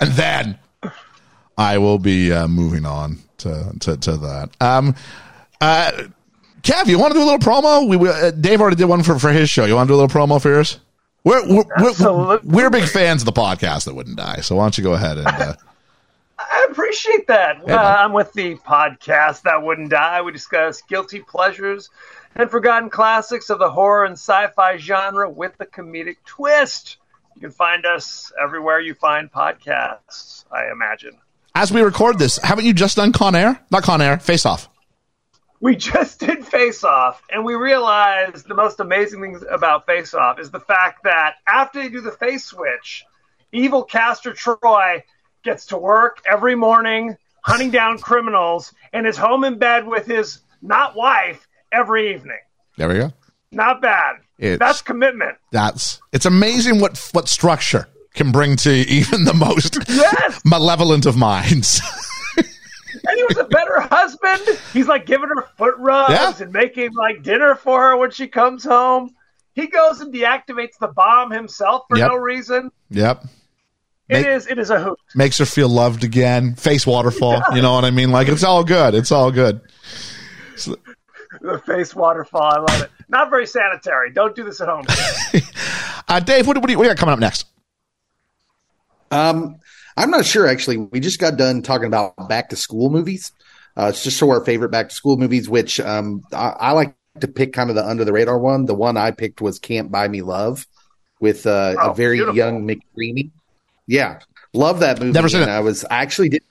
and 0.02 0.12
then 0.14 0.58
I 1.58 1.78
will 1.78 2.00
be 2.00 2.32
uh, 2.32 2.48
moving 2.48 2.86
on 2.86 3.20
to 3.40 3.74
to, 3.82 3.98
to 3.98 4.18
that. 4.18 4.50
Um, 4.60 4.96
uh, 5.62 5.92
Kev, 6.62 6.88
you 6.88 6.98
want 6.98 7.14
to 7.14 7.20
do 7.20 7.24
a 7.24 7.30
little 7.30 7.40
promo? 7.40 7.88
We, 7.88 8.10
uh, 8.10 8.32
Dave 8.32 8.60
already 8.60 8.76
did 8.76 8.86
one 8.86 9.04
for, 9.04 9.20
for 9.20 9.32
his 9.32 9.50
show. 9.50 9.66
You 9.66 9.76
want 9.76 9.88
to 9.88 9.92
do 9.92 9.96
a 9.96 10.02
little 10.02 10.22
promo 10.22 10.42
for 10.42 10.50
yours? 10.50 10.80
We're 11.24 11.46
we're, 11.48 11.64
we're, 12.00 12.40
we're 12.44 12.70
big 12.70 12.88
fans 12.88 13.22
of 13.22 13.26
the 13.26 13.34
podcast 13.34 13.86
that 13.86 13.96
wouldn't 13.96 14.18
die. 14.18 14.38
So 14.42 14.56
why 14.56 14.64
don't 14.64 14.78
you 14.78 14.84
go 14.84 14.94
ahead 14.94 15.18
and 15.18 15.28
uh, 15.28 15.54
I 16.40 16.68
appreciate 16.70 17.28
that. 17.28 17.62
Yeah, 17.68 17.82
uh. 17.82 17.96
I'm 18.00 18.14
with 18.14 18.34
the 18.34 18.56
podcast 18.56 19.44
that 19.44 19.64
wouldn't 19.64 19.90
die. 19.90 20.22
We 20.22 20.32
discuss 20.32 20.82
guilty 20.82 21.20
pleasures 21.20 21.90
and 22.36 22.50
forgotten 22.50 22.90
classics 22.90 23.50
of 23.50 23.60
the 23.60 23.70
horror 23.72 24.06
and 24.06 24.14
sci-fi 24.14 24.78
genre 24.78 25.30
with 25.30 25.58
the 25.58 25.66
comedic 25.66 26.18
twist. 26.26 26.98
You 27.36 27.42
can 27.42 27.52
find 27.52 27.86
us 27.86 28.32
everywhere 28.42 28.80
you 28.80 28.94
find 28.94 29.32
podcasts. 29.32 30.46
I 30.52 30.72
imagine. 30.72 31.18
As 31.56 31.72
we 31.72 31.82
record 31.82 32.20
this, 32.20 32.38
haven't 32.38 32.66
you 32.66 32.74
just 32.74 32.98
done 32.98 33.14
Con 33.14 33.34
Air? 33.34 33.60
Not 33.72 33.84
Con 33.84 34.02
Air, 34.02 34.20
Face 34.20 34.46
Off. 34.46 34.68
We 35.62 35.76
just 35.78 36.20
did 36.26 36.46
Face 36.46 36.84
Off, 36.84 37.22
and 37.32 37.46
we 37.46 37.56
realized 37.56 38.48
the 38.48 38.56
most 38.56 38.80
amazing 38.82 39.22
thing 39.22 39.42
about 39.50 39.86
Face 39.86 40.14
Off 40.14 40.40
is 40.40 40.52
the 40.52 40.60
fact 40.60 41.04
that 41.06 41.36
after 41.48 41.82
they 41.82 41.90
do 41.90 42.02
the 42.02 42.12
face 42.12 42.44
switch, 42.46 43.06
evil 43.54 43.84
Castor 43.84 44.34
Troy 44.34 45.02
gets 45.44 45.68
to 45.68 45.78
work 45.78 46.22
every 46.30 46.56
morning 46.56 47.16
hunting 47.42 47.72
down 47.72 48.00
criminals 48.00 48.74
and 48.92 49.08
is 49.08 49.16
home 49.18 49.44
in 49.44 49.58
bed 49.58 49.88
with 49.88 50.06
his 50.08 50.40
not 50.62 50.96
wife 50.96 51.48
every 51.72 52.14
evening. 52.14 52.40
There 52.76 52.90
we 52.90 52.96
go. 52.96 53.14
Not 53.52 53.82
bad. 53.82 54.18
It's- 54.40 54.60
That's 54.60 54.82
commitment. 54.82 55.38
That's 55.52 56.02
it's 56.12 56.26
amazing 56.26 56.82
what 56.82 56.98
what 57.14 57.30
structure 57.30 57.88
can 58.16 58.32
bring 58.32 58.56
to 58.58 58.72
even 58.72 59.26
the 59.26 59.34
most 59.34 59.78
Yes. 59.88 60.42
malevolent 60.46 61.06
of 61.06 61.16
minds. 61.18 61.82
And 63.08 63.18
he 63.18 63.24
was 63.26 63.38
a 63.38 63.44
better 63.44 63.82
husband. 63.82 64.58
He's 64.74 64.88
like 64.88 65.06
giving 65.06 65.28
her 65.28 65.44
foot 65.58 65.76
rubs 65.78 66.12
Yeah. 66.12 66.34
and 66.42 66.52
making 66.52 66.94
like 66.94 67.22
dinner 67.22 67.54
for 67.54 67.80
her 67.82 67.98
when 67.98 68.10
she 68.10 68.26
comes 68.28 68.64
home. 68.64 69.14
He 69.54 69.68
goes 69.68 70.00
and 70.02 70.12
deactivates 70.12 70.78
the 70.80 70.88
bomb 70.88 71.30
himself 71.30 71.84
for 71.88 71.98
Yep. 71.98 72.08
no 72.10 72.16
reason. 72.16 72.72
yep. 72.90 73.24
It 74.10 74.14
Make- 74.14 74.26
is 74.28 74.48
it 74.48 74.58
is 74.58 74.70
a 74.72 74.80
hoot. 74.82 74.98
Makes 75.14 75.38
her 75.38 75.46
feel 75.46 75.70
loved 75.70 76.04
again. 76.04 76.56
Face 76.56 76.88
waterfall. 76.88 77.44
You 77.54 77.62
know 77.62 77.74
what 77.74 77.86
I 77.86 77.92
mean? 77.92 78.12
Like 78.12 78.28
it's 78.28 78.44
all 78.44 78.64
good. 78.64 78.96
It's 78.96 79.12
all 79.12 79.30
good. 79.32 79.62
The 80.56 81.60
face 81.66 81.94
waterfall. 81.94 82.42
I 82.44 82.58
love 82.60 82.82
it. 82.84 82.92
Not 83.08 83.30
very 83.30 83.46
sanitary. 83.46 84.12
Don't 84.14 84.36
do 84.36 84.44
this 84.44 84.62
at 84.62 84.68
home. 84.70 84.86
Uh, 86.08 86.20
Dave, 86.22 86.48
what, 86.48 86.58
what, 86.58 86.66
do 86.66 86.72
you, 86.72 86.78
what 86.78 86.86
do 86.86 86.90
you 86.90 86.96
got 86.96 86.98
coming 87.00 87.14
up 87.14 87.20
next? 87.20 87.46
Um, 89.16 89.58
I'm 89.98 90.12
not 90.12 90.26
sure 90.26 90.48
actually. 90.48 90.78
We 90.78 91.00
just 91.00 91.20
got 91.20 91.38
done 91.38 91.62
talking 91.62 91.88
about 91.88 92.28
back 92.30 92.50
to 92.50 92.56
school 92.56 92.90
movies. 92.90 93.32
Uh, 93.78 93.88
it's 93.90 94.04
just 94.04 94.18
so 94.18 94.30
our 94.30 94.44
favorite 94.44 94.70
back 94.70 94.90
to 94.90 94.96
school 94.96 95.18
movies, 95.18 95.50
which 95.50 95.80
um, 95.80 96.24
I, 96.34 96.50
I 96.50 96.72
like 96.72 96.96
to 97.22 97.28
pick 97.28 97.54
kind 97.54 97.70
of 97.70 97.76
the 97.76 97.86
under 97.86 98.06
the 98.06 98.14
radar 98.14 98.38
one. 98.38 98.66
The 98.66 98.76
one 98.76 98.98
I 98.98 99.12
picked 99.12 99.42
was 99.42 99.60
Can't 99.60 99.92
Buy 99.92 100.08
Me 100.08 100.22
Love 100.22 100.66
with 101.20 101.46
uh, 101.46 101.76
Oh, 101.80 101.92
a 101.92 101.96
very 101.96 102.18
beautiful. 102.18 102.36
young 102.36 102.68
McDreamy. 102.68 103.32
Yeah, 103.88 104.20
love 104.54 104.80
that 104.80 105.00
movie. 105.00 105.12
Never 105.14 105.30
seen 105.30 105.42
and 105.42 105.50
it. 105.50 105.54
I 105.54 105.60
was 105.62 105.86
I 105.86 105.98
actually 106.02 106.30
did. 106.30 106.44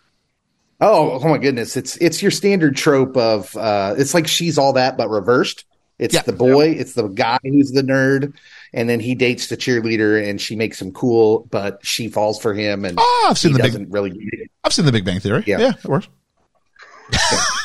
Oh, 0.81 1.21
oh 1.23 1.29
my 1.29 1.39
goodness! 1.39 1.77
It's 1.77 1.97
it's 1.99 2.21
your 2.21 2.31
standard 2.31 2.77
trope 2.77 3.17
of 3.17 3.57
uh, 3.57 3.95
it's 3.97 4.13
like 4.13 4.27
she's 4.27 4.59
all 4.59 4.75
that 4.75 4.97
but 4.97 5.09
reversed. 5.09 5.65
It's 5.99 6.15
Yeah. 6.15 6.23
the 6.23 6.33
boy, 6.33 6.71
it's 6.71 6.95
the 6.95 7.09
guy 7.09 7.39
who's 7.43 7.71
the 7.71 7.83
nerd, 7.83 8.35
and 8.75 8.89
then 8.89 9.01
he 9.01 9.15
dates 9.15 9.47
the 9.47 9.57
cheerleader, 9.57 10.29
and 10.29 10.39
she 10.41 10.55
makes 10.57 10.83
him 10.83 10.93
cool, 10.93 11.47
but 11.51 11.79
she 11.83 12.09
falls 12.09 12.39
for 12.43 12.53
him, 12.53 12.85
and 12.85 12.99
Oh, 13.01 13.27
I've 13.31 13.37
he 13.39 13.41
seen 13.49 13.53
the 13.53 13.59
big. 13.61 13.67
doesn't 13.73 13.91
really 13.91 14.11
get 14.11 14.19
it. 14.41 14.51
I've 14.65 14.73
seen 14.75 14.85
the 14.85 14.93
Big 14.93 15.05
Bang 15.07 15.21
Theory. 15.21 15.45
Yeah. 15.47 15.59
yeah, 15.61 15.73
it 15.83 15.85
works. 15.89 16.09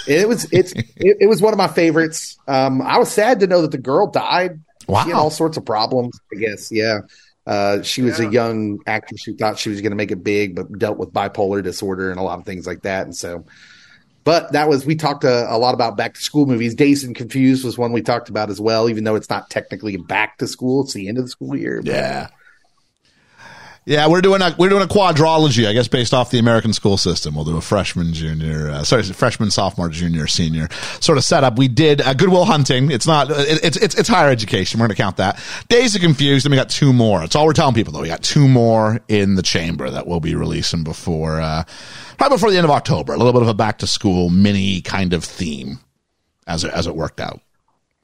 It 0.08 0.28
was 0.28 0.46
it's 0.52 0.74
it, 0.74 1.18
it 1.22 1.28
was 1.28 1.42
one 1.42 1.54
of 1.54 1.58
my 1.58 1.68
favorites. 1.68 2.38
Um, 2.48 2.82
I 2.82 2.98
was 2.98 3.12
sad 3.12 3.40
to 3.42 3.48
know 3.48 3.62
that 3.62 3.72
the 3.72 3.78
girl 3.78 4.08
died. 4.08 4.60
Wow, 4.88 5.04
She 5.04 5.10
had 5.12 5.18
all 5.20 5.30
sorts 5.30 5.56
of 5.58 5.66
problems. 5.66 6.20
I 6.34 6.40
guess, 6.40 6.72
yeah. 6.72 7.00
Uh, 7.46 7.82
she 7.84 8.02
was 8.02 8.20
Yeah. 8.20 8.28
a 8.28 8.32
young 8.32 8.80
actress 8.88 9.24
who 9.24 9.36
thought 9.36 9.58
she 9.60 9.70
was 9.70 9.82
going 9.82 9.92
to 9.92 9.96
make 9.96 10.12
it 10.12 10.24
big, 10.24 10.56
but 10.56 10.78
dealt 10.78 10.98
with 10.98 11.12
bipolar 11.14 11.64
disorder 11.64 12.10
and 12.12 12.20
a 12.20 12.24
lot 12.24 12.40
of 12.40 12.46
things 12.46 12.66
like 12.68 12.82
that. 12.84 13.04
And 13.06 13.16
so, 13.16 13.46
but 14.30 14.52
that 14.52 14.70
was 14.70 14.86
we 14.86 14.94
talked 14.94 15.24
a, 15.24 15.52
a 15.52 15.58
lot 15.58 15.74
about 15.74 15.98
back 15.98 16.14
to 16.14 16.22
school 16.22 16.46
movies. 16.46 16.76
Dazed 16.76 17.04
and 17.04 17.16
Confused 17.16 17.66
was 17.66 17.80
one 17.80 17.92
we 17.92 18.04
talked 18.04 18.30
about 18.30 18.52
as 18.52 18.62
well, 18.62 18.88
even 18.88 19.04
though 19.04 19.16
it's 19.16 19.28
not 19.28 19.50
technically 19.50 19.98
back 19.98 20.38
to 20.38 20.48
school; 20.48 20.84
it's 20.84 20.94
the 20.94 21.08
end 21.08 21.18
of 21.18 21.24
the 21.24 21.32
school 21.32 21.56
year. 21.56 21.82
But 21.82 21.92
Yeah. 21.92 22.28
Yeah, 23.90 24.08
we're 24.08 24.22
doing 24.22 24.44
a 24.44 24.54
we're 24.56 24.70
doing 24.70 24.84
a 24.84 24.88
quadrology, 24.88 25.68
I 25.68 25.74
guess, 25.74 25.88
based 25.88 26.14
off 26.14 26.30
the 26.30 26.38
American 26.38 26.74
school 26.74 26.96
system. 26.96 27.34
We'll 27.34 27.44
do 27.44 27.58
a 27.58 27.62
freshman, 27.62 28.14
junior, 28.14 28.70
uh, 28.70 28.84
sorry, 28.84 29.02
freshman, 29.02 29.50
sophomore, 29.50 29.90
junior, 29.90 30.28
senior 30.28 30.68
sort 31.00 31.18
of 31.18 31.24
setup. 31.24 31.58
We 31.58 31.70
did 31.70 32.00
uh, 32.00 32.14
Good 32.14 32.30
Will 32.30 32.46
Hunting. 32.46 32.92
It's 32.92 33.08
not 33.08 33.32
it, 33.32 33.64
it's 33.64 33.78
it's 33.78 33.96
it's 33.96 34.08
higher 34.08 34.30
education. 34.30 34.80
We're 34.80 34.86
going 34.86 34.96
to 34.96 35.02
count 35.02 35.18
that. 35.18 35.44
Dazed 35.70 35.96
and 35.96 36.04
Confused, 36.04 36.46
and 36.46 36.52
we 36.52 36.56
got 36.56 36.70
two 36.70 36.94
more. 36.94 37.22
That's 37.22 37.36
all 37.36 37.48
we're 37.48 37.54
telling 37.54 37.74
people 37.74 37.92
though. 37.92 38.02
We 38.02 38.10
got 38.10 38.22
two 38.22 38.48
more 38.48 39.00
in 39.08 39.34
the 39.34 39.42
chamber 39.42 39.90
that 39.90 40.06
we'll 40.06 40.20
be 40.20 40.36
releasing 40.36 40.84
before 40.84 41.42
uh, 41.42 41.64
probably 42.20 42.36
before 42.36 42.52
the 42.52 42.58
end 42.58 42.66
of 42.66 42.72
October. 42.72 43.14
A 43.14 43.18
little 43.18 43.34
bit 43.34 43.42
of 43.42 43.48
a 43.48 43.56
back 43.56 43.80
to 43.80 43.88
school 43.88 44.30
mini 44.30 44.82
kind 44.82 45.14
of 45.14 45.24
theme 45.24 45.80
as 46.46 46.64
it, 46.64 46.72
as 46.74 46.86
it 46.86 46.96
worked 46.96 47.20
out. 47.20 47.42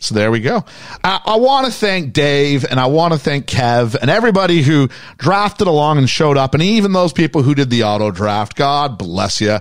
So 0.05 0.13
there 0.13 0.29
we 0.29 0.39
go. 0.39 0.63
Uh, 1.03 1.19
I 1.25 1.37
want 1.37 1.65
to 1.65 1.71
thank 1.71 2.13
Dave 2.13 2.63
and 2.63 2.79
I 2.79 2.85
want 2.85 3.13
to 3.13 3.19
thank 3.19 3.47
Kev 3.47 3.95
and 3.95 4.11
everybody 4.11 4.61
who 4.61 4.87
drafted 5.17 5.67
along 5.67 5.97
and 5.97 6.07
showed 6.07 6.37
up, 6.37 6.53
and 6.53 6.61
even 6.61 6.93
those 6.93 7.11
people 7.11 7.41
who 7.41 7.55
did 7.55 7.71
the 7.71 7.83
auto 7.83 8.11
draft. 8.11 8.55
God 8.55 8.99
bless 8.99 9.41
you. 9.41 9.57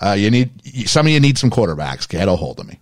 Uh, 0.00 0.12
you 0.12 0.30
need 0.30 0.50
some 0.88 1.06
of 1.06 1.12
you 1.12 1.20
need 1.20 1.36
some 1.36 1.50
quarterbacks. 1.50 2.08
Get 2.08 2.26
a 2.26 2.36
hold 2.36 2.58
of 2.60 2.66
me. 2.66 2.80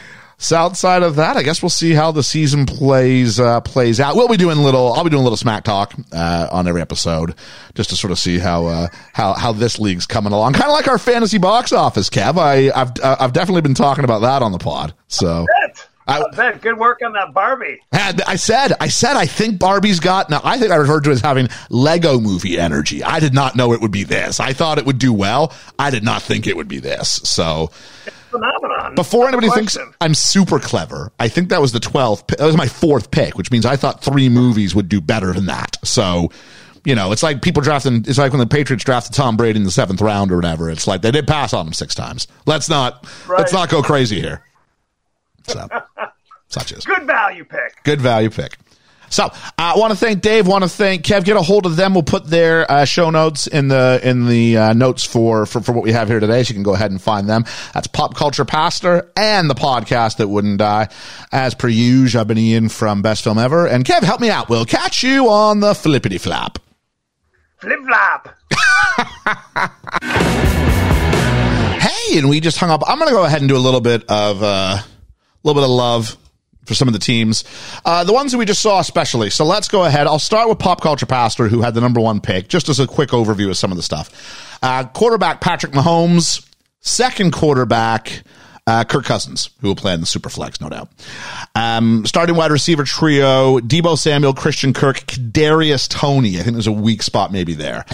So 0.38 0.56
outside 0.56 1.02
of 1.02 1.16
that, 1.16 1.36
I 1.36 1.42
guess 1.42 1.62
we'll 1.62 1.70
see 1.70 1.92
how 1.92 2.12
the 2.12 2.22
season 2.22 2.66
plays 2.66 3.40
uh, 3.40 3.60
plays 3.62 4.00
out. 4.00 4.16
We'll 4.16 4.28
be 4.28 4.36
doing 4.36 4.58
little. 4.58 4.92
I'll 4.92 5.04
be 5.04 5.10
doing 5.10 5.20
a 5.20 5.24
little 5.24 5.38
smack 5.38 5.64
talk 5.64 5.94
uh, 6.12 6.48
on 6.52 6.68
every 6.68 6.82
episode, 6.82 7.34
just 7.74 7.90
to 7.90 7.96
sort 7.96 8.10
of 8.10 8.18
see 8.18 8.38
how 8.38 8.66
uh, 8.66 8.88
how 9.14 9.32
how 9.32 9.52
this 9.52 9.78
league's 9.78 10.06
coming 10.06 10.32
along. 10.32 10.52
Kind 10.52 10.66
of 10.66 10.72
like 10.72 10.88
our 10.88 10.98
fantasy 10.98 11.38
box 11.38 11.72
office, 11.72 12.10
Kev. 12.10 12.36
I, 12.38 12.70
I've 12.78 12.92
I've 13.02 13.32
definitely 13.32 13.62
been 13.62 13.74
talking 13.74 14.04
about 14.04 14.20
that 14.20 14.42
on 14.42 14.52
the 14.52 14.58
pod. 14.58 14.94
So. 15.08 15.46
I. 16.08 16.52
Good 16.60 16.78
work 16.78 17.00
on 17.04 17.14
that 17.14 17.34
Barbie. 17.34 17.80
I 17.92 18.36
said, 18.36 18.72
I 18.78 18.86
said, 18.86 19.16
I 19.16 19.26
think 19.26 19.58
Barbie's 19.58 19.98
got, 19.98 20.30
now 20.30 20.40
I 20.44 20.56
think 20.56 20.70
I 20.70 20.76
referred 20.76 21.02
to 21.02 21.10
it 21.10 21.14
as 21.14 21.20
having 21.20 21.48
Lego 21.68 22.20
movie 22.20 22.60
energy. 22.60 23.02
I 23.02 23.18
did 23.18 23.34
not 23.34 23.56
know 23.56 23.72
it 23.72 23.80
would 23.80 23.90
be 23.90 24.04
this. 24.04 24.38
I 24.38 24.52
thought 24.52 24.78
it 24.78 24.86
would 24.86 24.98
do 24.98 25.12
well. 25.12 25.52
I 25.80 25.90
did 25.90 26.04
not 26.04 26.22
think 26.22 26.46
it 26.46 26.56
would 26.56 26.68
be 26.68 26.78
this. 26.78 27.20
So 27.24 27.72
phenomenon. 28.30 28.94
Before 28.94 29.28
anybody 29.28 29.48
thinks 29.50 29.76
I'm 30.00 30.14
super 30.14 30.58
clever, 30.58 31.12
I 31.18 31.28
think 31.28 31.48
that 31.50 31.60
was 31.60 31.72
the 31.72 31.80
12th. 31.80 32.36
That 32.36 32.44
was 32.44 32.56
my 32.56 32.68
fourth 32.68 33.10
pick, 33.10 33.36
which 33.36 33.50
means 33.50 33.66
I 33.66 33.76
thought 33.76 34.02
three 34.02 34.28
movies 34.28 34.74
would 34.74 34.88
do 34.88 35.00
better 35.00 35.32
than 35.32 35.46
that. 35.46 35.76
So, 35.84 36.30
you 36.84 36.94
know, 36.94 37.12
it's 37.12 37.22
like 37.22 37.42
people 37.42 37.62
drafting, 37.62 38.04
it's 38.06 38.18
like 38.18 38.32
when 38.32 38.40
the 38.40 38.46
Patriots 38.46 38.84
drafted 38.84 39.14
Tom 39.14 39.36
Brady 39.36 39.58
in 39.58 39.64
the 39.64 39.70
seventh 39.70 40.00
round 40.00 40.30
or 40.32 40.36
whatever. 40.36 40.70
It's 40.70 40.86
like 40.86 41.02
they 41.02 41.10
did 41.10 41.26
pass 41.26 41.52
on 41.52 41.66
him 41.66 41.72
six 41.72 41.94
times. 41.94 42.26
Let's 42.46 42.68
not, 42.68 43.06
right. 43.26 43.38
let's 43.38 43.52
not 43.52 43.68
go 43.68 43.82
crazy 43.82 44.20
here. 44.20 44.42
So, 45.44 45.68
such 46.48 46.72
as. 46.72 46.84
Good 46.84 47.06
value 47.06 47.44
pick. 47.44 47.82
Good 47.84 48.00
value 48.00 48.30
pick. 48.30 48.56
So 49.10 49.30
I 49.58 49.72
uh, 49.72 49.78
want 49.78 49.92
to 49.92 49.96
thank 49.96 50.20
Dave. 50.20 50.46
Want 50.46 50.64
to 50.64 50.68
thank 50.68 51.04
Kev. 51.04 51.24
Get 51.24 51.36
a 51.36 51.42
hold 51.42 51.66
of 51.66 51.76
them. 51.76 51.94
We'll 51.94 52.02
put 52.02 52.26
their 52.26 52.70
uh, 52.70 52.84
show 52.84 53.10
notes 53.10 53.46
in 53.46 53.68
the 53.68 54.00
in 54.02 54.26
the 54.26 54.56
uh, 54.56 54.72
notes 54.72 55.04
for, 55.04 55.46
for 55.46 55.60
for 55.60 55.72
what 55.72 55.84
we 55.84 55.92
have 55.92 56.08
here 56.08 56.20
today. 56.20 56.42
So 56.42 56.50
you 56.50 56.54
can 56.54 56.62
go 56.62 56.74
ahead 56.74 56.90
and 56.90 57.00
find 57.00 57.28
them. 57.28 57.44
That's 57.74 57.86
Pop 57.86 58.14
Culture 58.14 58.44
Pastor 58.44 59.10
and 59.16 59.48
the 59.48 59.54
podcast 59.54 60.16
that 60.16 60.28
wouldn't 60.28 60.58
die. 60.58 60.88
As 61.32 61.54
per 61.54 61.68
usual, 61.68 62.20
I've 62.20 62.28
been 62.28 62.38
Ian 62.38 62.68
from 62.68 63.02
Best 63.02 63.24
Film 63.24 63.38
Ever, 63.38 63.66
and 63.66 63.84
Kev, 63.84 64.02
help 64.02 64.20
me 64.20 64.30
out. 64.30 64.48
We'll 64.48 64.64
catch 64.64 65.02
you 65.02 65.28
on 65.28 65.60
the 65.60 65.74
flippity 65.74 66.18
flap. 66.18 66.58
Flip 67.58 67.80
flap. 67.86 68.36
hey, 71.80 72.18
and 72.18 72.28
we 72.28 72.40
just 72.40 72.58
hung 72.58 72.70
up. 72.70 72.82
I'm 72.86 72.98
going 72.98 73.08
to 73.08 73.14
go 73.14 73.24
ahead 73.24 73.40
and 73.40 73.48
do 73.48 73.56
a 73.56 73.58
little 73.58 73.80
bit 73.80 74.04
of 74.08 74.42
uh, 74.42 74.76
a 74.76 74.84
little 75.42 75.60
bit 75.60 75.64
of 75.64 75.74
love 75.74 76.16
for 76.66 76.74
some 76.74 76.88
of 76.88 76.94
the 76.94 77.00
teams. 77.00 77.44
Uh, 77.84 78.04
the 78.04 78.12
ones 78.12 78.32
that 78.32 78.38
we 78.38 78.44
just 78.44 78.62
saw, 78.62 78.80
especially. 78.80 79.30
So 79.30 79.44
let's 79.44 79.68
go 79.68 79.84
ahead. 79.84 80.06
I'll 80.06 80.18
start 80.18 80.48
with 80.48 80.58
Pop 80.58 80.80
Culture 80.80 81.06
Pastor, 81.06 81.48
who 81.48 81.62
had 81.62 81.74
the 81.74 81.80
number 81.80 82.00
one 82.00 82.20
pick, 82.20 82.48
just 82.48 82.68
as 82.68 82.80
a 82.80 82.86
quick 82.86 83.10
overview 83.10 83.48
of 83.48 83.56
some 83.56 83.70
of 83.70 83.76
the 83.76 83.82
stuff. 83.82 84.58
Uh, 84.62 84.84
quarterback 84.84 85.40
Patrick 85.40 85.72
Mahomes, 85.72 86.46
second 86.80 87.32
quarterback. 87.32 88.22
Uh, 88.68 88.82
Kirk 88.82 89.04
Cousins, 89.04 89.50
who 89.60 89.68
will 89.68 89.76
play 89.76 89.94
in 89.94 90.00
the 90.00 90.06
Superflex, 90.06 90.60
no 90.60 90.68
doubt. 90.68 90.88
Um, 91.54 92.04
starting 92.04 92.34
wide 92.34 92.50
receiver 92.50 92.82
trio: 92.82 93.60
Deebo 93.60 93.96
Samuel, 93.96 94.34
Christian 94.34 94.72
Kirk, 94.72 94.96
Kadarius 95.06 95.88
Toney. 95.88 96.40
I 96.40 96.42
think 96.42 96.54
there's 96.54 96.66
a 96.66 96.72
weak 96.72 97.04
spot 97.04 97.30
maybe 97.30 97.54
there. 97.54 97.84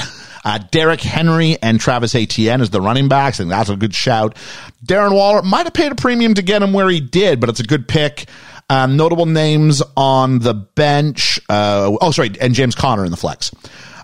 Uh, 0.45 0.59
Derrick 0.71 1.01
Henry 1.01 1.57
and 1.63 1.79
Travis 1.79 2.15
Etienne 2.15 2.61
as 2.63 2.71
the 2.71 2.81
running 2.81 3.09
backs, 3.09 3.39
and 3.39 3.51
that's 3.51 3.69
a 3.69 3.77
good 3.77 3.95
shout. 3.95 4.37
Darren 4.85 5.15
Waller 5.15 5.43
might 5.43 5.65
have 5.65 5.75
paid 5.75 5.93
a 5.93 5.95
premium 5.95 6.35
to 6.35 6.43
get 6.43 6.63
him 6.63 6.73
where 6.73 6.89
he 6.89 7.01
did, 7.01 7.39
but 7.39 7.49
it's 7.49 7.61
a 7.61 7.65
good 7.65 7.87
pick. 7.87 8.27
Um, 8.73 8.97
notable 8.97 9.27
names 9.27 9.83
on 9.99 10.39
the 10.39 10.55
bench. 10.55 11.39
Uh, 11.47 11.95
oh, 12.01 12.11
sorry, 12.11 12.31
and 12.41 12.55
James 12.55 12.75
Conner 12.75 13.05
in 13.05 13.11
the 13.11 13.19
flex. 13.19 13.51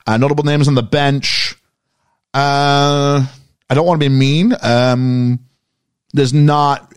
Uh, 0.06 0.18
notable 0.18 0.44
names 0.44 0.68
on 0.68 0.74
the 0.74 0.82
bench. 0.82 1.54
Uh, 2.34 3.24
I 3.70 3.74
don't 3.74 3.86
want 3.86 3.98
to 3.98 4.06
be 4.06 4.14
mean. 4.14 4.52
Um, 4.60 5.40
there's 6.12 6.34
not. 6.34 6.94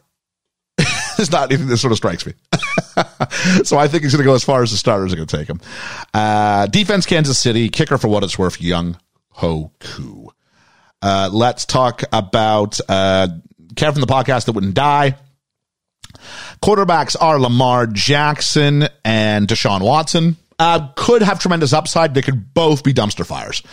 there's 1.15 1.32
not 1.32 1.49
anything 1.49 1.67
that 1.67 1.78
sort 1.78 1.93
of 1.93 1.97
strikes 1.97 2.26
me. 2.26 2.34
so 3.63 3.78
I 3.78 3.88
think 3.88 4.03
he's 4.03 4.11
going 4.11 4.24
to 4.24 4.30
go 4.30 4.36
as 4.36 4.43
far 4.43 4.63
as 4.63 4.72
the 4.72 4.78
starters 4.78 5.13
are 5.13 5.15
going 5.15 5.30
to 5.30 5.38
take 5.38 5.47
him. 5.47 5.61
Uh, 6.13 6.65
defense, 6.67 7.05
Kansas 7.05 7.39
City. 7.39 7.69
Kicker, 7.69 7.97
for 7.97 8.09
what 8.09 8.26
it's 8.26 8.38
worth, 8.38 8.59
Young 8.59 8.99
Ho 9.30 9.72
Koo. 9.80 10.30
Uh, 11.01 11.30
let's 11.32 11.65
talk 11.65 12.03
about 12.11 12.82
uh, 12.89 13.30
from 13.78 14.01
the 14.01 14.07
podcast 14.07 14.47
that 14.47 14.51
wouldn't 14.51 14.76
die. 14.76 15.15
Quarterbacks 16.64 17.16
are 17.20 17.39
Lamar 17.39 17.88
Jackson 17.88 18.88
and 19.03 19.47
Deshaun 19.47 19.82
Watson. 19.82 20.38
Uh, 20.59 20.89
could 20.95 21.24
have 21.24 21.39
tremendous 21.39 21.74
upside. 21.74 22.14
They 22.14 22.22
could 22.22 22.53
both 22.53 22.84
be 22.84 22.93
dumpster 22.93 23.26
fires. 23.26 23.64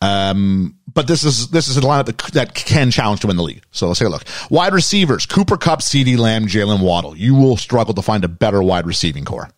Um, 0.00 0.76
but 0.92 1.06
this 1.06 1.22
is 1.24 1.48
this 1.48 1.68
is 1.68 1.76
a 1.76 1.82
lineup 1.82 2.06
that, 2.06 2.18
that 2.32 2.54
can 2.54 2.90
challenge 2.90 3.20
to 3.20 3.26
win 3.26 3.36
the 3.36 3.42
league. 3.42 3.62
So 3.72 3.86
let's 3.88 3.98
take 3.98 4.08
a 4.08 4.10
look. 4.10 4.24
Wide 4.48 4.72
receivers: 4.72 5.26
Cooper 5.26 5.58
Kupp, 5.58 5.80
CeeDee 5.80 6.16
Lamb, 6.16 6.46
Jaylen 6.46 6.80
Waddle. 6.80 7.16
You 7.16 7.34
will 7.34 7.58
struggle 7.58 7.92
to 7.94 8.02
find 8.02 8.24
a 8.24 8.28
better 8.28 8.62
wide 8.62 8.86
receiving 8.86 9.26
core 9.26 9.50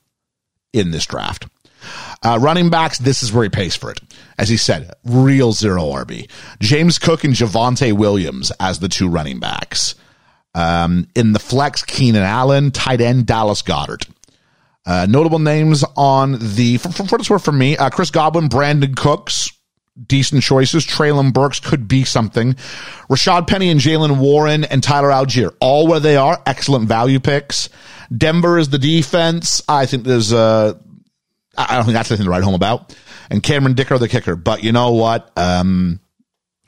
in 0.73 0.91
this 0.91 1.07
draft. 1.07 1.47
Uh, 2.23 2.39
running 2.41 2.71
backs, 2.71 2.99
this 2.99 3.23
is 3.23 3.33
where 3.33 3.43
he 3.43 3.49
pays 3.49 3.75
for 3.75 3.91
it. 3.91 4.01
As 4.39 4.49
he 4.49 4.57
said, 4.57 4.93
real 5.05 5.53
zero 5.53 5.83
RB. 5.83 6.29
James 6.61 6.99
Cook 6.99 7.25
and 7.25 7.35
Javonte 7.35 7.93
Williams 7.93 8.53
as 8.61 8.79
the 8.79 8.89
two 8.89 9.09
running 9.09 9.41
backs. 9.41 9.95
Um, 10.55 11.09
in 11.15 11.33
the 11.33 11.39
flex, 11.39 11.83
Keenan 11.83 12.23
Allen, 12.23 12.71
tight 12.71 13.01
end, 13.01 13.27
Dallas 13.27 13.63
Goedert. 13.63 14.09
Uh, 14.85 15.07
notable 15.09 15.39
names 15.39 15.85
on 15.97 16.37
the, 16.41 16.77
for, 16.79 16.91
for 16.91 17.19
worth 17.31 17.45
for 17.45 17.53
me, 17.53 17.77
uh, 17.77 17.89
Chris 17.89 18.11
Godwin, 18.11 18.49
Brandin 18.49 18.97
Cooks, 18.97 19.53
decent 20.07 20.43
choices. 20.43 20.85
Treylon 20.85 21.33
Burks 21.33 21.61
could 21.61 21.87
be 21.87 22.05
something. 22.05 22.55
Rashaad 23.09 23.47
Penny 23.47 23.71
and 23.71 23.81
Jaylen 23.81 24.19
Warren 24.19 24.65
and 24.65 24.83
Tyler 24.83 25.11
Allgeier, 25.11 25.55
all 25.61 25.87
where 25.87 26.01
they 26.01 26.17
are, 26.17 26.43
excellent 26.47 26.89
value 26.89 27.21
picks. 27.21 27.69
Denver 28.15 28.59
is 28.59 28.71
the 28.71 28.79
defense. 28.79 29.63
I 29.69 29.87
think 29.87 30.05
there's, 30.05 30.33
uh, 30.33 30.75
I 31.57 31.77
don't 31.77 31.85
think 31.85 31.95
that's 31.95 32.11
anything 32.11 32.25
to 32.25 32.31
write 32.31 32.43
home 32.43 32.55
about. 32.55 32.97
And 33.31 33.43
Cameron 33.43 33.75
Dicker, 33.75 33.99
the 33.99 34.09
kicker. 34.09 34.37
But 34.37 34.65
you 34.65 34.73
know 34.73 34.93
what? 34.93 35.31
Um, 35.37 36.01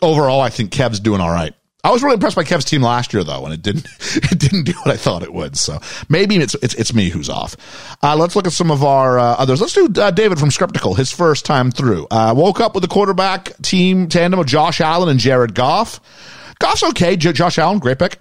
overall, 0.01 0.41
I 0.41 0.51
think 0.51 0.70
Kev's 0.70 1.01
doing 1.01 1.20
all 1.20 1.30
right. 1.30 1.55
I 1.85 1.90
was 1.90 2.02
really 2.02 2.15
impressed 2.15 2.35
by 2.35 2.44
Kev's 2.44 2.65
team 2.65 2.82
last 2.82 3.12
year, 3.12 3.23
though, 3.23 3.44
and 3.44 3.52
it 3.52 3.61
didn't 3.61 3.86
it 4.32 4.39
didn't 4.39 4.65
do 4.65 4.73
what 4.73 4.89
I 4.89 4.97
thought 4.97 5.23
it 5.23 5.32
would. 5.32 5.56
So 5.56 5.78
maybe 6.09 6.36
it's 6.36 6.55
it's, 6.56 6.74
it's 6.74 6.94
me 6.94 7.11
who's 7.11 7.28
off. 7.28 7.56
Uh, 8.02 8.16
let's 8.16 8.35
look 8.35 8.47
at 8.47 8.52
some 8.52 8.70
of 8.70 8.82
our 8.82 9.19
uh, 9.19 9.36
others. 9.36 9.61
Let's 9.61 9.74
do 9.74 9.89
uh, 10.01 10.11
David 10.11 10.39
from 10.39 10.51
Scriptical, 10.51 10.94
his 10.94 11.12
first 11.12 11.44
time 11.44 11.70
through. 11.70 12.06
Uh, 12.11 12.35
woke 12.36 12.61
up 12.61 12.74
with 12.74 12.82
the 12.82 12.89
quarterback 12.89 13.56
team 13.59 14.09
tandem 14.09 14.40
of 14.40 14.47
Josh 14.47 14.81
Allen 14.81 15.11
and 15.11 15.20
Jared 15.20 15.55
Goff. 15.55 16.01
Goff's 16.59 16.82
okay. 16.82 17.16
J- 17.16 17.32
Josh 17.32 17.59
Allen, 17.59 17.78
great 17.78 17.98
pick. 17.98 18.19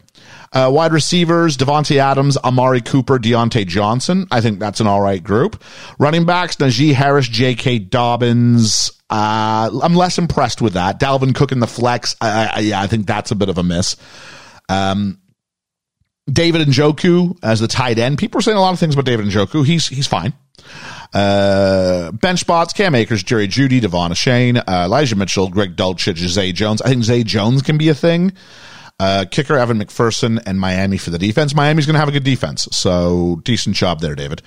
Uh, 0.52 0.69
wide 0.72 0.94
receivers, 0.94 1.57
Davante 1.57 1.98
Adams, 1.98 2.38
Amari 2.38 2.81
Cooper, 2.81 3.18
Diontae 3.18 3.65
Johnson. 3.65 4.27
I 4.30 4.40
think 4.40 4.60
that's 4.60 4.80
an 4.80 4.85
all 4.88 5.02
right 5.02 5.23
group. 5.23 5.64
Running 5.98 6.26
backs, 6.26 6.57
Najee 6.57 6.94
Harris, 6.94 7.27
J.K. 7.27 7.80
Dobbins, 7.80 8.91
uh, 9.14 9.69
I'm 9.84 9.94
less 9.94 10.18
impressed 10.18 10.60
with 10.60 10.73
that. 10.73 10.99
Dalvin 10.99 11.35
Cook 11.35 11.52
in 11.52 11.60
the 11.60 11.68
flex. 11.68 12.15
I, 12.19 12.49
I, 12.56 12.60
yeah, 12.61 12.81
I 12.81 12.88
think 12.88 13.06
that's 13.06 13.30
a 13.30 13.35
bit 13.35 13.48
of 13.48 13.60
a 13.60 13.64
miss. 13.64 13.95
Um, 14.69 15.19
David 16.27 16.68
Njoku 16.68 17.38
as 17.44 17.60
the 17.60 17.68
tight 17.68 17.99
end. 17.99 18.18
People 18.18 18.40
are 18.40 18.41
saying 18.41 18.57
a 18.57 18.61
lot 18.61 18.73
of 18.73 18.80
things 18.80 18.95
about 18.95 19.06
David 19.06 19.27
Njoku. 19.27 19.64
He's 19.64 19.88
he's 19.88 20.07
fine. 20.07 20.34
Uh, 21.14 22.11
bench 22.11 22.40
spots: 22.40 22.73
Cam 22.73 22.95
Akers, 22.95 23.22
Jerry 23.22 23.48
Jeudy, 23.48 23.80
De'Von 23.80 24.10
Achane, 24.10 24.57
uh, 24.57 24.85
Elijah 24.85 25.15
Mitchell, 25.15 25.48
Greg 25.48 25.76
Dulcich, 25.76 26.18
Zay 26.18 26.52
Jones. 26.52 26.81
I 26.81 26.90
think 26.90 27.03
Zay 27.03 27.23
Jones 27.23 27.61
can 27.61 27.77
be 27.77 27.90
a 27.90 27.94
thing. 27.94 28.34
Uh, 28.99 29.26
kicker 29.30 29.60
Evan 29.60 29.77
McPherson 29.77 30.41
and 30.48 30.60
Miami 30.60 30.98
for 30.98 31.11
the 31.11 31.19
defense. 31.19 31.53
Miami's 31.53 31.85
going 31.85 31.94
to 31.94 31.99
have 31.99 32.10
a 32.10 32.14
good 32.14 32.23
defense, 32.23 32.68
so 32.72 33.40
decent 33.44 33.76
job 33.76 33.99
there, 33.99 34.15
David. 34.15 34.41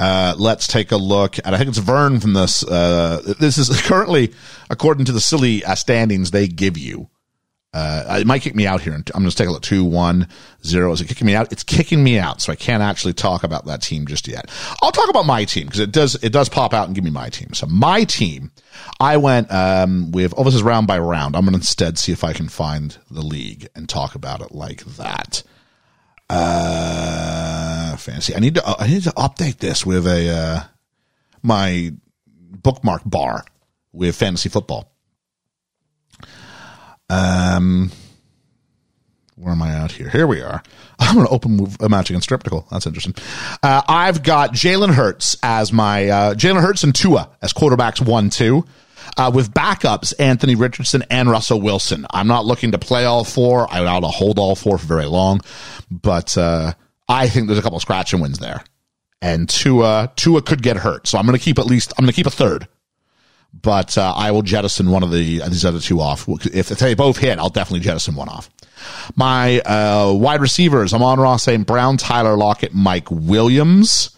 Uh, 0.00 0.34
let's 0.38 0.66
take 0.66 0.90
a 0.92 0.96
look 0.96 1.38
at, 1.38 1.52
I 1.52 1.58
think 1.58 1.68
it's 1.68 1.78
Verne 1.78 2.18
from 2.20 2.32
this. 2.32 2.64
Uh, 2.64 3.34
this 3.38 3.58
is 3.58 3.68
currently, 3.86 4.32
according 4.70 5.04
to 5.04 5.12
the 5.12 5.20
silly 5.20 5.62
uh, 5.64 5.74
standings 5.74 6.30
they 6.30 6.48
give 6.48 6.78
you, 6.78 7.08
Uh, 7.72 8.18
it 8.20 8.26
might 8.26 8.42
kick 8.42 8.54
me 8.56 8.66
out 8.66 8.80
here. 8.80 8.94
I'm 8.94 9.02
going 9.22 9.30
to 9.30 9.36
take 9.36 9.46
a 9.46 9.52
look. 9.52 9.62
Two, 9.62 9.84
one, 9.84 10.26
zero. 10.64 10.90
Is 10.92 11.00
it 11.00 11.06
kicking 11.06 11.26
me 11.26 11.36
out? 11.36 11.52
It's 11.52 11.62
kicking 11.62 12.02
me 12.02 12.18
out. 12.18 12.40
So 12.40 12.50
I 12.52 12.56
can't 12.56 12.82
actually 12.82 13.12
talk 13.12 13.44
about 13.44 13.66
that 13.66 13.80
team 13.82 14.06
just 14.06 14.26
yet. 14.26 14.50
I'll 14.82 14.90
talk 14.90 15.08
about 15.08 15.24
my 15.26 15.44
team 15.44 15.66
because 15.66 15.78
it 15.80 15.92
does, 15.92 16.16
it 16.24 16.32
does 16.32 16.48
pop 16.48 16.74
out 16.74 16.86
and 16.86 16.94
give 16.96 17.04
me 17.04 17.10
my 17.12 17.28
team. 17.28 17.54
So 17.54 17.66
my 17.66 18.02
team, 18.04 18.50
I 18.98 19.18
went, 19.18 19.52
um, 19.52 20.10
with, 20.12 20.34
oh, 20.36 20.42
this 20.44 20.54
is 20.54 20.64
round 20.64 20.88
by 20.88 20.98
round. 20.98 21.36
I'm 21.36 21.42
going 21.42 21.52
to 21.52 21.58
instead 21.58 21.96
see 21.98 22.10
if 22.10 22.24
I 22.24 22.32
can 22.32 22.48
find 22.48 22.96
the 23.08 23.22
league 23.22 23.68
and 23.76 23.88
talk 23.88 24.16
about 24.16 24.40
it 24.40 24.50
like 24.52 24.82
that. 24.96 25.44
Uh, 26.28 27.79
fantasy. 27.96 28.34
I 28.34 28.38
need 28.38 28.56
to, 28.56 28.66
I 28.66 28.86
need 28.86 29.04
to 29.04 29.10
update 29.10 29.58
this 29.58 29.84
with 29.84 30.06
a, 30.06 30.28
uh, 30.30 30.62
my 31.42 31.92
bookmark 32.50 33.02
bar 33.04 33.44
with 33.92 34.16
fantasy 34.16 34.48
football. 34.48 34.92
Um, 37.08 37.90
where 39.40 39.52
am 39.52 39.62
I 39.62 39.74
out 39.74 39.90
here? 39.90 40.08
Here 40.08 40.26
we 40.26 40.42
are. 40.42 40.62
I'm 40.98 41.14
going 41.14 41.26
to 41.26 41.32
open 41.32 41.56
with 41.56 41.82
a 41.82 41.88
match 41.88 42.10
against 42.10 42.28
Scriptical. 42.28 42.66
That's 42.70 42.86
interesting. 42.86 43.14
Uh, 43.62 43.82
I've 43.88 44.22
got 44.22 44.52
Jalen 44.52 44.92
Hurts 44.92 45.36
as 45.42 45.72
my 45.72 46.08
uh, 46.08 46.34
Jalen 46.34 46.60
Hurts 46.60 46.84
and 46.84 46.94
Tua 46.94 47.30
as 47.42 47.52
quarterbacks 47.52 48.04
one 48.04 48.30
two. 48.30 48.64
Uh, 49.16 49.30
with 49.34 49.52
backups 49.52 50.14
Anthony 50.20 50.54
Richardson 50.54 51.02
and 51.10 51.28
Russell 51.28 51.60
Wilson. 51.60 52.06
I'm 52.10 52.28
not 52.28 52.44
looking 52.44 52.72
to 52.72 52.78
play 52.78 53.06
all 53.06 53.24
four. 53.24 53.66
I 53.68 53.84
ought 53.84 54.00
to 54.00 54.06
hold 54.06 54.38
all 54.38 54.54
four 54.54 54.78
for 54.78 54.86
very 54.86 55.06
long, 55.06 55.40
but 55.90 56.38
uh, 56.38 56.74
I 57.10 57.28
think 57.28 57.46
there's 57.46 57.58
a 57.58 57.62
couple 57.62 57.76
of 57.76 57.82
scratch 57.82 58.12
and 58.12 58.22
wins 58.22 58.38
there. 58.38 58.64
And 59.20 59.48
Tua 59.48 60.12
Tua 60.16 60.40
could 60.40 60.62
get 60.62 60.78
hurt, 60.78 61.06
so 61.06 61.18
I'm 61.18 61.26
going 61.26 61.38
to 61.38 61.44
keep 61.44 61.58
at 61.58 61.66
least 61.66 61.92
I'm 61.98 62.04
going 62.04 62.12
to 62.12 62.16
keep 62.16 62.26
a 62.26 62.30
third 62.30 62.68
but 63.52 63.96
uh, 63.98 64.12
I 64.16 64.30
will 64.30 64.42
jettison 64.42 64.90
one 64.90 65.02
of 65.02 65.10
the 65.10 65.40
these 65.48 65.64
other 65.64 65.80
two 65.80 66.00
off. 66.00 66.28
If 66.46 66.68
they 66.68 66.94
both 66.94 67.18
hit, 67.18 67.38
I'll 67.38 67.48
definitely 67.48 67.80
jettison 67.80 68.14
one 68.14 68.28
off. 68.28 68.50
My 69.16 69.60
uh, 69.60 70.12
wide 70.14 70.40
receivers: 70.40 70.94
Amon-Ra 70.94 71.36
St. 71.36 71.66
Brown, 71.66 71.96
Tyler 71.96 72.36
Lockett, 72.36 72.74
Mike 72.74 73.10
Williams, 73.10 74.16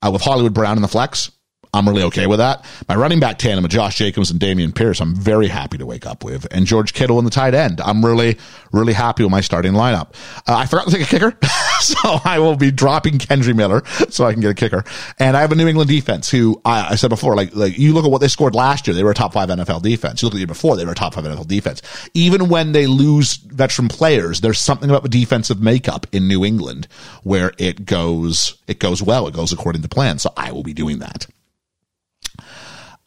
uh, 0.00 0.10
with 0.12 0.22
Hollywood 0.22 0.54
Brown 0.54 0.76
in 0.76 0.82
the 0.82 0.88
flex. 0.88 1.30
I'm 1.74 1.88
really 1.88 2.02
okay 2.02 2.26
with 2.26 2.38
that. 2.38 2.66
My 2.86 2.96
running 2.96 3.18
back 3.18 3.38
tandem 3.38 3.64
of 3.64 3.70
Josh 3.70 3.96
Jacobs 3.96 4.30
and 4.30 4.38
Dameon 4.38 4.74
Pierce, 4.74 5.00
I'm 5.00 5.14
very 5.14 5.48
happy 5.48 5.78
to 5.78 5.86
wake 5.86 6.04
up 6.04 6.22
with. 6.22 6.46
And 6.50 6.66
George 6.66 6.92
Kittle 6.92 7.18
in 7.18 7.24
the 7.24 7.30
tight 7.30 7.54
end. 7.54 7.80
I'm 7.80 8.04
really, 8.04 8.36
really 8.72 8.92
happy 8.92 9.22
with 9.22 9.30
my 9.30 9.40
starting 9.40 9.72
lineup. 9.72 10.08
Uh, 10.46 10.54
I 10.54 10.66
forgot 10.66 10.88
to 10.88 10.90
take 10.90 11.00
a 11.00 11.06
kicker, 11.06 11.38
so 11.80 12.20
I 12.26 12.40
will 12.40 12.56
be 12.56 12.70
dropping 12.70 13.18
Kendre 13.18 13.56
Miller 13.56 13.82
so 14.10 14.26
I 14.26 14.32
can 14.32 14.42
get 14.42 14.50
a 14.50 14.54
kicker. 14.54 14.84
And 15.18 15.34
I 15.34 15.40
have 15.40 15.50
a 15.50 15.54
New 15.54 15.66
England 15.66 15.88
defense 15.88 16.30
who 16.30 16.60
I, 16.62 16.90
I 16.90 16.94
said 16.96 17.08
before, 17.08 17.34
like, 17.34 17.56
like 17.56 17.78
you 17.78 17.94
look 17.94 18.04
at 18.04 18.10
what 18.10 18.20
they 18.20 18.28
scored 18.28 18.54
last 18.54 18.86
year, 18.86 18.94
they 18.94 19.02
were 19.02 19.12
a 19.12 19.14
top 19.14 19.32
five 19.32 19.48
NFL 19.48 19.80
defense. 19.80 20.20
You 20.20 20.26
look 20.26 20.34
at 20.34 20.36
the 20.36 20.40
year 20.40 20.46
before, 20.46 20.76
they 20.76 20.84
were 20.84 20.92
a 20.92 20.94
top 20.94 21.14
five 21.14 21.24
NFL 21.24 21.48
defense. 21.48 21.80
Even 22.12 22.50
when 22.50 22.72
they 22.72 22.86
lose 22.86 23.36
veteran 23.36 23.88
players, 23.88 24.42
there's 24.42 24.58
something 24.58 24.90
about 24.90 25.04
the 25.04 25.08
defensive 25.08 25.62
makeup 25.62 26.06
in 26.12 26.28
New 26.28 26.44
England 26.44 26.86
where 27.22 27.54
it 27.56 27.86
goes, 27.86 28.58
it 28.66 28.78
goes 28.78 29.02
well. 29.02 29.26
It 29.26 29.32
goes 29.32 29.52
according 29.52 29.80
to 29.80 29.88
plan. 29.88 30.18
So 30.18 30.34
I 30.36 30.52
will 30.52 30.62
be 30.62 30.74
doing 30.74 30.98
that. 30.98 31.26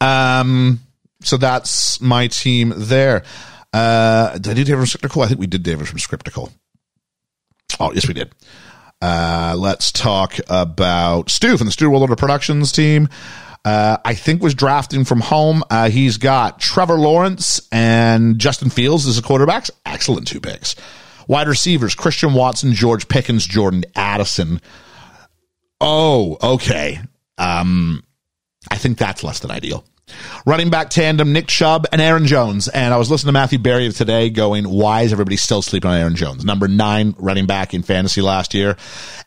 Um, 0.02 0.80
so 1.22 1.38
that's 1.38 2.00
my 2.02 2.28
team 2.28 2.74
there. 2.76 3.24
Uh, 3.74 4.38
did 4.38 4.48
I 4.52 4.54
do 4.54 4.64
David 4.64 4.78
from 4.78 4.86
Scriptical? 4.86 5.22
I 5.22 5.28
think 5.28 5.40
we 5.40 5.48
did 5.48 5.64
David 5.64 5.88
from 5.88 6.00
Scriptical. 6.00 6.52
Oh, 7.80 7.92
yes, 7.94 8.08
we 8.08 8.14
did. 8.14 8.34
Uh, 9.02 9.56
let's 9.58 9.92
talk 9.92 10.36
about 10.48 11.30
Stew 11.30 11.58
from 11.58 11.66
the 11.66 11.72
Stew 11.72 11.90
World 11.90 12.04
Order 12.04 12.16
Productions 12.16 12.72
team. 12.72 13.10
Uh, 13.66 13.98
I 14.06 14.14
think 14.14 14.42
was 14.42 14.54
drafting 14.54 15.04
from 15.04 15.20
home. 15.20 15.64
Uh, 15.70 15.90
he's 15.90 16.18
got 16.18 16.60
Trevor 16.60 17.00
Lawrence 17.00 17.68
and 17.72 18.38
Justin 18.38 18.70
Fields 18.70 19.08
as 19.08 19.16
the 19.16 19.28
quarterbacks. 19.28 19.72
Excellent 19.86 20.28
two 20.28 20.40
picks. 20.40 20.76
Wide 21.28 21.48
receivers, 21.48 21.96
Christian 21.96 22.36
Watson, 22.36 22.74
George 22.74 23.08
Pickens, 23.08 23.46
Jordan 23.46 23.84
Addison. 23.96 24.62
Oh, 25.82 26.38
okay. 26.42 27.00
Um, 27.40 28.04
I 28.70 28.78
think 28.78 28.98
that's 28.98 29.24
less 29.24 29.40
than 29.40 29.52
ideal. 29.52 29.86
Running 30.46 30.70
back 30.70 30.92
tandem, 30.92 31.34
Nick 31.34 31.48
Chubb 31.48 31.88
and 31.92 32.00
Aaron 32.00 32.28
Jones. 32.28 32.68
And 32.68 32.94
I 32.94 32.98
was 32.98 33.10
listening 33.10 33.30
to 33.30 33.34
Matthew 33.34 33.58
Berry 33.58 33.92
today 33.92 34.30
going, 34.30 34.66
why 34.70 35.02
is 35.02 35.12
everybody 35.12 35.38
still 35.38 35.62
sleeping 35.62 35.90
on 35.90 35.98
Aaron 35.98 36.16
Jones? 36.16 36.46
Number 36.46 36.68
nine 36.68 37.16
running 37.18 37.48
back 37.48 37.74
in 37.74 37.82
fantasy 37.82 38.22
last 38.22 38.54
year. 38.54 38.78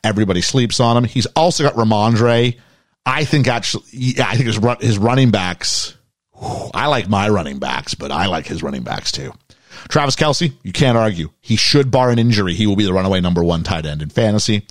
Everybody 0.05 0.40
sleeps 0.40 0.78
on 0.78 0.97
him. 0.97 1.05
He's 1.05 1.27
also 1.27 1.65
got 1.65 1.74
Rhamondre. 1.74 2.59
I 3.05 3.24
think 3.24 3.48
actually, 3.48 3.85
yeah, 3.90 4.28
I 4.28 4.36
think 4.36 4.47
his, 4.47 4.60
his 4.81 4.98
running 4.98 5.31
backs, 5.31 5.97
I 6.74 6.86
like 6.86 7.09
my 7.09 7.28
running 7.28 7.59
backs, 7.59 7.94
but 7.94 8.12
I 8.12 8.27
like 8.27 8.47
his 8.47 8.62
running 8.62 8.82
backs 8.82 9.10
too. 9.10 9.32
Travis 9.89 10.15
Kelce, 10.16 10.52
you 10.62 10.73
can't 10.73 10.98
argue. 10.98 11.31
He 11.40 11.56
should, 11.56 11.90
bar 11.90 12.10
an 12.10 12.19
injury, 12.19 12.55
he 12.55 12.66
will 12.66 12.77
be 12.77 12.85
the 12.85 12.93
runaway 12.93 13.20
number 13.20 13.43
one 13.43 13.62
tight 13.62 13.86
end 13.86 14.02
in 14.02 14.10
fantasy. 14.10 14.66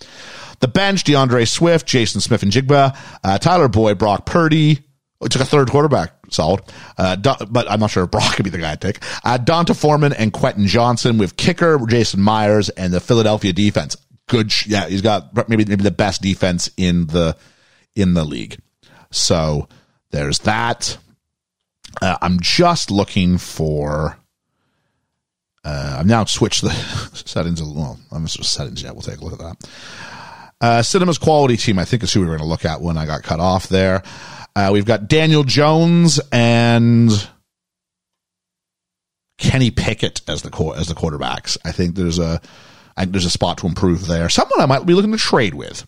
The 0.59 0.67
bench, 0.67 1.03
D'Andre 1.03 1.45
Swift, 1.45 1.87
Jaxon 1.87 2.21
Smith-Njigba, 2.21 2.97
uh, 3.23 3.37
Tyler 3.37 3.67
Boyd, 3.67 3.97
Brock 3.97 4.25
Purdy. 4.25 4.79
We 5.19 5.29
took 5.29 5.41
a 5.41 5.45
third 5.45 5.69
quarterback, 5.69 6.13
solid. 6.29 6.61
Uh, 6.97 7.15
but 7.15 7.69
I'm 7.69 7.79
not 7.79 7.89
sure 7.89 8.03
if 8.03 8.11
Brock 8.11 8.35
could 8.35 8.43
be 8.43 8.49
the 8.51 8.59
guy 8.59 8.75
to 8.75 8.93
take. 8.93 9.03
Uh, 9.23 9.37
D'Onta 9.37 9.75
Foreman 9.75 10.13
and 10.13 10.31
Quentin 10.31 10.67
Johnston 10.67 11.17
with 11.17 11.37
kicker 11.37 11.79
Jason 11.87 12.21
Myers 12.21 12.69
and 12.69 12.93
the 12.93 12.99
Philadelphia 12.99 13.53
defense. 13.53 13.97
Good, 14.27 14.51
sh- 14.51 14.67
yeah, 14.67 14.87
he's 14.87 15.01
got 15.01 15.35
maybe 15.49 15.65
maybe 15.65 15.83
the 15.83 15.91
best 15.91 16.21
defense 16.21 16.69
in 16.75 17.07
the 17.07 17.37
in 17.95 18.13
the 18.13 18.25
league. 18.25 18.59
So 19.09 19.69
there's 20.11 20.39
that. 20.39 20.97
Uh, 22.01 22.17
I'm 22.21 22.39
just 22.39 22.91
looking 22.91 23.37
for. 23.37 24.17
Uh, 25.63 25.97
I've 25.99 26.05
now 26.05 26.23
switched 26.25 26.61
the 26.61 26.69
settings. 27.13 27.61
Well, 27.61 27.99
I'm 28.11 28.27
settings 28.27 28.83
yet. 28.83 28.93
We'll 28.93 29.01
take 29.01 29.19
a 29.19 29.23
look 29.23 29.33
at 29.33 29.39
that. 29.39 29.69
Uh, 30.59 30.81
Cinema's 30.81 31.17
quality 31.17 31.57
team, 31.57 31.77
I 31.77 31.85
think, 31.85 32.03
is 32.03 32.11
who 32.11 32.21
we 32.21 32.25
were 32.25 32.31
going 32.37 32.45
to 32.45 32.49
look 32.49 32.65
at 32.65 32.81
when 32.81 32.97
I 32.97 33.05
got 33.05 33.23
cut 33.23 33.39
off 33.39 33.67
there. 33.67 34.01
Uh, 34.55 34.71
we've 34.73 34.85
got 34.85 35.07
Daniel 35.07 35.43
Jones 35.43 36.19
and 36.31 37.11
Kenny 39.37 39.69
Pickett 39.69 40.21
as 40.27 40.41
the 40.41 40.73
as 40.75 40.87
the 40.87 40.95
quarterbacks. 40.95 41.57
I 41.63 41.71
think 41.71 41.95
there's 41.95 42.17
a 42.17 42.41
I 42.95 43.05
there's 43.05 43.25
a 43.25 43.29
spot 43.29 43.59
to 43.59 43.67
improve 43.67 44.07
there. 44.07 44.29
Someone 44.29 44.59
I 44.59 44.65
might 44.65 44.85
be 44.85 44.95
looking 44.95 45.11
to 45.11 45.17
trade 45.17 45.53
with. 45.53 45.85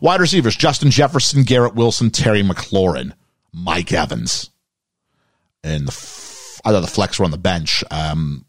Wide 0.00 0.20
receivers: 0.20 0.54
Justin 0.54 0.92
Jefferson, 0.92 1.42
Garrett 1.42 1.74
Wilson, 1.74 2.10
Terry 2.10 2.44
McLaurin, 2.44 3.12
Mike 3.52 3.92
Evans, 3.92 4.50
and 5.64 5.88
the 5.88 5.92
f- 5.92 6.60
I 6.64 6.70
thought 6.70 6.82
the 6.82 6.86
flex 6.86 7.18
were 7.18 7.24
on 7.24 7.32
the 7.32 7.38
bench. 7.38 7.82
Um, 7.90 8.44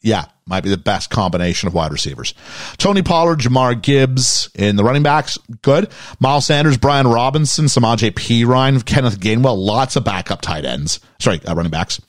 yeah, 0.00 0.26
might 0.46 0.62
be 0.62 0.70
the 0.70 0.76
best 0.76 1.10
combination 1.10 1.66
of 1.66 1.74
wide 1.74 1.90
receivers. 1.90 2.32
Tony 2.78 3.02
Pollard, 3.02 3.40
Jahmyr 3.40 3.80
Gibbs 3.80 4.48
in 4.54 4.76
the 4.76 4.84
running 4.84 5.02
backs, 5.02 5.36
good. 5.62 5.90
Miles 6.20 6.46
Sanders, 6.46 6.76
Brian 6.76 7.08
Robinson, 7.08 7.68
Samaj 7.68 8.04
P. 8.14 8.44
Ryan, 8.44 8.80
Kenneth 8.80 9.18
Gainwell, 9.18 9.56
lots 9.56 9.96
of 9.96 10.04
backup 10.04 10.40
tight 10.40 10.64
ends. 10.64 11.00
Sorry, 11.18 11.40
uh, 11.44 11.54
running 11.54 11.72
backs. 11.72 12.00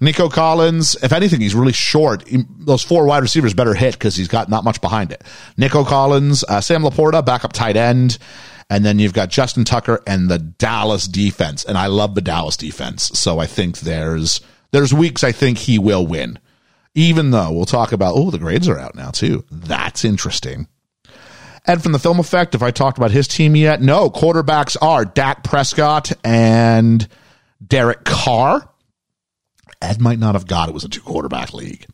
Nico 0.00 0.28
Collins, 0.28 0.96
if 1.02 1.12
anything, 1.12 1.40
he's 1.40 1.54
really 1.54 1.72
short. 1.72 2.26
He, 2.28 2.44
those 2.60 2.82
four 2.82 3.06
wide 3.06 3.22
receivers 3.22 3.54
better 3.54 3.74
hit 3.74 3.94
because 3.94 4.14
he's 4.14 4.28
got 4.28 4.48
not 4.48 4.62
much 4.62 4.80
behind 4.80 5.10
it. 5.10 5.24
Nico 5.56 5.84
Collins, 5.84 6.44
uh, 6.44 6.60
Sam 6.60 6.82
LaPorta, 6.82 7.24
backup 7.24 7.52
tight 7.52 7.76
end. 7.76 8.18
And 8.70 8.86
then 8.86 8.98
you've 8.98 9.12
got 9.12 9.28
Justin 9.28 9.64
Tucker 9.64 10.00
and 10.06 10.30
the 10.30 10.38
Dallas 10.38 11.06
defense. 11.06 11.64
And 11.64 11.76
I 11.76 11.88
love 11.88 12.14
the 12.14 12.22
Dallas 12.22 12.56
defense. 12.56 13.10
So 13.18 13.38
I 13.38 13.46
think 13.46 13.80
there's, 13.80 14.40
there's 14.70 14.94
weeks 14.94 15.22
I 15.22 15.32
think 15.32 15.58
he 15.58 15.78
will 15.78 16.06
win 16.06 16.38
even 16.94 17.30
though 17.30 17.52
we'll 17.52 17.64
talk 17.64 17.92
about, 17.92 18.14
oh, 18.16 18.30
the 18.30 18.38
grades 18.38 18.68
are 18.68 18.78
out 18.78 18.94
now 18.94 19.10
too. 19.10 19.44
That's 19.50 20.04
interesting. 20.04 20.68
Ed 21.64 21.82
from 21.82 21.92
the 21.92 21.98
film 21.98 22.18
effect, 22.18 22.54
if 22.54 22.62
I 22.62 22.72
talked 22.72 22.98
about 22.98 23.12
his 23.12 23.28
team 23.28 23.54
yet, 23.54 23.80
no, 23.80 24.10
quarterbacks 24.10 24.76
are 24.82 25.04
Dak 25.04 25.44
Prescott 25.44 26.12
and 26.24 27.06
Derek 27.64 28.04
Carr. 28.04 28.68
Ed 29.80 30.00
might 30.00 30.18
not 30.18 30.34
have 30.34 30.46
got 30.46 30.68
it 30.68 30.74
was 30.74 30.84
a 30.84 30.88
two 30.88 31.00
quarterback 31.00 31.54
league. 31.54 31.86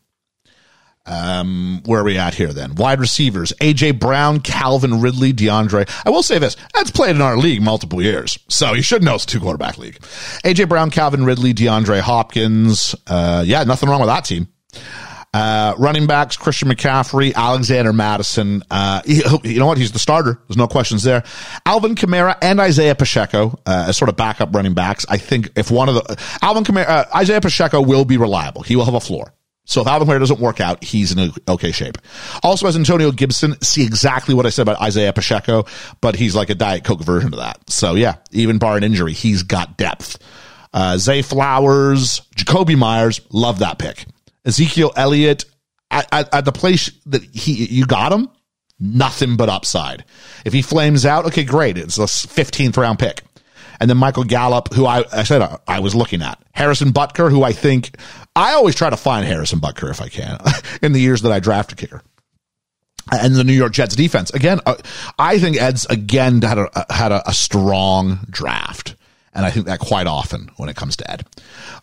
Um, 1.05 1.83
where 1.87 2.01
are 2.01 2.05
we 2.05 2.19
at 2.19 2.35
here 2.35 2.53
then? 2.53 2.75
Wide 2.75 3.01
receivers, 3.01 3.53
AJ 3.63 3.99
Brown, 3.99 4.41
Calvin 4.41 5.01
Ridley, 5.01 5.33
DeAndre. 5.33 5.89
I 6.05 6.11
will 6.11 6.23
say 6.23 6.39
this, 6.39 6.55
Ed's 6.77 6.91
played 6.91 7.17
in 7.17 7.23
our 7.23 7.39
league 7.39 7.63
multiple 7.63 8.03
years, 8.03 8.39
so 8.49 8.75
he 8.75 8.83
should 8.83 9.03
know 9.03 9.15
it's 9.15 9.25
a 9.25 9.27
two 9.27 9.41
quarterback 9.41 9.79
league. 9.79 9.99
AJ 10.45 10.69
Brown, 10.69 10.91
Calvin 10.91 11.25
Ridley, 11.25 11.55
DeAndre 11.55 12.01
Hopkins. 12.01 12.95
Uh, 13.07 13.43
yeah, 13.47 13.65
nothing 13.65 13.89
wrong 13.89 14.01
with 14.01 14.09
that 14.09 14.27
team. 14.27 14.49
Uh, 15.35 15.75
running 15.79 16.07
backs, 16.07 16.37
Christian 16.37 16.69
McCaffrey, 16.71 17.35
Alexander 17.35 17.93
Mattison. 17.93 18.63
Uh, 18.71 19.03
you 19.07 19.59
know 19.59 19.67
what? 19.67 19.77
He's 19.77 19.93
the 19.93 19.99
starter. 19.99 20.41
There's 20.49 20.57
no 20.57 20.67
questions 20.67 21.03
there. 21.03 21.23
Alvin 21.67 21.95
Kamara 21.95 22.37
and 22.41 22.59
Isaiah 22.61 22.95
Pacheco, 22.95 23.59
uh, 23.67 23.87
as 23.89 23.97
sort 23.97 24.09
of 24.09 24.17
backup 24.17 24.55
running 24.55 24.75
backs. 24.75 25.05
I 25.09 25.19
think 25.19 25.51
if 25.55 25.71
one 25.71 25.89
of 25.89 25.97
the, 25.97 26.39
Alvin 26.41 26.65
Kamara, 26.65 26.89
uh, 26.89 27.05
Isaiah 27.15 27.43
Pacheco 27.43 27.83
will 27.83 28.07
be 28.07 28.17
reliable. 28.17 28.63
He 28.63 28.75
will 28.75 28.87
have 28.87 28.95
a 28.95 29.01
floor. 29.01 29.35
So 29.67 29.83
if 29.83 29.87
Alvin 29.87 30.09
Kamara 30.09 30.19
doesn't 30.19 30.41
work 30.41 30.63
out, 30.63 30.83
he's 30.83 31.13
in 31.13 31.31
okay 31.47 31.73
shape. 31.73 31.99
Also 32.43 32.67
as 32.67 32.75
Antonio 32.75 33.13
Gibson, 33.13 33.61
see 33.61 33.85
exactly 33.85 34.35
what 34.35 34.47
I 34.47 34.49
said 34.49 34.63
about 34.63 34.81
Isaiah 34.81 35.13
Pacheco, 35.13 35.67
but 36.01 36.17
he's 36.17 36.35
like 36.35 36.49
a 36.49 36.55
Diet 36.55 36.85
Coke 36.85 37.03
version 37.03 37.35
of 37.35 37.39
that. 37.39 37.69
So 37.69 37.95
yeah, 37.95 38.15
even 38.31 38.57
bar 38.57 38.79
an 38.79 38.83
injury, 38.83 39.13
he's 39.13 39.43
got 39.43 39.77
depth. 39.77 40.19
Uh, 40.73 40.97
Zay 40.97 41.21
Flowers, 41.21 42.23
Jakobi 42.35 42.79
Meyers, 42.79 43.21
love 43.31 43.59
that 43.59 43.79
pick. 43.79 44.07
Ezekiel 44.49 44.93
Elliott, 44.97 45.45
at, 45.91 46.09
at, 46.11 46.35
at 46.35 46.45
the 46.45 46.53
place 46.53 46.91
that 47.07 47.23
he 47.23 47.67
you 47.67 47.87
got 47.87 48.13
him, 48.13 48.29
nothing 48.81 49.37
but 49.37 49.49
upside. 49.49 50.05
If 50.45 50.53
he 50.53 50.63
flames 50.63 51.07
out, 51.07 51.27
okay, 51.27 51.45
great. 51.45 51.79
It's 51.79 51.99
a 51.99 52.03
15th 52.03 52.77
round 52.77 52.99
pick. 52.99 53.23
And 53.81 53.89
then 53.89 53.97
Michael 53.97 54.25
Gallup, 54.25 54.75
who 54.75 54.87
I, 54.87 55.05
I 55.13 55.23
said 55.23 55.43
I, 55.43 55.59
I 55.69 55.81
was 55.81 55.95
looking 55.95 56.23
at. 56.23 56.43
Harrison 56.53 56.93
Butker, 56.93 57.31
who 57.31 57.45
I 57.45 57.53
think 57.53 57.97
I 58.35 58.55
always 58.55 58.75
try 58.75 58.91
to 58.91 58.97
find 58.97 59.25
Harrison 59.25 59.61
Butker 59.61 59.91
if 59.91 60.01
I 60.01 60.09
can 60.09 60.39
in 60.83 60.93
the 60.93 61.01
years 61.01 61.23
that 61.23 61.33
I 61.33 61.39
draft 61.39 61.73
a 61.73 61.77
kicker. 61.77 62.03
And 63.11 63.35
the 63.35 63.45
New 63.45 63.55
York 63.55 63.73
Jets 63.73 63.97
defense 63.97 64.31
again. 64.31 64.61
Uh, 64.67 64.75
I 65.19 65.39
think 65.39 65.57
Ed's 65.57 65.87
again 65.87 66.43
had 66.43 66.59
a 66.59 66.69
had 66.93 67.11
a, 67.11 67.27
a 67.27 67.33
strong 67.33 68.19
draft. 68.29 68.97
And 69.39 69.47
I 69.47 69.53
think 69.53 69.67
that 69.67 69.79
quite 69.79 70.09
often 70.09 70.51
when 70.57 70.69
it 70.69 70.75
comes 70.75 70.97
to 70.97 71.09
Ed. 71.09 71.25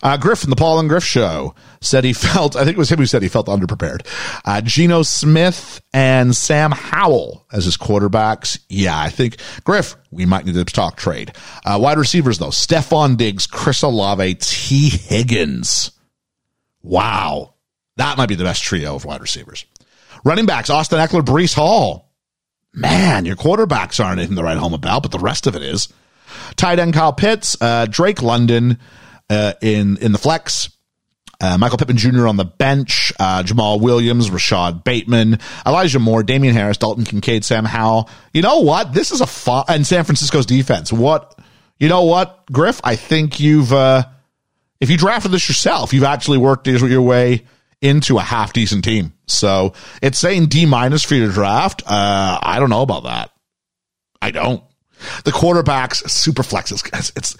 Uh, 0.02 0.18
Griff 0.18 0.40
from 0.40 0.50
the 0.50 0.56
Paul 0.56 0.78
and 0.78 0.90
Griff 0.90 1.02
show 1.02 1.54
said 1.80 2.04
he 2.04 2.12
felt, 2.12 2.54
I 2.54 2.64
think 2.64 2.76
it 2.76 2.78
was 2.78 2.92
him 2.92 2.98
who 2.98 3.06
said 3.06 3.22
he 3.22 3.30
felt 3.30 3.46
underprepared. 3.46 4.06
Uh, 4.44 4.60
Geno 4.60 5.02
Smith 5.02 5.80
and 5.94 6.36
Sam 6.36 6.70
Howell 6.70 7.46
as 7.50 7.64
his 7.64 7.78
quarterbacks. 7.78 8.58
Yeah, 8.68 8.98
I 9.00 9.08
think 9.08 9.38
Griff, 9.64 9.96
we 10.10 10.26
might 10.26 10.44
need 10.44 10.54
to 10.54 10.64
talk 10.66 10.98
trade. 10.98 11.32
Uh, 11.64 11.78
wide 11.80 11.96
receivers 11.96 12.38
though, 12.38 12.50
Stefon 12.50 13.16
Diggs, 13.16 13.46
Chris 13.46 13.80
Olave, 13.80 14.34
Tee 14.34 14.90
Higgins. 14.90 15.92
Wow. 16.82 17.54
That 17.96 18.18
might 18.18 18.28
be 18.28 18.34
the 18.34 18.44
best 18.44 18.64
trio 18.64 18.96
of 18.96 19.06
wide 19.06 19.22
receivers. 19.22 19.64
Running 20.24 20.44
backs, 20.44 20.68
Austin 20.68 20.98
Ekeler, 20.98 21.24
Breece 21.24 21.54
Hall. 21.54 22.12
Man, 22.74 23.24
your 23.24 23.36
quarterbacks 23.36 24.04
aren't 24.04 24.20
in 24.20 24.34
the 24.34 24.44
right 24.44 24.58
home 24.58 24.74
about, 24.74 25.04
but 25.04 25.10
the 25.10 25.18
rest 25.18 25.46
of 25.46 25.56
it 25.56 25.62
is. 25.62 25.88
Tight 26.56 26.78
end 26.78 26.94
Kyle 26.94 27.12
Pitts, 27.12 27.56
uh, 27.60 27.86
Drake 27.86 28.22
London 28.22 28.78
uh, 29.30 29.54
in 29.60 29.96
in 29.98 30.12
the 30.12 30.18
flex. 30.18 30.70
Uh, 31.38 31.58
Michael 31.58 31.76
Pittman 31.76 31.98
Jr. 31.98 32.26
on 32.26 32.38
the 32.38 32.46
bench, 32.46 33.12
uh, 33.20 33.42
Jamaal 33.42 33.78
Williams, 33.78 34.30
Rashod 34.30 34.84
Bateman, 34.84 35.38
Elijah 35.66 35.98
Moore, 35.98 36.22
Damien 36.22 36.54
Harris, 36.54 36.78
Dalton 36.78 37.04
Kincaid, 37.04 37.44
Sam 37.44 37.66
Howell. 37.66 38.08
You 38.32 38.40
know 38.40 38.60
what? 38.60 38.94
This 38.94 39.10
is 39.10 39.20
a 39.20 39.26
fun, 39.26 39.64
and 39.68 39.86
San 39.86 40.04
Francisco's 40.04 40.46
defense. 40.46 40.90
What, 40.90 41.38
you 41.78 41.90
know 41.90 42.04
what, 42.04 42.50
Griff? 42.50 42.80
I 42.82 42.96
think 42.96 43.38
you've, 43.38 43.70
uh, 43.70 44.04
if 44.80 44.88
you 44.88 44.96
drafted 44.96 45.30
this 45.30 45.46
yourself, 45.46 45.92
you've 45.92 46.04
actually 46.04 46.38
worked 46.38 46.68
your 46.68 47.02
way 47.02 47.44
into 47.82 48.16
a 48.16 48.22
half 48.22 48.54
decent 48.54 48.84
team. 48.84 49.12
So 49.26 49.74
it's 50.00 50.18
saying 50.18 50.46
D 50.46 50.64
minus 50.64 51.02
for 51.02 51.14
your 51.14 51.30
draft. 51.30 51.82
Uh, 51.84 52.38
I 52.42 52.58
don't 52.58 52.70
know 52.70 52.82
about 52.82 53.04
that. 53.04 53.30
I 54.22 54.30
don't. 54.30 54.62
The 55.24 55.32
quarterbacks, 55.32 56.08
super 56.08 56.42
flexes. 56.42 56.88
It's, 56.92 57.12
it's, 57.16 57.36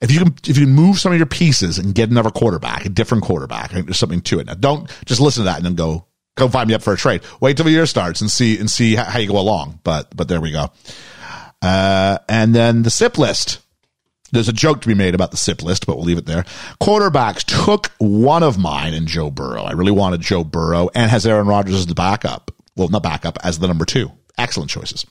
if 0.00 0.10
you 0.10 0.20
can 0.20 0.34
if 0.46 0.58
you 0.58 0.66
can 0.66 0.74
move 0.74 0.98
some 0.98 1.12
of 1.12 1.18
your 1.18 1.26
pieces 1.26 1.78
and 1.78 1.94
get 1.94 2.10
another 2.10 2.30
quarterback, 2.30 2.84
a 2.84 2.88
different 2.88 3.24
quarterback, 3.24 3.70
there's 3.70 3.98
something 3.98 4.20
to 4.22 4.40
it. 4.40 4.46
Now, 4.46 4.54
don't 4.54 4.90
just 5.06 5.20
listen 5.20 5.42
to 5.42 5.44
that 5.50 5.56
and 5.56 5.64
then 5.64 5.74
go 5.74 6.06
go 6.36 6.48
find 6.48 6.68
me 6.68 6.74
up 6.74 6.82
for 6.82 6.92
a 6.92 6.96
trade. 6.96 7.22
Wait 7.40 7.56
till 7.56 7.64
the 7.64 7.70
year 7.70 7.86
starts 7.86 8.20
and 8.20 8.30
see 8.30 8.58
and 8.58 8.70
see 8.70 8.94
how, 8.94 9.18
you 9.18 9.28
go 9.28 9.38
along. 9.38 9.80
But 9.84 10.14
but 10.14 10.28
there 10.28 10.40
we 10.40 10.52
go. 10.52 10.70
Uh, 11.62 12.18
and 12.28 12.54
then 12.54 12.82
the 12.82 12.90
SIP 12.90 13.18
list. 13.18 13.60
There's 14.32 14.48
a 14.48 14.52
joke 14.52 14.80
to 14.80 14.88
be 14.88 14.94
made 14.94 15.14
about 15.14 15.30
the 15.30 15.36
SIP 15.36 15.62
list, 15.62 15.86
but 15.86 15.96
we'll 15.96 16.04
leave 16.04 16.18
it 16.18 16.26
there. 16.26 16.42
Quarterbacks 16.82 17.44
took 17.64 17.92
one 17.98 18.42
of 18.42 18.58
mine 18.58 18.92
and 18.92 19.06
Joe 19.06 19.30
Burrow. 19.30 19.62
I 19.62 19.70
really 19.70 19.92
wanted 19.92 20.20
Joe 20.20 20.42
Burrow 20.42 20.90
and 20.96 21.08
has 21.08 21.24
Aaron 21.24 21.46
Rodgers 21.46 21.76
as 21.76 21.86
the 21.86 21.94
backup. 21.94 22.50
Well, 22.74 22.88
not 22.88 23.04
backup, 23.04 23.38
as 23.44 23.60
the 23.60 23.68
number 23.68 23.84
two. 23.84 24.10
Excellent 24.36 24.68
choices. 24.68 25.06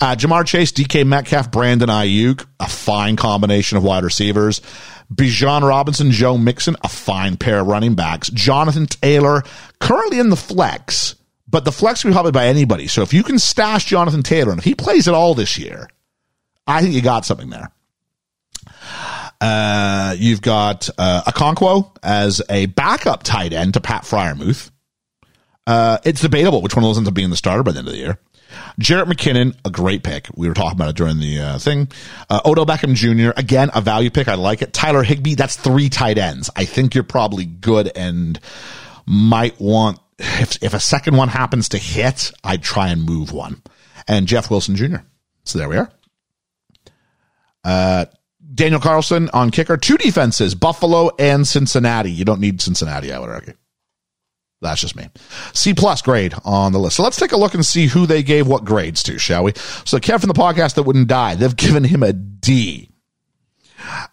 Uh, 0.00 0.16
Ja'Marr 0.16 0.46
Chase, 0.46 0.72
DK 0.72 1.06
Metcalf, 1.06 1.50
Brandon 1.50 1.88
Aiyuk, 1.88 2.46
a 2.58 2.68
fine 2.68 3.16
combination 3.16 3.76
of 3.76 3.84
wide 3.84 4.04
receivers. 4.04 4.60
Bijan 5.12 5.62
Robinson, 5.66 6.10
Joe 6.10 6.38
Mixon, 6.38 6.76
a 6.82 6.88
fine 6.88 7.36
pair 7.36 7.60
of 7.60 7.66
running 7.66 7.94
backs. 7.94 8.30
Jonathan 8.30 8.86
Taylor, 8.86 9.42
currently 9.78 10.18
in 10.18 10.30
the 10.30 10.36
flex, 10.36 11.16
but 11.46 11.64
the 11.64 11.72
flex 11.72 12.02
can 12.02 12.10
be 12.10 12.14
probably 12.14 12.32
by 12.32 12.46
anybody. 12.46 12.86
So 12.86 13.02
if 13.02 13.12
you 13.12 13.22
can 13.22 13.38
stash 13.38 13.84
Jonathan 13.84 14.22
Taylor, 14.22 14.50
and 14.50 14.58
if 14.58 14.64
he 14.64 14.74
plays 14.74 15.08
at 15.08 15.14
all 15.14 15.34
this 15.34 15.58
year, 15.58 15.88
I 16.66 16.80
think 16.80 16.94
you 16.94 17.02
got 17.02 17.24
something 17.24 17.50
there. 17.50 17.70
Uh, 19.40 20.14
you've 20.18 20.40
got 20.40 20.88
uh, 20.96 21.22
Okonkwo 21.26 21.96
as 22.02 22.40
a 22.48 22.66
backup 22.66 23.24
tight 23.24 23.52
end 23.52 23.74
to 23.74 23.80
Pat 23.80 24.04
Freiermuth. 24.04 24.70
Uh, 25.66 25.98
it's 26.04 26.20
debatable 26.20 26.62
which 26.62 26.74
one 26.74 26.84
of 26.84 26.88
those 26.88 26.96
ends 26.96 27.08
up 27.08 27.14
being 27.14 27.30
the 27.30 27.36
starter 27.36 27.62
by 27.62 27.72
the 27.72 27.80
end 27.80 27.88
of 27.88 27.92
the 27.92 27.98
year. 27.98 28.18
Jerick 28.80 29.04
McKinnon, 29.04 29.56
a 29.64 29.70
great 29.70 30.02
pick. 30.02 30.28
We 30.34 30.48
were 30.48 30.54
talking 30.54 30.78
about 30.78 30.90
it 30.90 30.96
during 30.96 31.18
the 31.18 31.40
uh, 31.40 31.58
thing. 31.58 31.88
Uh, 32.30 32.40
Odell 32.44 32.66
Beckham 32.66 32.94
Jr., 32.94 33.38
again, 33.38 33.70
a 33.74 33.80
value 33.80 34.10
pick. 34.10 34.28
I 34.28 34.34
like 34.34 34.62
it. 34.62 34.72
Tyler 34.72 35.02
Higbee, 35.02 35.34
that's 35.34 35.56
three 35.56 35.88
tight 35.88 36.18
ends. 36.18 36.50
I 36.56 36.64
think 36.64 36.94
you're 36.94 37.04
probably 37.04 37.44
good 37.44 37.90
and 37.94 38.38
might 39.06 39.60
want, 39.60 39.98
if, 40.18 40.62
if 40.62 40.74
a 40.74 40.80
second 40.80 41.16
one 41.16 41.28
happens 41.28 41.70
to 41.70 41.78
hit, 41.78 42.32
I'd 42.44 42.62
try 42.62 42.88
and 42.88 43.02
move 43.02 43.32
one. 43.32 43.62
And 44.08 44.26
Jeff 44.26 44.50
Wilson 44.50 44.76
Jr. 44.76 44.98
So 45.44 45.58
there 45.58 45.68
we 45.68 45.76
are. 45.76 45.90
Uh, 47.64 48.06
Daniel 48.54 48.80
Carlson 48.80 49.30
on 49.32 49.50
kicker, 49.50 49.76
two 49.76 49.96
defenses, 49.96 50.54
Buffalo 50.54 51.10
and 51.18 51.46
Cincinnati. 51.46 52.10
You 52.10 52.24
don't 52.24 52.40
need 52.40 52.60
Cincinnati, 52.60 53.12
I 53.12 53.18
would 53.18 53.30
argue. 53.30 53.54
That's 54.62 54.80
just 54.80 54.94
me. 54.94 55.08
C 55.52 55.74
plus 55.74 56.02
grade 56.02 56.34
on 56.44 56.72
the 56.72 56.78
list. 56.78 56.96
So 56.96 57.02
let's 57.02 57.16
take 57.16 57.32
a 57.32 57.36
look 57.36 57.54
and 57.54 57.66
see 57.66 57.86
who 57.86 58.06
they 58.06 58.22
gave 58.22 58.46
what 58.46 58.64
grades 58.64 59.02
to, 59.04 59.18
shall 59.18 59.44
we? 59.44 59.52
So 59.84 59.98
Kev 59.98 60.20
from 60.20 60.28
the 60.28 60.34
podcast 60.34 60.76
that 60.76 60.84
wouldn't 60.84 61.08
die, 61.08 61.34
they've 61.34 61.56
given 61.56 61.84
him 61.84 62.02
a 62.02 62.12
D. 62.12 62.88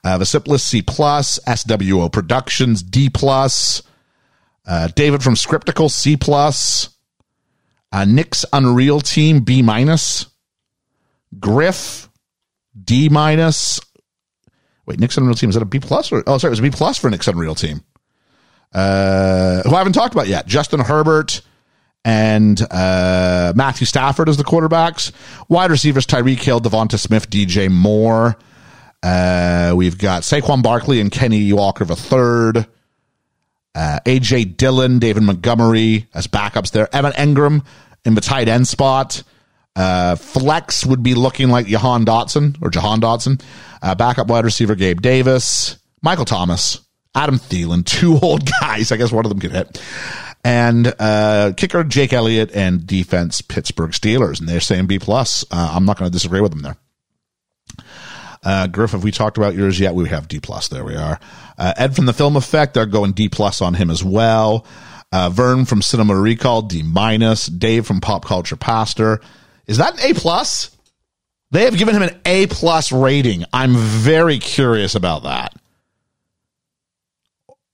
Uh, 0.04 0.18
the 0.18 0.26
SIP 0.26 0.48
list 0.48 0.68
C 0.68 0.82
plus, 0.82 1.40
SWO 1.48 2.12
Productions 2.12 2.82
D 2.82 3.10
plus, 3.10 3.84
uh, 4.66 4.88
David 4.88 5.22
from 5.22 5.36
Scriptical 5.36 5.90
C 5.90 6.18
plus, 6.18 6.90
uh, 7.92 8.06
Nick's 8.06 8.44
Unreal 8.52 9.00
Team 9.00 9.42
B 9.42 9.62
minus, 9.62 10.26
Griff 11.40 12.10
D 12.84 13.10
minus. 13.10 13.80
Wait, 14.88 15.00
Nick's 15.00 15.18
Unreal 15.18 15.36
Team 15.36 15.50
is 15.50 15.54
that 15.56 15.62
a 15.62 15.66
B 15.66 15.80
plus 15.80 16.12
or 16.12 16.24
oh 16.26 16.40
sorry, 16.40 16.50
it 16.50 16.54
was 16.54 16.60
a 16.60 16.64
B 16.64 16.72
plus 16.72 16.98
for 16.98 17.12
Nick's 17.12 17.28
Unreal 17.28 17.54
Team 17.54 17.84
uh, 18.74 19.62
who 19.64 19.74
I 19.74 19.78
haven't 19.78 19.94
talked 19.94 20.14
about 20.14 20.28
yet. 20.28 20.48
Justin 20.48 20.80
Herbert 20.80 21.42
and 22.06 22.62
uh, 22.72 23.54
Matthew 23.56 23.86
Stafford 23.86 24.30
as 24.30 24.38
the 24.38 24.44
quarterbacks. 24.44 25.12
Wide 25.50 25.72
receivers 25.72 26.06
Tyreek 26.06 26.40
Hill, 26.40 26.62
Devonta 26.62 26.98
Smith, 27.00 27.30
DJ 27.30 27.70
Moore. 27.70 28.38
Uh, 29.02 29.74
we've 29.76 29.98
got 29.98 30.24
Saquon 30.24 30.62
Barkley 30.62 31.00
and 31.00 31.12
Kenny 31.12 31.52
Walker 31.54 31.84
of 31.84 31.88
the 31.90 31.96
third. 31.96 32.68
Uh, 33.76 34.00
AJ 34.06 34.58
Dillon, 34.58 35.00
David 35.00 35.24
Montgomery 35.24 36.08
as 36.14 36.28
backups 36.28 36.72
there. 36.72 36.94
Evan 36.94 37.14
Engram 37.14 37.66
in 38.06 38.16
the 38.16 38.22
tight 38.22 38.48
end 38.48 38.68
spot. 38.68 39.24
Uh, 39.76 40.16
flex 40.16 40.86
would 40.86 41.04
be 41.04 41.14
looking 41.14 41.50
like 41.50 41.68
Jahan 41.68 42.04
Dotson 42.04 42.58
or 42.62 42.70
Jahan 42.70 43.00
Dotson. 43.00 43.42
Uh, 43.82 43.96
backup 43.96 44.28
wide 44.28 44.44
receiver 44.44 44.76
Gabe 44.76 45.02
Davis. 45.02 45.78
Michael 46.02 46.26
Thomas. 46.26 46.82
Adam 47.16 47.38
Thielen, 47.38 47.86
two 47.86 48.18
old 48.22 48.50
guys. 48.62 48.92
I 48.92 48.98
guess 48.98 49.12
one 49.12 49.26
of 49.26 49.30
them 49.30 49.40
could 49.40 49.52
hit. 49.52 49.82
And 50.44 50.94
uh, 51.00 51.52
kicker 51.58 51.84
Jake 51.84 52.14
Elliott 52.14 52.52
and 52.54 52.88
defense 52.88 53.42
Pittsburgh 53.42 53.92
Steelers, 53.92 54.40
and 54.40 54.48
they're 54.48 54.62
saying 54.62 54.88
B 54.88 55.00
plus. 55.00 55.44
Uh, 55.52 55.72
I'm 55.74 55.86
not 55.86 55.98
going 55.98 56.10
to 56.10 56.14
disagree 56.14 56.42
with 56.42 56.52
them 56.52 56.62
there. 56.62 56.78
Uh, 58.42 58.68
Griff, 58.68 58.92
have 58.92 59.04
we 59.04 59.12
talked 59.12 59.38
about 59.38 59.54
yours 59.54 59.80
yet? 59.80 59.94
We 59.96 60.08
have 60.08 60.30
D 60.30 60.40
plus. 60.40 60.70
There 60.70 60.86
we 60.86 60.96
are. 60.96 61.20
Uh, 61.58 61.74
Ed 61.76 61.94
from 61.96 62.06
the 62.06 62.14
Film 62.14 62.38
Effect, 62.38 62.74
they're 62.74 62.86
going 62.86 63.12
D 63.12 63.28
plus 63.28 63.62
on 63.62 63.74
him 63.74 63.90
as 63.90 64.02
well. 64.02 64.66
Uh, 65.12 65.30
Verne 65.30 65.66
from 65.66 65.82
Cinema 65.82 66.16
Recall, 66.16 66.62
D 66.62 66.84
minus. 66.84 67.48
Dave 67.48 67.86
from 67.86 68.00
Pop 68.00 68.24
Culture 68.24 68.56
Pastor, 68.56 69.20
is 69.68 69.78
that 69.78 69.94
an 69.94 70.12
A 70.12 70.14
plus? 70.14 70.76
They 71.52 71.66
have 71.66 71.78
given 71.78 71.96
him 71.96 72.04
an 72.04 72.20
A 72.26 72.48
plus 72.48 72.92
rating. 72.92 73.44
I'm 73.52 73.76
very 73.76 74.38
curious 74.40 74.96
about 74.96 75.24
that. 75.24 75.54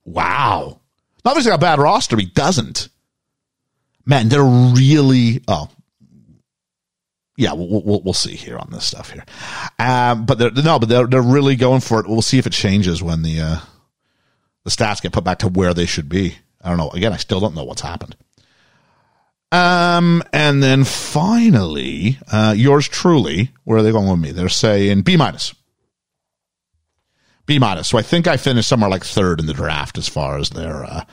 Wow. 0.06 0.80
Obviously, 1.24 1.52
a 1.52 1.58
bad 1.58 1.78
roster. 1.78 2.16
He 2.16 2.26
doesn't. 2.26 2.88
Man, 4.06 4.28
they're 4.28 4.42
really. 4.42 5.42
Oh, 5.48 5.68
yeah, 7.36 7.52
we'll, 7.52 7.82
we'll, 7.82 8.00
we'll 8.02 8.14
see 8.14 8.36
here 8.36 8.56
on 8.56 8.68
this 8.70 8.86
stuff 8.86 9.10
here. 9.10 9.24
Um, 9.78 10.24
but 10.24 10.38
they're, 10.38 10.52
no, 10.52 10.78
but 10.78 10.88
they're 10.88 11.06
they're 11.06 11.20
really 11.20 11.56
going 11.56 11.80
for 11.80 12.00
it. 12.00 12.08
We'll 12.08 12.22
see 12.22 12.38
if 12.38 12.46
it 12.46 12.52
changes 12.52 13.02
when 13.02 13.22
the 13.22 13.40
uh, 13.40 13.58
the 14.64 14.70
stats 14.70 15.02
get 15.02 15.12
put 15.12 15.24
back 15.24 15.38
to 15.38 15.48
where 15.48 15.74
they 15.74 15.86
should 15.86 16.08
be. 16.08 16.36
I 16.62 16.68
don't 16.68 16.78
know. 16.78 16.90
Again, 16.90 17.12
I 17.12 17.18
still 17.18 17.40
don't 17.40 17.54
know 17.54 17.64
what's 17.64 17.82
happened. 17.82 18.16
Um, 19.52 20.22
and 20.32 20.62
then 20.62 20.84
finally, 20.84 22.18
uh, 22.32 22.54
yours 22.56 22.88
truly. 22.88 23.50
Where 23.64 23.78
are 23.78 23.82
they 23.82 23.92
going 23.92 24.08
with 24.08 24.20
me? 24.20 24.30
They're 24.32 24.48
saying 24.48 25.02
B 25.02 25.16
minus. 25.16 25.54
B 27.46 27.58
minus. 27.58 27.88
So 27.88 27.98
I 27.98 28.02
think 28.02 28.26
I 28.26 28.36
finished 28.36 28.68
somewhere 28.68 28.90
like 28.90 29.04
third 29.04 29.40
in 29.40 29.46
the 29.46 29.54
draft 29.54 29.98
as 29.98 30.08
far 30.08 30.38
as 30.38 30.50
their 30.50 30.84
uh, 30.84 31.04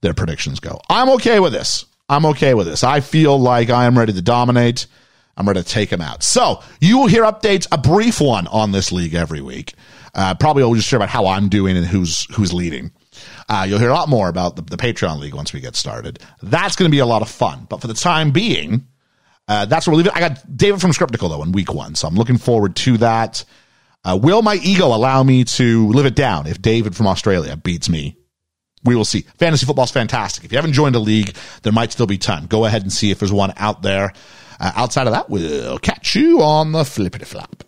their 0.00 0.14
predictions 0.14 0.60
go. 0.60 0.80
I'm 0.88 1.08
okay 1.10 1.40
with 1.40 1.52
this. 1.52 1.84
I'm 2.08 2.26
okay 2.26 2.54
with 2.54 2.66
this. 2.66 2.84
I 2.84 3.00
feel 3.00 3.38
like 3.38 3.70
I 3.70 3.86
am 3.86 3.98
ready 3.98 4.12
to 4.12 4.22
dominate. 4.22 4.86
I'm 5.36 5.48
ready 5.48 5.62
to 5.62 5.68
take 5.68 5.90
them 5.90 6.00
out. 6.00 6.22
So 6.22 6.62
you 6.80 6.98
will 6.98 7.06
hear 7.06 7.24
updates, 7.24 7.66
a 7.72 7.78
brief 7.78 8.20
one 8.20 8.46
on 8.48 8.72
this 8.72 8.92
league 8.92 9.14
every 9.14 9.40
week. 9.40 9.74
Uh, 10.14 10.34
probably 10.34 10.62
I'll 10.62 10.74
just 10.74 10.86
share 10.86 10.98
about 10.98 11.08
how 11.08 11.26
I'm 11.26 11.48
doing 11.48 11.76
and 11.76 11.86
who's 11.86 12.26
who's 12.34 12.52
leading. 12.52 12.92
Uh, 13.48 13.66
you'll 13.68 13.78
hear 13.78 13.90
a 13.90 13.94
lot 13.94 14.08
more 14.08 14.28
about 14.28 14.56
the, 14.56 14.62
the 14.62 14.76
Patreon 14.76 15.18
League 15.18 15.34
once 15.34 15.52
we 15.52 15.60
get 15.60 15.76
started. 15.76 16.18
That's 16.42 16.76
going 16.76 16.90
to 16.90 16.94
be 16.94 17.00
a 17.00 17.06
lot 17.06 17.22
of 17.22 17.28
fun. 17.28 17.66
But 17.68 17.80
for 17.80 17.88
the 17.88 17.94
time 17.94 18.30
being, 18.30 18.86
uh, 19.48 19.66
that's 19.66 19.86
where 19.86 19.92
we'll 19.92 20.04
leave 20.04 20.06
it. 20.06 20.16
I 20.16 20.20
got 20.20 20.56
David 20.56 20.80
from 20.80 20.92
Scriptical 20.92 21.28
though 21.28 21.42
in 21.42 21.52
week 21.52 21.72
one, 21.72 21.94
so 21.94 22.06
I'm 22.08 22.14
looking 22.14 22.38
forward 22.38 22.76
to 22.76 22.96
that. 22.98 23.44
Uh, 24.04 24.18
will 24.20 24.42
my 24.42 24.56
ego 24.56 24.86
allow 24.86 25.22
me 25.22 25.44
to 25.44 25.88
live 25.88 26.06
it 26.06 26.14
down 26.14 26.46
if 26.46 26.60
David 26.60 26.94
from 26.94 27.06
Australia 27.06 27.56
beats 27.56 27.88
me? 27.88 28.16
We 28.84 28.96
will 28.96 29.06
see. 29.06 29.22
Fantasy 29.38 29.64
football's 29.64 29.90
fantastic. 29.90 30.44
If 30.44 30.52
you 30.52 30.58
haven't 30.58 30.74
joined 30.74 30.94
a 30.94 30.98
league, 30.98 31.34
there 31.62 31.72
might 31.72 31.90
still 31.90 32.06
be 32.06 32.18
time. 32.18 32.46
Go 32.46 32.66
ahead 32.66 32.82
and 32.82 32.92
see 32.92 33.10
if 33.10 33.18
there's 33.18 33.32
one 33.32 33.54
out 33.56 33.82
there. 33.82 34.12
Uh, 34.60 34.72
outside 34.76 35.06
of 35.06 35.14
that, 35.14 35.30
we'll 35.30 35.78
catch 35.78 36.14
you 36.14 36.42
on 36.42 36.72
the 36.72 36.84
flippity 36.84 37.24
flop. 37.24 37.64